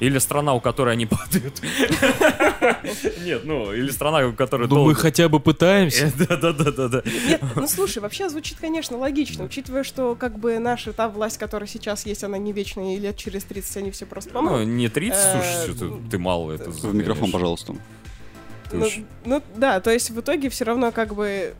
или 0.00 0.18
страна, 0.18 0.52
у 0.54 0.60
которой 0.60 0.94
они 0.94 1.06
падают. 1.06 1.62
Нет, 3.24 3.42
ну, 3.44 3.72
или 3.72 3.90
страна, 3.92 4.26
у 4.26 4.32
которой 4.32 4.66
Ну, 4.66 4.86
мы 4.86 4.96
хотя 4.96 5.28
бы 5.28 5.38
пытаемся. 5.38 6.12
Да-да-да-да. 6.18 7.02
Нет, 7.28 7.40
ну 7.54 7.68
слушай, 7.68 7.98
вообще 8.00 8.28
звучит, 8.28 8.58
конечно, 8.60 8.98
логично, 8.98 9.44
учитывая, 9.44 9.84
что 9.84 10.16
как 10.16 10.36
бы 10.36 10.58
наша 10.58 10.92
та 10.92 11.08
власть, 11.08 11.38
которая 11.38 11.68
сейчас 11.68 12.04
есть, 12.06 12.24
она 12.24 12.38
не 12.38 12.52
вечная, 12.52 12.96
и 12.96 12.98
лет 12.98 13.16
через 13.16 13.44
30 13.44 13.76
они 13.76 13.90
все 13.92 14.04
просто 14.06 14.30
Ну, 14.34 14.40
помрут. 14.48 14.66
не 14.66 14.88
30, 14.88 15.16
Э, 15.16 15.32
слушай, 15.32 15.76
что 15.76 15.88
ты, 15.88 16.10
ты 16.10 16.18
мало 16.18 16.50
это 16.50 16.70
в 16.70 16.92
микрофон, 16.92 17.30
пожалуйста. 17.30 17.76
Ну, 18.72 18.88
ну, 19.24 19.42
да, 19.54 19.78
то 19.78 19.92
есть 19.92 20.10
в 20.10 20.18
итоге 20.18 20.48
все 20.48 20.64
равно 20.64 20.90
как 20.90 21.14
бы 21.14 21.54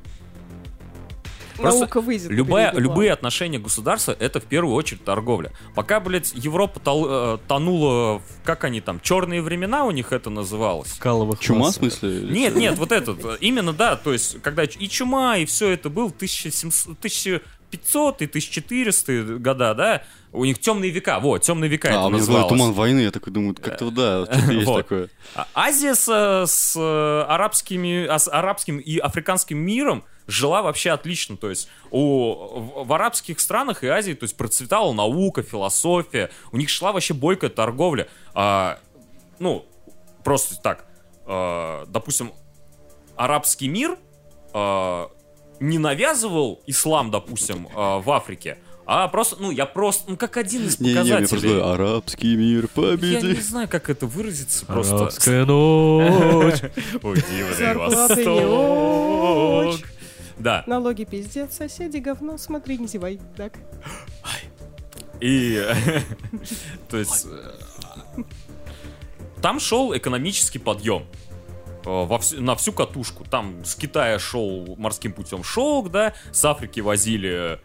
Просто 1.56 1.80
наука 1.80 2.00
выйдет. 2.00 2.30
Любая, 2.30 2.72
любые 2.74 3.12
отношения 3.12 3.58
государства 3.58 4.16
это 4.18 4.40
в 4.40 4.44
первую 4.44 4.74
очередь 4.74 5.04
торговля. 5.04 5.52
Пока, 5.74 6.00
блядь, 6.00 6.32
Европа 6.34 6.80
тол- 6.80 7.36
э, 7.36 7.38
тонула, 7.48 8.18
в, 8.18 8.22
как 8.44 8.64
они 8.64 8.80
там, 8.80 9.00
черные 9.00 9.42
времена 9.42 9.84
у 9.84 9.90
них 9.90 10.12
это 10.12 10.30
называлось. 10.30 10.92
Каловых 10.98 11.38
Чума, 11.40 11.58
в 11.58 11.62
массах. 11.64 11.80
смысле? 11.80 12.28
Нет, 12.30 12.56
нет, 12.56 12.78
вот 12.78 12.92
этот, 12.92 13.24
э, 13.24 13.36
именно 13.40 13.72
да, 13.72 13.96
то 13.96 14.12
есть, 14.12 14.40
когда 14.42 14.64
и 14.64 14.88
чума, 14.88 15.36
и 15.38 15.44
все 15.44 15.70
это 15.70 15.88
был 15.90 16.10
1700, 16.10 16.98
1500 16.98 18.22
и 18.22 18.26
1400 18.26 19.38
года, 19.38 19.74
да, 19.74 20.02
у 20.32 20.44
них 20.44 20.58
темные 20.58 20.90
века, 20.90 21.20
вот, 21.20 21.42
темные 21.42 21.68
века 21.68 21.88
А, 21.88 21.92
это 21.92 22.08
называлось. 22.08 22.48
туман 22.48 22.72
войны, 22.72 23.00
я 23.00 23.10
такой 23.10 23.32
думаю, 23.32 23.54
как-то 23.54 23.90
да, 23.90 24.24
что-то 24.26 24.52
есть 24.52 24.66
Вот. 24.66 24.76
такое. 24.82 25.08
А 25.34 25.46
Азия 25.54 25.94
с, 25.94 26.08
с 26.50 26.74
э, 26.76 27.22
арабскими, 27.28 28.06
а 28.06 28.18
с 28.18 28.28
арабским 28.28 28.78
и 28.78 28.98
африканским 28.98 29.58
миром 29.58 30.04
жила 30.26 30.62
вообще 30.62 30.90
отлично. 30.90 31.36
То 31.36 31.50
есть 31.50 31.68
у, 31.90 32.34
в, 32.34 32.86
в 32.86 32.92
арабских 32.92 33.40
странах 33.40 33.84
и 33.84 33.88
Азии 33.88 34.14
то 34.14 34.24
есть, 34.24 34.36
процветала 34.36 34.92
наука, 34.92 35.42
философия. 35.42 36.30
У 36.52 36.56
них 36.56 36.68
шла 36.68 36.92
вообще 36.92 37.14
бойкая 37.14 37.50
торговля. 37.50 38.08
А, 38.34 38.78
ну, 39.38 39.66
просто 40.22 40.60
так. 40.60 40.86
а, 41.26 41.86
допустим, 41.86 42.32
арабский 43.16 43.68
мир 43.68 43.98
а, 44.52 45.10
не 45.60 45.78
навязывал 45.78 46.62
ислам, 46.66 47.10
допустим, 47.10 47.68
а, 47.74 47.98
в 47.98 48.10
Африке, 48.10 48.58
а 48.86 49.08
просто, 49.08 49.36
ну, 49.40 49.50
я 49.50 49.64
просто, 49.64 50.10
ну, 50.10 50.16
как 50.18 50.36
один 50.36 50.66
из 50.66 50.78
Не-не-не, 50.78 51.00
мне 51.00 51.10
показателей. 51.12 51.28
просто 51.28 51.48
говорю, 51.48 51.72
арабский 51.72 52.36
мир 52.36 52.68
Я 52.76 53.20
не 53.22 53.40
знаю, 53.40 53.68
как 53.68 53.88
это 53.88 54.06
выразиться, 54.06 54.66
просто... 54.66 54.96
Арабская 54.96 55.44
ночь. 55.46 56.60
Ой, 57.02 57.16
дивный 57.16 57.54
Зарплаты 57.54 58.24
не 58.24 58.44
восток. 58.44 59.88
Да, 60.38 60.64
Налоги 60.66 61.04
пиздец, 61.04 61.54
соседи 61.56 61.98
говно, 61.98 62.36
смотри, 62.38 62.78
не 62.78 62.86
зевай. 62.86 63.20
Так. 63.36 63.54
и... 65.20 65.64
То 66.90 66.96
есть... 66.98 67.26
э, 67.30 68.22
Там 69.40 69.60
шел 69.60 69.96
экономический 69.96 70.58
подъем. 70.58 71.04
э, 71.84 72.04
во 72.06 72.18
всю- 72.18 72.40
на 72.40 72.54
всю 72.56 72.72
катушку. 72.72 73.24
Там 73.24 73.64
с 73.64 73.74
Китая 73.74 74.18
шел 74.18 74.74
морским 74.78 75.12
путем 75.12 75.44
шелк, 75.44 75.90
да, 75.90 76.14
с 76.32 76.44
Африки 76.44 76.80
возили 76.80 77.58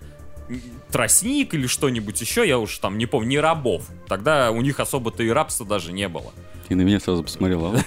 э, 0.49 0.55
тростник 0.91 1.53
или 1.53 1.67
что-нибудь 1.67 2.19
еще, 2.21 2.47
я 2.47 2.59
уж 2.59 2.77
там 2.79 2.97
не 2.97 3.05
помню, 3.05 3.29
не 3.29 3.39
рабов. 3.39 3.87
Тогда 4.07 4.51
у 4.51 4.61
них 4.61 4.79
особо-то 4.79 5.23
и 5.23 5.29
рабства 5.29 5.65
даже 5.65 5.91
не 5.91 6.07
было. 6.07 6.31
И 6.69 6.75
на 6.75 6.81
меня 6.81 6.99
сразу 6.99 7.23
посмотрела, 7.23 7.75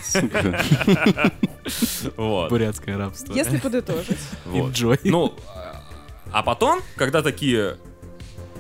вот. 2.16 2.51
Бурятское 2.51 2.99
рабство. 2.99 3.33
Если 3.33 3.59
подытожить. 3.59 4.18
вот. 4.45 5.01
Ну, 5.05 5.35
а- 6.33 6.43
потом, 6.43 6.80
когда 6.97 7.22
такие 7.22 7.76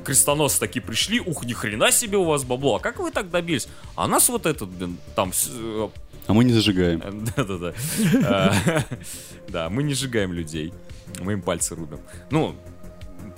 крестоносцы 0.04 0.60
такие 0.60 0.80
пришли, 0.82 1.20
ух, 1.20 1.44
ни 1.44 1.52
хрена 1.52 1.90
себе 1.90 2.18
у 2.18 2.24
вас 2.24 2.44
бабло, 2.44 2.76
а 2.76 2.80
как 2.80 2.98
вы 3.00 3.10
так 3.10 3.30
добились? 3.30 3.68
А 3.96 4.06
нас 4.06 4.28
вот 4.28 4.46
этот, 4.46 4.68
блин, 4.68 4.98
там, 5.16 5.32
э, 5.48 5.88
А 6.26 6.32
мы 6.32 6.44
не 6.44 6.52
зажигаем. 6.52 7.00
да-да-да, 7.36 7.72
А, 8.24 8.54
да, 9.48 9.68
мы 9.70 9.82
не 9.82 9.94
сжигаем 9.94 10.32
людей, 10.32 10.72
мы 11.20 11.32
им 11.34 11.42
пальцы 11.42 11.74
рубим. 11.74 12.00
Ну, 12.30 12.54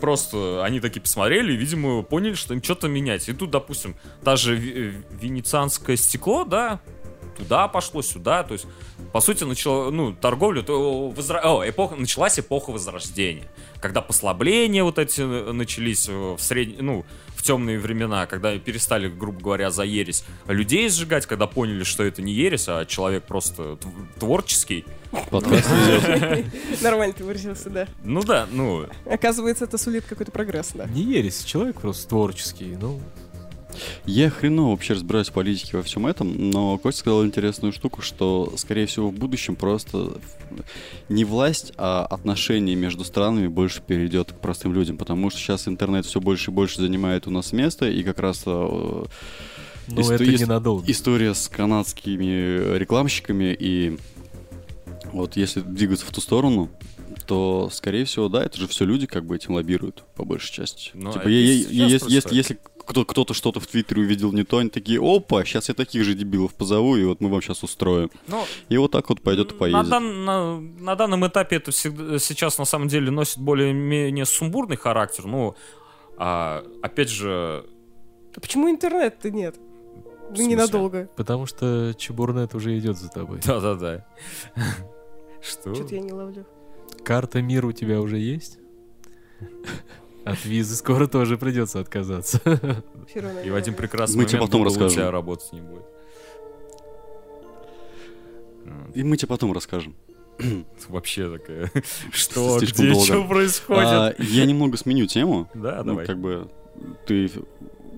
просто 0.01 0.65
они 0.65 0.81
такие 0.81 1.01
посмотрели 1.01 1.53
видимо, 1.53 2.03
поняли, 2.03 2.35
что 2.35 2.55
им 2.55 2.63
что-то 2.63 2.89
менять. 2.89 3.29
И 3.29 3.33
тут, 3.33 3.51
допустим, 3.51 3.97
ви- 4.55 4.73
э, 4.75 4.93
венецианское 5.21 5.97
стекло, 5.97 6.45
да, 6.45 6.81
туда 7.37 7.69
пошло, 7.69 8.03
сюда, 8.03 8.43
то 8.43 8.55
есть, 8.55 8.67
по 9.15 9.21
сути, 9.21 9.45
начало, 9.45 9.93
ну, 9.93 10.13
торговля, 10.13 10.63
то 10.63 11.15
возра- 11.17 11.41
о, 11.45 11.63
эпоха, 11.65 11.95
началась 11.95 12.37
эпоха 12.41 12.73
Возрождения, 12.73 13.49
когда 13.81 14.03
послабления 14.03 14.83
вот 14.83 14.99
эти 14.99 15.21
э, 15.21 15.53
начались 15.53 16.09
э, 16.09 16.13
в 16.37 16.41
сред... 16.41 16.83
ну, 16.83 17.07
в 17.37 17.43
темные 17.45 17.79
времена, 17.79 18.27
когда 18.27 18.59
перестали, 18.59 19.07
грубо 19.07 19.39
говоря, 19.41 19.71
за 19.71 19.85
ересь 19.85 20.25
людей 20.49 20.89
сжигать, 20.89 21.27
когда 21.27 21.47
поняли, 21.47 21.85
что 21.85 22.03
это 22.03 22.23
не 22.23 22.33
ересь, 22.33 22.65
а 22.67 22.85
человек 22.87 23.23
просто 23.23 23.75
тв- 23.75 24.19
творческий. 24.19 24.85
Нормально 26.83 27.15
ты 27.17 27.23
выразился, 27.23 27.71
да. 27.71 27.87
Ну 28.03 28.21
да, 28.25 28.49
ну, 28.51 28.87
Оказывается, 29.07 29.67
это 29.67 29.79
сулит 29.79 30.07
какой-то 30.07 30.33
прогресс, 30.33 30.73
да. 30.75 30.87
Не 30.87 31.03
ересь, 31.03 31.45
человек 31.45 31.81
просто 31.81 32.09
творческий, 32.09 32.77
ну, 32.81 33.01
Я 34.07 34.31
хреново 34.31 34.71
вообще 34.71 34.95
разбираюсь 34.95 35.29
в 35.29 35.33
политике 35.33 35.77
во 35.77 35.83
всем 35.83 36.07
этом, 36.07 36.51
но 36.51 36.79
Костя 36.79 37.01
сказал 37.01 37.25
интересную 37.25 37.73
штуку, 37.73 38.03
что, 38.03 38.53
скорее 38.57 38.87
всего, 38.87 39.09
в 39.11 39.15
будущем 39.15 39.57
просто 39.57 40.13
не 41.09 41.25
власть, 41.25 41.73
а 41.77 42.05
отношение 42.07 42.77
между 42.77 43.05
странами 43.05 43.49
больше 43.49 43.83
перейдет 43.83 44.33
к 44.33 44.37
простым 44.41 44.73
людям, 44.75 44.97
потому 44.97 45.31
что 45.31 45.39
сейчас 45.39 45.69
интернет 45.69 46.07
все 46.07 46.21
больше 46.21 46.51
и 46.51 46.55
больше 46.55 46.81
занимает 46.81 47.27
у 47.27 47.31
нас 47.31 47.53
место, 47.53 47.89
и 47.89 48.03
как 48.03 48.19
раз 48.21 48.43
э, 48.47 48.51
ну 49.89 50.01
Исто- 50.01 50.15
это 50.15 50.25
ненадолго. 50.27 50.91
история 50.91 51.35
с 51.35 51.49
канадскими 51.49 52.77
рекламщиками, 52.77 53.57
и 53.59 53.99
вот 55.13 55.37
если 55.37 55.61
двигаться 55.61 56.07
в 56.07 56.11
ту 56.11 56.21
сторону, 56.21 56.71
то, 57.27 57.71
скорее 57.73 58.05
всего, 58.05 58.29
да, 58.29 58.45
это 58.45 58.59
же 58.59 58.67
все 58.69 58.85
люди 58.85 59.07
как 59.07 59.25
бы 59.25 59.37
этим 59.37 59.55
лоббируют, 59.55 60.05
по 60.15 60.25
большей 60.25 60.53
части. 60.53 60.91
Ну, 60.95 61.13
типа, 61.13 61.29
е- 61.29 61.63
сейчас 61.65 61.71
если, 61.91 62.13
если, 62.13 62.35
если 62.35 62.59
кто-то 62.87 63.35
что-то 63.35 63.61
в 63.61 63.67
Твиттере 63.67 64.03
увидел 64.03 64.33
не 64.33 64.45
то, 64.45 64.59
они 64.59 64.71
такие, 64.71 65.01
опа, 65.03 65.45
сейчас 65.45 65.69
я 65.69 65.75
таких 65.75 66.05
же 66.05 66.15
дебилов 66.15 66.55
позову, 66.55 66.97
и 66.97 67.05
вот 67.05 67.21
мы 67.21 67.29
вам 67.31 67.41
сейчас 67.43 67.63
устроим. 67.63 68.11
ну, 68.29 68.45
И 68.69 68.77
вот 68.77 68.91
так 68.93 69.09
вот 69.09 69.21
пойдет 69.23 69.51
и 69.51 69.55
на, 69.55 69.59
поедет. 69.59 69.89
дан- 69.89 70.25
на- 70.25 70.61
на 70.61 70.95
данном 70.97 71.27
этапе 71.27 71.57
это 71.57 71.71
всегда, 71.71 72.19
сейчас 72.19 72.59
на 72.59 72.65
самом 72.65 72.89
деле 72.89 73.11
носит 73.11 73.39
более-менее 73.39 74.25
сумбурный 74.27 74.77
характер. 74.77 75.27
Ну, 75.27 75.55
а, 76.17 76.65
опять 76.83 77.09
же, 77.11 77.65
А 78.37 78.41
почему 78.41 78.69
интернет-то 78.71 79.31
нет? 79.31 79.57
Ну, 80.37 80.47
ненадолго. 80.49 81.09
Потому 81.17 81.47
что 81.47 81.95
Чебурнет 81.97 82.55
уже 82.55 82.77
идет 82.79 82.97
за 82.99 83.09
тобой. 83.09 83.39
да-да-да. 83.47 84.05
Что? 85.41 85.75
Что-то 85.75 85.95
я 85.95 86.01
не 86.01 86.13
ловлю. 86.13 86.45
Карта 87.05 87.41
мира 87.43 87.67
у 87.69 87.73
тебя 87.73 88.01
уже 88.01 88.19
есть? 88.19 88.59
От 90.25 90.45
визы 90.45 90.75
скоро 90.77 91.07
тоже 91.07 91.37
придется 91.37 91.81
отказаться. 91.81 92.41
И 93.45 93.51
в 93.51 93.55
один 93.55 93.75
прекрасный 93.75 94.17
Мы 94.17 94.25
тебе 94.25 94.39
момент 94.39 94.51
потом 94.51 94.63
Google 94.63 94.71
у 94.71 94.75
расскажем. 94.85 94.91
тебя 94.97 95.11
работать 95.11 95.53
не 95.53 95.61
будет. 95.61 95.85
И 98.95 99.03
мы 99.03 99.17
тебе 99.17 99.29
потом 99.29 99.53
расскажем. 99.53 99.95
Вообще 100.89 101.31
такая, 101.31 101.71
что, 102.11 102.59
Слишком 102.59 102.85
где, 102.87 102.93
долго. 102.95 103.07
что 103.07 103.25
происходит? 103.25 103.83
А, 103.85 104.15
я 104.19 104.47
немного 104.47 104.77
сменю 104.77 105.07
тему. 105.07 105.49
Да, 105.55 105.79
Ну, 105.79 105.85
давай. 105.93 106.07
как 106.07 106.19
бы 106.19 106.51
ты 107.07 107.31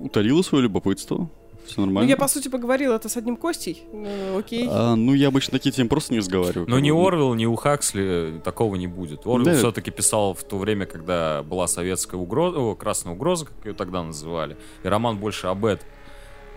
утолила 0.01 0.43
свое 0.43 0.65
любопытство. 0.65 1.31
Все 1.67 1.81
Ну, 1.81 1.87
нормально. 1.87 2.09
я, 2.09 2.17
по 2.17 2.29
сути, 2.29 2.49
поговорил 2.49 2.93
это 2.93 3.09
с 3.09 3.17
одним 3.17 3.37
Костей. 3.37 3.83
Ну, 3.93 4.39
окей. 4.39 4.69
А, 4.71 4.95
ну, 4.97 5.15
я 5.15 5.29
обычно 5.29 5.53
такие 5.53 5.73
темы 5.73 5.89
просто 5.89 6.13
не 6.13 6.19
разговариваю. 6.21 6.69
Но 6.69 6.79
ни. 6.79 6.91
Орвел, 6.91 7.35
ни 7.35 7.45
у 7.47 7.57
Хаксли 7.57 8.41
такого 8.45 8.77
не 8.77 8.87
будет. 8.87 9.27
Орвел 9.27 9.45
Да. 9.45 9.55
все-таки 9.55 9.91
писал 9.91 10.35
в 10.35 10.43
то 10.45 10.59
время, 10.59 10.87
когда 10.87 11.43
была 11.43 11.67
советская 11.67 12.21
угроза, 12.21 12.59
о, 12.59 12.75
красная 12.75 13.13
угроза, 13.15 13.47
как 13.47 13.55
ее 13.67 13.75
тогда 13.75 14.03
называли. 14.03 14.57
И 14.85 14.89
роман 14.89 15.19
больше 15.19 15.49
об 15.49 15.65
этом. 15.65 15.87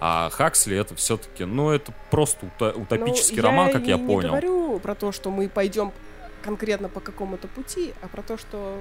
А 0.02 0.30
Хаксли 0.30 0.78
это 0.78 0.96
все-таки, 0.96 1.44
ну, 1.44 1.72
это 1.72 1.94
просто 2.10 2.46
уто- 2.46 2.72
утопический 2.82 3.38
Ну, 3.38 3.44
роман, 3.44 3.72
как 3.72 3.84
и 3.84 3.90
я 3.90 3.98
не 3.98 4.08
понял. 4.08 4.30
говорю 4.30 4.80
про 4.80 4.96
то, 4.96 5.12
что 5.12 5.30
мы 5.30 5.50
пойдем 5.50 5.92
конкретно 6.42 6.88
по 6.88 7.02
какому-то 7.02 7.50
пути, 7.50 7.94
а 8.02 8.08
про 8.08 8.22
то, 8.22 8.38
что 8.38 8.78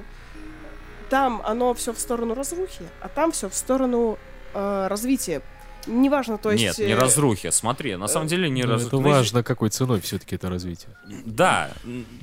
там 1.10 1.42
оно 1.44 1.74
все 1.74 1.92
в 1.92 1.98
сторону 1.98 2.34
разрухи, 2.34 2.84
а 3.00 3.08
там 3.08 3.32
все 3.32 3.48
в 3.48 3.54
сторону 3.54 4.16
э, 4.54 4.86
развития. 4.88 5.42
Неважно, 5.88 6.38
то 6.38 6.50
есть... 6.50 6.62
Нет, 6.62 6.78
не 6.78 6.92
э, 6.92 6.98
разрухи. 6.98 7.50
Смотри, 7.50 7.96
на 7.96 8.08
самом 8.08 8.28
деле 8.28 8.48
не 8.48 8.62
Ну, 8.62 8.72
разрухи. 8.72 8.94
Это 9.02 9.08
важно, 9.08 9.42
какой 9.42 9.70
ценой 9.70 10.00
все-таки 10.00 10.36
это 10.36 10.48
развитие. 10.48 10.96
Да, 11.24 11.70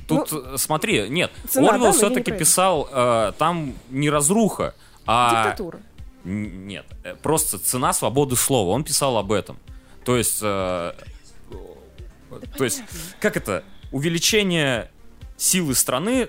тут 0.08 0.32
э, 0.32 0.56
смотри, 0.56 1.08
нет, 1.08 1.30
Ну, 1.54 1.66
да, 1.66 1.74
Орвел 1.74 1.92
все-таки 1.92 2.32
писал 2.32 2.88
э, 2.90 3.32
там 3.38 3.74
не 3.90 4.08
разруха, 4.10 4.74
а 5.06 5.44
Диктатура. 5.44 5.80
Нет, 6.24 6.86
э, 7.04 7.14
просто 7.22 7.58
цена 7.58 7.92
свободы 7.92 8.36
слова. 8.36 8.70
Он 8.70 8.84
писал 8.84 9.16
об 9.16 9.32
этом. 9.32 9.58
То 10.04 10.16
есть, 10.16 10.40
э, 10.42 10.92
то 12.56 12.64
есть, 12.64 12.82
как 13.20 13.36
это? 13.36 13.62
Увеличение 13.92 14.90
силы 15.36 15.74
страны. 15.74 16.28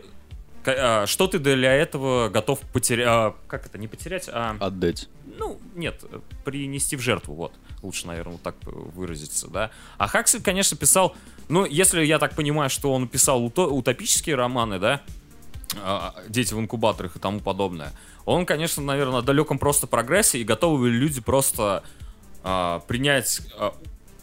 а, 0.66 1.06
Что 1.08 1.28
ты 1.28 1.40
для 1.40 1.74
этого 1.74 2.30
готов 2.30 2.60
потерять? 2.60 3.34
Как 3.48 3.66
это? 3.66 3.78
Не 3.78 3.88
потерять, 3.88 4.30
а 4.32 4.56
Отдать. 4.60 5.10
Ну, 5.38 5.60
нет, 5.76 6.04
э, 6.12 6.20
принести 6.44 6.96
в 6.96 7.02
жертву, 7.02 7.34
вот. 7.36 7.54
Лучше, 7.84 8.08
наверное, 8.08 8.34
вот 8.34 8.42
так 8.42 8.56
э, 8.66 8.70
выразиться, 8.72 9.48
да. 9.48 9.72
А 9.98 10.08
Хаксель, 10.08 10.42
конечно, 10.42 10.76
писал, 10.78 11.16
ну, 11.50 11.66
если 11.66 12.04
я 12.06 12.20
так 12.20 12.36
понимаю, 12.36 12.70
что 12.70 12.92
он 12.94 13.08
писал 13.08 13.44
уто- 13.44 13.68
утопические 13.70 14.36
романы, 14.36 14.80
да, 14.80 15.02
а, 15.76 16.16
дети 16.30 16.54
в 16.54 16.60
инкубаторах 16.60 17.16
и 17.16 17.20
тому 17.20 17.40
подобное, 17.40 17.92
он, 18.26 18.46
конечно, 18.46 18.82
наверное, 18.84 19.18
на 19.18 19.22
далеком 19.22 19.60
просто 19.60 19.88
прогрессе, 19.88 20.40
и 20.40 20.44
готовы 20.44 20.90
ли 20.90 20.98
люди 20.98 21.22
просто 21.22 21.84
а, 22.44 22.80
принять, 22.82 23.42
а, 23.58 23.74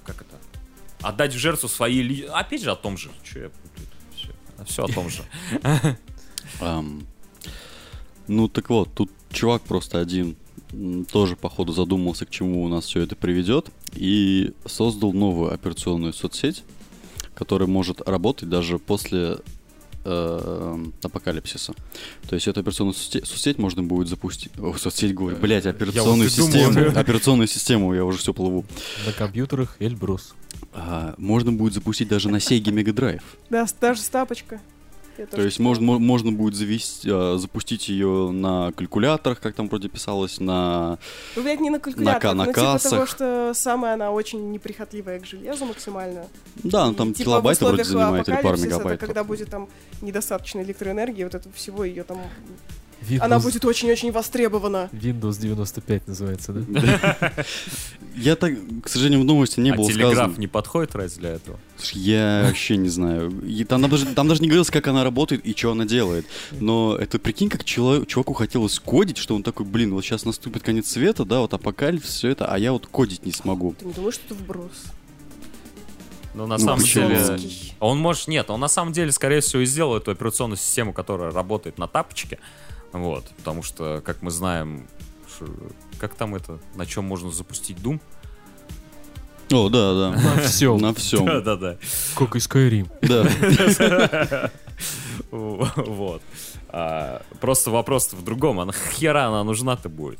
как 0.05 0.17
это, 0.23 0.37
отдать 1.03 1.35
в 1.35 1.39
жертву 1.39 1.69
свои... 1.69 2.03
ли- 2.03 2.27
Опять 2.33 2.63
же 2.63 2.71
о 2.71 2.77
том 2.77 2.97
же. 2.97 3.11
Че 3.23 3.41
я 3.45 3.49
путаю? 3.51 4.67
Все, 4.67 4.85
о 4.85 4.89
том 4.89 5.11
же. 5.11 5.23
Ну 8.27 8.49
так 8.49 8.71
вот, 8.71 8.95
тут 8.95 9.11
чувак 9.31 9.63
просто 9.63 10.01
один 10.01 10.37
тоже, 11.11 11.37
походу, 11.37 11.73
задумался, 11.73 12.27
к 12.27 12.31
чему 12.31 12.63
у 12.65 12.69
нас 12.69 12.87
все 12.87 13.01
это 13.01 13.17
приведет, 13.17 13.69
и 13.95 14.53
создал 14.67 15.13
новую 15.13 15.53
операционную 15.53 16.13
соцсеть, 16.13 16.65
которая 17.35 17.69
может 17.69 18.01
работать 18.09 18.49
даже 18.49 18.79
после 18.79 19.39
э, 20.05 20.85
апокалипсиса. 21.03 21.75
То 22.29 22.35
есть 22.35 22.47
эту 22.49 22.61
операционную 22.61 22.95
соцсеть, 22.95 23.27
соцсеть 23.27 23.59
можно 23.59 23.83
будет 23.83 24.09
запустить. 24.09 24.53
О, 24.59 24.75
соцсеть 24.75 25.15
говорю, 25.15 25.37
блять, 25.39 25.67
операционную 25.67 26.31
вот 26.31 26.47
систему. 26.47 26.99
Операционную 26.99 27.49
систему, 27.49 27.95
я 27.95 28.05
уже 28.05 28.19
все 28.19 28.33
плыву. 28.33 28.65
На 29.07 29.13
компьютерах 29.13 29.77
Эльбрус. 29.81 30.35
А, 30.73 31.15
можно 31.19 31.53
будет 31.53 31.75
запустить 31.75 32.09
даже 32.09 32.29
на 32.29 32.37
Sega 32.37 32.73
Mega 32.73 32.93
Drive. 32.93 33.23
Да, 33.51 33.67
даже 33.81 34.01
с 34.01 34.09
тапочка. 34.09 34.61
Я 35.19 35.27
То 35.27 35.43
есть 35.43 35.59
можно, 35.61 35.85
мо- 35.85 35.99
можно 35.99 36.33
будет 36.33 36.55
завести, 36.55 37.09
а, 37.13 37.37
запустить 37.39 37.89
ее 37.89 38.31
на 38.33 38.73
калькуляторах, 38.73 39.41
как 39.41 39.55
там 39.55 39.69
вроде 39.69 39.89
писалось, 39.89 40.41
на... 40.41 40.99
Ну, 41.37 41.43
блядь, 41.43 41.61
не 41.61 41.71
на 41.71 41.79
калькуляторах, 41.79 42.23
на 42.35 42.35
но 42.35 42.45
типа 42.47 42.55
того, 42.55 42.73
кассах. 42.73 43.09
что 43.09 43.53
самая 43.55 43.95
она 43.95 44.11
очень 44.11 44.51
неприхотливая 44.51 45.21
к 45.21 45.27
железу 45.27 45.65
максимально. 45.67 46.27
Да, 46.57 46.87
ну 46.87 46.93
И, 46.93 46.95
там 46.97 47.13
типа, 47.13 47.25
килобайт 47.25 47.59
в 47.59 47.63
вроде 47.63 47.85
занимает, 47.85 48.29
или 48.29 48.37
пару 48.37 48.57
это 48.57 48.67
мегабайт. 48.67 49.01
когда 49.01 49.25
будет 49.25 49.51
там 49.51 49.69
недостаточно 50.03 50.61
электроэнергии, 50.61 51.25
вот 51.25 51.35
этого 51.35 51.55
всего, 51.55 51.85
ее 51.85 52.03
там... 52.05 52.21
Windows, 53.09 53.21
Она 53.21 53.39
будет 53.39 53.65
очень-очень 53.65 54.13
востребована. 54.13 54.89
Windows 54.93 55.39
95 55.41 56.09
называется, 56.09 56.53
да? 56.53 57.33
Я 58.17 58.37
так, 58.37 58.53
к 58.83 58.89
сожалению, 58.89 59.21
в 59.21 59.25
новости 59.25 59.59
не 59.61 59.71
а 59.73 59.77
телеграф 59.77 60.13
сказано. 60.15 60.35
не 60.39 60.47
подходит 60.47 60.95
раз 60.95 61.15
для 61.15 61.31
этого? 61.31 61.59
Слушай, 61.77 61.99
Я 62.03 62.45
вообще 62.47 62.77
не 62.77 62.89
знаю. 62.89 63.33
Там 63.69 63.89
даже, 63.89 64.07
не 64.07 64.49
говорилось, 64.49 64.71
как 64.71 64.87
она 64.87 65.03
работает 65.05 65.45
и 65.45 65.55
что 65.57 65.73
она 65.73 65.85
делает. 65.85 66.27
Но 66.53 66.97
это 66.97 67.19
прикинь, 67.19 67.49
как 67.49 67.65
чуваку 67.65 68.33
хотелось 68.35 68.79
кодить, 68.79 69.17
что 69.19 69.35
он 69.35 69.43
такой, 69.43 69.67
блин, 69.67 69.93
вот 69.95 70.05
сейчас 70.05 70.25
наступит 70.25 70.63
конец 70.63 70.89
света, 70.89 71.25
да, 71.25 71.41
вот 71.41 71.53
апокалипсис, 71.55 72.15
все 72.15 72.29
это, 72.31 72.47
а 72.47 72.59
я 72.59 72.73
вот 72.73 72.87
кодить 72.87 73.27
не 73.27 73.33
смогу. 73.33 73.75
Ты 73.79 73.87
не 73.87 73.93
думаешь, 73.93 74.15
что 74.15 74.27
это 74.27 74.35
вброс? 74.35 74.85
Но 76.35 76.47
на 76.47 76.59
Ну, 76.59 76.65
самом 76.65 76.83
деле... 76.85 77.39
Он 77.81 77.99
может... 77.99 78.29
Нет, 78.29 78.51
он 78.51 78.59
на 78.61 78.69
самом 78.69 78.93
деле, 78.93 79.13
скорее 79.13 79.41
всего, 79.41 79.63
и 79.63 79.67
сделал 79.67 79.97
эту 79.97 80.11
операционную 80.11 80.57
систему, 80.59 80.93
которая 80.93 81.31
работает 81.31 81.79
на 81.79 81.87
тапочке. 81.87 82.39
Вот. 82.95 83.25
Потому 83.37 83.63
что, 83.63 84.01
как 84.05 84.23
мы 84.23 84.31
знаем... 84.31 84.87
Как 85.99 86.15
там 86.15 86.35
это? 86.35 86.59
На 86.77 86.87
чем 86.87 87.05
можно 87.05 87.31
запустить 87.31 87.77
Doom? 87.79 88.01
О, 89.51 89.69
да, 89.69 89.95
да. 89.95 90.11
На 90.13 90.41
всем. 90.43 90.79
На 90.79 90.95
всем. 90.95 91.27
Да-да-да. 91.27 91.77
Как 92.17 92.37
и 92.37 92.39
Skyrim. 92.39 92.89
Да. 93.03 94.51
Вот. 95.31 96.23
А, 96.69 97.23
Просто 97.41 97.71
вопрос 97.71 98.13
в 98.13 98.25
другом. 98.25 98.61
А 98.61 98.65
нахера 98.65 99.27
она 99.27 99.45
нужна-то 99.45 99.89
будет? 99.89 100.19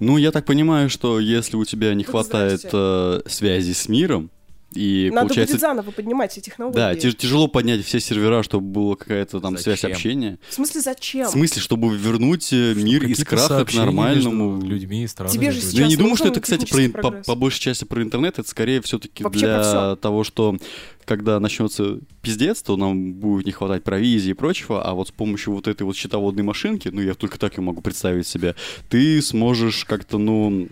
Ну, 0.00 0.16
я 0.16 0.30
так 0.30 0.44
понимаю, 0.46 0.88
что 0.90 1.20
если 1.20 1.56
у 1.56 1.64
тебя 1.64 1.94
не 1.94 2.04
хватает 2.04 2.68
э, 2.72 3.20
связи 3.26 3.72
с 3.72 3.88
миром, 3.88 4.30
и 4.74 5.10
Надо 5.10 5.28
получается... 5.28 5.54
будет 5.54 5.60
заново 5.60 5.90
поднимать 5.90 6.32
все 6.32 6.40
технологии. 6.40 6.76
Да, 6.76 6.94
тяж- 6.94 7.14
тяжело 7.14 7.48
поднять 7.48 7.84
все 7.84 8.00
сервера, 8.00 8.42
чтобы 8.42 8.66
была 8.66 8.96
какая-то 8.96 9.40
там 9.40 9.56
связь 9.58 9.80
Зачем? 9.80 9.96
общения. 9.96 10.38
В 10.48 10.54
смысле, 10.54 10.80
зачем? 10.80 11.28
В 11.28 11.30
смысле, 11.30 11.62
чтобы 11.62 11.96
вернуть 11.96 12.52
э, 12.52 12.74
мир 12.74 13.04
из 13.04 13.24
краха 13.24 13.64
к 13.64 13.74
нормальному. 13.74 14.56
между 14.56 14.66
людьми 14.66 15.04
и 15.04 15.06
странами. 15.06 15.32
Тебе 15.34 15.50
же 15.50 15.60
будут. 15.60 15.72
Ну, 15.72 15.78
я 15.78 15.84
не 15.84 15.90
Сейчас 15.90 15.98
думаю, 15.98 16.16
что 16.16 16.28
это, 16.28 16.40
кстати, 16.40 16.90
про, 16.92 17.02
по, 17.02 17.10
по 17.10 17.34
большей 17.34 17.60
части 17.60 17.84
про 17.84 18.02
интернет. 18.02 18.38
Это 18.38 18.48
скорее 18.48 18.80
все-таки 18.82 19.24
для 19.24 19.96
того, 19.96 20.24
что 20.24 20.56
когда 21.04 21.40
начнется 21.40 21.98
пиздец, 22.22 22.62
то 22.62 22.76
нам 22.76 23.14
будет 23.14 23.46
не 23.46 23.52
хватать 23.52 23.82
провизии 23.82 24.30
и 24.30 24.34
прочего, 24.34 24.82
а 24.82 24.94
вот 24.94 25.08
с 25.08 25.10
помощью 25.10 25.52
вот 25.52 25.68
этой 25.68 25.82
вот 25.82 25.96
счетоводной 25.96 26.44
машинки, 26.44 26.88
ну, 26.88 27.00
я 27.00 27.14
только 27.14 27.38
так 27.38 27.56
ее 27.58 27.62
могу 27.64 27.80
представить 27.80 28.26
себе, 28.26 28.54
ты 28.88 29.20
сможешь 29.20 29.84
как-то, 29.84 30.18
ну, 30.18 30.68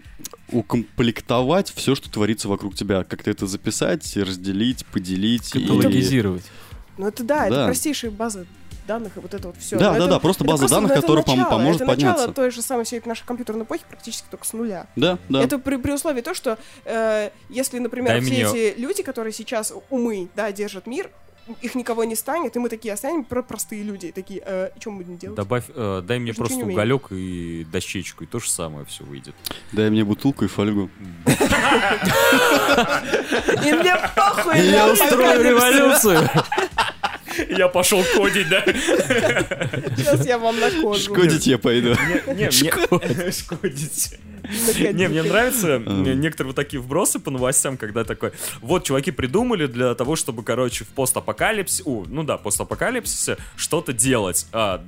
укомплектовать 0.52 1.70
все, 1.74 1.94
что 1.94 2.10
творится 2.10 2.48
вокруг 2.48 2.74
тебя, 2.74 3.04
как-то 3.04 3.30
это 3.30 3.46
записать, 3.46 4.16
разделить, 4.16 4.84
поделить. 4.86 5.54
и- 5.54 5.60
Каталогизировать. 5.60 6.44
Ну 6.98 7.06
это 7.08 7.24
да, 7.24 7.46
это 7.46 7.54
Да. 7.56 7.66
простейшие 7.66 8.10
базы 8.10 8.46
данных 8.86 9.16
и 9.16 9.20
вот 9.20 9.32
это 9.34 9.48
вот 9.48 9.56
все. 9.58 9.78
Да, 9.78 9.96
да, 9.96 10.06
да, 10.06 10.18
просто 10.18 10.42
база 10.44 10.68
данных, 10.68 10.92
которая 10.94 11.24
пом- 11.24 11.48
поможет 11.48 11.82
это 11.82 11.90
подняться. 11.90 12.20
начало 12.22 12.34
той 12.34 12.50
же 12.50 12.60
самой 12.60 12.84
всей 12.84 13.00
нашей 13.04 13.24
компьютерной 13.24 13.64
эпохи 13.64 13.82
практически 13.88 14.26
только 14.30 14.44
с 14.44 14.52
нуля. 14.52 14.86
Да, 14.96 15.18
да. 15.28 15.42
Это 15.42 15.58
при, 15.58 15.76
при 15.76 15.92
условии 15.92 16.22
то, 16.22 16.34
что 16.34 16.58
э, 16.84 17.30
если, 17.48 17.78
например, 17.78 18.08
Дай 18.14 18.20
все 18.20 18.30
мне- 18.30 18.42
эти 18.70 18.80
люди, 18.80 19.02
которые 19.02 19.32
сейчас 19.32 19.72
умы, 19.90 20.28
да, 20.34 20.50
держат 20.50 20.86
мир, 20.86 21.10
их 21.60 21.74
никого 21.74 22.04
не 22.04 22.16
станет, 22.16 22.56
и 22.56 22.58
мы 22.58 22.68
такие 22.68 22.94
останем 22.94 23.24
про 23.24 23.42
простые 23.42 23.82
люди, 23.82 24.06
и 24.06 24.12
такие, 24.12 24.42
э, 24.44 24.70
что 24.78 24.90
мы 24.90 24.98
будем 25.02 25.18
делать? 25.18 25.36
Добавь, 25.36 25.64
э, 25.68 26.02
дай 26.04 26.18
мне 26.18 26.30
Мы 26.30 26.34
же 26.34 26.40
ничего 26.42 26.46
просто 26.46 26.72
уголек 26.72 27.06
и 27.10 27.66
дощечку, 27.70 28.24
и 28.24 28.26
то 28.26 28.38
же 28.40 28.50
самое 28.50 28.84
все 28.86 29.04
выйдет. 29.04 29.34
Дай 29.72 29.90
мне 29.90 30.04
бутылку 30.04 30.44
и 30.44 30.48
фольгу. 30.48 30.90
И 33.64 33.72
мне 33.72 33.96
похуй, 34.16 34.60
Я 34.60 34.92
устрою 34.92 35.42
революцию! 35.42 36.28
Я 37.48 37.68
пошел 37.68 38.02
кодить, 38.14 38.48
да? 38.48 38.62
Сейчас 38.66 40.26
я 40.26 40.38
вам 40.38 40.58
накожу. 40.58 40.94
Шкодить 40.94 41.46
я 41.46 41.58
пойду. 41.58 41.94
Шкодить. 42.50 44.18
Не, 44.92 45.08
мне 45.08 45.22
нравятся 45.22 45.78
некоторые 45.78 46.48
вот 46.48 46.56
такие 46.56 46.80
вбросы 46.80 47.18
по 47.18 47.30
новостям, 47.30 47.76
когда 47.76 48.04
такой, 48.04 48.32
вот, 48.60 48.84
чуваки 48.84 49.10
придумали 49.10 49.66
для 49.66 49.94
того, 49.94 50.16
чтобы, 50.16 50.42
короче, 50.42 50.84
в 50.84 50.88
постапокалипсисе, 50.88 51.82
у, 51.86 52.04
ну 52.06 52.22
да, 52.22 52.36
постапокалипсисе 52.36 53.36
что-то 53.56 53.92
делать. 53.92 54.46
А, 54.52 54.84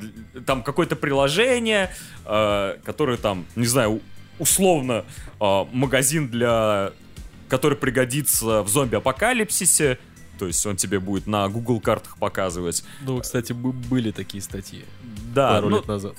там 0.47 0.63
какое-то 0.63 0.97
приложение, 0.97 1.91
а, 2.25 2.79
которое 2.85 3.17
там, 3.17 3.47
не 3.57 3.67
знаю, 3.67 4.01
условно 4.39 5.05
а, 5.41 5.69
магазин 5.73 6.29
для... 6.29 6.93
который 7.49 7.77
пригодится 7.79 8.63
в 8.63 8.69
зомби-апокалипсисе, 8.69 9.99
то 10.39 10.47
есть 10.47 10.65
он 10.67 10.77
тебе 10.77 10.99
будет 10.99 11.27
на 11.27 11.49
Google 11.49 11.81
картах 11.81 12.19
показывать. 12.19 12.85
Ну, 13.03 13.21
кстати, 13.21 13.53
бы- 13.53 13.73
были 13.73 14.11
такие 14.11 14.43
статьи 14.43 14.85
Да, 15.35 15.51
пару 15.51 15.69
ну, 15.69 15.77
лет 15.77 15.87
назад. 15.87 16.17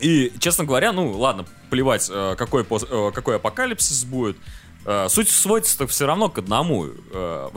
И, 0.00 0.32
честно 0.38 0.64
говоря, 0.64 0.92
ну, 0.92 1.10
ладно, 1.12 1.44
плевать, 1.70 2.08
э, 2.10 2.34
какой, 2.36 2.62
э, 2.64 3.10
какой 3.14 3.36
апокалипсис 3.36 4.04
будет. 4.04 4.36
Э, 4.84 5.06
Суть 5.08 5.28
сводится 5.28 5.86
все 5.86 6.06
равно 6.06 6.28
к 6.28 6.38
одному. 6.38 6.86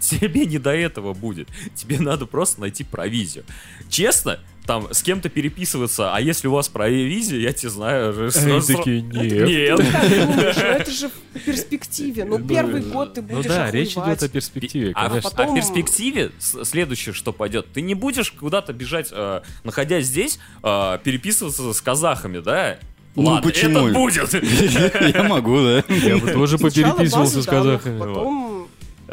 Тебе 0.00 0.46
не 0.46 0.58
до 0.58 0.74
этого 0.74 1.12
будет. 1.12 1.48
Тебе 1.74 2.00
надо 2.00 2.26
просто 2.26 2.60
найти 2.60 2.84
провизию. 2.84 3.44
Честно, 3.88 4.40
там 4.66 4.88
с 4.92 5.02
кем-то 5.02 5.28
переписываться, 5.28 6.14
а 6.14 6.20
если 6.20 6.46
у 6.48 6.52
вас 6.52 6.68
провизия, 6.68 7.38
я 7.38 7.52
тебе 7.52 7.70
знаю... 7.70 8.12
же 8.12 8.22
Они 8.24 8.30
сразу- 8.60 8.76
такие, 8.76 9.00
нет. 9.02 9.48
Нет. 9.48 9.76
Думаешь, 9.76 10.56
ну 10.56 10.62
это 10.64 10.90
же 10.90 11.08
в 11.34 11.40
перспективе. 11.40 12.24
Ну, 12.24 12.38
Ну, 12.38 12.46
первый 12.46 12.82
год 12.82 13.14
ты 13.14 13.22
Ну 13.22 13.28
будешь 13.28 13.46
да, 13.46 13.70
речь 13.70 13.92
идет 13.92 14.22
о 14.22 14.28
перспективе, 14.28 14.92
А, 14.94 15.06
в- 15.06 15.08
конечно. 15.10 15.30
а 15.34 15.46
в 15.46 15.54
перспективе 15.54 16.30
следующее, 16.38 17.12
что 17.14 17.32
пойдет, 17.32 17.66
ты 17.72 17.80
не 17.80 17.94
будешь 17.94 18.30
куда-то 18.30 18.72
бежать, 18.72 19.08
э, 19.10 19.40
находясь 19.64 20.06
здесь, 20.06 20.38
э, 20.62 20.98
переписываться 21.02 21.72
с 21.72 21.80
казахами, 21.80 22.38
да? 22.38 22.78
Ну, 23.16 23.22
Ладно, 23.24 23.50
почему? 23.50 23.88
это 23.88 23.98
будет. 23.98 24.32
Я 25.14 25.24
могу, 25.24 25.56
да. 25.62 25.82
Я 25.88 26.16
бы 26.18 26.30
тоже 26.32 26.58
попереписывался 26.58 27.42
с 27.42 27.46
казахами. 27.46 27.98
Потом 27.98 28.68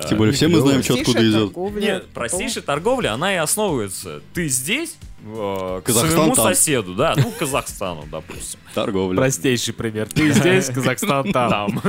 Тем 0.07 0.17
более 0.17 0.33
все 0.33 0.47
мы 0.47 0.59
знаем, 0.59 0.83
что 0.83 0.95
откуда 0.95 1.29
идет. 1.29 1.55
Нет, 1.75 2.07
простейшая 2.13 2.63
торговля, 2.63 3.13
она 3.13 3.33
и 3.33 3.37
основывается. 3.37 4.21
Ты 4.33 4.47
здесь, 4.47 4.95
э, 5.23 5.81
к 5.83 5.87
Казахстан 5.87 6.11
своему 6.11 6.35
там. 6.35 6.45
соседу, 6.45 6.93
да, 6.93 7.15
ну, 7.17 7.31
Казахстану, 7.37 8.05
допустим. 8.11 8.59
Торговля. 8.73 9.17
Простейший 9.17 9.73
пример. 9.73 10.07
Ты 10.07 10.31
здесь, 10.31 10.67
Казахстан 10.67 11.31
там. 11.33 11.81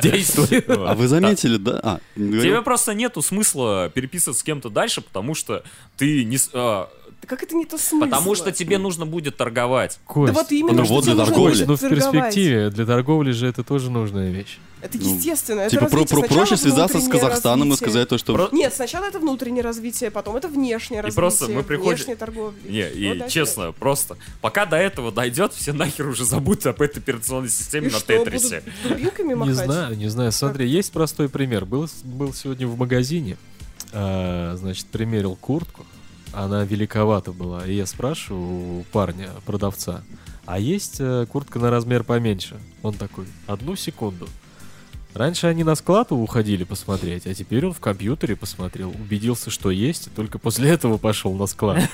Действуй. 0.00 0.64
А 0.68 0.94
вы 0.94 1.08
заметили, 1.08 1.56
да? 1.56 1.80
А? 1.82 2.00
Тебе 2.16 2.62
просто 2.62 2.94
нету 2.94 3.22
смысла 3.22 3.90
переписываться 3.94 4.40
с 4.40 4.44
кем-то 4.44 4.70
дальше, 4.70 5.00
потому 5.00 5.34
что 5.34 5.62
ты 5.96 6.24
не... 6.24 6.38
Да 7.22 7.28
как 7.28 7.42
это 7.44 7.54
не 7.54 7.64
то 7.64 7.78
смысл? 7.78 8.04
потому 8.10 8.34
что 8.34 8.50
тебе 8.50 8.78
нужно 8.78 9.06
будет 9.06 9.36
торговать. 9.36 10.00
Да 10.08 10.12
Кость, 10.12 10.34
вот 10.34 10.50
именно, 10.52 10.78
Ну 10.78 10.84
что 10.84 10.94
вот 10.94 11.04
тебе 11.04 11.14
для 11.14 11.20
нужно 11.22 11.34
торговли. 11.34 11.52
будет 11.54 11.68
ну 11.68 11.76
в 11.76 11.88
перспективе 11.88 12.70
для 12.70 12.84
торговли 12.84 13.30
же 13.30 13.46
это 13.46 13.62
тоже 13.62 13.90
нужная 13.90 14.30
вещь. 14.30 14.58
Это 14.80 14.98
Ну, 14.98 15.14
естественно. 15.16 15.60
это 15.60 15.70
Типа 15.70 15.86
про- 15.86 16.04
про- 16.04 16.22
проще 16.22 16.56
связаться 16.56 16.98
с 17.00 17.06
Казахстаном 17.06 17.68
и 17.68 17.70
развитие. 17.70 17.88
сказать 17.90 18.08
то, 18.08 18.18
что... 18.18 18.34
Про- 18.34 18.48
Нет, 18.50 18.74
сначала 18.74 19.04
это 19.04 19.20
внутреннее 19.20 19.62
развитие, 19.62 20.10
потом 20.10 20.34
это 20.34 20.48
внешнее 20.48 21.00
развитие. 21.02 21.14
просто 21.20 21.46
мы 21.48 21.62
приходим- 21.62 21.94
Внешняя 21.98 22.16
торговля. 22.16 22.56
Не, 22.68 22.82
Вот 22.82 23.14
и 23.14 23.18
дальше. 23.20 23.32
честно, 23.34 23.70
просто, 23.70 24.16
пока 24.40 24.66
до 24.66 24.76
этого 24.76 25.12
дойдет, 25.12 25.52
все 25.54 25.72
нахер 25.72 26.08
уже 26.08 26.24
забудут 26.24 26.66
об 26.66 26.82
этой 26.82 26.98
операционной 26.98 27.48
системе 27.50 27.86
И 27.86 27.92
на 27.92 27.98
что, 28.00 28.08
Тетрисе. 28.08 28.64
дубинками 28.82 29.34
Не 29.46 29.52
знаю, 29.52 29.96
не 29.96 30.08
знаю. 30.08 30.32
Смотри, 30.32 30.68
есть 30.68 30.90
простой 30.90 31.28
пример. 31.28 31.64
Был, 31.64 31.88
был 32.02 32.34
сегодня 32.34 32.66
в 32.66 32.76
магазине, 32.76 33.36
а, 33.92 34.56
значит, 34.56 34.86
примерил 34.86 35.36
куртку. 35.36 35.86
Она 36.32 36.64
великовата 36.64 37.32
была. 37.32 37.66
И 37.66 37.74
я 37.74 37.86
спрашиваю 37.86 38.80
у 38.80 38.84
парня, 38.92 39.30
продавца, 39.44 40.02
а 40.44 40.58
есть 40.58 40.96
э, 40.98 41.26
куртка 41.30 41.58
на 41.58 41.70
размер 41.70 42.04
поменьше? 42.04 42.58
Он 42.82 42.94
такой, 42.94 43.26
одну 43.46 43.76
секунду. 43.76 44.28
Раньше 45.14 45.46
они 45.46 45.62
на 45.62 45.74
склад 45.74 46.10
уходили 46.10 46.64
посмотреть, 46.64 47.26
а 47.26 47.34
теперь 47.34 47.66
он 47.66 47.74
в 47.74 47.80
компьютере 47.80 48.34
посмотрел, 48.34 48.88
убедился, 48.90 49.50
что 49.50 49.70
есть, 49.70 50.06
и 50.06 50.10
только 50.10 50.38
после 50.38 50.70
этого 50.70 50.96
пошел 50.96 51.34
на 51.34 51.46
склад. 51.46 51.86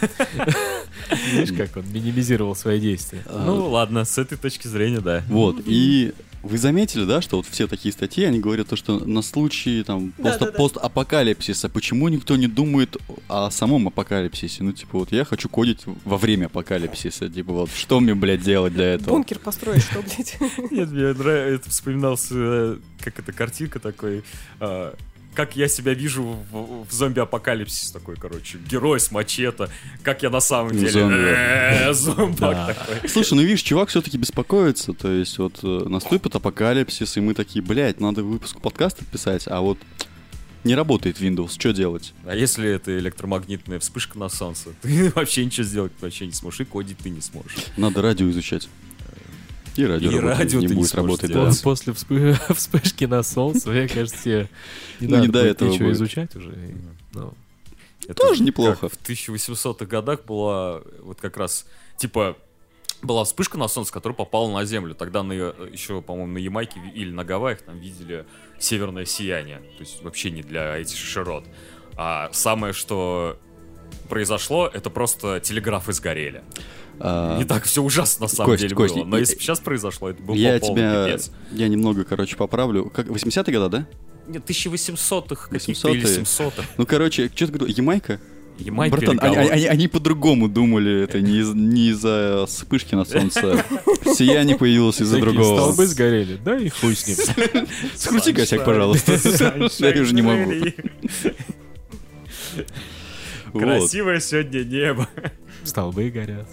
Видишь, 1.33 1.57
как 1.57 1.77
он 1.77 1.93
минимизировал 1.93 2.55
свои 2.55 2.79
действия. 2.79 3.25
Ну 3.29 3.71
ладно, 3.71 4.05
с 4.05 4.19
этой 4.19 4.39
точки 4.39 4.69
зрения, 4.69 5.01
да. 5.01 5.25
Вот, 5.29 5.57
и 5.67 6.15
Вы 6.43 6.57
заметили, 6.59 7.05
да, 7.05 7.21
что 7.21 7.39
вот 7.39 7.47
все 7.47 7.67
такие 7.67 7.93
статьи, 7.93 8.25
они 8.25 8.39
говорят 8.39 8.69
то, 8.69 8.77
что 8.77 8.99
на 9.05 9.23
случай 9.23 9.83
там 9.83 10.13
Да, 10.19 10.31
пост- 10.31 10.41
да, 10.41 10.47
да. 10.47 10.53
постапокалипсиса, 10.53 11.69
почему 11.69 12.09
никто 12.09 12.37
не 12.37 12.47
думает 12.47 12.97
о 13.29 13.51
самом 13.51 13.89
апокалипсисе? 13.89 14.63
Ну, 14.63 14.73
типа, 14.73 14.99
вот 14.99 15.13
я 15.13 15.25
хочу 15.25 15.49
кодить 15.49 15.81
во 16.05 16.17
время 16.17 16.47
апокалипсиса. 16.47 17.29
Типа, 17.29 17.53
вот 17.53 17.71
что 17.75 18.01
мне, 18.01 18.15
блядь, 18.15 18.43
делать 18.43 18.73
для 18.75 18.95
этого? 18.95 19.11
Бункер 19.15 19.39
построить, 19.39 19.83
что, 19.83 20.01
блядь? 20.03 20.37
Нет, 20.71 20.91
мне 20.91 21.13
нравится, 21.13 21.55
это 21.63 21.71
вспоминался, 21.71 22.35
э, 22.37 22.77
как 23.01 23.19
это, 23.19 23.33
картинка 23.33 23.79
такой, 23.81 24.23
а, 24.61 24.95
как 25.39 25.55
я 25.55 25.69
себя 25.69 25.95
вижу 25.95 26.25
в, 26.51 26.85
в 26.85 26.93
зомби-апокалипсис 26.93 27.93
такой, 27.93 28.17
короче, 28.17 28.59
герой 28.69 28.99
с 28.99 29.13
мачете, 29.13 29.69
как 30.03 30.25
я 30.25 30.31
на 30.31 30.41
самом 30.41 30.73
деле. 30.73 30.91
Зомби. 30.91 31.15
Э, 31.17 31.93
Зомбак 31.93 32.57
Да. 32.57 32.75
такой. 32.75 33.09
Слушай, 33.09 33.35
ну 33.35 33.43
видишь, 33.43 33.63
чувак 33.63 33.89
все-таки 33.89 34.19
беспокоится. 34.19 34.95
То 34.95 35.13
есть 35.13 35.39
вот 35.39 35.61
э, 35.63 35.67
наступит 35.89 36.35
апокалипсис, 36.35 37.19
и 37.19 37.21
мы 37.21 37.35
такие, 37.35 37.63
блядь, 37.65 38.01
надо 38.01 38.25
выпуск 38.25 38.61
подкаста 38.61 39.05
писать, 39.05 39.45
а 39.47 39.61
вот 39.61 39.79
не 40.65 40.75
работает 40.75 41.21
Windows, 41.21 41.53
что 41.57 41.73
делать? 41.73 42.15
А 42.25 42.35
если 42.35 42.69
это 42.69 42.99
электромагнитная 42.99 43.79
вспышка 43.79 44.19
на 44.19 44.29
солнце, 44.29 44.71
ты 44.83 45.13
вообще 45.15 45.45
ничего 45.45 45.63
сделать 45.65 45.93
вообще 46.01 46.27
не 46.27 46.33
сможешь, 46.33 46.63
и 46.63 46.65
кодить 46.65 46.99
ты 46.99 47.11
не 47.11 47.21
сможешь. 47.21 47.55
Надо 47.77 48.03
радио 48.03 48.29
изучать. 48.31 48.69
И 49.79 49.87
радио, 49.87 50.11
И 50.11 50.15
работать 50.17 50.39
радио 50.39 50.61
не 50.61 50.69
будет 50.75 50.95
работать. 50.95 51.33
да. 51.33 51.49
Пос- 51.49 51.63
После 51.63 51.93
вспы- 51.93 52.37
вспышки 52.55 53.05
на 53.05 53.23
солнце, 53.23 53.71
мне 53.71 53.87
кажется, 53.89 54.23
тебе 54.23 54.49
не 55.01 55.07
Ну, 55.07 55.15
надо 55.17 55.27
не 55.27 55.33
до 55.33 55.39
будет 55.41 55.51
этого 55.53 55.69
ничего 55.71 55.85
будет. 55.87 55.97
изучать 55.97 56.37
уже. 56.37 56.51
и, 56.51 56.75
ну, 57.15 57.35
Это 58.09 58.15
Тоже 58.15 58.43
неплохо. 58.43 58.89
В 58.89 58.95
1800-х 58.95 59.85
годах 59.87 60.25
была 60.25 60.83
вот 61.03 61.21
как 61.21 61.37
раз, 61.37 61.67
типа, 61.97 62.37
была 63.03 63.23
вспышка 63.25 63.57
на 63.59 63.69
солнце, 63.69 63.93
которая 63.93 64.17
попала 64.17 64.51
на 64.53 64.65
Землю. 64.65 64.95
Тогда 64.95 65.23
на, 65.23 65.33
еще, 65.33 66.03
по-моему, 66.03 66.33
на 66.33 66.39
Ямайке 66.39 66.81
или 66.95 67.13
на 67.13 67.25
Гавайях 67.25 67.63
там 67.63 67.79
видели 67.79 68.25
северное 68.59 69.05
сияние. 69.05 69.59
То 69.59 69.81
есть 69.85 70.03
вообще 70.03 70.31
не 70.33 70.43
для 70.43 70.77
этих 70.77 70.97
широт. 70.99 71.45
А 71.97 72.31
самое, 72.33 72.73
что 72.73 73.39
произошло, 74.09 74.67
это 74.73 74.91
просто 74.91 75.39
телеграфы 75.41 75.93
сгорели. 75.93 76.43
А, 77.01 77.39
Не 77.39 77.45
так 77.45 77.65
все 77.65 77.83
ужасно 77.83 78.25
на 78.27 78.29
самом 78.29 78.51
Кость, 78.51 78.63
деле 78.63 78.75
Кость, 78.75 78.95
было. 78.95 79.05
Но 79.05 79.19
если 79.19 79.35
бы 79.37 79.41
сейчас 79.41 79.61
произошло, 79.61 80.11
это 80.11 80.23
был 80.23 80.35
я 80.35 80.55
бы 80.55 80.61
полный 80.61 80.75
тебя, 80.83 81.05
пипец. 81.07 81.31
я 81.53 81.69
немного, 81.69 82.05
короче, 82.05 82.37
поправлю. 82.37 82.91
Как 82.91 83.07
80-е 83.07 83.59
годы, 83.59 83.69
да? 83.79 83.87
Нет, 84.27 84.45
1800-х 84.49 85.49
каких-то 85.49 85.89
800-е. 85.89 85.97
или 86.01 86.07
700-х. 86.23 86.63
Ну, 86.77 86.87
короче, 86.87 87.31
что 87.35 87.47
ты 87.47 87.53
говорил, 87.53 87.75
Ямайка? 87.77 88.21
Ямайка 88.59 88.97
Братан, 88.97 89.19
они, 89.23 89.37
они- 89.37 89.67
они 89.67 89.87
по-другому 89.89 90.49
думали, 90.49 91.05
это 91.05 91.21
не, 91.21 91.39
из- 91.39 91.55
не 91.55 91.91
из-за 91.91 92.45
вспышки 92.49 92.97
на 92.97 93.05
солнце. 93.05 93.65
Сияние 94.17 94.57
появилось 94.59 95.01
из-за 95.01 95.21
другого. 95.21 95.61
Столбы 95.61 95.87
сгорели, 95.87 96.37
да 96.45 96.59
и 96.59 96.69
хуй 96.69 96.97
с 96.97 97.07
ним. 97.07 97.17
Скрути 97.95 98.33
косяк, 98.33 98.65
пожалуйста. 98.65 99.13
Я 99.79 100.03
уже 100.03 100.13
не 100.13 100.23
могу. 100.23 100.53
Красивое 103.53 104.21
сегодня 104.21 104.65
небо. 104.65 105.09
Столбы 105.65 106.11
горят. 106.11 106.49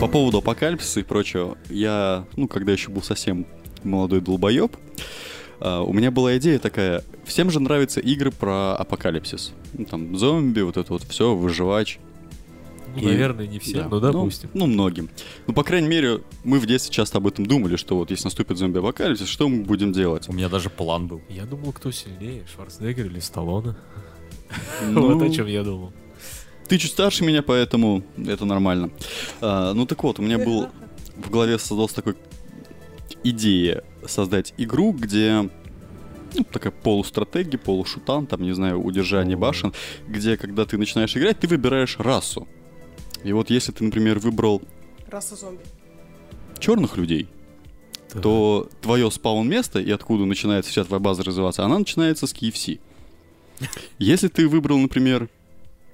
По 0.00 0.08
поводу 0.08 0.38
апокалипсиса 0.38 1.00
и 1.00 1.02
прочего, 1.02 1.56
я, 1.70 2.26
ну, 2.36 2.46
когда 2.46 2.72
еще 2.72 2.90
был 2.90 3.02
совсем 3.02 3.46
молодой 3.82 4.20
долбоеб, 4.20 4.76
а, 5.60 5.82
у 5.82 5.92
меня 5.92 6.10
была 6.10 6.36
идея 6.36 6.58
такая, 6.58 7.02
всем 7.24 7.50
же 7.50 7.58
нравятся 7.58 8.00
игры 8.00 8.30
про 8.30 8.76
апокалипсис. 8.76 9.54
Ну, 9.72 9.86
там, 9.86 10.16
зомби, 10.16 10.60
вот 10.60 10.76
это 10.76 10.92
вот 10.92 11.04
все, 11.04 11.34
выживач. 11.34 11.98
Ну, 12.94 13.00
И- 13.00 13.04
наверное, 13.06 13.46
не 13.46 13.58
все, 13.58 13.78
Да. 13.82 13.88
но 13.88 14.00
допустим. 14.00 14.50
Ну, 14.54 14.66
ну, 14.66 14.72
многим. 14.72 15.08
Ну, 15.46 15.54
по 15.54 15.62
крайней 15.64 15.88
мере, 15.88 16.20
мы 16.44 16.58
в 16.58 16.66
детстве 16.66 16.92
часто 16.94 17.18
об 17.18 17.26
этом 17.26 17.46
думали, 17.46 17.76
что 17.76 17.96
вот 17.96 18.10
если 18.10 18.24
наступит 18.26 18.58
зомби-апокалипсис, 18.58 19.26
что 19.28 19.48
мы 19.48 19.64
будем 19.64 19.92
делать? 19.92 20.28
У 20.28 20.32
меня 20.32 20.48
даже 20.48 20.70
план 20.70 21.06
был. 21.08 21.20
Я 21.28 21.44
думал, 21.44 21.72
кто 21.72 21.90
сильнее, 21.90 22.44
Шварценеггер 22.54 23.06
или 23.06 23.18
Сталлоне. 23.20 23.74
Ну, 24.88 25.14
Вот 25.16 25.22
о 25.22 25.30
чем 25.32 25.46
я 25.46 25.62
думал. 25.64 25.92
Ты 26.68 26.78
чуть 26.78 26.92
старше 26.92 27.24
меня, 27.24 27.42
поэтому 27.42 28.02
это 28.16 28.44
нормально. 28.44 28.90
А, 29.40 29.74
ну 29.74 29.84
так 29.86 30.02
вот, 30.02 30.18
у 30.18 30.22
меня 30.22 30.38
был 30.38 30.68
в 31.16 31.30
голове 31.30 31.58
создался 31.58 31.96
такой 31.96 32.14
идея 33.22 33.84
создать 34.06 34.54
игру, 34.56 34.92
где 34.92 35.48
ну, 36.34 36.44
такая 36.50 36.72
полустратегия, 36.72 37.58
полушутан, 37.58 38.26
там, 38.26 38.42
не 38.42 38.52
знаю, 38.52 38.82
удержание 38.82 39.36
башен, 39.36 39.72
где, 40.08 40.36
когда 40.36 40.64
ты 40.64 40.76
начинаешь 40.78 41.16
играть, 41.16 41.38
ты 41.38 41.46
выбираешь 41.46 41.96
расу. 41.98 42.48
И 43.24 43.32
вот 43.32 43.50
если 43.50 43.72
ты, 43.72 43.82
например, 43.84 44.18
выбрал 44.18 44.62
Раса 45.08 45.34
зомби. 45.36 45.62
черных 46.58 46.96
людей, 46.96 47.28
Так. 48.12 48.22
то 48.22 48.68
твое 48.80 49.10
спаун-место 49.10 49.80
и 49.80 49.90
откуда 49.90 50.24
начинается 50.26 50.70
вся 50.70 50.84
твоя 50.84 51.00
база 51.00 51.24
развиваться, 51.24 51.64
она 51.64 51.78
начинается 51.78 52.26
с 52.26 52.32
KFC. 52.34 52.80
Если 53.98 54.28
ты 54.28 54.46
выбрал, 54.48 54.78
например, 54.78 55.28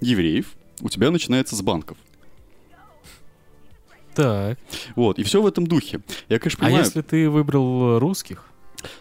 евреев, 0.01 0.55
у 0.81 0.89
тебя 0.89 1.11
начинается 1.11 1.55
с 1.57 1.63
банков. 1.63 1.97
Так. 4.15 4.59
Вот, 4.97 5.19
и 5.19 5.23
все 5.23 5.41
в 5.41 5.47
этом 5.47 5.67
духе. 5.67 6.01
Я, 6.29 6.39
конечно, 6.39 6.59
А 6.63 6.67
понимаю, 6.67 6.85
если 6.85 7.01
ты 7.01 7.31
выбрал 7.31 7.97
э, 7.97 7.99
русских? 7.99 8.45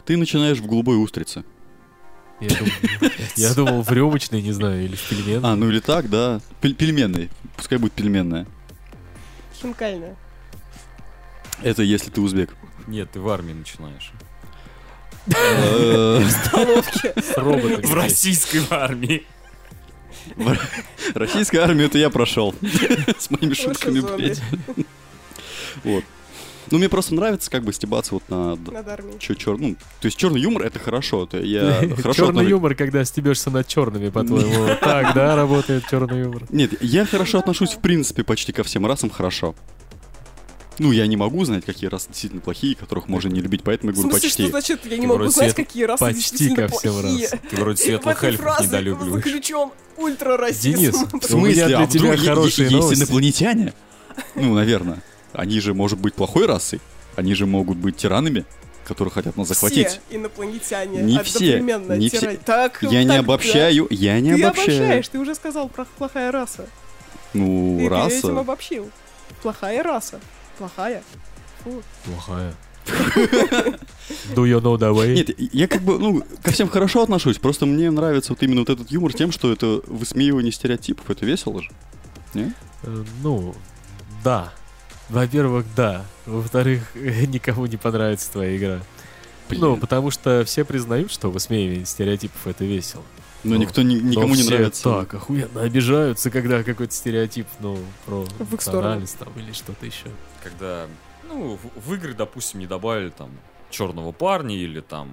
ты 0.06 0.18
начинаешь 0.18 0.60
в 0.60 0.68
голубой 0.68 1.02
устрице. 1.04 1.44
Я 2.40 2.50
думал, 2.56 2.72
я 3.36 3.54
думал 3.54 3.82
в 3.84 3.92
рюмочной, 3.92 4.42
не 4.42 4.52
знаю, 4.54 4.86
или 4.86 4.96
в 4.96 5.10
пельмен. 5.10 5.46
А, 5.46 5.56
ну 5.56 5.70
или 5.70 5.80
так, 5.80 6.10
да. 6.10 6.40
Пель- 6.62 6.74
пельменный. 6.76 7.30
Пускай 7.58 7.78
будет 7.78 7.94
пельменная. 7.94 8.48
Хинкальная. 9.62 10.16
Это 11.62 11.84
если 11.84 12.10
ты 12.10 12.22
узбек. 12.22 12.56
Нет, 12.88 13.12
ты 13.12 13.20
в 13.20 13.28
армии 13.30 13.54
начинаешь. 13.54 14.12
Э. 15.28 16.22
В 17.84 17.94
российской 17.94 18.62
армии. 18.70 19.26
Российская 21.14 21.60
армия, 21.60 21.86
это 21.86 21.98
я 21.98 22.10
прошел. 22.10 22.56
С 23.20 23.30
моими 23.30 23.54
шутками, 23.54 24.00
блядь. 24.00 24.42
Вот. 25.84 26.04
Ну, 26.72 26.78
мне 26.78 26.89
просто 26.89 27.15
нравится 27.15 27.49
как 27.51 27.63
бы 27.63 27.74
стебаться 27.74 28.13
вот 28.15 28.24
на... 28.30 28.55
Над 28.55 28.88
армией. 28.88 29.17
Чё, 29.20 29.34
чёр... 29.34 29.57
ну, 29.59 29.76
то 30.01 30.05
есть 30.05 30.17
черный 30.17 30.39
юмор 30.41 30.63
это 30.63 30.80
хорошо. 30.80 31.24
Это 31.26 31.39
я 31.39 31.74
хорошо 31.97 32.13
Черный 32.13 32.30
отношусь- 32.43 32.49
юмор, 32.49 32.76
когда 32.76 33.03
стебешься 33.05 33.49
над 33.49 33.67
черными, 33.67 34.09
по-твоему. 34.09 34.67
Так, 34.82 35.13
да, 35.15 35.36
работает 35.36 35.84
черный 35.89 36.22
юмор. 36.22 36.43
Нет, 36.49 36.82
я 36.82 37.05
хорошо 37.05 37.39
отношусь 37.39 37.72
в 37.72 37.80
принципе 37.80 38.24
почти 38.24 38.51
ко 38.51 38.63
всем 38.63 38.86
расам 38.86 39.09
хорошо. 39.09 39.55
Ну, 40.82 40.93
я 40.93 41.07
не 41.07 41.17
могу 41.17 41.43
знать, 41.43 41.65
какие 41.65 41.89
расы 41.89 42.07
действительно 42.07 42.41
плохие, 42.41 42.74
которых 42.74 43.09
можно 43.09 43.28
не 43.28 43.41
любить, 43.41 43.63
поэтому 43.63 43.91
я 43.91 43.95
говорю 43.95 44.11
смысле, 44.11 44.30
что 44.30 44.38
почти. 44.38 44.49
значит, 44.49 44.86
я 44.86 44.95
не 44.95 45.01
Ты 45.01 45.07
могу 45.07 45.17
вроде 45.17 45.32
знать, 45.32 45.51
свет- 45.51 45.67
какие 45.67 45.84
расы 45.84 46.05
почти 46.05 46.22
действительно 46.22 46.67
ко 46.70 46.78
всем 46.78 46.93
плохие. 46.93 47.24
расам. 47.26 47.39
Ты 47.49 47.55
вроде 47.57 47.84
светлых 47.84 48.24
эльфов 48.24 48.61
недолюбливаешь. 48.61 49.24
заключен 49.26 49.70
ультрарасизм. 49.97 50.78
Денис, 50.80 50.95
В 50.95 51.26
смысле? 51.26 51.63
а 51.65 51.67
тебя 51.67 51.86
вдруг 51.86 52.15
е- 52.15 52.17
хорошие 52.30 52.63
есть 52.70 52.76
новости. 52.78 52.99
инопланетяне? 53.01 53.74
Ну, 54.36 54.53
наверное. 54.53 55.01
Они 55.34 55.60
же, 55.60 55.74
может 55.74 56.00
быть, 56.00 56.14
плохой 56.16 56.46
расой. 56.46 56.82
Они 57.16 57.34
же 57.36 57.46
могут 57.46 57.78
быть 57.78 57.98
тиранами, 57.98 58.46
которые 58.86 59.12
хотят 59.12 59.38
нас 59.38 59.48
захватить. 59.48 59.88
Все 59.88 60.00
инопланетяне 60.18 61.02
Не 61.04 61.22
все, 61.24 61.56
одновременно 61.58 61.94
не 61.94 62.10
все. 62.10 62.38
Так, 62.38 62.80
Я 62.82 63.04
не 63.04 63.10
так, 63.10 63.20
обобщаю, 63.20 63.88
я 63.90 64.14
да. 64.14 64.20
не 64.20 64.36
Ты 64.36 64.44
обобщаю. 64.44 64.78
обобщаешь, 64.78 65.08
ты 65.10 65.20
уже 65.20 65.36
сказал 65.36 65.70
про 65.70 65.86
плохая 65.98 66.32
раса. 66.32 66.68
Ну, 67.34 67.76
Ты 67.80 67.84
этим 67.86 67.92
раса. 67.94 68.40
обобщил. 68.40 68.90
Плохая 69.44 69.84
раса. 69.84 70.20
Плохая. 70.58 71.04
Фу. 71.64 71.84
Плохая. 72.06 72.54
Do 74.34 74.46
you 74.46 74.60
know 74.62 74.78
the 74.78 74.92
way? 74.94 75.14
Нет, 75.14 75.30
я 75.54 75.68
как 75.68 75.82
бы, 75.82 76.00
ну, 76.00 76.24
ко 76.42 76.52
всем 76.52 76.68
хорошо 76.70 77.04
отношусь, 77.04 77.38
просто 77.38 77.66
мне 77.66 77.92
нравится 77.92 78.34
вот 78.34 78.42
именно 78.42 78.62
вот 78.62 78.70
этот 78.70 78.90
юмор 78.92 79.14
тем, 79.14 79.32
что 79.32 79.52
это 79.52 79.82
высмеивание 79.86 80.52
стереотипов, 80.52 81.10
это 81.10 81.26
весело 81.26 81.62
же. 81.62 81.70
Не? 82.34 82.54
Э, 82.84 83.04
Ну, 83.22 83.54
да. 84.24 84.52
Во-первых, 85.10 85.66
да. 85.76 86.05
Во-вторых, 86.26 86.84
никому 86.95 87.66
не 87.66 87.78
понравится 87.78 88.32
твоя 88.32 88.55
игра. 88.55 88.80
Ну, 89.49 89.72
Блин. 89.72 89.82
потому 89.82 90.12
что 90.12 90.43
все 90.45 90.64
признают, 90.64 91.12
что 91.12 91.32
высмеивание 91.32 91.86
стереотипов 91.86 92.45
это 92.45 92.66
весело. 92.66 93.03
Но 93.43 93.55
ну, 93.55 93.62
никто, 93.62 93.82
ни- 93.82 93.99
Но 93.99 94.10
никому 94.10 94.36
не 94.36 94.41
все 94.41 94.51
нравится. 94.51 94.84
Так, 94.84 95.14
охуенно 95.14 95.62
обижаются, 95.62 96.30
когда 96.30 96.62
какой-то 96.62 96.93
стереотип, 96.93 97.47
ну, 97.60 97.80
про 98.05 98.28
национальность 98.39 99.18
там 99.18 99.30
или 99.38 99.51
что-то 99.53 99.86
еще. 99.86 100.07
Когда, 100.43 100.88
ну, 101.28 101.57
в, 101.57 101.88
в 101.88 101.93
игры, 101.95 102.14
допустим, 102.14 102.60
не 102.60 102.68
добавили 102.68 103.10
там 103.10 103.32
черного 103.70 104.12
парня 104.12 104.55
или 104.55 104.82
там... 104.82 105.10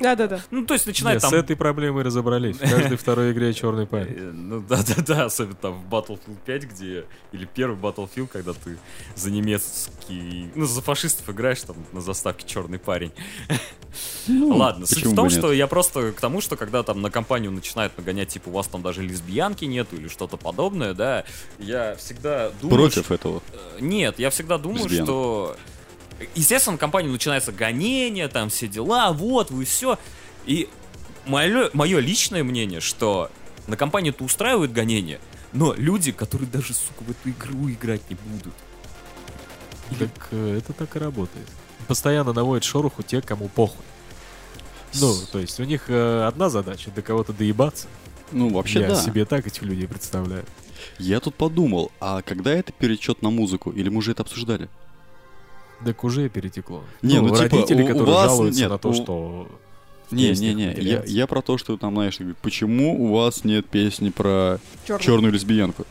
Да-да-да. 0.00 0.40
Ну, 0.50 0.64
то 0.64 0.74
есть 0.74 0.86
начинает 0.86 1.16
Нет, 1.16 1.22
там... 1.22 1.30
С 1.30 1.34
этой 1.34 1.56
проблемой 1.56 2.02
разобрались. 2.04 2.56
В 2.56 2.60
каждой 2.60 2.96
второй 2.98 3.32
игре 3.32 3.52
черный 3.52 3.86
парень. 3.86 4.14
Э, 4.16 4.30
Ну 4.32 4.60
да-да-да, 4.60 5.24
особенно 5.26 5.54
там 5.56 5.74
в 5.74 5.92
Battlefield 5.92 6.36
5, 6.44 6.62
где... 6.64 7.04
Или 7.32 7.44
первый 7.46 7.78
Battlefield, 7.78 8.28
когда 8.28 8.52
ты 8.52 8.78
за 9.16 9.30
немецкий... 9.30 10.50
Ну, 10.54 10.66
за 10.66 10.82
фашистов 10.82 11.28
играешь, 11.30 11.60
там 11.62 11.76
на 11.92 12.00
заставке 12.00 12.46
черный 12.46 12.78
парень. 12.78 13.12
Ну, 14.26 14.48
Ладно, 14.56 14.86
суть 14.86 15.04
в 15.06 15.14
том, 15.14 15.30
что 15.30 15.52
я 15.52 15.66
просто 15.66 16.12
к 16.12 16.20
тому, 16.20 16.40
что 16.40 16.56
когда 16.56 16.82
там 16.82 17.02
на 17.02 17.10
компанию 17.10 17.50
начинают 17.50 17.96
нагонять, 17.98 18.28
типа, 18.28 18.48
у 18.48 18.52
вас 18.52 18.66
там 18.66 18.82
даже 18.82 19.02
лесбиянки 19.02 19.64
нету 19.64 19.96
или 19.96 20.08
что-то 20.08 20.36
подобное, 20.36 20.94
да, 20.94 21.24
я 21.58 21.96
всегда 21.96 22.50
думаю... 22.60 22.76
Против 22.78 23.10
этого. 23.10 23.40
что- 23.48 23.80
Нет, 23.80 24.18
я 24.18 24.30
всегда 24.30 24.58
думаю, 24.58 24.88
что... 24.88 25.56
Естественно, 26.34 26.72
на 26.72 26.78
компанию 26.78 27.12
начинается 27.12 27.52
гонение, 27.52 28.28
там 28.28 28.50
все 28.50 28.66
дела, 28.66 29.12
вот, 29.12 29.50
вы 29.50 29.64
все. 29.64 29.98
И 30.46 30.68
мое, 31.26 31.70
мое 31.72 32.00
личное 32.00 32.42
мнение, 32.42 32.80
что 32.80 33.30
на 33.66 33.76
компанию-то 33.76 34.24
устраивают 34.24 34.72
гонение, 34.72 35.20
но 35.52 35.74
люди, 35.74 36.12
которые 36.12 36.48
даже, 36.48 36.74
сука, 36.74 37.02
в 37.02 37.10
эту 37.10 37.30
игру 37.30 37.70
играть 37.70 38.02
не 38.10 38.16
будут. 38.16 38.54
Так 39.98 40.28
э, 40.32 40.58
это 40.58 40.72
так 40.72 40.96
и 40.96 40.98
работает. 40.98 41.46
Постоянно 41.86 42.32
наводят 42.32 42.64
шороху 42.64 43.02
те, 43.02 43.22
кому 43.22 43.48
похуй. 43.48 43.84
Ну, 44.94 45.14
то 45.30 45.38
есть 45.38 45.60
у 45.60 45.64
них 45.64 45.84
э, 45.88 46.24
одна 46.26 46.50
задача 46.50 46.90
до 46.90 47.02
кого-то 47.02 47.32
доебаться. 47.32 47.86
Ну, 48.32 48.50
вообще, 48.50 48.80
Я 48.80 48.88
да. 48.88 48.96
себе 48.96 49.24
так 49.24 49.46
этих 49.46 49.62
людей 49.62 49.86
представляю. 49.86 50.44
Я 50.98 51.20
тут 51.20 51.34
подумал, 51.34 51.90
а 52.00 52.22
когда 52.22 52.52
это 52.52 52.72
перечет 52.72 53.22
на 53.22 53.30
музыку? 53.30 53.70
Или 53.70 53.88
мы 53.88 53.98
уже 53.98 54.12
это 54.12 54.22
обсуждали? 54.22 54.68
Так 55.84 56.04
уже 56.04 56.28
перетекло. 56.28 56.82
Не, 57.02 57.20
ну, 57.20 57.28
типа, 57.28 57.42
родители, 57.42 57.82
у- 57.82 57.84
у 57.84 57.88
которые 57.88 58.14
вас 58.14 58.30
жалуются 58.30 58.60
нет, 58.60 58.70
на 58.70 58.78
то, 58.78 58.88
у- 58.90 58.94
что 58.94 59.48
Не, 60.10 60.32
не, 60.32 60.54
не. 60.54 60.74
Я, 60.80 61.02
я 61.06 61.26
про 61.26 61.42
то, 61.42 61.58
что 61.58 61.76
там, 61.76 61.94
знаешь, 61.94 62.18
говорит, 62.18 62.36
почему 62.42 63.04
у 63.04 63.12
вас 63.14 63.44
нет 63.44 63.66
песни 63.66 64.08
про 64.10 64.58
Чёрный. 64.86 65.04
черную 65.04 65.32
лесбиянку? 65.32 65.84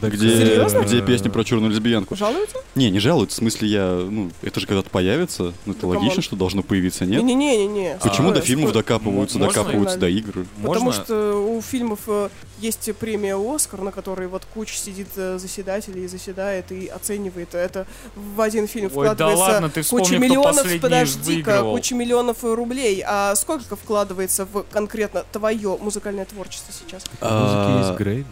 Так, 0.00 0.12
Где, 0.14 0.36
Серьезно? 0.36 0.80
где 0.80 1.00
песня 1.00 1.30
про 1.30 1.44
черную 1.44 1.70
лесбиянку? 1.70 2.16
Жалуются? 2.16 2.56
Не, 2.74 2.90
не 2.90 2.98
жалуются, 2.98 3.36
в 3.36 3.38
смысле 3.38 3.68
я, 3.68 3.86
ну, 4.10 4.30
это 4.42 4.58
же 4.58 4.66
когда-то 4.66 4.90
появится, 4.90 5.52
ну, 5.64 5.72
это 5.72 5.82
Да, 5.82 5.86
логично, 5.88 6.08
come 6.10 6.17
on. 6.17 6.22
что 6.22 6.36
должно 6.36 6.62
появиться, 6.62 7.04
нет? 7.06 7.22
Не-не-не-не. 7.22 7.98
Почему 8.02 8.30
А, 8.30 8.32
до 8.32 8.40
фильмов 8.40 8.70
Спо- 8.70 8.74
докапываются, 8.74 9.38
можно- 9.38 9.52
докапываются 9.54 9.98
до 9.98 10.08
игр? 10.08 10.44
Потому 10.62 10.86
Можно- 10.86 11.04
что 11.04 11.34
у 11.56 11.60
фильмов 11.62 12.00
э, 12.08 12.28
есть 12.60 12.90
премия 12.96 13.36
Оскар, 13.36 13.80
на 13.82 13.92
которой 13.92 14.26
вот 14.26 14.42
куча 14.52 14.74
сидит 14.74 15.08
э, 15.16 15.38
заседателей 15.38 16.04
и 16.04 16.08
заседает 16.08 16.72
и 16.72 16.86
оценивает. 16.88 17.54
Это 17.54 17.86
в 18.16 18.40
один 18.40 18.66
фильм 18.66 18.86
Ой, 18.86 18.90
да 19.08 19.14
вкладывается 19.14 19.44
ладно, 19.44 19.68
ты 19.68 19.74
куча 19.82 19.84
вспомни, 19.84 20.06
кто 20.06 20.18
миллионов, 20.18 20.80
подожди-ка, 20.80 21.62
куча 21.62 21.94
миллионов 21.94 22.38
рублей. 22.42 23.04
А 23.06 23.34
сколько 23.36 23.76
вкладывается 23.76 24.46
в 24.46 24.64
конкретно 24.70 25.24
твое 25.30 25.76
музыкальное 25.80 26.24
творчество 26.24 26.72
сейчас? 26.72 27.02
музыки 27.04 27.18
А, 27.20 27.84
есть 27.86 27.98
Грейми. 27.98 28.26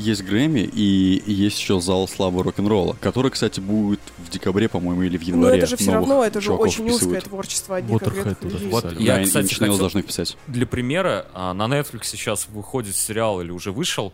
Есть 0.00 0.22
Грэмми 0.22 0.60
и 0.60 1.22
есть 1.26 1.58
еще 1.60 1.80
зал 1.80 2.08
славы 2.08 2.42
рок-н-ролла, 2.42 2.96
который, 3.00 3.30
кстати, 3.30 3.60
будет 3.60 4.00
в 4.18 4.30
декабре, 4.30 4.68
по-моему, 4.68 5.02
или 5.02 5.16
в 5.18 5.22
Но 5.22 5.28
январе. 5.28 5.58
это 5.58 5.66
же 5.66 5.76
все 5.76 5.92
равно, 5.92 6.24
это 6.24 6.40
же 6.40 6.52
очень 6.52 6.84
узкое 6.86 6.96
вписывают. 6.96 7.24
творчество 7.24 7.76
одних 7.76 8.00
конкретных 8.00 8.42
людей. 8.42 8.68
Вот 8.70 8.92
я, 8.98 9.16
да, 9.18 9.22
кстати, 9.24 9.54
хотел- 9.54 9.78
должны 9.78 10.02
вписать. 10.02 10.36
Для 10.46 10.66
примера, 10.66 11.26
а, 11.34 11.52
на 11.54 11.64
Netflix 11.64 12.04
сейчас 12.04 12.48
выходит 12.48 12.96
сериал 12.96 13.40
или 13.40 13.50
уже 13.50 13.72
вышел 13.72 14.12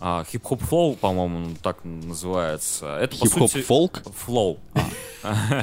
а, 0.00 0.24
Хип-хоп 0.30 0.62
flow, 0.62 0.94
по-моему, 0.94 1.56
так 1.60 1.78
называется. 1.84 2.98
Это 3.00 3.16
Хип-хоп 3.16 3.50
сути 3.50 3.62
фолк? 3.62 4.02
flow. 4.16 4.58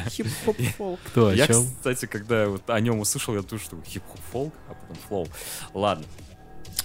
Хип-хоп 0.09 0.57
фолк. 0.77 0.99
Кто, 1.07 1.27
о 1.27 1.33
Я, 1.33 1.47
кстати, 1.47 2.05
когда 2.05 2.47
вот 2.47 2.61
о 2.69 2.79
нем 2.79 2.99
услышал, 2.99 3.33
я 3.35 3.41
думаю, 3.41 3.59
что 3.63 3.77
хип-хоп 3.87 4.19
фолк, 4.31 4.53
а 4.69 4.73
потом 4.73 4.97
flow. 5.07 5.27
Ладно. 5.73 6.03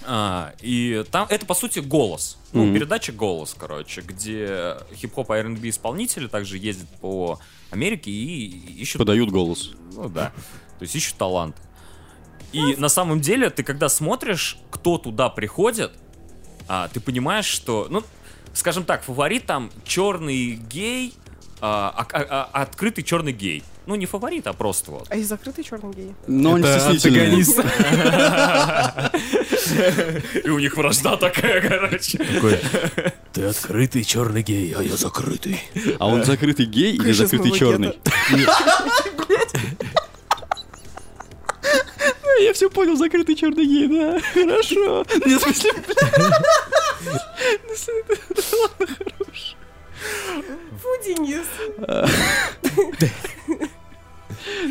А, 0.05 0.53
и 0.61 1.03
там 1.11 1.27
это 1.29 1.45
по 1.45 1.53
сути 1.53 1.79
голос. 1.79 2.37
Ну, 2.53 2.65
Мгм. 2.65 2.73
передача 2.73 3.11
голос, 3.11 3.55
короче, 3.57 4.01
где 4.01 4.77
хип-хоп 4.95 5.29
и 5.31 5.33
R&B 5.35 5.69
исполнители 5.69 6.27
также 6.27 6.57
ездят 6.57 6.89
по 6.99 7.39
Америке 7.69 8.11
и 8.11 8.45
ищут 8.81 8.99
Подают 8.99 9.29
голос. 9.29 9.71
ну 9.93 10.09
да. 10.09 10.31
То 10.79 10.83
есть 10.83 10.95
ищут 10.95 11.15
таланты. 11.15 11.61
И 12.51 12.75
на 12.75 12.89
самом 12.89 13.21
деле, 13.21 13.49
ты 13.49 13.63
когда 13.63 13.87
смотришь, 13.87 14.57
кто 14.71 14.97
туда 14.97 15.29
приходит, 15.29 15.91
а, 16.67 16.89
ты 16.89 16.99
понимаешь, 16.99 17.45
что, 17.45 17.87
ну, 17.89 18.03
скажем 18.53 18.83
так, 18.83 19.03
фаворит 19.03 19.45
там 19.45 19.71
черный 19.85 20.55
гей, 20.55 21.13
а, 21.61 21.93
а- 21.95 22.05
а- 22.13 22.49
а- 22.53 22.61
открытый 22.63 23.03
черный 23.03 23.31
гей. 23.33 23.63
Ну, 23.85 23.95
не 23.95 24.05
фаворит, 24.05 24.47
а 24.47 24.53
просто 24.53 24.91
вот. 24.91 25.07
А 25.09 25.15
есть 25.15 25.29
закрытый 25.29 25.63
черный 25.63 25.93
гей? 25.93 26.13
Но 26.27 26.57
стеснительные. 26.59 27.23
антагонист. 27.23 27.59
И 30.45 30.49
у 30.49 30.59
них 30.59 30.75
вражда 30.77 31.17
такая, 31.17 31.61
короче. 31.67 32.17
Такой, 32.17 32.59
Ты 33.33 33.43
открытый 33.43 34.03
черный 34.03 34.43
гей, 34.43 34.73
а 34.77 34.81
я 34.83 34.95
закрытый. 34.97 35.59
А 35.99 36.07
он 36.07 36.23
закрытый 36.25 36.65
гей 36.65 36.95
или 36.95 37.11
закрытый 37.11 37.51
черный? 37.51 37.99
Я 42.41 42.53
все 42.53 42.69
понял, 42.71 42.95
закрытый 42.97 43.35
черный 43.35 43.65
гей, 43.65 43.87
да. 43.87 44.19
Хорошо. 44.33 45.05
Не, 45.25 45.35
в 45.37 45.41
смысле, 45.41 45.71
Фу, 50.81 50.87
Денис. 51.05 51.45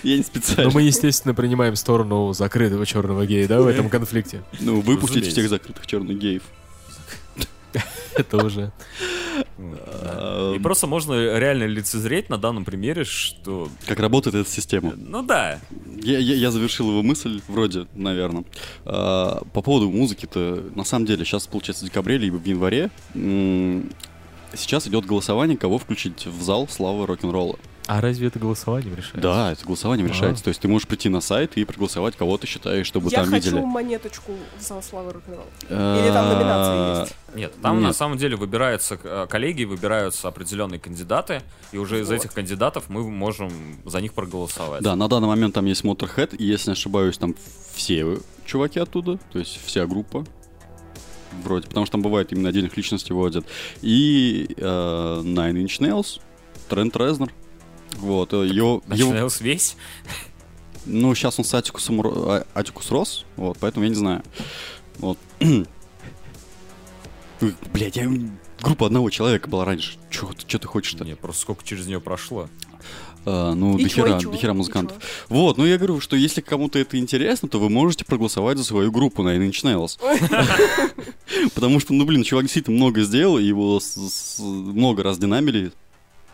я 0.02 0.12
не 0.12 0.16
Но 0.18 0.22
специально. 0.24 0.70
мы, 0.72 0.82
естественно, 0.82 1.34
принимаем 1.34 1.76
сторону 1.76 2.32
закрытого 2.32 2.86
черного 2.86 3.26
гея, 3.26 3.46
да, 3.48 3.60
в 3.60 3.66
этом 3.66 3.88
конфликте. 3.88 4.42
Ну, 4.60 4.80
выпустить 4.80 5.26
всех 5.26 5.48
закрытых 5.48 5.86
черных 5.86 6.18
геев. 6.18 6.42
Это 8.14 8.44
уже. 8.44 8.72
И 9.58 10.58
просто 10.60 10.86
можно 10.86 11.38
реально 11.38 11.64
лицезреть 11.64 12.28
на 12.28 12.36
данном 12.36 12.64
примере, 12.64 13.04
что... 13.04 13.68
Как 13.86 14.00
работает 14.00 14.34
эта 14.34 14.50
система? 14.50 14.92
Ну 14.96 15.22
да, 15.22 15.60
Я, 16.02 16.18
я- 16.18 16.34
я 16.34 16.50
завершил 16.50 16.88
его 16.90 17.02
мысль, 17.02 17.40
вроде, 17.46 17.86
наверное. 17.94 18.44
А, 18.84 19.42
по 19.54 19.62
поводу 19.62 19.88
музыки-то, 19.90 20.64
на 20.74 20.84
самом 20.84 21.06
деле, 21.06 21.24
сейчас, 21.24 21.46
получается, 21.46 21.84
в 21.84 21.88
декабре, 21.88 22.18
либо 22.18 22.36
в 22.36 22.44
январе, 22.44 22.90
сейчас 24.54 24.86
идет 24.86 25.06
голосование, 25.06 25.56
кого 25.56 25.78
включить 25.78 26.26
в 26.26 26.42
зал 26.42 26.68
славы 26.68 27.06
рок-н-ролла. 27.06 27.56
А 27.86 28.00
разве 28.00 28.28
это 28.28 28.38
голосованием 28.38 28.94
решается? 28.94 29.20
Да, 29.20 29.50
это 29.50 29.64
голосованием 29.64 30.06
А. 30.06 30.10
решается. 30.10 30.44
То 30.44 30.48
есть 30.48 30.60
ты 30.60 30.68
можешь 30.68 30.86
прийти 30.86 31.08
на 31.08 31.20
сайт 31.20 31.56
и 31.56 31.64
проголосовать, 31.64 32.14
кого 32.14 32.38
ты 32.38 32.46
считаешь, 32.46 32.86
чтобы 32.86 33.10
Я 33.10 33.22
там 33.22 33.30
хочу 33.30 33.46
видели. 33.50 33.64
монеточку 33.64 34.32
в 34.58 34.62
зал 34.62 34.80
славы 34.80 35.12
рок-н-ролла. 35.12 35.98
Или 35.98 36.12
там 36.12 36.28
номинации 36.28 37.00
есть? 37.00 37.14
Нет, 37.34 37.52
там 37.62 37.82
на 37.82 37.92
самом 37.92 38.16
деле 38.18 38.36
выбираются 38.36 38.96
э, 39.02 39.26
коллеги, 39.28 39.64
выбираются 39.64 40.28
определенные 40.28 40.78
кандидаты, 40.78 41.42
и 41.72 41.78
уже 41.78 42.00
из 42.00 42.10
этих 42.12 42.32
кандидатов 42.32 42.84
мы 42.88 43.02
можем 43.10 43.50
за 43.84 44.00
них 44.00 44.14
проголосовать. 44.14 44.82
Да, 44.82 44.94
на 44.94 45.08
данный 45.08 45.28
момент 45.28 45.54
там 45.54 45.64
есть 45.64 45.82
Motorhead, 45.82 46.36
и 46.36 46.44
если 46.44 46.70
не 46.70 46.74
ошибаюсь, 46.74 47.18
там 47.18 47.34
все 47.74 48.18
чуваки 48.46 48.78
оттуда, 48.78 49.18
то 49.32 49.38
есть 49.40 49.58
вся 49.64 49.86
группа. 49.86 50.24
Вроде, 51.44 51.66
потому 51.68 51.86
что 51.86 51.92
там 51.92 52.02
бывает 52.02 52.32
именно 52.32 52.48
отдельных 52.48 52.76
личностей 52.76 53.12
вводят. 53.12 53.46
И 53.82 54.48
э, 54.56 54.62
Nine 54.62 55.64
Inch 55.64 55.78
Nails, 55.80 56.20
Трент 56.68 56.96
Резнер. 56.96 57.32
Вот, 57.98 58.32
э, 58.32 58.46
его, 58.46 58.48
его- 58.48 58.82
Начинаешь 58.86 59.40
весь. 59.40 59.76
ну, 60.86 61.14
сейчас 61.14 61.38
он 61.38 61.44
с 61.44 61.54
Атикусом, 61.54 62.00
а- 62.02 62.46
Атикус 62.54 62.90
рос, 62.90 63.24
вот, 63.36 63.56
поэтому 63.60 63.84
я 63.84 63.88
не 63.90 63.96
знаю. 63.96 64.22
Вот. 64.98 65.18
Блять, 67.72 67.96
я... 67.96 68.10
группа 68.62 68.86
одного 68.86 69.10
человека 69.10 69.48
была 69.48 69.64
раньше. 69.64 69.98
Че 70.10 70.58
ты 70.58 70.66
хочешь-то? 70.66 71.04
Нет, 71.04 71.18
просто 71.18 71.42
сколько 71.42 71.64
через 71.64 71.86
нее 71.86 72.00
прошло. 72.00 72.48
А, 73.26 73.52
ну, 73.54 73.76
И 73.76 73.82
чё, 73.88 74.02
дохера, 74.04 74.16
и 74.18 74.20
чё, 74.22 74.30
дохера 74.30 74.52
и 74.52 74.56
музыкантов. 74.56 74.96
чё? 74.98 75.04
Вот, 75.28 75.58
ну 75.58 75.66
я 75.66 75.76
говорю, 75.76 76.00
что 76.00 76.16
если 76.16 76.40
кому-то 76.40 76.78
это 76.78 76.98
интересно, 76.98 77.48
то 77.48 77.58
вы 77.58 77.68
можете 77.68 78.04
проголосовать 78.06 78.56
за 78.56 78.64
свою 78.64 78.90
группу 78.90 79.22
на 79.22 79.36
Inch 79.36 79.62
Nails. 79.62 79.98
Потому 81.54 81.80
что, 81.80 81.92
ну, 81.92 82.04
блин, 82.06 82.22
чувак 82.22 82.44
действительно 82.44 82.76
много 82.76 83.02
сделал, 83.02 83.38
и 83.38 83.44
его 83.44 83.78
много 84.38 85.02
раз 85.02 85.18
динамили. 85.18 85.72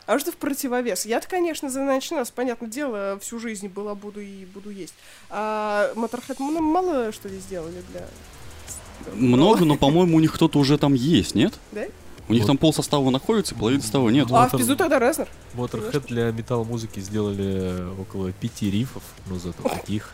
А 0.07 0.19
что 0.21 0.31
в 0.31 0.37
противовес? 0.37 1.05
Я-то, 1.07 1.27
конечно, 1.29 1.69
за 1.69 1.81
начинался, 1.81 2.33
понятное 2.33 2.69
дело, 2.71 3.19
всю 3.21 3.41
жизнь 3.41 3.67
была, 3.67 3.97
буду 3.97 4.21
и 4.21 4.45
буду 4.45 4.71
есть. 4.71 4.95
А 5.29 5.93
Motorhead 5.97 6.37
м- 6.39 6.63
мало 6.63 7.11
что 7.11 7.29
ли 7.29 7.39
сделали 7.41 7.83
для... 7.91 8.07
Много, 9.15 9.65
но, 9.65 9.77
по-моему, 9.77 10.17
у 10.17 10.21
них 10.21 10.33
кто-то 10.33 10.59
уже 10.61 10.79
там 10.79 10.95
есть, 10.95 11.35
нет? 11.35 11.55
Да? 11.73 11.83
У 12.29 12.33
них 12.33 12.43
Вот. 12.43 12.47
там 12.49 12.59
пол 12.59 12.73
состава 12.73 13.09
находится, 13.11 13.55
половина 13.55 13.83
состава 13.83 14.09
нет. 14.09 14.29
А, 14.33 14.49
в 14.49 14.57
пизду 14.57 14.75
тогда 14.77 14.99
Резнер. 14.99 15.29
Motorhead 15.55 16.07
для 16.09 16.33
металл-музыки 16.33 16.99
сделали 17.01 17.85
около 18.01 18.33
пяти 18.33 18.71
рифов, 18.71 19.03
но 19.27 19.39
зато 19.39 19.63
каких. 19.69 20.13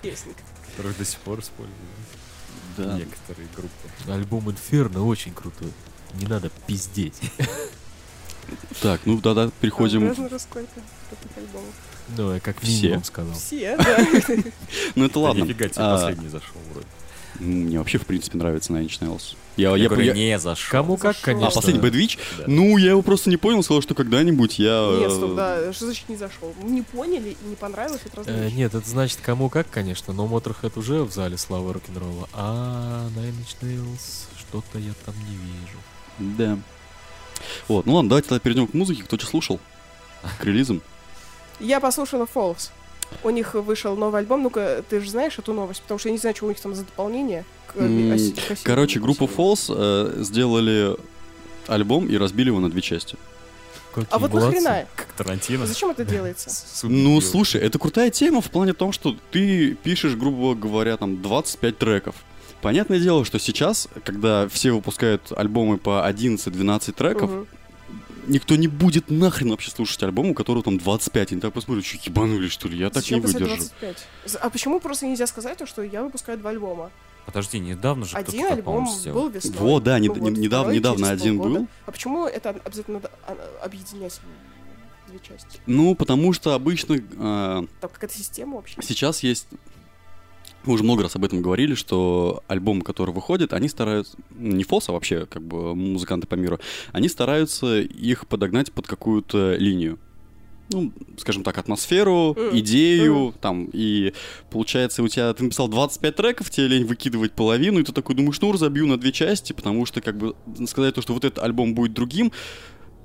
Песенка. 0.00 0.40
Которых 0.70 0.96
до 0.96 1.04
сих 1.04 1.18
пор 1.20 1.40
используют. 1.40 1.76
Да. 2.78 2.96
Некоторые 2.96 3.48
группы. 3.54 4.10
Альбом 4.10 4.48
Inferno 4.48 5.06
очень 5.06 5.34
крутой. 5.34 5.72
Не 6.14 6.26
надо 6.26 6.50
пиздеть. 6.66 7.20
Так, 8.80 9.00
ну 9.04 9.16
А 9.16 9.18
у 9.18 9.50
переходим. 9.60 10.08
Резнера 10.08 10.38
сколько 10.38 10.68
таких 11.10 11.36
альбомов? 11.36 11.74
Ну, 12.16 12.34
я 12.34 12.40
как 12.40 12.60
Все. 12.60 13.00
сказал. 13.04 13.34
Все, 13.34 13.76
да. 13.76 14.06
Ну 14.94 15.04
это 15.06 15.18
ладно. 15.18 15.42
Нифига 15.42 15.68
тебе 15.68 15.84
А, 15.84 15.96
последний 15.96 16.28
зашел 16.28 16.56
вроде. 16.72 16.86
Мне 17.40 17.78
вообще, 17.78 17.98
в 17.98 18.06
принципе, 18.06 18.36
нравится 18.38 18.72
Nine 18.72 18.86
Inch 18.86 19.00
Nails. 19.00 19.34
Я, 19.56 19.70
Я 19.70 19.76
я, 19.76 19.88
говорю, 19.88 20.04
я- 20.06 20.12
не 20.14 20.38
зашел. 20.38 20.70
Кому 20.70 20.96
как, 20.96 21.12
Зашел. 21.16 21.24
конечно. 21.24 21.48
А, 21.48 21.50
последний 21.50 21.82
Bad 21.82 21.92
Witch? 21.92 22.18
Да. 22.38 22.44
Ну, 22.46 22.76
я 22.78 22.90
его 22.90 23.02
просто 23.02 23.28
не 23.30 23.36
понял, 23.36 23.62
сказал, 23.62 23.82
что 23.82 23.94
когда-нибудь 23.94 24.58
я... 24.58 24.96
Нет, 24.98 25.10
э, 25.10 25.14
стоп, 25.14 25.34
да, 25.34 25.72
что 25.72 25.86
значит 25.86 26.08
не 26.08 26.16
зашел? 26.16 26.54
Не 26.62 26.82
поняли 26.82 27.36
и 27.42 27.48
не 27.48 27.56
понравилось, 27.56 28.00
это 28.04 28.16
разные 28.18 28.48
Э, 28.48 28.50
нет, 28.50 28.74
это 28.74 28.88
значит 28.88 29.18
кому 29.22 29.48
как, 29.50 29.68
конечно, 29.70 30.12
но 30.14 30.26
Motorhead 30.26 30.78
уже 30.78 31.02
в 31.02 31.12
зале 31.12 31.36
славы 31.36 31.72
рок-н-ролла, 31.74 32.28
а 32.32 33.08
Nine 33.16 33.32
Inch 33.40 33.56
Nails 33.62 34.26
что-то 34.38 34.78
я 34.78 34.92
там 35.04 35.14
не 35.28 35.36
вижу. 35.36 35.78
Да. 36.38 36.58
Вот, 37.68 37.86
ну 37.86 37.94
ладно, 37.94 38.08
давайте 38.10 38.28
тогда 38.28 38.40
перейдем 38.40 38.66
к 38.66 38.74
музыке. 38.74 39.02
Кто 39.02 39.18
что 39.18 39.26
слушал? 39.26 39.58
К 40.38 40.44
релизам. 40.44 40.80
Я 41.60 41.80
послушала 41.80 42.26
Falls. 42.32 42.70
У 43.24 43.30
них 43.30 43.54
вышел 43.54 43.96
новый 43.96 44.20
альбом. 44.20 44.42
Ну-ка, 44.42 44.84
ты 44.88 45.00
же 45.00 45.10
знаешь 45.10 45.38
эту 45.38 45.52
новость, 45.52 45.82
потому 45.82 45.98
что 45.98 46.08
я 46.08 46.12
не 46.12 46.18
знаю, 46.18 46.34
что 46.36 46.46
у 46.46 46.48
них 46.48 46.60
там 46.60 46.74
за 46.74 46.84
дополнение. 46.84 47.44
к 47.68 47.76
М, 47.76 48.12
оси- 48.12 48.32
к 48.34 48.38
осеннему 48.38 48.58
Короче, 48.64 49.00
группа. 49.00 49.24
Falls 49.24 49.72
э, 49.74 50.22
сделали 50.22 50.96
альбом 51.68 52.06
и 52.08 52.16
разбили 52.16 52.48
его 52.48 52.60
на 52.60 52.70
две 52.70 52.80
части. 52.82 53.16
Какие 53.94 54.08
А 54.10 54.18
вот 54.18 54.32
молодцы. 54.32 54.60
нахрена? 54.60 54.86
Как 54.96 55.06
Тарантино. 55.16 55.66
Зачем 55.66 55.90
это 55.90 56.04
делается? 56.16 56.50
Ну, 56.82 57.20
слушай, 57.20 57.60
это 57.60 57.78
крутая 57.78 58.10
тема 58.10 58.40
в 58.40 58.50
плане 58.50 58.72
том, 58.72 58.92
что 58.92 59.16
ты 59.30 59.74
пишешь, 59.74 60.14
грубо 60.16 60.54
говоря, 60.54 60.96
там 60.96 61.20
25 61.22 61.78
треков. 61.78 62.14
Понятное 62.62 63.00
дело, 63.00 63.24
что 63.24 63.38
сейчас, 63.38 63.88
когда 64.04 64.48
все 64.48 64.72
выпускают 64.72 65.32
альбомы 65.36 65.78
по 65.78 66.06
11-12 66.08 66.92
треков, 66.92 67.30
Мгм. 67.30 67.46
Никто 68.26 68.56
не 68.56 68.68
будет 68.68 69.10
нахрен 69.10 69.50
вообще 69.50 69.70
слушать 69.70 70.02
альбом, 70.02 70.30
у 70.30 70.34
которого 70.34 70.62
там 70.62 70.78
25. 70.78 71.32
Они 71.32 71.40
так 71.40 71.52
посмотрят, 71.52 71.84
что 71.84 71.98
ебанулись, 72.04 72.52
что 72.52 72.68
ли? 72.68 72.78
Я 72.78 72.88
так 72.90 73.02
Зачем 73.02 73.20
не 73.20 73.26
выдержу. 73.26 73.46
25? 73.56 74.06
За- 74.26 74.38
А 74.38 74.50
почему 74.50 74.80
просто 74.80 75.06
нельзя 75.06 75.26
сказать 75.26 75.58
то, 75.58 75.66
что 75.66 75.82
я 75.82 76.02
выпускаю 76.02 76.38
два 76.38 76.50
альбома? 76.50 76.90
Подожди, 77.26 77.58
недавно 77.60 78.04
же 78.04 78.16
Один 78.16 78.40
кто-то 78.46 78.54
альбом 78.54 78.88
был 79.12 79.28
весной. 79.28 79.56
Вот, 79.58 79.84
да, 79.84 79.98
не- 79.98 80.08
не- 80.08 80.08
вот, 80.08 80.30
недавно- 80.32 80.46
второй 80.64 80.76
недавно 80.76 81.10
один 81.10 81.38
полгода. 81.38 81.60
был. 81.60 81.68
А 81.86 81.92
почему 81.92 82.26
это 82.26 82.50
обязательно 82.64 82.96
надо 82.98 83.10
а, 83.26 83.36
объединять 83.64 84.20
две 85.08 85.20
части? 85.20 85.60
Ну, 85.66 85.94
потому 85.94 86.32
что 86.32 86.54
обычно 86.54 86.94
э, 86.94 87.00
Там 87.80 87.90
какая-то 87.92 88.14
система 88.16 88.56
вообще? 88.56 88.76
сейчас 88.82 89.22
есть... 89.22 89.46
Мы 90.64 90.74
уже 90.74 90.84
много 90.84 91.02
раз 91.02 91.16
об 91.16 91.24
этом 91.24 91.42
говорили, 91.42 91.74
что 91.74 92.42
альбомы, 92.46 92.82
которые 92.82 93.14
выходят, 93.14 93.52
они 93.52 93.68
стараются... 93.68 94.16
ну, 94.30 94.56
Не 94.56 94.64
фос, 94.64 94.88
а 94.88 94.92
вообще 94.92 95.26
как 95.26 95.42
бы 95.42 95.74
музыканты 95.74 96.26
по 96.26 96.34
миру. 96.36 96.60
Они 96.92 97.08
стараются 97.08 97.80
их 97.80 98.26
подогнать 98.26 98.72
под 98.72 98.86
какую-то 98.86 99.56
линию. 99.56 99.98
Ну, 100.70 100.90
скажем 101.18 101.42
так, 101.42 101.58
атмосферу, 101.58 102.34
идею, 102.52 103.34
там, 103.42 103.68
и 103.72 104.14
получается 104.50 105.02
у 105.02 105.08
тебя, 105.08 105.34
ты 105.34 105.44
написал 105.44 105.68
25 105.68 106.16
треков, 106.16 106.48
тебе 106.50 106.68
лень 106.68 106.86
выкидывать 106.86 107.32
половину, 107.32 107.80
и 107.80 107.82
ты 107.82 107.92
такой 107.92 108.14
думаешь, 108.14 108.40
ну, 108.40 108.52
разобью 108.52 108.86
на 108.86 108.96
две 108.96 109.12
части, 109.12 109.52
потому 109.52 109.84
что, 109.84 110.00
как 110.00 110.16
бы, 110.16 110.34
сказать 110.66 110.94
то, 110.94 111.02
что 111.02 111.12
вот 111.12 111.24
этот 111.24 111.42
альбом 111.44 111.74
будет 111.74 111.92
другим, 111.92 112.32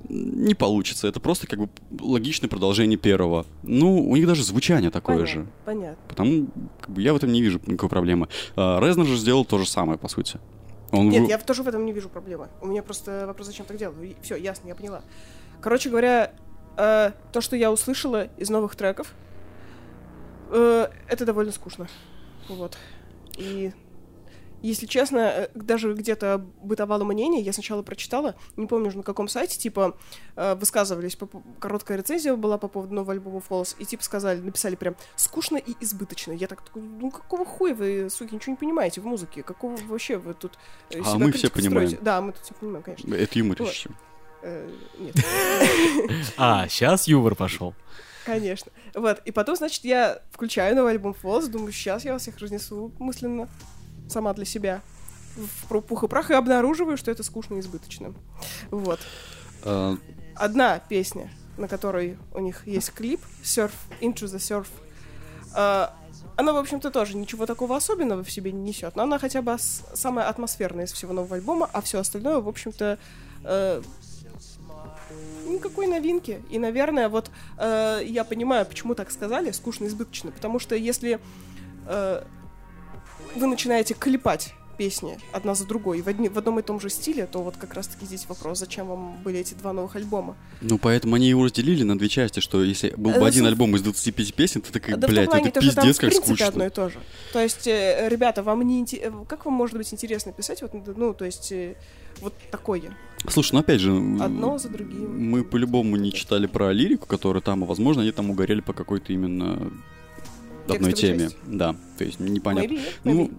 не 0.08 0.54
получится. 0.54 1.08
Это 1.08 1.20
просто, 1.20 1.46
как 1.46 1.58
бы, 1.58 1.68
логичное 2.00 2.48
продолжение 2.48 2.98
первого. 2.98 3.46
Ну, 3.62 4.08
у 4.08 4.16
них 4.16 4.26
даже 4.26 4.42
звучание 4.42 4.90
такое 4.90 5.16
понятно, 5.16 5.42
же. 5.42 5.46
Понятно. 5.64 6.04
Потому 6.08 6.46
как 6.80 6.90
бы, 6.90 7.02
я 7.02 7.12
в 7.12 7.16
этом 7.16 7.32
не 7.32 7.42
вижу 7.42 7.60
никакой 7.66 7.88
проблемы. 7.88 8.28
А, 8.56 8.80
Резнер 8.80 9.06
же 9.06 9.16
сделал 9.16 9.44
то 9.44 9.58
же 9.58 9.66
самое, 9.66 9.98
по 9.98 10.08
сути. 10.08 10.38
Он 10.90 11.10
Нет, 11.10 11.22
вы- 11.22 11.28
я 11.28 11.38
тоже 11.38 11.62
в 11.62 11.68
этом 11.68 11.84
не 11.84 11.92
вижу 11.92 12.08
проблемы. 12.08 12.48
У 12.60 12.66
меня 12.66 12.82
просто 12.82 13.26
вопрос, 13.26 13.46
зачем 13.48 13.66
так 13.66 13.76
делать. 13.76 13.96
Все, 14.22 14.36
ясно, 14.36 14.68
я 14.68 14.74
поняла. 14.74 15.02
Короче 15.60 15.90
говоря, 15.90 16.32
э, 16.76 17.12
то, 17.32 17.40
что 17.40 17.56
я 17.56 17.70
услышала 17.70 18.28
из 18.38 18.48
новых 18.48 18.74
треков, 18.76 19.12
э, 20.50 20.88
это 21.08 21.26
довольно 21.26 21.52
скучно. 21.52 21.88
Вот. 22.48 22.78
И 23.36 23.72
если 24.62 24.86
честно, 24.86 25.18
э, 25.18 25.48
даже 25.54 25.94
где-то 25.94 26.44
бытовало 26.62 27.04
мнение, 27.04 27.40
я 27.42 27.52
сначала 27.52 27.82
прочитала, 27.82 28.34
не 28.56 28.66
помню 28.66 28.88
уже 28.88 28.98
на 28.98 29.02
каком 29.02 29.28
сайте, 29.28 29.58
типа, 29.58 29.96
э, 30.36 30.54
высказывались, 30.54 31.16
по 31.16 31.28
короткая 31.60 31.98
рецензия 31.98 32.34
была 32.34 32.58
по 32.58 32.68
поводу 32.68 32.94
нового 32.94 33.12
альбома 33.12 33.42
Falls, 33.48 33.76
и 33.78 33.84
типа 33.84 34.02
сказали, 34.02 34.40
написали 34.40 34.74
прям 34.76 34.96
скучно 35.16 35.56
и 35.56 35.74
избыточно. 35.80 36.32
Я 36.32 36.46
так, 36.46 36.62
такой, 36.62 36.82
ну 36.82 37.10
какого 37.10 37.44
хуя 37.44 37.74
вы, 37.74 38.08
суки, 38.10 38.34
ничего 38.34 38.52
не 38.52 38.56
понимаете 38.58 39.00
в 39.00 39.06
музыке? 39.06 39.42
Какого 39.42 39.76
вообще 39.86 40.16
вы 40.16 40.34
тут 40.34 40.58
э, 40.90 41.00
А 41.04 41.18
мы 41.18 41.32
все 41.32 41.50
понимаем. 41.50 41.88
строите? 41.88 42.04
Да, 42.04 42.20
мы 42.20 42.32
тут 42.32 42.42
все 42.42 42.54
понимаем, 42.54 42.82
конечно. 42.82 43.14
Это 43.14 43.38
юмор 43.38 43.56
Вот. 43.58 43.72
еще. 43.72 43.90
Э, 44.42 44.70
нет. 44.98 45.14
А, 46.36 46.68
сейчас 46.68 47.08
юмор 47.08 47.34
пошел. 47.34 47.74
Конечно. 48.24 48.70
Вот, 48.94 49.22
и 49.24 49.30
потом, 49.32 49.56
значит, 49.56 49.84
я 49.84 50.20
включаю 50.30 50.76
новый 50.76 50.92
альбом 50.92 51.14
Falls, 51.20 51.48
думаю, 51.48 51.72
сейчас 51.72 52.04
я 52.04 52.12
вас 52.12 52.22
всех 52.22 52.38
разнесу 52.38 52.92
мысленно, 52.98 53.48
сама 54.08 54.32
для 54.34 54.44
себя, 54.44 54.82
в 55.36 55.80
пух 55.80 56.04
и 56.04 56.08
прах, 56.08 56.30
и 56.30 56.34
обнаруживаю, 56.34 56.96
что 56.96 57.10
это 57.10 57.22
скучно 57.22 57.54
и 57.54 57.60
избыточно. 57.60 58.14
Вот. 58.70 59.00
А, 59.64 59.96
Одна 60.34 60.78
песня, 60.78 61.30
на 61.56 61.68
которой 61.68 62.16
у 62.34 62.40
них 62.40 62.66
есть 62.66 62.92
клип, 62.92 63.20
Surf, 63.42 63.72
Into 64.00 64.24
the 64.24 64.38
Surf, 64.38 64.66
а, 65.54 65.94
она, 66.36 66.52
в 66.52 66.56
общем-то, 66.56 66.90
тоже 66.90 67.16
ничего 67.16 67.46
такого 67.46 67.76
особенного 67.76 68.22
в 68.22 68.30
себе 68.30 68.52
не 68.52 68.62
несет, 68.62 68.94
но 68.94 69.02
она 69.02 69.18
хотя 69.18 69.42
бы 69.42 69.56
самая 69.58 70.28
атмосферная 70.28 70.84
из 70.84 70.92
всего 70.92 71.12
нового 71.12 71.34
альбома, 71.34 71.68
а 71.72 71.80
все 71.80 71.98
остальное, 71.98 72.38
в 72.38 72.48
общем-то, 72.48 72.96
э, 73.42 73.82
никакой 75.46 75.88
новинки. 75.88 76.40
И, 76.48 76.60
наверное, 76.60 77.08
вот 77.08 77.30
э, 77.58 78.02
я 78.04 78.22
понимаю, 78.22 78.66
почему 78.66 78.94
так 78.94 79.10
сказали, 79.10 79.50
скучно 79.50 79.86
и 79.86 79.88
избыточно, 79.88 80.30
потому 80.30 80.60
что 80.60 80.76
если 80.76 81.18
э, 81.86 82.22
вы 83.36 83.46
начинаете 83.46 83.94
клепать 83.94 84.54
песни 84.78 85.18
одна 85.32 85.54
за 85.54 85.66
другой 85.66 86.00
в, 86.02 86.06
одни- 86.06 86.28
в 86.28 86.38
одном 86.38 86.60
и 86.60 86.62
том 86.62 86.80
же 86.80 86.88
стиле, 86.88 87.26
то 87.26 87.42
вот 87.42 87.56
как 87.56 87.74
раз-таки 87.74 88.06
здесь 88.06 88.26
вопрос, 88.28 88.60
зачем 88.60 88.86
вам 88.86 89.16
были 89.24 89.40
эти 89.40 89.54
два 89.54 89.72
новых 89.72 89.96
альбома. 89.96 90.36
Ну, 90.60 90.78
поэтому 90.78 91.16
они 91.16 91.28
его 91.28 91.44
разделили 91.44 91.82
на 91.82 91.98
две 91.98 92.08
части, 92.08 92.38
что 92.40 92.62
если 92.62 92.94
был 92.96 93.10
бы 93.10 93.18
Э, 93.18 93.26
один 93.26 93.44
альбом 93.46 93.74
из 93.74 93.82
25 93.82 94.34
песен, 94.34 94.60
ты 94.60 94.72
такая, 94.72 94.96
да 94.96 95.08
блядь, 95.08 95.28
это 95.28 95.50
то, 95.50 95.60
что 95.60 95.74
там, 95.74 95.84
пиздец 95.84 95.96
в 95.96 96.00
как 96.00 96.10
принципе, 96.10 96.26
скучно. 96.26 96.46
одно 96.46 96.66
и 96.66 96.70
то 96.70 96.88
же. 96.90 96.98
То 97.32 97.42
есть, 97.42 97.66
э, 97.66 98.08
ребята, 98.08 98.44
вам 98.44 98.62
не 98.62 98.84
э, 98.92 99.10
как 99.28 99.44
вам 99.44 99.54
может 99.54 99.76
быть 99.76 99.92
интересно 99.92 100.32
писать 100.32 100.62
вот, 100.62 100.72
ну, 100.96 101.12
то 101.12 101.24
есть, 101.24 101.52
вот 102.20 102.34
такое, 102.50 102.96
Слушай, 103.28 103.54
ну 103.54 103.60
опять 103.60 103.80
же, 103.80 103.90
одно 104.20 104.58
за 104.58 104.68
другим. 104.68 105.30
мы 105.30 105.42
по-любому 105.42 105.96
не 105.96 106.12
читали 106.12 106.46
про 106.46 106.72
лирику, 106.72 107.06
которая 107.06 107.42
там, 107.42 107.64
а 107.64 107.66
возможно, 107.66 108.02
они 108.02 108.12
там 108.12 108.30
угорели 108.30 108.60
по 108.60 108.72
какой-то 108.72 109.12
именно 109.12 109.72
одной 110.74 110.92
теме. 110.92 111.30
Да, 111.46 111.74
то 111.96 112.04
есть 112.04 112.20
непонятно. 112.20 112.74
Maybe, 112.74 112.80
Ну, 113.04 113.24
maybe. 113.26 113.34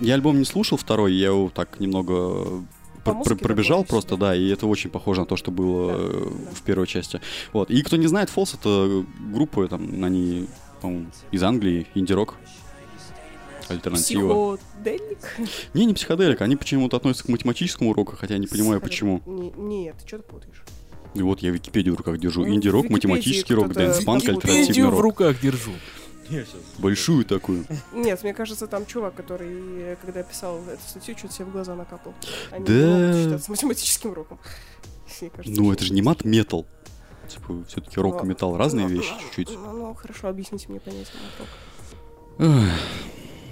я 0.00 0.14
альбом 0.14 0.38
не 0.38 0.44
слушал 0.44 0.76
второй, 0.78 1.12
я 1.14 1.26
его 1.28 1.50
так 1.54 1.80
немного 1.80 2.64
По 3.04 3.14
пр- 3.14 3.36
пробежал 3.36 3.84
просто, 3.84 4.16
да, 4.16 4.34
и 4.36 4.48
это 4.48 4.66
очень 4.66 4.90
похоже 4.90 5.20
на 5.20 5.26
то, 5.26 5.36
что 5.36 5.50
было 5.50 5.88
Да, 5.92 5.98
э, 5.98 6.28
да. 6.46 6.50
в 6.54 6.62
первой 6.62 6.86
части. 6.86 7.20
Вот. 7.52 7.70
И 7.70 7.82
кто 7.82 7.96
не 7.96 8.06
знает, 8.06 8.30
Falls 8.34 8.56
это 8.58 9.04
группа, 9.32 9.66
там, 9.68 9.82
они, 10.04 10.46
по-моему, 10.80 11.06
из 11.32 11.42
Англии, 11.42 11.86
инди-рок. 11.94 12.36
Альтернатива. 13.68 14.56
Психоделик? 14.56 15.18
Не, 15.74 15.86
не 15.86 15.94
психоделик, 15.94 16.40
они 16.42 16.56
почему-то 16.56 16.96
относятся 16.96 17.24
к 17.24 17.28
математическому 17.28 17.90
року, 17.90 18.16
хотя 18.16 18.34
я 18.34 18.40
не 18.40 18.46
понимаю, 18.46 18.80
почему. 18.80 19.22
Не- 19.26 19.52
Нет, 19.56 19.96
ты 20.00 20.06
что 20.08 20.18
ты 20.18 20.24
путаешь? 20.24 20.62
И 21.14 21.22
вот 21.22 21.40
я 21.40 21.50
Википедию 21.50 21.94
в 21.94 21.98
руках 21.98 22.18
держу. 22.18 22.44
Ну, 22.44 22.54
Инди-рок, 22.54 22.88
математический 22.88 23.54
рок, 23.54 23.68
дэнс-панк, 23.72 24.22
альтернативный 24.28 24.60
Википедию 24.62 24.86
в 24.88 25.00
рок. 25.00 25.02
руках 25.02 25.40
держу. 25.40 25.72
Большую 26.78 27.24
такую. 27.24 27.64
Нет, 27.92 28.22
мне 28.22 28.34
кажется, 28.34 28.66
там 28.66 28.86
чувак, 28.86 29.14
который, 29.14 29.96
когда 29.96 30.22
писал 30.22 30.58
эту 30.64 30.82
статью, 30.88 31.16
что-то 31.18 31.34
себе 31.34 31.44
в 31.46 31.52
глаза 31.52 31.74
накапал. 31.74 32.14
Они 32.50 32.64
Да. 32.64 33.12
считаться 33.12 33.50
математическим 33.50 34.10
уроком. 34.10 34.38
Кажется, 35.36 35.60
Ну, 35.60 35.70
это 35.72 35.84
же 35.84 35.92
не 35.92 36.00
мат-метал. 36.02 36.66
Типа, 37.28 37.64
все-таки 37.68 38.00
рок 38.00 38.24
и 38.24 38.26
металл 38.26 38.56
разные 38.56 38.86
вещи 38.88 39.12
чуть-чуть. 39.20 39.56
Ну, 39.58 39.94
хорошо, 39.94 40.28
объясните 40.28 40.66
мне 40.68 40.80
понятие 40.80 41.14
рок. 41.38 41.48
Эх, 42.38 42.80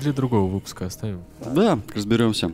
Для 0.01 0.13
другого 0.13 0.51
выпуска 0.51 0.87
оставим. 0.87 1.23
Да, 1.45 1.79
разберемся. 1.95 2.53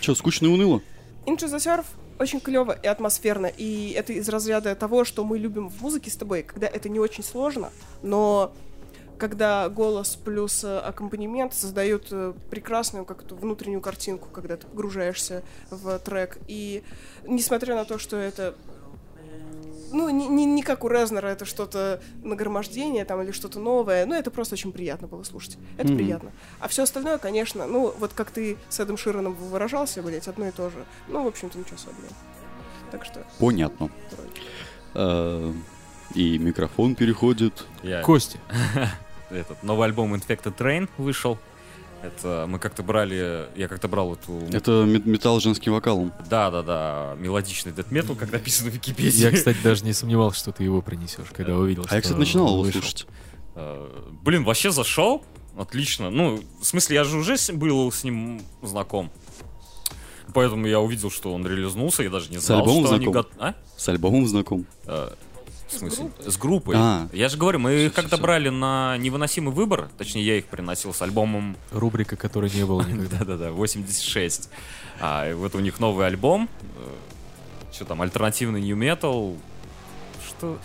Че, 0.00 0.14
скучно 0.16 0.46
и 0.46 0.48
уныло? 0.48 0.82
Into 1.26 1.46
the 1.46 1.56
Surf 1.58 1.86
очень 2.18 2.40
клево 2.40 2.72
и 2.72 2.86
атмосферно, 2.86 3.46
и 3.46 3.90
это 3.90 4.12
из 4.14 4.28
разряда 4.28 4.74
того, 4.74 5.04
что 5.04 5.22
мы 5.24 5.38
любим 5.38 5.68
в 5.68 5.80
музыке 5.82 6.10
с 6.10 6.16
тобой, 6.16 6.42
когда 6.42 6.66
это 6.66 6.88
не 6.88 6.98
очень 6.98 7.22
сложно, 7.22 7.70
но 8.02 8.52
когда 9.18 9.68
голос 9.68 10.16
плюс 10.16 10.62
э, 10.64 10.78
аккомпанемент 10.78 11.54
создают 11.54 12.08
э, 12.10 12.32
прекрасную 12.50 13.04
как-то 13.04 13.34
внутреннюю 13.34 13.80
картинку, 13.80 14.28
когда 14.32 14.56
ты 14.56 14.66
погружаешься 14.66 15.42
в 15.70 15.98
трек. 16.00 16.38
И 16.48 16.82
несмотря 17.24 17.74
на 17.74 17.84
то, 17.84 17.98
что 17.98 18.16
это 18.16 18.54
ну, 19.92 20.08
не, 20.08 20.26
не, 20.26 20.44
не 20.44 20.62
как 20.62 20.84
у 20.84 20.88
Резнера, 20.88 21.28
это 21.28 21.44
что-то 21.44 22.02
нагромождение 22.22 23.04
там 23.04 23.22
или 23.22 23.30
что-то 23.30 23.60
новое, 23.60 24.04
но 24.04 24.16
это 24.16 24.30
просто 24.32 24.54
очень 24.54 24.72
приятно 24.72 25.06
было 25.06 25.22
слушать. 25.22 25.56
Это 25.78 25.88
Мгм. 25.88 25.96
приятно. 25.96 26.32
А 26.60 26.68
все 26.68 26.82
остальное, 26.82 27.18
конечно, 27.18 27.66
ну, 27.66 27.94
вот 27.98 28.12
как 28.12 28.30
ты 28.30 28.58
с 28.68 28.80
Эдом 28.80 28.96
Широном 28.96 29.34
выражался, 29.34 30.02
блядь, 30.02 30.26
одно 30.28 30.48
и 30.48 30.50
то 30.50 30.70
же. 30.70 30.84
Ну, 31.08 31.22
в 31.24 31.28
общем-то, 31.28 31.56
ничего 31.58 31.76
особенного. 31.76 32.12
Так 32.90 33.04
что, 33.04 33.24
Понятно. 33.38 33.88
Э, 34.94 35.52
И 36.14 36.38
микрофон 36.38 36.94
переходит. 36.94 37.64
Я- 37.82 38.02
Кости. 38.02 38.38
этот 39.30 39.62
новый 39.62 39.86
альбом 39.86 40.14
Infected 40.14 40.56
Train 40.56 40.88
вышел. 40.98 41.38
Это 42.02 42.44
мы 42.48 42.58
как-то 42.58 42.82
брали, 42.82 43.46
я 43.56 43.68
как-то 43.68 43.88
брал 43.88 44.14
эту... 44.14 44.38
Это 44.52 44.84
ме- 44.86 45.00
металл 45.04 45.40
с 45.40 45.42
женским 45.42 45.72
вокалом. 45.72 46.12
Да-да-да, 46.28 47.16
мелодичный 47.18 47.72
дед 47.72 47.90
метал, 47.90 48.14
как 48.14 48.30
написано 48.30 48.70
в 48.70 48.74
Википедии. 48.74 49.18
Я, 49.18 49.32
кстати, 49.32 49.56
даже 49.64 49.82
не 49.84 49.92
сомневался, 49.92 50.38
что 50.40 50.52
ты 50.52 50.62
его 50.62 50.82
принесешь, 50.82 51.26
когда 51.32 51.56
увидел, 51.56 51.86
А 51.88 51.94
я, 51.94 52.00
кстати, 52.02 52.18
начинал 52.18 52.48
его 52.62 52.70
слушать. 52.70 53.06
Э, 53.54 53.88
Блин, 54.22 54.44
вообще 54.44 54.70
зашел. 54.70 55.24
Отлично. 55.58 56.10
Ну, 56.10 56.42
в 56.60 56.64
смысле, 56.66 56.96
я 56.96 57.04
же 57.04 57.16
уже 57.16 57.38
с- 57.38 57.50
был 57.50 57.90
с 57.90 58.04
ним 58.04 58.42
знаком. 58.62 59.10
Поэтому 60.34 60.66
я 60.66 60.80
увидел, 60.80 61.10
что 61.10 61.32
он 61.32 61.46
релизнулся, 61.46 62.02
я 62.02 62.10
даже 62.10 62.30
не 62.30 62.38
С 62.38 62.44
знал, 62.46 62.60
альбомом 62.60 62.84
что 62.86 62.94
они 62.96 63.06
знаком? 63.06 63.26
А? 63.38 63.54
С 63.76 63.88
альбомом 63.88 64.26
знаком. 64.28 64.66
Э, 65.70 65.74
В 65.74 65.78
смысле? 65.78 66.10
С 66.24 66.36
группой. 66.36 66.74
А. 66.78 67.08
Я 67.12 67.28
же 67.28 67.36
говорю, 67.36 67.58
мы 67.58 67.72
их 67.74 67.92
Всё, 67.92 68.02
когда 68.02 68.16
всё. 68.16 68.22
брали 68.22 68.48
на 68.50 68.96
невыносимый 68.98 69.52
выбор, 69.52 69.88
точнее, 69.98 70.24
я 70.24 70.38
их 70.38 70.46
приносил 70.46 70.94
с 70.94 71.02
альбомом 71.02 71.56
Рубрика, 71.72 72.16
которой 72.16 72.50
не 72.54 72.64
было 72.64 72.82
никогда. 72.82 73.18
Да-да-да, 73.20 73.50
86. 73.52 74.48
А, 75.00 75.34
вот 75.34 75.54
у 75.54 75.60
них 75.60 75.80
новый 75.80 76.06
альбом. 76.06 76.48
Что 77.72 77.84
там, 77.84 78.00
альтернативный 78.02 78.60
new 78.62 78.76
metal. 78.76 79.36
Что... 80.28 80.58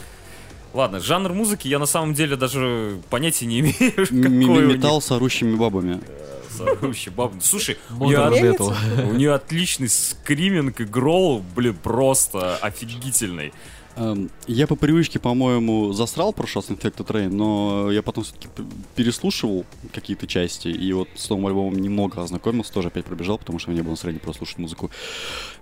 Ладно, 0.74 1.02
жанр 1.02 1.34
музыки 1.34 1.68
я 1.68 1.80
на 1.80 1.86
самом 1.86 2.14
деле 2.14 2.38
даже 2.38 3.02
понятия 3.10 3.46
не 3.46 3.60
имею, 3.62 3.76
какой. 4.08 4.66
Металл 4.66 5.02
с 5.02 5.12
орущими 5.12 5.56
бабами. 5.56 6.00
Сорущий 6.56 7.12
баб- 7.12 7.34
Слушай, 7.42 7.78
у 8.00 8.06
нее, 8.06 8.18
Modern 8.20 8.32
Мельница? 8.42 8.64
Metal. 8.64 9.10
у 9.10 9.14
нее 9.16 9.34
отличный 9.34 9.90
скриминг 9.90 10.80
и 10.80 10.86
гролл, 10.86 11.44
блин, 11.56 11.76
просто 11.82 12.56
офигительный. 12.58 13.52
Эм, 13.98 14.30
Я 14.48 14.68
по 14.68 14.76
привычке, 14.76 15.20
по-моему, 15.20 15.92
засрал 15.94 16.32
прошлый 16.34 16.64
раз 16.66 16.78
Infected 16.78 17.06
Rain, 17.08 17.30
но 17.30 17.92
я 17.92 18.02
потом 18.02 18.24
все-таки 18.24 18.48
переслушивал 18.96 19.66
какие-то 19.94 20.28
части, 20.28 20.70
и 20.70 20.94
вот 20.94 21.10
с 21.16 21.30
новым 21.30 21.48
альбомом 21.48 21.76
немного 21.76 22.22
ознакомился, 22.24 22.72
тоже 22.72 22.88
опять 22.88 23.06
пробежал, 23.06 23.38
потому 23.38 23.60
что 23.60 23.72
мне 23.72 23.84
было 23.84 23.92
настроение 23.92 24.22
просто 24.22 24.40
слушать 24.40 24.60
музыку. 24.60 24.92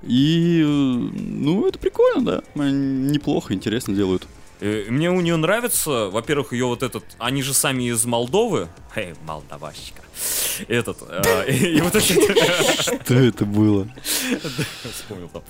И, 0.03 0.61
э, 0.61 0.65
ну, 0.65 1.67
это 1.67 1.79
прикольно, 1.79 2.23
да. 2.55 2.63
Неплохо, 2.63 3.53
интересно 3.53 3.95
делают. 3.95 4.27
Э, 4.61 4.85
Мне 4.89 5.09
у 5.09 5.21
нее 5.21 5.37
нравится, 5.37 6.09
во-первых, 6.09 6.53
ее 6.53 6.65
вот 6.65 6.83
этот, 6.83 7.03
они 7.17 7.41
же 7.41 7.53
сами 7.53 7.89
из 7.89 8.05
Молдовы, 8.05 8.67
эй, 8.95 9.13
молдаващика, 9.25 10.03
этот, 10.67 10.97
и 11.47 11.53
и 11.77 11.81
вот 11.81 11.95
этот, 11.95 12.03
Что 13.01 13.13
это 13.15 13.45
было? 13.45 13.87
вспомнил 14.93 15.29
там, 15.29 15.41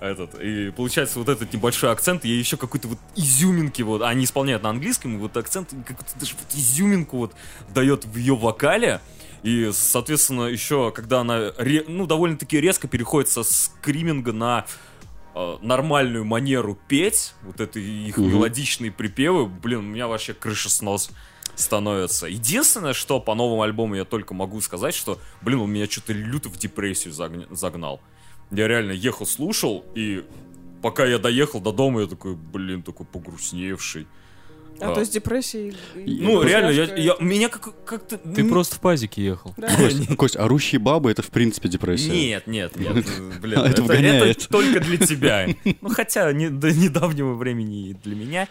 этот, 0.00 0.34
и 0.40 0.70
получается 0.70 1.18
вот 1.18 1.28
этот 1.28 1.52
небольшой 1.52 1.90
акцент, 1.90 2.24
ей 2.24 2.38
еще 2.38 2.56
какой-то 2.56 2.88
вот 2.88 2.98
изюминки, 3.16 3.82
вот, 3.82 4.02
они 4.02 4.24
исполняют 4.24 4.62
на 4.62 4.70
английском, 4.70 5.16
и 5.16 5.18
вот 5.18 5.36
акцент, 5.36 5.70
какую-то 5.70 6.18
даже 6.18 6.34
вот 6.34 6.54
изюминку 6.54 7.18
вот 7.18 7.34
дает 7.74 8.04
в 8.04 8.16
ее 8.16 8.36
вокале, 8.36 9.00
и, 9.42 9.70
соответственно, 9.72 10.42
еще, 10.42 10.92
когда 10.92 11.20
она, 11.20 11.52
ре- 11.58 11.84
ну, 11.86 12.06
довольно-таки 12.06 12.60
резко 12.60 12.88
переходит 12.88 13.28
со 13.30 13.42
скриминга 13.42 14.32
на 14.32 14.66
э, 15.34 15.56
нормальную 15.62 16.24
манеру 16.24 16.78
петь, 16.88 17.34
вот 17.42 17.60
это 17.60 17.78
их 17.78 18.18
Мгм. 18.18 18.28
мелодичные 18.28 18.90
припевы, 18.92 19.46
блин, 19.46 19.78
у 19.80 19.82
меня 19.82 20.08
вообще 20.08 20.34
крышеснос 20.34 21.10
становится. 21.54 22.26
Единственное, 22.26 22.92
что 22.92 23.18
по 23.20 23.34
новому 23.34 23.62
альбому 23.62 23.96
я 23.96 24.04
только 24.04 24.32
могу 24.34 24.60
сказать, 24.60 24.94
что, 24.94 25.18
блин, 25.42 25.60
он 25.60 25.70
меня 25.70 25.88
что-то 25.88 26.12
люто 26.12 26.48
в 26.48 26.56
депрессию 26.56 27.12
загнал. 27.12 28.00
Я 28.50 28.68
реально 28.68 28.92
ехал, 28.92 29.26
слушал, 29.26 29.84
и 29.94 30.24
пока 30.82 31.04
я 31.04 31.18
доехал 31.18 31.60
до 31.60 31.72
дома, 31.72 32.02
я 32.02 32.06
такой, 32.06 32.34
блин, 32.34 32.82
такой 32.82 33.06
погрустневший. 33.06 34.06
А 34.80 34.90
А. 34.90 34.94
то 34.94 35.00
есть 35.00 35.12
депрессия. 35.12 35.68
и- 35.96 36.00
и 36.00 36.20
Ну, 36.22 36.42
реально, 36.42 36.70
я, 36.70 36.84
я- 36.96 37.16
меня 37.20 37.48
как- 37.48 37.84
как-то... 37.84 38.16
Ты 38.18 38.42
м, 38.42 38.48
просто 38.48 38.76
в 38.76 38.80
пазике 38.80 39.24
ехал. 39.24 39.54
Да. 39.56 39.68
Кость, 39.76 40.16
Кость, 40.16 40.36
орущие 40.36 40.78
бабы 40.78 41.10
это 41.10 41.22
в 41.22 41.28
принципе 41.28 41.68
депрессия. 41.68 42.10
Нет, 42.10 42.46
нет, 42.46 42.76
нет, 42.76 42.94
блин, 43.40 43.58
Это 43.60 43.68
это, 43.70 43.82
вгоняет. 43.82 44.36
это 44.38 44.48
только 44.48 44.80
для 44.80 44.98
тебя. 44.98 45.46
Ну, 45.80 45.88
хотя 45.88 46.32
не- 46.32 46.48
до 46.50 46.72
недавнего 46.72 47.34
времени 47.34 47.90
и 47.90 47.94
для 47.94 48.14
меня. 48.14 48.48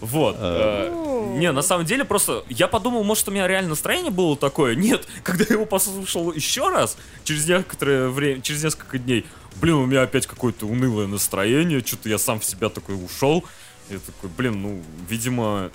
Вот. 0.00 0.36
э, 0.38 0.90
Ну. 0.92 1.36
Не, 1.38 1.52
на 1.52 1.62
самом 1.62 1.84
деле 1.84 2.04
просто 2.04 2.44
я 2.48 2.68
подумал, 2.68 3.02
может, 3.04 3.26
у 3.28 3.30
меня 3.32 3.46
реально 3.48 3.70
настроение 3.70 4.10
было 4.10 4.36
такое. 4.36 4.74
Нет, 4.74 5.06
когда 5.24 5.44
я 5.48 5.54
его 5.56 5.66
послушал 5.66 6.32
еще 6.32 6.68
раз, 6.68 6.96
через 7.24 7.46
некоторое 7.48 8.08
время, 8.08 8.40
через 8.40 8.62
несколько 8.64 8.98
дней, 8.98 9.24
блин, 9.60 9.74
у 9.76 9.86
меня 9.86 10.02
опять 10.02 10.26
какое-то 10.26 10.66
унылое 10.66 11.06
настроение, 11.06 11.82
что-то 11.84 12.08
я 12.08 12.18
сам 12.18 12.40
в 12.40 12.44
себя 12.44 12.68
такой 12.68 12.94
ушел. 13.02 13.44
Я 13.90 13.98
такой, 13.98 14.30
блин, 14.36 14.62
ну, 14.62 14.82
видимо, 15.08 15.70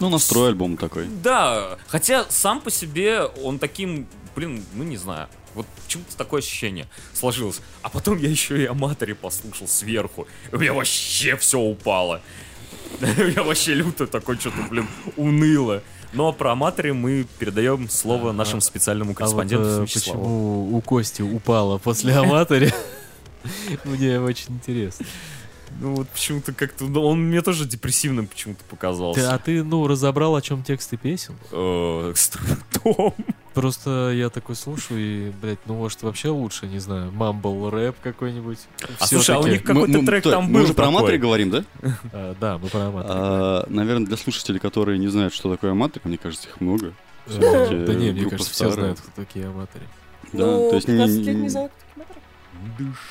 Ну, 0.00 0.10
настрой 0.10 0.48
альбом 0.48 0.76
такой. 0.76 1.06
да, 1.22 1.78
хотя 1.88 2.26
сам 2.28 2.60
по 2.60 2.70
себе 2.70 3.22
он 3.42 3.58
таким, 3.58 4.06
блин, 4.34 4.64
ну 4.74 4.84
не 4.84 4.96
знаю. 4.96 5.28
Вот 5.54 5.66
почему-то 5.84 6.16
такое 6.18 6.40
ощущение 6.42 6.86
сложилось. 7.14 7.60
А 7.82 7.88
потом 7.88 8.18
я 8.18 8.28
еще 8.28 8.62
и 8.62 8.66
о 8.66 8.74
Маторе 8.74 9.14
послушал 9.14 9.66
сверху. 9.66 10.26
И 10.52 10.54
у 10.54 10.58
меня 10.58 10.74
вообще 10.74 11.34
все 11.36 11.58
упало. 11.58 12.20
Я 13.00 13.42
вообще 13.42 13.74
люто 13.74 14.06
такой 14.06 14.36
что-то, 14.38 14.62
блин, 14.70 14.86
уныло. 15.16 15.82
Но 16.12 16.32
про 16.32 16.52
Аматоре 16.52 16.92
мы 16.92 17.26
передаем 17.38 17.88
слово 17.88 18.32
нашему 18.32 18.60
специальному 18.60 19.10
А 19.10 19.12
вот 19.12 19.16
корреспонденту 19.18 19.82
Вячеславу. 19.82 20.20
почему 20.20 20.76
у 20.76 20.80
Кости 20.82 21.22
упала 21.22 21.78
после 21.78 22.14
Аматори, 22.14 22.72
мне 23.84 24.20
очень 24.20 24.54
интересно. 24.54 25.04
Ну 25.80 25.94
вот 25.96 26.08
почему-то 26.08 26.52
как-то... 26.52 26.84
ну, 26.84 27.02
Он 27.04 27.20
мне 27.28 27.42
тоже 27.42 27.66
депрессивным 27.66 28.26
почему-то 28.26 28.60
Ты- 28.62 28.70
показался. 28.70 29.34
а 29.34 29.38
ты, 29.38 29.62
ну, 29.62 29.86
разобрал, 29.86 30.36
о 30.36 30.42
чем 30.42 30.62
тексты 30.62 30.96
песен? 30.96 31.34
Э, 31.52 32.12
с 32.14 32.28
трудом. 32.28 33.14
Просто 33.54 34.10
я 34.14 34.28
такой 34.28 34.54
слушаю 34.54 35.00
и, 35.00 35.30
блядь, 35.30 35.58
ну, 35.66 35.74
может, 35.76 36.02
вообще 36.02 36.28
лучше, 36.28 36.66
не 36.66 36.78
знаю, 36.78 37.10
мамбл 37.12 37.70
рэп 37.70 37.96
какой-нибудь. 38.02 38.58
А 39.00 39.06
слушай, 39.06 39.34
а 39.34 39.38
у 39.40 39.46
них 39.46 39.62
какой-то 39.62 40.04
трек 40.04 40.24
то- 40.24 40.30
там 40.30 40.44
мы 40.44 40.52
был 40.58 40.64
уже 40.64 40.74
про. 40.74 40.88
Аматори 40.88 41.16
говорим, 41.16 41.50
да? 41.50 41.64
А, 42.12 42.34
Да, 42.38 42.58
мы 42.58 42.68
про 42.68 42.88
Аматори. 42.88 43.14
А, 43.18 43.66
наверное, 43.68 44.06
для 44.06 44.16
слушателей, 44.18 44.60
которые 44.60 44.98
не 44.98 45.08
знают, 45.08 45.32
что 45.32 45.50
такое 45.50 45.70
Аматори, 45.72 46.02
мне 46.06 46.18
кажется, 46.18 46.48
их 46.48 46.60
много. 46.60 46.92
Э, 47.28 47.84
Да 47.86 47.94
не, 47.94 48.12
мне 48.12 48.28
кажется, 48.28 48.52
все 48.52 48.70
знают, 48.70 49.00
кто 49.00 49.10
такие 49.22 49.46
Аматори. 49.46 49.84
Да, 50.32 50.44
Ну, 50.46 50.68
то 50.70 50.76
есть 50.76 50.88
не- 50.88 50.94
15 50.94 51.16
лет 51.26 51.34
не- 51.36 51.42
не 51.42 51.48
знаю, 51.48 51.70
кто 51.70 52.02
такие 52.04 52.20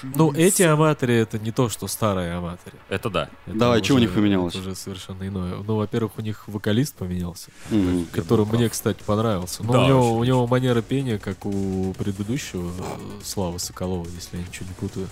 Ну, 0.04 0.32
эти 0.34 0.64
Аматори 0.64 1.16
это 1.16 1.40
не 1.40 1.52
то, 1.52 1.70
что 1.70 1.88
старые 1.88 2.34
Аматори. 2.34 2.76
Это 2.90 3.10
да. 3.10 3.30
Это 3.46 3.58
Давай, 3.58 3.78
уже- 3.80 3.88
чего 3.88 3.98
у 3.98 4.02
них 4.02 4.14
поменялось? 4.14 4.54
это 4.54 4.62
уже 4.62 4.76
совершенно 4.76 5.28
иное. 5.28 5.56
Ну, 5.66 5.76
во-первых, 5.78 6.14
у 6.18 6.22
них 6.22 6.48
вокалист 6.48 6.96
поменялся, 6.96 7.50
Мгм. 7.70 8.08
который 8.12 8.46
мне, 8.46 8.70
кстати, 8.70 9.02
понравился. 9.06 9.64
Ну, 9.64 9.74
Да, 9.74 9.84
у, 9.84 9.88
него, 9.88 10.14
у 10.18 10.24
него 10.24 10.48
манера 10.48 10.82
пения, 10.82 11.18
как 11.18 11.46
у 11.46 11.94
предыдущего 11.98 12.72
Славы 13.24 13.60
Соколова, 13.60 14.08
если 14.16 14.38
я 14.38 14.44
ничего 14.44 14.68
не 14.68 14.74
путаю. 14.76 15.08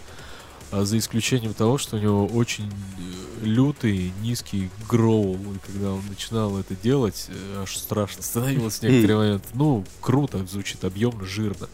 А 0.72 0.86
за 0.86 0.98
исключением 0.98 1.54
того, 1.54 1.78
что 1.78 1.98
у 1.98 2.00
него 2.00 2.26
очень 2.26 2.66
э, 2.68 3.46
лютый, 3.46 4.12
низкий 4.24 4.72
гроул. 4.90 5.36
И 5.36 5.72
когда 5.72 5.92
он 5.92 6.02
начинал 6.10 6.58
это 6.58 6.74
делать, 6.76 7.28
э, 7.30 7.62
аж 7.62 7.78
страшно 7.78 8.24
становилось 8.24 8.80
в 8.80 8.82
некоторые 8.82 9.18
моменты. 9.18 9.48
Ну, 9.54 9.86
круто, 10.02 10.44
звучит 10.48 10.84
объемно, 10.84 11.26
жирно. 11.26 11.70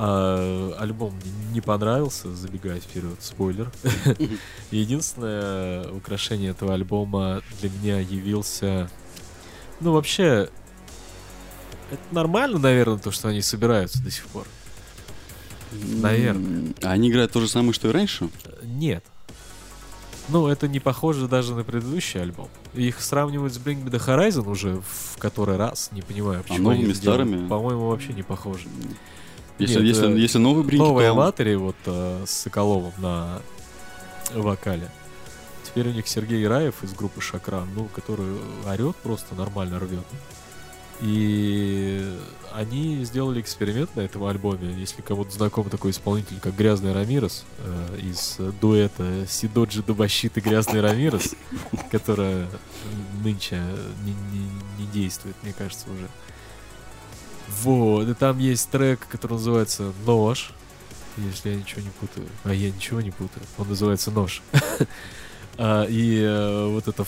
А 0.00 0.76
альбом 0.78 1.12
мне 1.14 1.32
не 1.54 1.60
понравился, 1.60 2.32
забегая 2.32 2.78
вперед, 2.78 3.16
спойлер. 3.20 3.72
Единственное 4.70 5.90
украшение 5.90 6.52
этого 6.52 6.72
альбома 6.72 7.42
для 7.60 7.68
меня 7.68 7.98
явился... 7.98 8.88
Ну, 9.80 9.92
вообще, 9.92 10.50
это 11.90 12.02
нормально, 12.12 12.58
наверное, 12.58 12.98
то, 12.98 13.10
что 13.10 13.26
они 13.26 13.42
собираются 13.42 14.00
до 14.00 14.12
сих 14.12 14.26
пор. 14.26 14.46
Наверное. 15.72 16.74
А 16.82 16.92
они 16.92 17.10
играют 17.10 17.32
то 17.32 17.40
же 17.40 17.48
самое, 17.48 17.72
что 17.72 17.88
и 17.88 17.90
раньше? 17.90 18.28
Нет. 18.62 19.04
Ну, 20.28 20.46
это 20.46 20.68
не 20.68 20.78
похоже 20.78 21.26
даже 21.26 21.56
на 21.56 21.64
предыдущий 21.64 22.20
альбом. 22.20 22.48
Их 22.74 23.00
сравнивают 23.00 23.52
с 23.52 23.58
Bring 23.58 23.82
Me 23.82 23.90
The 23.90 23.98
Horizon 23.98 24.48
уже 24.48 24.80
в 24.80 25.18
который 25.18 25.56
раз, 25.56 25.90
не 25.90 26.02
понимаю, 26.02 26.44
почему 26.44 26.68
они 26.68 26.82
новыми, 26.82 26.94
старыми? 26.94 27.48
По-моему, 27.48 27.88
вообще 27.88 28.12
не 28.12 28.22
похоже. 28.22 28.68
Если, 29.58 29.76
Нет, 29.76 29.84
если, 29.84 30.14
э, 30.14 30.18
если 30.18 30.38
новый 30.38 30.76
Новая 30.76 31.06
то... 31.06 31.12
Аматори 31.12 31.54
вот 31.56 31.76
э, 31.86 32.24
с 32.26 32.30
Соколовым 32.30 32.92
на 32.98 33.40
вокале. 34.34 34.88
Теперь 35.64 35.88
у 35.88 35.92
них 35.92 36.06
Сергей 36.08 36.46
Раев 36.46 36.82
из 36.82 36.94
группы 36.94 37.20
Шакран, 37.20 37.68
ну, 37.74 37.86
который 37.94 38.36
орет 38.66 38.96
просто 38.96 39.34
нормально 39.34 39.78
рвет. 39.78 40.04
И 41.00 42.16
они 42.52 43.04
сделали 43.04 43.40
эксперимент 43.40 43.94
на 43.94 44.00
этом 44.00 44.24
альбоме. 44.24 44.72
Если 44.72 45.02
кому-то 45.02 45.30
знаком 45.30 45.70
такой 45.70 45.92
исполнитель, 45.92 46.40
как 46.40 46.56
Грязный 46.56 46.92
Рамирес, 46.92 47.44
э, 47.58 47.98
из 48.02 48.36
э, 48.38 48.50
дуэта 48.60 49.26
Сидоджи 49.28 49.82
Дубащит 49.82 50.36
и 50.38 50.40
Грязный 50.40 50.80
Рамирес, 50.80 51.34
которая 51.90 52.48
нынче 53.22 53.62
не, 54.04 54.12
не- 54.12 54.84
не 54.84 54.86
действует, 54.92 55.36
мне 55.42 55.52
кажется, 55.52 55.86
уже. 55.90 56.08
Вот, 57.62 58.08
и 58.08 58.14
там 58.14 58.38
есть 58.38 58.68
трек, 58.70 59.06
который 59.08 59.32
называется 59.34 59.92
«Нож», 60.06 60.50
если 61.16 61.50
я 61.50 61.56
ничего 61.56 61.80
не 61.82 61.90
путаю. 61.90 62.26
А 62.44 62.52
я 62.54 62.70
ничего 62.70 63.00
не 63.00 63.10
путаю. 63.10 63.44
Он 63.58 63.68
называется 63.68 64.10
«Нож». 64.10 64.42
А, 65.60 65.86
И 65.86 66.20
э, 66.22 66.66
вот 66.68 66.86
эта 66.86 67.02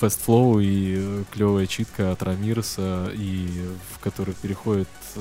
Fast 0.00 0.20
Flow 0.24 0.62
и 0.62 1.24
клевая 1.32 1.66
читка 1.66 2.12
от 2.12 2.22
Рамиреса, 2.22 3.10
и 3.12 3.48
в 3.92 3.98
которой 3.98 4.32
переходит... 4.40 4.86
э, 5.16 5.20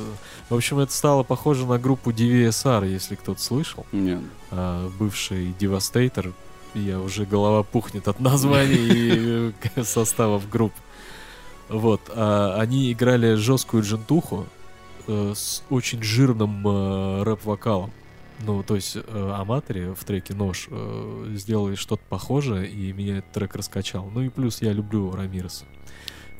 В 0.49 0.55
общем, 0.55 0.77
это 0.77 0.93
стало 0.93 1.23
похоже 1.23 1.65
на 1.65 1.79
группу 1.79 2.11
DVSR, 2.11 2.87
если 2.87 3.15
кто-то 3.15 3.41
слышал. 3.41 3.87
Нет. 3.91 4.19
А, 4.51 4.87
бывший 4.99 5.55
Devastator. 5.59 6.31
Я 6.75 6.99
уже 6.99 7.25
голова 7.25 7.63
пухнет 7.63 8.07
от 8.07 8.19
названий 8.19 8.75
и 8.75 9.53
э, 9.75 9.83
составов 9.83 10.47
групп. 10.47 10.73
Вот. 11.69 12.01
а 12.09 12.55
они 12.59 12.91
играли 12.91 13.33
жесткую 13.33 13.81
джентуху 13.81 14.45
э, 15.07 15.33
с 15.35 15.63
очень 15.69 16.01
жирным 16.03 16.67
э, 16.67 17.23
рэп-вокалом. 17.23 17.91
Ну, 18.41 18.63
то 18.63 18.75
есть 18.75 18.97
э, 18.97 19.33
Аматори 19.37 19.93
в 19.93 20.03
треке 20.03 20.33
«Нож» 20.33 20.67
э, 20.69 21.33
сделали 21.35 21.75
что-то 21.75 22.03
похожее, 22.09 22.69
и 22.69 22.91
меня 22.91 23.19
этот 23.19 23.31
трек 23.31 23.55
раскачал. 23.55 24.09
Ну 24.13 24.21
и 24.21 24.29
плюс 24.29 24.61
я 24.61 24.73
люблю 24.73 25.11
Рамиреса. 25.11 25.63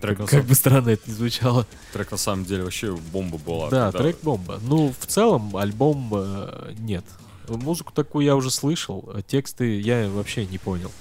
Трек, 0.01 0.17
как, 0.17 0.31
на 0.31 0.37
как 0.39 0.45
бы 0.45 0.55
странно 0.55 0.89
это 0.89 1.09
ни 1.09 1.13
звучало. 1.13 1.65
трек 1.93 2.11
на 2.11 2.17
самом 2.17 2.43
деле 2.43 2.63
вообще 2.63 2.93
бомба 3.13 3.37
была. 3.37 3.69
да, 3.69 3.91
когда- 3.91 3.99
трек 3.99 4.17
бомба. 4.23 4.59
Ну, 4.61 4.93
в 4.99 5.05
целом, 5.05 5.55
альбом 5.55 6.09
э, 6.13 6.73
нет. 6.79 7.05
Музыку 7.47 7.93
такую 7.93 8.25
я 8.25 8.35
уже 8.35 8.51
слышал, 8.51 9.09
а 9.13 9.21
тексты 9.21 9.79
я 9.79 10.09
вообще 10.09 10.45
не 10.45 10.57
понял. 10.57 10.91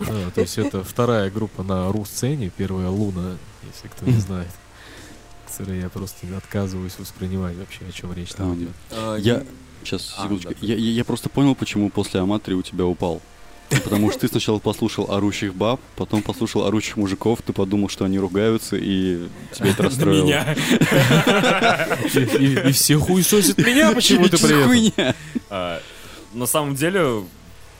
А, 0.00 0.30
то 0.30 0.42
есть 0.42 0.56
это 0.58 0.84
вторая 0.84 1.30
группа 1.30 1.62
на 1.62 1.90
ру-сцене, 1.90 2.50
первая 2.56 2.90
Луна, 2.90 3.36
если 3.72 3.88
кто 3.88 4.06
не 4.06 4.12
знает. 4.20 4.50
Которую 5.56 5.80
я 5.80 5.88
просто 5.88 6.26
отказываюсь 6.36 6.98
воспринимать 6.98 7.56
вообще, 7.56 7.80
о 7.88 7.92
чем 7.92 8.12
речь 8.12 8.32
там 8.32 8.54
идет. 8.56 8.70
А, 8.90 9.16
Я... 9.16 9.42
Сейчас, 9.84 10.14
А, 10.18 10.22
секундочку. 10.24 10.54
Я, 10.64 11.04
просто 11.04 11.28
понял, 11.28 11.54
почему 11.54 11.90
после 11.90 12.20
Аматри 12.20 12.54
у 12.54 12.62
тебя 12.62 12.84
упал. 12.86 13.22
Потому 13.68 14.10
что 14.10 14.20
ты 14.20 14.28
сначала 14.28 14.58
послушал 14.58 15.10
орущих 15.12 15.54
баб, 15.54 15.80
потом 15.96 16.22
послушал 16.22 16.64
орущих 16.66 16.96
мужиков, 16.96 17.40
ты 17.42 17.52
подумал, 17.52 17.88
что 17.88 18.04
они 18.04 18.18
ругаются, 18.18 18.76
и 18.76 19.28
тебя 19.52 19.70
это 19.70 19.82
расстроило. 19.84 20.24
меня. 20.24 20.54
И, 22.68 22.72
все 22.72 22.98
хуесосят 22.98 23.58
меня 23.58 23.92
почему-то 23.92 24.38
Чё 24.38 24.38
за 24.38 24.46
при 24.48 24.56
этом. 24.56 24.68
хуйня? 24.68 25.14
А, 25.50 25.80
На 26.34 26.46
самом 26.46 26.74
деле, 26.74 27.22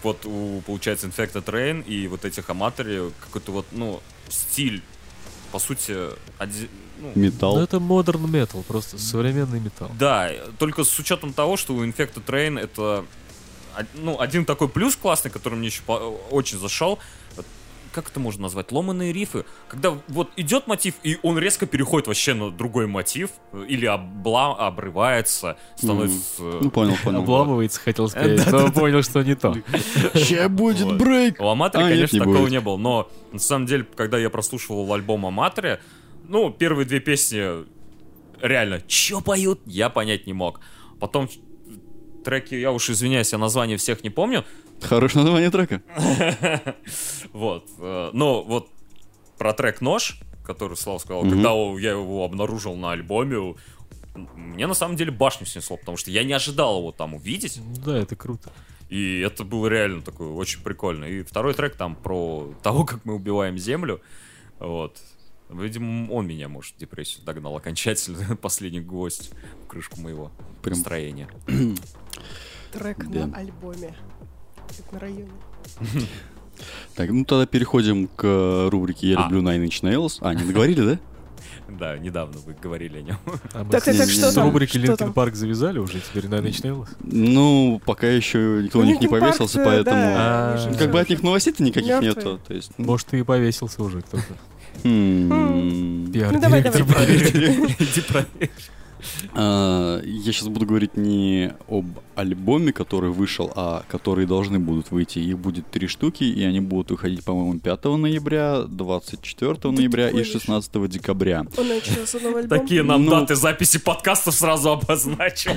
вот 0.03 0.25
у, 0.27 0.61
получается, 0.67 1.07
Infected 1.09 1.45
Rain 1.45 1.85
и 1.87 2.07
вот 2.09 2.25
этих 2.25 2.49
Аматори 2.51 3.11
какой-то 3.21 3.53
вот, 3.53 3.67
ну, 3.73 4.01
стиль, 4.29 4.83
по 5.53 5.59
сути, 5.59 5.95
оди- 6.39 6.69
ну, 6.99 7.13
Ну 7.15 7.23
Металл. 7.23 7.59
это 7.59 7.81
модерн 7.81 8.31
метал, 8.31 8.63
просто 8.67 8.99
современный 8.99 9.61
металл. 9.61 9.91
Да, 9.99 10.31
только 10.59 10.85
с 10.85 10.99
учетом 10.99 11.33
того, 11.33 11.57
что 11.57 11.75
у 11.75 11.85
Infected 11.85 12.25
Rain 12.27 12.59
это 12.59 13.05
ну, 13.95 14.19
один 14.21 14.45
такой 14.45 14.69
плюс 14.69 14.97
классный, 14.97 15.31
который 15.31 15.55
мне 15.55 15.69
еще 15.69 15.83
по- 15.83 16.19
очень 16.31 16.59
зашел. 16.59 16.99
Как 17.93 18.11
это 18.11 18.21
можно 18.21 18.43
назвать? 18.43 18.73
Ломаные 18.73 19.11
рифы. 19.11 19.47
Когда 19.69 19.97
вот 20.09 20.29
идет 20.37 20.67
мотив, 20.67 20.95
и 21.03 21.19
он 21.23 21.39
резко 21.39 21.65
переходит 21.65 22.09
вообще 22.09 22.35
на 22.35 22.51
другой 22.51 22.87
мотив, 22.87 23.31
э, 23.55 23.65
или 23.69 23.87
обла- 23.89 24.55
обрывается, 24.55 25.57
становится... 25.77 26.43
Ну, 26.43 26.71
понял, 26.71 26.95
понял. 27.03 27.21
Обламывается, 27.21 27.81
хотел 27.81 28.09
сказать, 28.11 28.53
но 28.53 28.71
понял, 28.71 29.03
что 29.03 29.23
не 29.23 29.35
то. 29.35 29.57
Ща 30.15 30.51
будет 30.51 30.99
брейк! 30.99 31.41
У 31.41 31.47
Аматори, 31.49 31.85
А, 31.85 31.89
конечно, 31.89 32.17
не 32.17 32.21
такого 32.21 32.47
не 32.49 32.61
было. 32.61 32.77
Но 32.77 33.09
на 33.33 33.39
самом 33.39 33.65
деле, 33.67 33.87
когда 33.97 34.19
я 34.19 34.29
прослушивал 34.29 34.93
альбом 34.93 35.25
Аматори, 35.25 35.79
ну, 36.29 36.51
первые 36.51 36.87
две 36.87 37.01
песни 37.01 37.67
реально, 38.41 38.83
что 38.87 39.21
поют, 39.21 39.61
я 39.67 39.91
понять 39.91 40.27
не 40.27 40.33
мог. 40.33 40.61
Потом 41.01 41.29
треки, 42.25 42.55
я 42.55 42.73
уж 42.73 42.91
извиняюсь, 42.91 43.33
я 43.33 43.39
название 43.39 43.77
всех 43.77 44.03
не 44.03 44.11
помню. 44.11 44.45
Хорошее 44.83 45.25
название 45.25 45.51
трека. 45.51 45.83
Вот. 47.33 47.69
Но 47.79 48.43
вот 48.43 48.71
про 49.39 49.53
трек 49.53 49.81
«Нож», 49.81 50.21
который 50.45 50.77
Слава 50.77 50.99
сказал, 50.99 51.23
когда 51.23 51.53
я 51.79 51.91
его 51.91 52.25
обнаружил 52.25 52.75
на 52.77 52.93
альбоме, 52.93 53.55
мне 54.35 54.67
на 54.67 54.75
самом 54.75 54.97
деле 54.97 55.11
башню 55.11 55.47
снесло, 55.47 55.77
потому 55.77 55.97
что 55.97 56.11
я 56.11 56.25
не 56.25 56.33
ожидал 56.33 56.79
его 56.79 56.93
там 56.93 57.15
увидеть. 57.15 57.61
Да, 57.85 57.99
это 57.99 58.17
круто. 58.17 58.51
И 58.89 59.21
это 59.21 59.45
было 59.45 59.67
реально 59.67 60.01
такое 60.03 60.29
очень 60.29 60.63
прикольно. 60.63 61.05
И 61.05 61.23
второй 61.23 61.55
трек 61.55 61.77
там 61.77 61.97
про 61.97 62.55
того, 62.63 62.85
как 62.85 63.05
мы 63.05 63.15
убиваем 63.15 63.59
землю. 63.59 64.01
Вот. 64.59 64.97
Видимо, 65.51 66.11
он 66.13 66.27
меня, 66.27 66.49
может, 66.49 66.75
в 66.75 66.79
депрессию 66.79 67.25
догнал 67.25 67.57
окончательно. 67.57 68.37
Последний 68.43 68.81
гвоздь 68.81 69.31
в 69.65 69.69
крышку 69.69 70.01
моего 70.01 70.31
Прям 70.63 70.75
настроения. 70.79 71.29
Трек 72.73 73.07
Да. 73.09 73.27
на 73.27 73.37
альбоме. 73.37 73.95
Как 74.77 74.93
на 74.93 74.99
районе. 74.99 75.31
Так, 76.95 77.11
ну 77.11 77.25
тогда 77.25 77.47
переходим 77.47 78.09
к 78.09 78.25
э, 78.25 78.69
рубрике 78.71 79.11
«Я 79.11 79.19
А. 79.19 79.23
люблю 79.25 79.43
Nine 79.43 79.67
Inch 79.67 79.83
Nails». 79.83 80.19
А, 80.21 80.35
не 80.35 80.43
договорили, 80.45 80.81
да? 80.81 80.99
Да, 81.69 81.99
недавно 81.99 82.39
вы 82.39 82.55
говорили 82.55 82.99
о 82.99 83.03
нем. 83.03 83.17
А 83.53 83.65
Так, 83.65 83.83
так, 83.85 83.97
так, 83.97 84.09
что 84.09 84.31
с 84.31 84.35
там? 84.35 84.47
рубрики 84.47 84.79
Линкен? 84.79 85.13
Парк 85.13 85.35
завязали 85.35 85.79
уже, 85.81 86.01
теперь 86.01 86.29
на 86.29 86.41
начиналось. 86.41 86.89
Ну, 87.01 87.83
пока 87.85 88.07
еще 88.07 88.61
никто 88.63 88.81
на 88.83 88.85
них 88.87 89.01
не 89.01 89.09
повесился, 89.09 89.61
поэтому... 89.65 90.01
А, 90.17 90.75
Как 90.79 90.93
бы 90.93 91.01
от 91.01 91.11
них 91.11 91.23
новостей-то 91.25 91.63
никаких 91.65 92.01
нету. 92.01 92.39
То 92.47 92.55
есть, 92.55 92.71
ну, 92.79 92.85
Может, 92.87 93.13
и 93.15 93.23
повесился 93.25 93.83
уже 93.83 94.01
кто-то. 94.03 94.25
Хм. 94.83 95.29
Ну, 95.29 96.09
давай, 96.11 96.63
Пиар-директор. 96.63 96.85
давай. 96.87 97.07
Иди 97.79 98.01
проверь. 98.09 98.51
А, 99.35 100.01
Я 100.03 100.33
сейчас 100.33 100.49
буду 100.49 100.67
говорить 100.67 100.97
не 100.97 101.53
об 101.69 101.87
альбоме, 102.17 102.73
который 102.73 103.11
вышел, 103.11 103.53
а 103.55 103.85
которые 103.89 104.27
должны 104.27 104.59
будут 104.59 104.91
выйти. 104.91 105.19
Их 105.21 105.39
будет 105.39 105.71
три 105.71 105.87
штуки, 105.87 106.25
и 106.25 106.43
они 106.45 106.61
будут 106.61 106.91
выходить, 106.91 107.23
по-моему, 107.25 107.59
5 107.61 107.85
ноября, 107.97 108.63
24 108.63 109.55
ты 109.55 109.71
ноября 109.71 110.09
и 110.09 110.13
гонишь. 110.13 110.29
16 110.33 110.89
декабря. 110.89 111.45
Такие 112.49 112.83
нам 112.83 113.05
Ну. 113.05 113.11
даты 113.11 113.35
записи 113.37 113.79
подкастов 113.79 114.35
сразу 114.35 114.71
обозначил. 114.71 115.53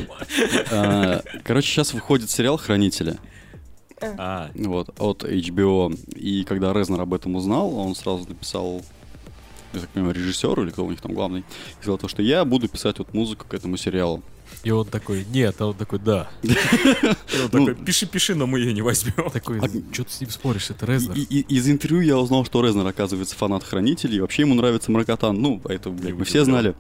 А, 0.72 1.22
Короче, 1.44 1.68
сейчас 1.68 1.94
выходит 1.94 2.30
сериал 2.30 2.58
«Хранители». 2.58 3.18
А, 4.02 4.50
Вот, 4.56 4.90
от 5.00 5.24
HBO. 5.24 5.94
И 6.16 6.44
когда 6.44 6.72
Резнер 6.74 7.02
об 7.02 7.14
этом 7.14 7.36
узнал, 7.36 7.76
он 7.76 7.96
сразу 7.96 8.28
написал, 8.30 8.82
я 9.74 9.82
так 9.82 9.90
понимаю, 9.90 10.16
режиссеру 10.16 10.64
или 10.64 10.72
кто 10.72 10.86
у 10.86 10.90
них 10.92 11.02
там 11.02 11.14
главный, 11.14 11.42
и 11.42 11.82
сказал 11.82 11.98
то, 11.98 12.08
что 12.08 12.22
я 12.22 12.46
буду 12.46 12.68
писать 12.68 13.00
вот 13.00 13.14
музыку 13.14 13.46
к 13.48 13.54
этому 13.54 13.78
сериалу. 13.78 14.24
И 14.64 14.72
он 14.72 14.86
такой, 14.88 15.26
нет, 15.30 15.56
а 15.60 15.68
он 15.68 15.76
такой, 15.76 16.00
да. 16.00 16.30
и 16.42 16.50
он 17.44 17.50
такой, 17.50 17.76
пиши-пиши, 17.76 18.36
но 18.36 18.48
мы 18.48 18.60
ее 18.60 18.74
не 18.74 18.82
возьмем. 18.82 19.30
Такой, 19.32 19.60
А- 19.60 19.94
что 19.94 20.04
ты 20.04 20.12
с 20.12 20.22
ним 20.22 20.30
споришь, 20.30 20.70
это 20.70 20.86
Резнер. 20.86 21.16
Из 21.18 21.70
интервью 21.70 22.02
я 22.02 22.18
узнал, 22.18 22.46
что 22.46 22.66
Резнер, 22.66 22.86
оказывается, 22.86 23.36
фанат 23.36 23.64
Хранителей, 23.64 24.18
и 24.18 24.20
вообще 24.20 24.42
ему 24.42 24.56
нравится 24.56 24.92
Мракотан. 24.92 25.40
Ну, 25.40 25.62
это, 25.66 25.90
блядь, 25.92 26.16
мы 26.16 26.26
все 26.26 26.44
знали. 26.44 26.76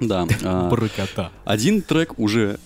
Да. 0.00 0.26
а, 0.42 0.68
Брыкота. 0.70 1.30
Один 1.44 1.82
трек 1.82 2.18
уже 2.18 2.58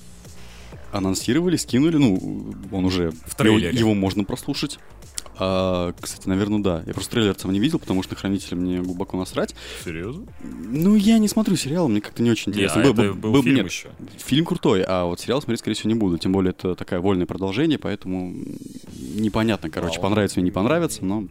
анонсировали, 0.93 1.57
скинули, 1.57 1.97
ну, 1.97 2.55
он 2.73 2.85
уже... 2.85 3.13
В 3.27 3.35
трейлере. 3.35 3.79
Его 3.79 3.95
можно 3.95 4.25
прослушать. 4.25 4.79
А, 5.41 5.93
кстати, 6.01 6.29
наверное, 6.29 6.59
да. 6.61 6.83
Я 6.87 6.93
просто 6.95 7.13
трейлер 7.13 7.37
сам 7.39 7.53
не 7.53 7.61
видел, 7.61 7.79
потому 7.79 8.03
что 8.03 8.15
на 8.15 8.19
Хранителя 8.21 8.57
мне 8.57 8.81
глубоко 8.81 9.17
насрать. 9.17 9.55
Серьезно? 9.85 10.27
Ну, 10.43 10.95
я 10.97 11.19
не 11.19 11.29
смотрю 11.29 11.57
сериал, 11.57 11.89
мне 11.89 12.01
как-то 12.01 12.23
не 12.23 12.31
очень 12.31 12.51
Не, 12.53 12.59
интересно. 12.59 12.83
а 12.83 12.85
Был- 12.85 12.93
это 13.05 13.15
был- 13.15 13.33
был 13.33 13.43
фильм 13.43 13.57
нет, 13.57 13.67
еще. 13.67 13.89
Фильм 14.19 14.45
крутой, 14.45 14.83
а 14.87 15.05
вот 15.05 15.21
сериал 15.21 15.41
смотреть, 15.41 15.61
скорее 15.61 15.75
всего, 15.77 15.91
не 15.91 15.95
буду. 15.99 16.19
Тем 16.19 16.33
более, 16.33 16.51
это 16.51 16.75
такое 16.75 17.01
вольное 17.01 17.27
продолжение, 17.27 17.79
поэтому 17.79 18.35
непонятно, 19.15 19.71
короче, 19.71 19.95
Вау. 20.01 20.03
понравится 20.11 20.39
мне, 20.41 20.47
не 20.47 20.51
понравится, 20.53 21.05
но... 21.05 21.27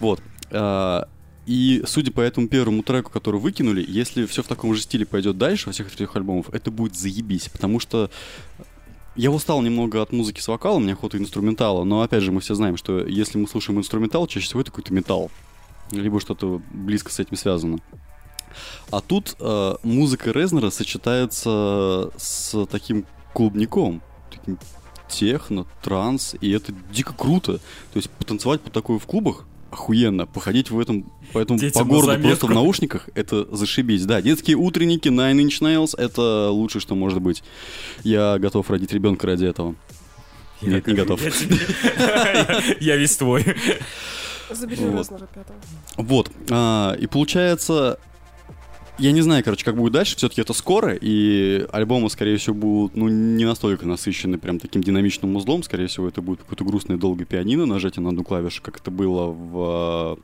Вот. 0.00 0.22
А, 0.50 1.08
И 1.44 1.82
судя 1.86 2.12
по 2.12 2.20
этому 2.20 2.46
первому 2.46 2.84
треку, 2.84 3.10
который 3.10 3.40
выкинули, 3.40 3.84
если 3.86 4.26
все 4.26 4.44
в 4.44 4.46
таком 4.46 4.74
же 4.76 4.80
стиле 4.82 5.04
пойдет 5.04 5.38
дальше, 5.38 5.66
во 5.66 5.72
всех 5.72 5.90
трех 5.90 6.14
альбомов, 6.14 6.46
это 6.54 6.70
будет 6.70 6.94
заебись, 6.94 7.48
потому 7.48 7.80
что 7.80 8.10
я 9.14 9.30
устал 9.30 9.60
немного 9.62 10.00
от 10.00 10.12
музыки 10.12 10.40
с 10.40 10.48
вокалом, 10.48 10.84
мне 10.84 10.94
охота 10.94 11.18
инструментала, 11.18 11.84
но 11.84 12.02
опять 12.02 12.22
же 12.22 12.32
мы 12.32 12.40
все 12.40 12.54
знаем, 12.54 12.76
что 12.76 13.06
если 13.06 13.38
мы 13.38 13.46
слушаем 13.48 13.78
инструментал, 13.78 14.26
чаще 14.26 14.46
всего 14.46 14.60
это 14.60 14.70
какой-то 14.70 14.92
металл, 14.92 15.30
либо 15.90 16.20
что-то 16.20 16.62
близко 16.70 17.12
с 17.12 17.18
этим 17.18 17.36
связано. 17.36 17.78
А 18.90 19.00
тут 19.00 19.36
э, 19.38 19.74
музыка 19.82 20.30
Резнера 20.30 20.70
сочетается 20.70 22.10
с 22.16 22.66
таким 22.66 23.06
клубником, 23.32 24.02
таким 24.30 24.58
техно, 25.08 25.66
транс, 25.82 26.34
и 26.40 26.50
это 26.50 26.72
дико 26.90 27.14
круто. 27.14 27.58
То 27.92 27.96
есть 27.96 28.10
потанцевать 28.10 28.60
по 28.60 28.70
такой 28.70 28.98
в 28.98 29.06
клубах 29.06 29.46
охуенно, 29.72 30.26
походить 30.26 30.70
в 30.70 30.78
этом, 30.78 31.10
по 31.32 31.38
этому 31.38 31.58
Детям 31.58 31.86
по 31.88 31.94
городу 31.94 32.06
заметку. 32.12 32.28
просто 32.28 32.46
в 32.46 32.50
наушниках, 32.50 33.08
это 33.14 33.46
зашибись. 33.56 34.04
Да, 34.04 34.20
детские 34.22 34.56
утренники, 34.56 35.08
Nine 35.08 35.44
Inch 35.46 35.60
Nails, 35.60 35.98
это 35.98 36.50
лучшее, 36.50 36.80
что 36.82 36.94
может 36.94 37.20
быть. 37.20 37.42
Я 38.04 38.38
готов 38.38 38.68
родить 38.70 38.92
ребенка 38.92 39.26
ради 39.26 39.46
этого. 39.46 39.74
Нет, 40.60 40.86
не 40.86 40.94
готов. 41.02 41.20
Я 41.22 41.30
Я- 41.30 42.62
Я 42.80 42.96
весь 42.96 43.16
твой. 43.16 43.44
Забери 44.50 44.84
Вот. 44.84 45.08
Пятого. 45.08 45.58
Вот. 45.96 46.30
а, 46.50 46.94
и 47.00 47.06
получается, 47.06 47.98
я 48.98 49.12
не 49.12 49.20
знаю, 49.22 49.42
короче, 49.44 49.64
как 49.64 49.76
будет 49.76 49.92
дальше. 49.92 50.16
Все-таки 50.16 50.40
это 50.40 50.52
скоро, 50.52 50.94
и 50.94 51.66
альбомы, 51.72 52.08
скорее 52.10 52.36
всего, 52.36 52.54
будут, 52.54 52.96
ну, 52.96 53.08
не 53.08 53.44
настолько 53.44 53.86
насыщены 53.86 54.38
прям 54.38 54.58
таким 54.58 54.82
динамичным 54.82 55.34
узлом. 55.36 55.62
Скорее 55.62 55.86
всего, 55.86 56.08
это 56.08 56.20
будет 56.22 56.40
какое-то 56.40 56.64
грустное 56.64 56.96
долгое 56.96 57.24
пианино, 57.24 57.66
нажатие 57.66 58.02
на 58.02 58.10
одну 58.10 58.22
клавишу, 58.24 58.62
как 58.62 58.78
это 58.78 58.90
было 58.90 59.26
в 59.26 60.18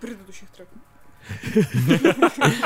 предыдущих 0.00 0.48
треков. 0.50 0.72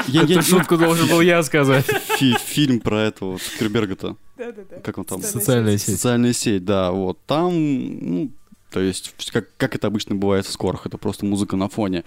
Я- 0.09 0.23
я- 0.23 0.39
Эту 0.41 0.43
шутку 0.43 0.77
должен 0.77 1.09
был 1.09 1.21
я 1.23 1.43
сказать. 1.43 1.87
фи- 1.87 2.37
Фильм 2.45 2.81
про 2.81 3.01
этого 3.03 3.39
Цукерберга-то. 3.39 4.17
Да-да-да. 4.37 4.81
Как 4.81 4.99
он 4.99 5.05
там? 5.05 5.23
Социальная 5.23 5.79
сеть. 5.79 5.95
Социальная 5.95 6.33
сеть, 6.35 6.65
да, 6.65 6.91
вот. 6.93 7.19
Там, 7.27 7.53
ну, 7.55 8.31
то 8.71 8.81
есть, 8.81 9.15
как, 9.33 9.49
как 9.57 9.75
это 9.75 9.89
обычно 9.89 10.15
бывает 10.15 10.47
в 10.47 10.53
скорах, 10.53 10.87
это 10.87 10.97
просто 10.97 11.27
музыка 11.27 11.57
на 11.57 11.69
фоне. 11.69 12.05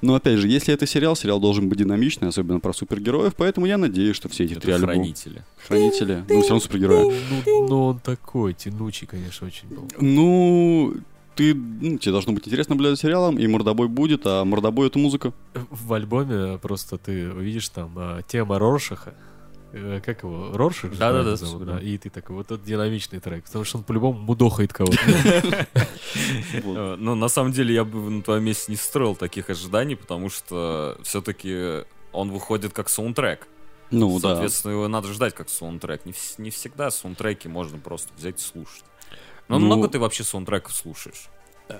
Но, 0.00 0.14
опять 0.14 0.38
же, 0.38 0.48
если 0.48 0.72
это 0.72 0.86
сериал, 0.86 1.14
сериал 1.14 1.40
должен 1.40 1.68
быть 1.68 1.78
динамичный, 1.78 2.28
особенно 2.28 2.58
про 2.60 2.72
супергероев, 2.72 3.34
поэтому 3.36 3.66
я 3.66 3.76
надеюсь, 3.76 4.16
что 4.16 4.28
все 4.28 4.44
эти 4.44 4.54
три 4.54 4.72
Это 4.72 4.76
альбома... 4.76 4.92
хранители. 4.94 5.44
Хранители. 5.66 6.24
Ну, 6.28 6.40
все 6.40 6.50
равно 6.50 6.60
супергерои. 6.60 7.14
Ну, 7.46 7.68
ну, 7.68 7.84
он 7.86 7.98
такой, 8.00 8.54
тянучий, 8.54 9.06
конечно, 9.06 9.46
очень 9.46 9.68
был. 9.68 9.88
Ну, 10.00 10.94
ты, 11.34 11.54
ну, 11.54 11.98
тебе 11.98 12.12
должно 12.12 12.32
быть 12.32 12.48
интересно 12.48 12.74
наблюдать 12.74 12.98
за 12.98 13.02
сериалом, 13.02 13.38
и 13.38 13.46
мордобой 13.46 13.88
будет, 13.88 14.22
а 14.24 14.44
мордобой— 14.44 14.86
это 14.88 14.98
музыка. 14.98 15.34
В 15.70 15.92
альбоме 15.92 16.58
просто 16.58 16.96
ты 16.96 17.30
увидишь 17.30 17.68
там 17.68 17.92
а, 17.96 18.22
тема 18.22 18.58
Роршаха. 18.58 19.14
Э, 19.72 20.00
Как 20.04 20.22
его? 20.22 20.56
Роршах? 20.56 20.92
же 20.92 20.98
Да-да-да, 20.98 21.22
правильно 21.22 21.36
зовут, 21.36 21.66
да. 21.66 21.72
да. 21.74 21.80
И 21.80 21.98
ты 21.98 22.08
такой, 22.10 22.36
вот 22.36 22.50
это 22.50 22.64
динамичный 22.64 23.20
трек, 23.20 23.44
потому 23.44 23.64
что 23.64 23.78
он 23.78 23.84
по-любому 23.84 24.18
мудохает 24.18 24.72
кого-то. 24.72 24.98
Э, 26.54 26.96
Ну, 26.98 27.14
на 27.14 27.28
самом 27.28 27.52
деле, 27.52 27.74
я 27.74 27.84
бы 27.84 27.98
на 28.10 28.22
твоем 28.22 28.44
месте 28.44 28.72
не 28.72 28.76
строил 28.76 29.14
таких 29.16 29.50
ожиданий, 29.50 29.96
потому 29.96 30.30
что 30.30 30.98
все-таки 31.02 31.84
он 32.12 32.30
выходит 32.30 32.72
как 32.72 32.88
саундтрек. 32.88 33.46
Ну, 33.90 34.18
да. 34.20 34.30
Соответственно, 34.30 34.72
его 34.72 34.88
надо 34.88 35.12
ждать 35.12 35.34
как 35.34 35.48
саундтрек. 35.48 36.04
Не, 36.06 36.12
вс- 36.12 36.34
не 36.38 36.50
всегда 36.50 36.90
саундтреки 36.90 37.48
можно 37.48 37.78
просто 37.78 38.08
взять 38.16 38.40
и 38.40 38.44
слушать. 38.44 38.84
Но 39.48 39.58
Ну, 39.58 39.66
много 39.66 39.88
ты 39.88 39.98
вообще 39.98 40.24
саундтреков 40.24 40.74
слушаешь? 40.74 41.28
У 41.68 41.72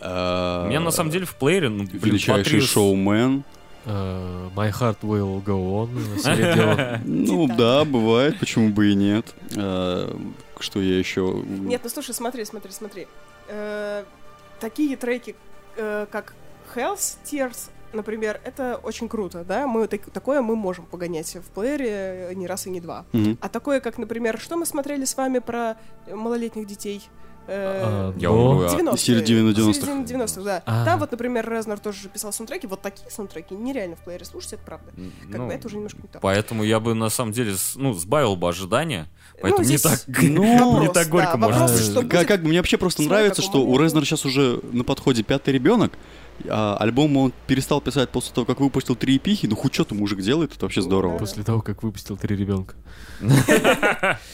меня 0.69 0.81
на 0.81 0.91
самом 0.91 1.11
деле 1.11 1.27
в 1.27 1.35
плеере, 1.37 1.69
ну, 1.69 1.85
блин, 1.85 2.01
Величайший 2.03 2.61
шоумен. 2.61 3.45
Э, 3.87 4.49
My 4.55 4.71
Heart 4.73 4.99
Will 5.03 5.43
Go 5.45 5.89
On. 5.89 7.01
Ну, 7.05 7.47
да, 7.57 7.85
бывает, 7.85 8.39
почему 8.41 8.71
бы 8.71 8.91
и 8.91 8.95
нет. 8.95 9.35
А, 9.57 10.15
Что 10.59 10.81
я 10.81 10.99
еще... 10.99 11.43
Нет, 11.47 11.81
ну 11.85 11.91
слушай, 11.91 12.15
смотри, 12.15 12.45
смотри, 12.45 12.73
смотри. 12.73 13.07
Э, 13.49 14.05
Такие 14.61 14.97
треки, 14.97 15.37
э, 15.77 16.07
как 16.11 16.35
Health 16.75 17.19
Tears, 17.25 17.69
например, 17.93 18.41
это 18.43 18.81
очень 18.83 19.09
круто, 19.09 19.45
да? 19.45 19.67
Мы 19.67 19.87
так- 19.87 20.11
такое 20.11 20.41
мы 20.43 20.57
можем 20.57 20.87
погонять 20.87 21.37
в 21.37 21.51
плеере 21.51 22.31
не 22.35 22.47
раз 22.47 22.67
и 22.67 22.71
не 22.71 22.81
два. 22.81 23.05
А 23.41 23.49
такое, 23.49 23.81
как, 23.81 23.99
например, 23.99 24.39
что 24.41 24.57
мы 24.57 24.67
смотрели 24.67 25.05
с 25.05 25.17
вами 25.17 25.39
про 25.41 25.77
малолетних 26.11 26.67
детей? 26.67 27.03
Э, 27.48 27.82
А, 27.85 28.14
Я 28.18 28.31
умру, 28.31 28.66
а- 28.66 28.68
90-е. 28.77 28.97
Середина 28.98 29.51
90-х. 29.51 29.73
Середина 29.86 30.05
90-х, 30.24 30.43
да. 30.43 30.62
А. 30.66 30.85
Там 30.85 30.98
вот, 30.98 31.10
например, 31.12 31.48
Резнер 31.51 31.78
тоже 31.78 32.02
же 32.02 32.09
писал 32.09 32.32
саундтреки. 32.32 32.66
Вот 32.66 32.82
такие 32.82 33.10
саундтреки 33.10 33.55
нереально 33.55 33.97
в 33.97 34.01
плеере 34.01 34.24
слушать, 34.24 34.55
это 34.55 34.62
правда. 34.64 34.90
Как 35.31 35.39
Ну, 35.39 35.47
бы 35.47 35.52
это 35.52 35.66
уже 35.66 35.77
немножко 35.77 35.98
не 36.02 36.09
то. 36.09 36.18
Поэтому 36.20 36.64
я 36.64 36.81
бы 36.81 36.94
на 36.94 37.09
самом 37.09 37.32
деле 37.32 37.55
ну, 37.77 37.93
сбавил 37.94 38.36
бы 38.36 38.48
ожидания. 38.48 39.06
Ну, 39.35 39.39
Поэтому 39.43 39.68
не 39.68 39.78
так, 39.78 40.01
Ну, 40.23 40.81
не 40.81 40.89
так 40.89 41.09
горько 41.09 41.32
да, 41.32 41.36
можно 41.39 41.60
вопрос, 41.62 41.81
что 41.85 42.01
Как, 42.02 42.10
будет. 42.10 42.28
как 42.28 42.43
бы 42.43 42.48
мне 42.48 42.59
вообще 42.59 42.78
просто 42.78 43.02
нравится, 43.02 43.43
что 43.43 43.62
у. 43.64 43.78
Резнера 43.78 44.05
сейчас 44.05 44.24
уже 44.24 44.60
на 44.73 44.82
подходе 44.85 45.23
пятый 45.23 45.52
ребенок, 45.52 45.93
а 46.49 46.77
альбом 46.79 47.17
он 47.17 47.33
перестал 47.47 47.81
писать 47.81 48.11
после 48.11 48.35
того, 48.35 48.45
как 48.45 48.61
выпустил 48.61 48.95
три 48.95 49.17
эпихи. 49.17 49.47
Ну, 49.47 49.57
хоть 49.57 49.75
что-то 49.75 49.95
мужик 49.95 50.21
делает, 50.21 50.53
это 50.55 50.65
вообще 50.65 50.83
здорово. 50.83 51.19
После 51.19 51.43
того, 51.43 51.61
как 51.63 51.83
выпустил 51.83 52.17
три 52.17 52.37
ребенка. 52.37 52.75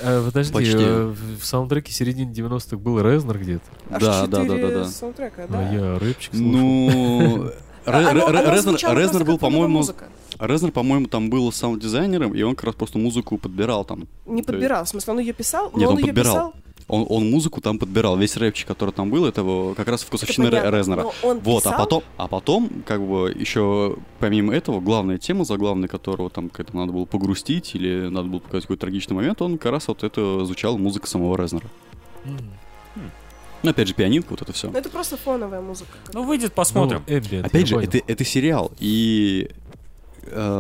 Э, 0.01 0.23
Подожди, 0.25 0.75
э, 0.75 1.15
в 1.41 1.45
саундтреке 1.45 1.93
середины 1.93 2.31
90-х 2.31 2.77
был 2.77 3.01
Резнер 3.01 3.39
где-то. 3.39 3.65
Да, 3.91 3.99
да, 3.99 4.27
да, 4.27 4.45
четыре 4.45 4.69
да, 4.69 4.75
да. 4.79 4.85
саундтрека, 4.87 5.47
да. 5.49 5.59
А 5.59 5.73
я 5.73 5.99
рэпчик 5.99 6.35
слушал. 6.35 6.51
Ну, 6.51 7.51
А 7.85 8.13
Резнер 8.95 9.25
был, 9.25 9.39
по-моему. 9.39 9.85
Резнер, 10.39 10.73
по-моему, 10.73 11.07
там 11.07 11.31
был 11.31 11.51
саунд-дизайнером, 11.53 12.35
и 12.35 12.43
он 12.43 12.55
как 12.55 12.65
раз 12.65 12.75
просто 12.75 12.99
музыку 12.99 13.39
подбирал 13.39 13.85
там. 13.85 14.09
Не 14.27 14.43
подбирал, 14.43 14.85
в 14.85 14.89
смысле, 14.89 15.13
он 15.15 15.19
ее 15.21 15.33
писал, 15.33 15.71
но 15.73 15.79
Нет, 15.79 15.89
он, 15.89 15.99
ее 15.99 16.07
подбирал. 16.07 16.35
писал. 16.35 16.55
Он, 16.93 17.07
он 17.09 17.31
музыку 17.31 17.63
там 17.63 17.79
подбирал. 17.79 18.19
Весь 18.19 18.37
рэпчик, 18.37 18.69
который 18.69 18.91
там 18.91 19.09
был, 19.11 19.25
это 19.25 19.41
его 19.41 19.73
как 19.75 19.89
раз 19.89 20.03
вкусовщина 20.03 20.49
Это 20.49 20.57
понятно, 20.59 20.77
Резнера. 20.77 21.03
но 21.05 21.15
он 21.23 21.39
Вот, 21.39 21.65
а 21.67 21.71
писал, 21.71 21.79
потом, 21.79 22.03
а 22.19 22.29
потом, 22.29 22.71
как 22.87 23.01
бы, 23.01 23.35
еще 23.35 23.97
помимо 24.19 24.55
этого, 24.55 24.79
главная 24.81 25.17
тема, 25.17 25.47
заглавной 25.47 25.89
которого 25.89 26.29
там 26.29 26.51
как-то 26.51 26.77
надо 26.77 26.93
было 26.93 27.07
погрустить 27.07 27.75
или 27.75 28.09
надо 28.09 28.29
было 28.29 28.41
показать 28.41 28.65
какой-то 28.65 28.83
трагичный 28.83 29.17
момент, 29.17 29.41
он 29.41 29.57
как 29.57 29.73
раз 29.73 29.89
вот 29.89 30.05
это 30.05 30.45
звучала 30.45 30.77
музыка 30.77 31.07
самого 31.07 31.35
Резнера. 31.37 31.67
Ну, 33.63 33.71
опять 33.71 33.89
же, 33.89 33.95
пианинка, 33.95 34.27
вот 34.31 34.43
это 34.43 34.53
все. 34.53 34.71
Ну, 34.71 34.77
это 34.79 34.91
просто 34.91 35.17
фоновая 35.17 35.61
музыка. 35.61 35.93
Ну, 36.13 36.25
выйдет, 36.25 36.53
посмотрим. 36.53 37.03
Ну, 37.07 37.15
ambient, 37.17 37.47
Опять 37.47 37.69
же, 37.69 37.77
понял. 37.77 37.89
это, 37.89 38.01
это 38.07 38.25
сериал, 38.25 38.73
и 38.81 39.51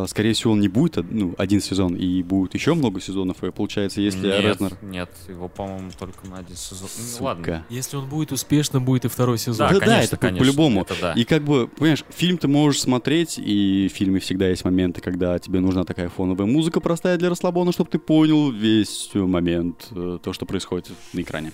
скорее 0.09 0.33
всего 0.33 0.53
он 0.53 0.61
не 0.61 0.69
будет 0.69 0.97
ну, 1.11 1.35
один 1.39 1.61
сезон, 1.61 1.95
и 1.95 2.23
будет 2.23 2.55
еще 2.55 2.75
много 2.75 3.01
сезонов, 3.01 3.43
и 3.45 3.51
получается, 3.51 4.01
если 4.01 4.27
нет, 4.27 4.41
Резнер... 4.41 4.77
нет, 4.83 5.11
его, 5.29 5.49
по-моему, 5.49 5.91
только 5.99 6.27
на 6.27 6.39
один 6.39 6.57
сезон. 6.57 6.89
Ну, 6.97 7.05
Сука. 7.05 7.23
ладно. 7.23 7.67
Если 7.71 7.97
он 7.97 8.09
будет 8.09 8.33
успешным, 8.33 8.85
будет 8.85 9.05
и 9.05 9.09
второй 9.09 9.39
сезон. 9.39 9.69
Да, 9.69 9.75
да, 9.75 9.81
конечно, 9.81 10.05
это 10.05 10.17
по- 10.17 10.27
конечно, 10.27 10.45
по-любому. 10.45 10.83
это 10.83 10.95
да. 11.01 11.13
И 11.13 11.25
как 11.25 11.43
бы, 11.45 11.69
понимаешь, 11.69 12.05
фильм 12.11 12.39
ты 12.39 12.49
можешь 12.49 12.81
смотреть, 12.81 13.39
и 13.39 13.89
в 13.93 13.97
фильме 13.97 14.21
всегда 14.21 14.49
есть 14.49 14.65
моменты, 14.65 15.01
когда 15.01 15.39
тебе 15.39 15.61
нужна 15.61 15.85
такая 15.85 16.09
фоновая 16.09 16.47
музыка 16.47 16.81
простая 16.81 17.17
для 17.19 17.31
расслабона, 17.31 17.73
чтобы 17.73 17.91
ты 17.91 17.99
понял 17.99 18.51
весь 18.51 19.11
э, 19.15 19.19
момент, 19.19 19.89
э, 19.91 20.19
то, 20.23 20.33
что 20.33 20.47
происходит 20.47 20.91
на 21.13 21.21
экране. 21.21 21.53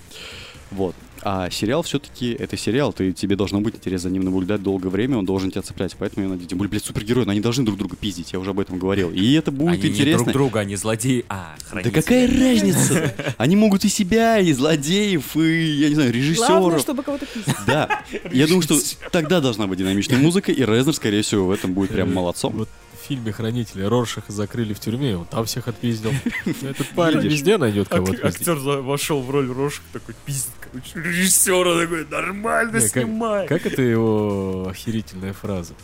Вот. 0.70 0.94
А 1.22 1.50
сериал 1.50 1.82
все-таки 1.82 2.32
это 2.32 2.56
сериал, 2.56 2.92
ты, 2.92 3.12
тебе 3.12 3.34
должно 3.36 3.60
быть 3.60 3.74
интересно 3.74 4.08
за 4.08 4.12
ним 4.12 4.22
наблюдать 4.24 4.62
долгое 4.62 4.88
время, 4.88 5.18
он 5.18 5.24
должен 5.26 5.50
тебя 5.50 5.62
цеплять. 5.62 5.94
Поэтому 5.98 6.24
я 6.26 6.30
надеюсь, 6.30 6.48
тем 6.48 6.58
более, 6.58 6.70
блядь, 6.70 6.84
супергерои, 6.84 7.24
но 7.24 7.32
они 7.32 7.40
должны 7.40 7.64
друг 7.64 7.76
друга 7.78 7.96
пиздить, 7.96 8.32
я 8.32 8.38
уже 8.38 8.50
об 8.50 8.60
этом 8.60 8.78
говорил. 8.78 9.10
И 9.10 9.32
это 9.34 9.50
будет 9.50 9.72
Они 9.74 9.82
не 9.82 9.88
интересно. 9.88 10.24
друг 10.24 10.32
друга, 10.32 10.60
они 10.60 10.76
злодеи, 10.76 11.24
а 11.28 11.56
Да 11.58 11.64
хранители. 11.66 11.92
какая 11.92 12.26
разница? 12.28 13.14
Они 13.36 13.56
могут 13.56 13.84
и 13.84 13.88
себя, 13.88 14.38
и 14.38 14.52
злодеев, 14.52 15.36
и, 15.36 15.40
я 15.80 15.88
не 15.88 15.94
знаю, 15.94 16.12
Главное, 16.12 16.12
режиссеров. 16.12 16.80
чтобы 16.80 17.02
кого-то 17.02 17.26
пиздить. 17.26 17.54
Да, 17.66 18.02
я 18.32 18.46
думаю, 18.46 18.62
что 18.62 18.78
тогда 19.10 19.40
должна 19.40 19.66
быть 19.66 19.78
динамичная 19.78 20.18
музыка, 20.18 20.52
и 20.52 20.64
Резнер, 20.64 20.94
скорее 20.94 21.22
всего, 21.22 21.46
в 21.46 21.50
этом 21.50 21.72
будет 21.74 21.90
прям 21.90 22.12
молодцом. 22.14 22.52
Вот 22.56 22.68
фильме 23.08 23.32
«Хранители» 23.32 23.82
Роршаха 23.84 24.30
закрыли 24.32 24.74
в 24.74 24.80
тюрьме, 24.80 25.16
он 25.16 25.24
там 25.24 25.46
всех 25.46 25.66
отпиздил. 25.66 26.12
Этот 26.62 26.88
парень 26.90 27.20
везде 27.20 27.56
найдет 27.56 27.88
кого-то 27.88 28.12
Ак- 28.12 28.22
пиздить. 28.34 28.48
Актер 28.48 28.80
вошел 28.82 29.22
в 29.22 29.30
роль 29.30 29.50
Рошка, 29.50 29.82
такой 29.92 30.14
пиздит, 30.26 30.52
короче, 30.60 30.90
режиссера 30.94 31.80
такой, 31.80 32.06
нормально 32.06 32.80
снимай. 32.80 33.46
Как 33.48 33.64
это 33.66 33.80
его 33.82 34.68
охерительная 34.68 35.32
фраза? 35.32 35.74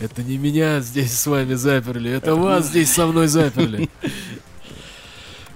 Это 0.00 0.22
не 0.22 0.36
меня 0.36 0.80
здесь 0.80 1.12
с 1.12 1.26
вами 1.26 1.54
заперли, 1.54 2.10
это 2.10 2.34
вас 2.34 2.66
здесь 2.70 2.92
со 2.92 3.06
мной 3.06 3.28
заперли. 3.28 3.88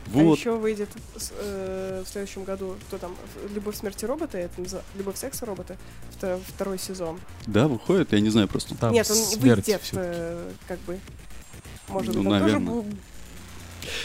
А 0.07 0.11
Вот. 0.19 0.39
еще 0.39 0.57
выйдет 0.57 0.89
э, 1.41 2.03
в 2.07 2.09
следующем 2.09 2.45
году, 2.45 2.77
кто 2.87 2.99
там, 2.99 3.15
«Любовь, 3.55 3.77
смерти 3.77 4.05
робота», 4.05 4.39
это 4.39 4.55
«Любовь, 4.97 5.17
секса 5.17 5.45
робота», 5.47 5.77
вто- 6.19 6.41
второй 6.47 6.79
сезон. 6.79 7.21
Да, 7.47 7.67
выходит, 7.69 8.13
я 8.13 8.21
не 8.21 8.31
знаю 8.31 8.47
просто. 8.49 8.75
Там 8.77 8.93
Нет, 8.93 9.11
он 9.11 9.17
смерть 9.17 9.67
выйдет, 9.67 9.83
э, 9.95 10.51
как 10.69 10.79
бы, 10.81 10.99
может 11.89 12.15
Ну, 12.15 12.21
он 12.21 12.27
тоже 12.27 12.41
наверное. 12.41 12.73
бу- 12.73 12.95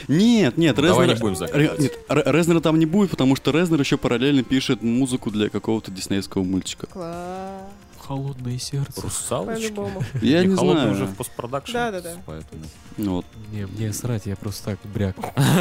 Нет, 0.08 0.58
нет, 0.58 0.78
Ну, 0.78 0.84
давай 0.84 1.08
Резнера... 1.08 1.30
не 1.30 1.36
будем. 1.36 1.82
Нет, 1.82 1.98
Ре- 2.10 2.24
Резнера 2.26 2.60
там 2.62 2.78
не 2.80 2.86
будет, 2.86 3.10
потому 3.12 3.36
что 3.36 3.52
Резнер 3.52 3.80
еще 3.80 3.98
параллельно 3.98 4.44
пишет 4.44 4.82
музыку 4.84 5.32
для 5.32 5.50
какого-то 5.50 5.92
диснеевского 5.92 6.44
мультика. 6.44 6.88
Класс. 6.88 7.62
Холодное 8.06 8.58
сердце. 8.60 9.02
Русалочка. 9.02 9.54
По-любому. 9.62 10.04
Я 10.22 10.42
И 10.44 10.48
не 10.48 10.56
холодный 10.56 10.82
знаю. 10.82 10.96
уже 10.96 11.06
в 11.06 11.16
постпродакшн. 11.16 11.74
Да-да-да. 11.74 12.16
Поэтому. 12.26 12.64
Ну 12.98 13.16
Вот. 13.18 13.26
Не, 13.52 13.66
мне 13.68 13.94
срать, 13.94 14.26
я 14.26 14.36
просто 14.36 14.66
так 14.72 14.80
бряк. 14.94 15.16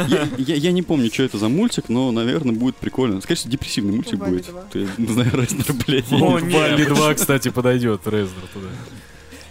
Я, 0.07 0.27
я- 0.37 0.55
я 0.55 0.71
не 0.71 0.81
помню, 0.81 1.11
что 1.13 1.23
это 1.23 1.37
за 1.37 1.47
мультик, 1.49 1.87
но, 1.89 2.11
наверное, 2.11 2.53
будет 2.53 2.75
прикольно. 2.77 3.21
Скорее 3.21 3.37
всего, 3.37 3.51
депрессивный 3.51 3.93
мультик 3.93 4.19
будет. 4.19 4.47
два. 4.47 4.61
Ты, 4.71 4.87
не 4.97 5.07
знаю, 5.07 5.29
Резнер, 5.33 5.73
блядь. 5.85 6.11
О. 6.11 6.39
Валли 6.39 6.85
2, 6.85 7.13
кстати, 7.13 7.49
подойдет, 7.49 8.05
Резнер 8.07 8.47
туда. 8.53 8.67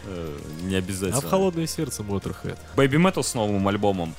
э, 0.07 0.39
Не 0.65 0.75
обязательно. 0.77 1.19
А 1.19 1.21
в 1.21 1.25
холодное 1.31 1.67
сердце 1.67 2.03
Motorhead. 2.03 2.59
Baby 2.77 2.97
Metal 2.97 3.23
с 3.23 3.35
новым 3.35 3.67
альбомом 3.69 4.15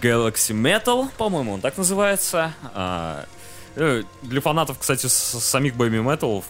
Galaxy 0.00 0.52
Metal, 0.54 1.08
по-моему, 1.16 1.54
он 1.54 1.60
так 1.60 1.78
называется. 1.78 2.52
А, 2.74 3.24
э, 3.76 4.02
для 4.22 4.40
фанатов, 4.40 4.78
кстати, 4.78 5.06
самих 5.06 5.74
Baby 5.76 6.02
Metal 6.04 6.42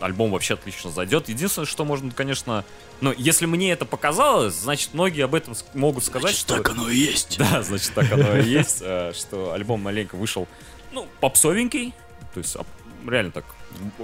альбом 0.00 0.30
вообще 0.30 0.54
отлично 0.54 0.90
зайдет. 0.90 1.28
Единственное, 1.28 1.66
что 1.66 1.84
можно, 1.84 2.10
конечно... 2.10 2.64
Ну, 3.00 3.14
если 3.16 3.46
мне 3.46 3.72
это 3.72 3.84
показалось, 3.84 4.54
значит, 4.54 4.94
многие 4.94 5.24
об 5.24 5.34
этом 5.34 5.54
могут 5.74 6.04
сказать, 6.04 6.30
Значит, 6.30 6.40
что... 6.40 6.56
так 6.56 6.70
оно 6.70 6.88
и 6.88 6.96
есть. 6.96 7.38
Да, 7.38 7.62
значит, 7.62 7.92
так 7.94 8.10
оно 8.12 8.38
и 8.38 8.48
есть, 8.48 8.78
э, 8.80 9.12
что 9.14 9.52
альбом 9.52 9.82
маленько 9.82 10.16
вышел, 10.16 10.48
ну, 10.92 11.06
попсовенький, 11.20 11.94
то 12.34 12.40
есть 12.40 12.56
реально 13.06 13.32
так. 13.32 13.44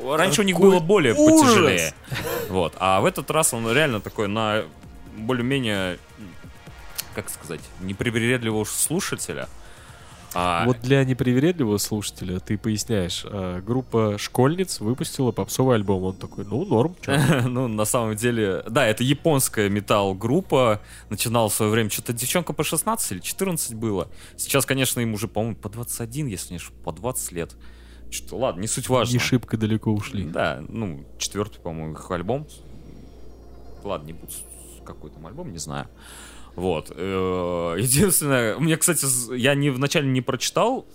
Раньше 0.04 0.42
у 0.42 0.44
них 0.44 0.58
было 0.58 0.80
более 0.80 1.14
потяжелее. 1.14 1.94
Вот. 2.48 2.74
А 2.78 3.00
в 3.00 3.06
этот 3.06 3.30
раз 3.30 3.54
он 3.54 3.70
реально 3.72 4.00
такой 4.00 4.28
на 4.28 4.64
более-менее, 5.16 5.98
как 7.14 7.30
сказать, 7.30 7.60
непривередливого 7.80 8.64
слушателя. 8.64 9.48
А, 10.34 10.64
Вот 10.66 10.80
для 10.80 11.04
непривередливого 11.04 11.78
слушателя 11.78 12.40
ты 12.40 12.58
поясняешь, 12.58 13.24
а, 13.24 13.60
группа 13.60 14.16
школьниц 14.18 14.80
выпустила 14.80 15.30
попсовый 15.30 15.76
альбом. 15.76 16.02
Он 16.02 16.16
такой, 16.16 16.44
ну, 16.44 16.64
норм. 16.64 16.96
Ну, 17.44 17.68
на 17.68 17.84
самом 17.84 18.16
деле, 18.16 18.64
да, 18.68 18.86
это 18.86 19.04
японская 19.04 19.68
металл-группа. 19.68 20.80
Начинала 21.08 21.48
в 21.48 21.54
свое 21.54 21.70
время 21.70 21.90
что-то 21.90 22.12
девчонка 22.12 22.52
по 22.52 22.64
16 22.64 23.12
или 23.12 23.20
14 23.20 23.74
было. 23.74 24.08
Сейчас, 24.36 24.66
конечно, 24.66 25.00
им 25.00 25.14
уже, 25.14 25.28
по-моему, 25.28 25.56
по 25.56 25.68
21, 25.68 26.26
если 26.26 26.54
не 26.54 26.60
по 26.84 26.92
20 26.92 27.32
лет. 27.32 27.54
Что, 28.10 28.36
ладно, 28.38 28.60
не 28.60 28.66
суть 28.66 28.88
важно. 28.88 29.12
Не 29.12 29.18
шибко 29.18 29.56
далеко 29.56 29.92
ушли. 29.92 30.24
Да, 30.24 30.62
ну, 30.68 31.04
четвертый, 31.18 31.60
по-моему, 31.60 31.94
их 31.94 32.10
альбом. 32.10 32.46
Ладно, 33.82 34.06
не 34.06 34.12
буду, 34.12 34.32
какой 34.84 35.10
там 35.10 35.26
альбом, 35.26 35.52
не 35.52 35.58
знаю. 35.58 35.88
Вот. 36.56 36.92
э, 36.94 37.76
Единственное, 37.78 38.56
у 38.56 38.60
меня, 38.60 38.76
кстати, 38.76 39.06
я 39.36 39.54
не 39.54 39.70
вначале 39.70 40.08
не 40.08 40.20
прочитал 40.20 40.86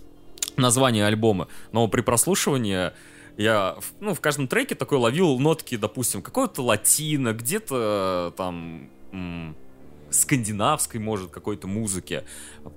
название 0.58 1.06
альбома, 1.06 1.48
но 1.72 1.88
при 1.88 2.02
прослушивании 2.02 2.92
я, 3.38 3.78
ну, 4.00 4.14
в 4.14 4.20
каждом 4.20 4.48
треке 4.48 4.76
такой 4.76 4.98
ловил 4.98 5.40
нотки, 5.40 5.78
допустим, 5.78 6.22
какой-то 6.22 6.62
латино, 6.62 7.34
где-то 7.34 8.34
там 8.36 8.90
м, 9.14 9.56
скандинавской, 10.10 11.00
может, 11.00 11.32
какой-то 11.32 11.68
музыки, 11.68 12.24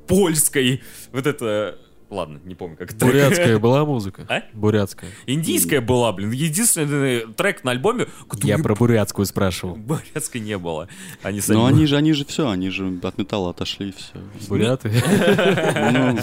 польской, 0.07 0.83
вот 1.13 1.27
это... 1.27 1.79
Ладно, 2.13 2.41
не 2.45 2.55
помню, 2.55 2.77
как 2.77 2.93
это. 2.93 3.07
Бурятская 3.07 3.59
была 3.59 3.87
музыка? 3.87 4.27
А? 4.29 4.43
Бурятская. 4.53 5.09
Индийская 5.27 5.81
была, 5.81 6.13
блин. 6.13 6.31
Единственный 6.31 7.33
трек 7.33 7.65
на 7.65 7.71
альбоме, 7.71 8.07
Я 8.43 8.59
про 8.59 8.75
бурятскую 8.75 9.25
спрашивал. 9.25 9.77
бурятской 9.77 10.43
не 10.43 10.59
было. 10.59 10.89
Они 11.23 11.41
сами... 11.41 11.57
Но 11.57 11.65
они 11.65 11.87
же, 11.87 11.97
они 11.97 12.13
же 12.13 12.27
все, 12.27 12.51
они 12.51 12.69
же 12.69 13.01
от 13.03 13.17
металла 13.17 13.51
отошли, 13.51 13.95
все. 13.97 14.13
Буряты. 14.47 14.93
Ну, 15.93 16.19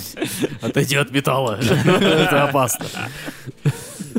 Отойди 0.61 0.95
от 0.95 1.09
металла. 1.09 1.59
Это 1.59 2.43
опасно. 2.43 2.85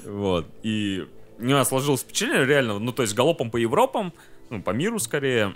Вот. 0.05 0.47
И 0.64 1.06
у 1.38 1.44
меня 1.44 1.64
сложилось 1.64 2.01
впечатление, 2.01 2.47
реально, 2.47 2.80
ну, 2.80 2.90
то 2.92 3.02
есть 3.02 3.14
галопом 3.14 3.51
по 3.52 3.56
Европам, 3.59 4.12
ну, 4.51 4.60
по 4.60 4.70
миру 4.70 4.98
скорее, 4.98 5.55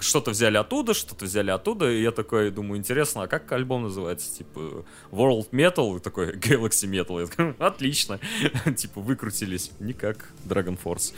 что-то 0.00 0.30
взяли 0.32 0.58
оттуда, 0.58 0.92
что-то 0.92 1.24
взяли 1.24 1.50
оттуда, 1.50 1.90
и 1.90 2.02
я 2.02 2.10
такой 2.10 2.50
думаю, 2.50 2.78
интересно, 2.78 3.22
а 3.22 3.26
как 3.26 3.50
альбом 3.52 3.84
называется? 3.84 4.36
Типа, 4.36 4.84
World 5.10 5.50
Metal, 5.50 5.96
и 5.96 6.00
такой, 6.00 6.36
Galaxy 6.36 6.88
Metal. 6.88 7.20
Я 7.20 7.26
такой, 7.26 7.54
отлично. 7.58 8.20
Типа, 8.76 9.00
выкрутились. 9.00 9.72
Не 9.80 9.94
как 9.94 10.30
Dragon 10.44 10.78
Force 10.82 11.14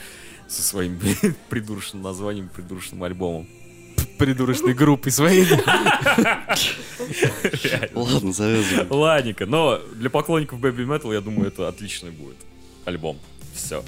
со 0.47 0.63
своим 0.63 0.99
придурочным 1.49 2.01
названием, 2.01 2.49
придурочным 2.49 3.03
альбомом. 3.03 3.47
Придурочной 4.17 4.73
группой 4.73 5.11
своей. 5.11 5.45
ладно, 7.93 8.31
завязывай. 8.31 8.87
Ладненько, 8.89 9.45
но 9.45 9.79
для 9.95 10.09
поклонников 10.09 10.59
Baby 10.59 10.85
Metal, 10.85 11.13
я 11.13 11.21
думаю, 11.21 11.49
это 11.49 11.67
отличный 11.67 12.11
будет 12.11 12.37
альбом. 12.85 13.19
Все. 13.53 13.83